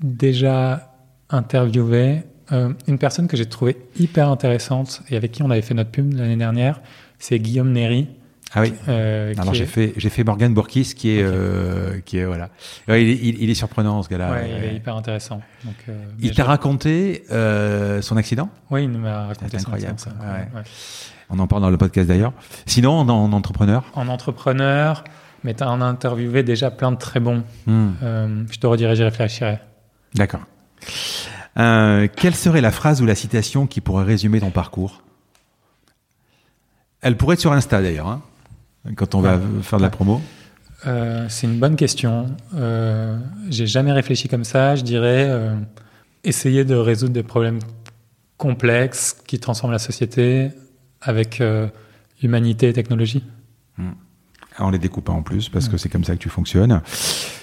déjà 0.00 0.94
interviewées. 1.30 2.22
une 2.50 2.98
personne 2.98 3.26
que 3.28 3.36
j'ai 3.36 3.46
trouvée 3.46 3.76
hyper 3.98 4.28
intéressante 4.28 5.02
et 5.10 5.16
avec 5.16 5.32
qui 5.32 5.42
on 5.42 5.50
avait 5.50 5.62
fait 5.62 5.74
notre 5.74 5.90
pub 5.90 6.12
l'année 6.12 6.36
dernière, 6.36 6.80
c'est 7.18 7.38
Guillaume 7.38 7.72
Néry. 7.72 8.08
Ah 8.54 8.62
oui. 8.62 8.72
Euh, 8.88 9.34
Alors 9.38 9.54
j'ai 9.54 9.66
fait 9.66 9.92
j'ai 9.96 10.08
fait 10.08 10.22
Morgan 10.22 10.54
Bourkis 10.54 10.94
qui 10.94 11.10
est 11.10 11.22
euh, 11.22 12.00
qui 12.04 12.18
est 12.18 12.24
voilà. 12.24 12.48
il, 12.88 12.94
est, 12.94 13.16
il, 13.16 13.50
est 13.50 13.54
surprenant 13.54 14.02
ce 14.02 14.08
gars-là. 14.08 14.30
Ouais, 14.30 14.50
il 14.50 14.64
est 14.64 14.76
hyper 14.76 14.96
intéressant. 14.96 15.40
Donc, 15.64 15.74
euh, 15.88 16.04
il 16.20 16.32
t'a 16.32 16.44
raconté 16.44 17.24
son 17.28 18.16
accident? 18.16 18.48
Oui, 18.70 18.84
il 18.84 18.90
m'a 18.90 19.26
raconté 19.26 19.58
son 19.58 19.66
incroyable, 19.66 19.98
Ça. 19.98 20.10
On 21.28 21.40
en 21.40 21.48
parle 21.48 21.62
dans 21.62 21.70
le 21.70 21.76
podcast 21.76 22.06
d'ailleurs. 22.06 22.32
Sinon, 22.66 22.92
en, 22.92 23.08
en, 23.08 23.32
entrepreneur? 23.32 23.84
En 23.94 24.06
entrepreneur, 24.06 25.02
mais 25.42 25.54
tu 25.54 25.64
as 25.64 25.68
en 25.68 25.80
interviewé 25.80 26.44
déjà 26.44 26.70
plein 26.70 26.92
de 26.92 26.98
très 26.98 27.18
bons. 27.18 27.42
Hmm. 27.66 27.90
je 28.50 28.58
te 28.58 28.66
redirai, 28.66 28.94
j'y 28.94 29.02
réfléchirai. 29.02 29.58
D'accord. 30.14 30.42
quelle 31.56 32.34
serait 32.34 32.60
la 32.60 32.70
phrase 32.70 33.02
ou 33.02 33.06
la 33.06 33.16
citation 33.16 33.66
qui 33.66 33.80
pourrait 33.80 34.04
résumer 34.04 34.38
ton 34.38 34.50
parcours? 34.50 35.02
Elle 37.02 37.16
pourrait 37.16 37.34
être 37.34 37.40
sur 37.40 37.52
Insta 37.52 37.82
d'ailleurs. 37.82 38.06
Hein 38.08 38.22
quand 38.94 39.14
on 39.14 39.20
va 39.20 39.40
faire 39.62 39.78
de 39.78 39.84
la 39.84 39.90
promo 39.90 40.20
euh, 40.86 41.26
C'est 41.28 41.46
une 41.46 41.58
bonne 41.58 41.76
question. 41.76 42.34
Euh, 42.54 43.18
J'ai 43.48 43.66
jamais 43.66 43.92
réfléchi 43.92 44.28
comme 44.28 44.44
ça. 44.44 44.76
Je 44.76 44.82
dirais 44.82 45.26
euh, 45.28 45.56
essayer 46.24 46.64
de 46.64 46.74
résoudre 46.74 47.12
des 47.12 47.22
problèmes 47.22 47.58
complexes 48.36 49.16
qui 49.26 49.38
transforment 49.38 49.72
la 49.72 49.78
société 49.78 50.50
avec 51.00 51.40
euh, 51.40 51.68
humanité 52.22 52.68
et 52.68 52.72
technologie. 52.72 53.24
Hmm. 53.78 53.92
On 54.58 54.70
les 54.70 54.78
découpe 54.78 55.08
en 55.08 55.22
plus 55.22 55.48
parce 55.48 55.68
que 55.68 55.76
hmm. 55.76 55.78
c'est 55.78 55.88
comme 55.88 56.04
ça 56.04 56.14
que 56.14 56.20
tu 56.20 56.28
fonctionnes. 56.28 56.80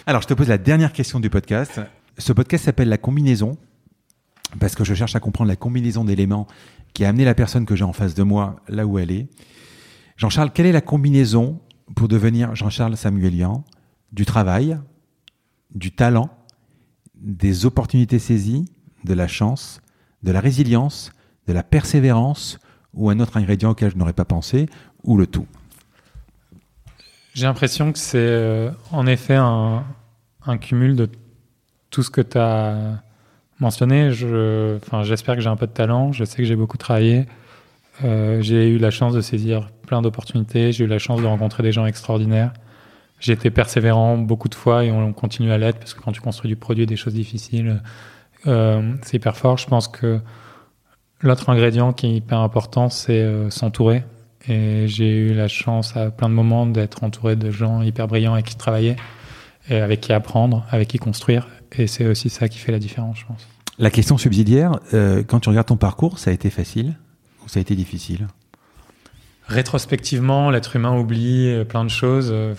Alors, 0.05 0.21
je 0.21 0.27
te 0.27 0.33
pose 0.33 0.47
la 0.47 0.57
dernière 0.57 0.93
question 0.93 1.19
du 1.19 1.29
podcast. 1.29 1.81
Ce 2.17 2.33
podcast 2.33 2.65
s'appelle 2.65 2.89
La 2.89 2.97
combinaison 2.97 3.57
parce 4.59 4.75
que 4.75 4.83
je 4.83 4.93
cherche 4.93 5.15
à 5.15 5.19
comprendre 5.19 5.49
la 5.49 5.55
combinaison 5.55 6.03
d'éléments 6.03 6.47
qui 6.93 7.05
a 7.05 7.09
amené 7.09 7.25
la 7.25 7.33
personne 7.33 7.65
que 7.65 7.75
j'ai 7.75 7.83
en 7.83 7.93
face 7.93 8.13
de 8.13 8.23
moi 8.23 8.57
là 8.67 8.85
où 8.85 8.99
elle 8.99 9.11
est. 9.11 9.27
Jean-Charles, 10.18 10.52
quelle 10.52 10.65
est 10.65 10.72
la 10.72 10.81
combinaison 10.81 11.60
pour 11.95 12.07
devenir 12.07 12.56
Jean-Charles 12.56 12.98
Samuelian 12.98 13.64
du 14.11 14.26
travail, 14.26 14.77
du 15.73 15.91
talent, 15.91 16.30
des 17.15 17.65
opportunités 17.65 18.19
saisies, 18.19 18.65
de 19.03 19.14
la 19.14 19.27
chance, 19.27 19.81
de 20.22 20.31
la 20.31 20.40
résilience, 20.40 21.11
de 21.48 21.53
la 21.53 21.64
persévérance 21.64 22.60
ou 22.94 23.10
un 23.10 23.19
autre 23.19 23.38
ingrédient 23.38 23.72
auquel 23.72 23.91
je 23.91 23.98
n'aurais 23.98 24.14
pas 24.14 24.26
pensé, 24.26 24.68
ou 25.03 25.18
le 25.18 25.26
tout? 25.26 25.48
J'ai 27.34 27.48
l'impression 27.48 27.91
que 27.91 27.98
c'est 27.98 28.18
euh, 28.19 28.69
en 28.91 29.07
effet 29.07 29.35
un, 29.35 29.84
cumul 30.61 30.95
de 30.95 31.10
tout 31.90 32.03
ce 32.03 32.11
que 32.11 32.22
tu 32.22 32.38
as 32.38 33.02
mentionné. 33.60 34.11
J'espère 34.11 35.35
que 35.35 35.41
j'ai 35.41 35.49
un 35.49 35.56
peu 35.56 35.65
de 35.65 35.72
talent, 35.72 36.11
je 36.11 36.23
sais 36.26 36.38
que 36.38 36.44
j'ai 36.44 36.56
beaucoup 36.56 36.77
travaillé. 36.77 37.26
Euh, 38.03 38.41
j'ai 38.41 38.69
eu 38.69 38.77
la 38.77 38.91
chance 38.91 39.13
de 39.13 39.21
saisir 39.21 39.69
plein 39.85 40.01
d'opportunités, 40.01 40.71
j'ai 40.71 40.85
eu 40.85 40.87
la 40.87 40.99
chance 40.99 41.21
de 41.21 41.25
rencontrer 41.25 41.63
des 41.63 41.71
gens 41.71 41.85
extraordinaires. 41.85 42.53
J'ai 43.19 43.33
été 43.33 43.51
persévérant 43.51 44.17
beaucoup 44.17 44.49
de 44.49 44.55
fois 44.55 44.83
et 44.83 44.91
on 44.91 45.13
continue 45.13 45.51
à 45.51 45.57
l'être 45.57 45.79
parce 45.79 45.93
que 45.93 46.01
quand 46.01 46.11
tu 46.11 46.21
construis 46.21 46.49
du 46.49 46.55
produit, 46.55 46.85
des 46.85 46.95
choses 46.95 47.13
difficiles, 47.13 47.81
euh, 48.47 48.93
c'est 49.03 49.17
hyper 49.17 49.37
fort. 49.37 49.57
Je 49.57 49.67
pense 49.67 49.87
que 49.87 50.19
l'autre 51.21 51.49
ingrédient 51.49 51.93
qui 51.93 52.07
est 52.07 52.15
hyper 52.15 52.39
important, 52.39 52.89
c'est 52.89 53.21
euh, 53.21 53.49
s'entourer. 53.49 54.03
Et 54.49 54.87
j'ai 54.87 55.09
eu 55.09 55.33
la 55.33 55.47
chance 55.47 55.95
à 55.95 56.11
plein 56.11 56.27
de 56.27 56.33
moments 56.33 56.65
d'être 56.65 57.03
entouré 57.03 57.37
de 57.37 57.49
gens 57.49 57.81
hyper 57.81 58.07
brillants 58.07 58.33
avec 58.33 58.47
qui 58.47 58.57
travailler, 58.57 58.97
et 59.69 59.77
avec 59.77 60.01
qui 60.01 60.11
apprendre, 60.11 60.65
avec 60.69 60.89
qui 60.89 60.97
construire. 60.97 61.47
Et 61.77 61.87
c'est 61.87 62.05
aussi 62.05 62.29
ça 62.29 62.49
qui 62.49 62.57
fait 62.57 62.73
la 62.73 62.79
différence, 62.79 63.19
je 63.19 63.25
pense. 63.25 63.47
La 63.79 63.89
question 63.89 64.17
subsidiaire, 64.17 64.79
quand 65.27 65.39
tu 65.39 65.47
regardes 65.47 65.67
ton 65.67 65.77
parcours, 65.77 66.19
ça 66.19 66.31
a 66.31 66.33
été 66.33 66.49
facile? 66.49 66.97
Ça 67.47 67.59
a 67.59 67.61
été 67.61 67.75
difficile 67.75 68.27
Rétrospectivement, 69.47 70.51
l'être 70.51 70.75
humain 70.75 70.97
oublie 70.97 71.49
euh, 71.49 71.65
plein 71.65 71.83
de 71.83 71.89
choses. 71.89 72.29
Euh, 72.31 72.55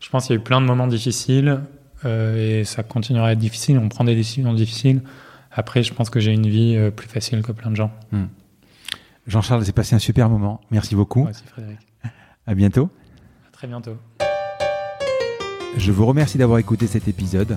je 0.00 0.10
pense 0.10 0.26
qu'il 0.26 0.36
y 0.36 0.38
a 0.38 0.40
eu 0.40 0.44
plein 0.44 0.60
de 0.60 0.66
moments 0.66 0.86
difficiles 0.86 1.60
euh, 2.04 2.60
et 2.60 2.64
ça 2.64 2.82
continuera 2.82 3.28
à 3.28 3.32
être 3.32 3.38
difficile. 3.38 3.78
On 3.78 3.88
prend 3.88 4.04
des 4.04 4.14
décisions 4.14 4.52
difficiles. 4.52 5.02
Après, 5.50 5.82
je 5.82 5.92
pense 5.94 6.10
que 6.10 6.20
j'ai 6.20 6.32
une 6.32 6.46
vie 6.46 6.90
plus 6.94 7.08
facile 7.08 7.42
que 7.42 7.52
plein 7.52 7.70
de 7.70 7.76
gens. 7.76 7.90
Hmm. 8.10 8.24
Jean-Charles, 9.26 9.64
c'est 9.64 9.72
passé 9.72 9.94
un 9.94 9.98
super 9.98 10.28
moment. 10.28 10.60
Merci 10.70 10.94
beaucoup. 10.94 11.24
Merci 11.24 11.44
Frédéric. 11.46 11.78
À 12.46 12.54
bientôt. 12.54 12.90
À 13.48 13.52
très 13.52 13.68
bientôt. 13.68 13.96
Je 15.76 15.92
vous 15.92 16.06
remercie 16.06 16.38
d'avoir 16.38 16.58
écouté 16.58 16.86
cet 16.86 17.06
épisode. 17.06 17.56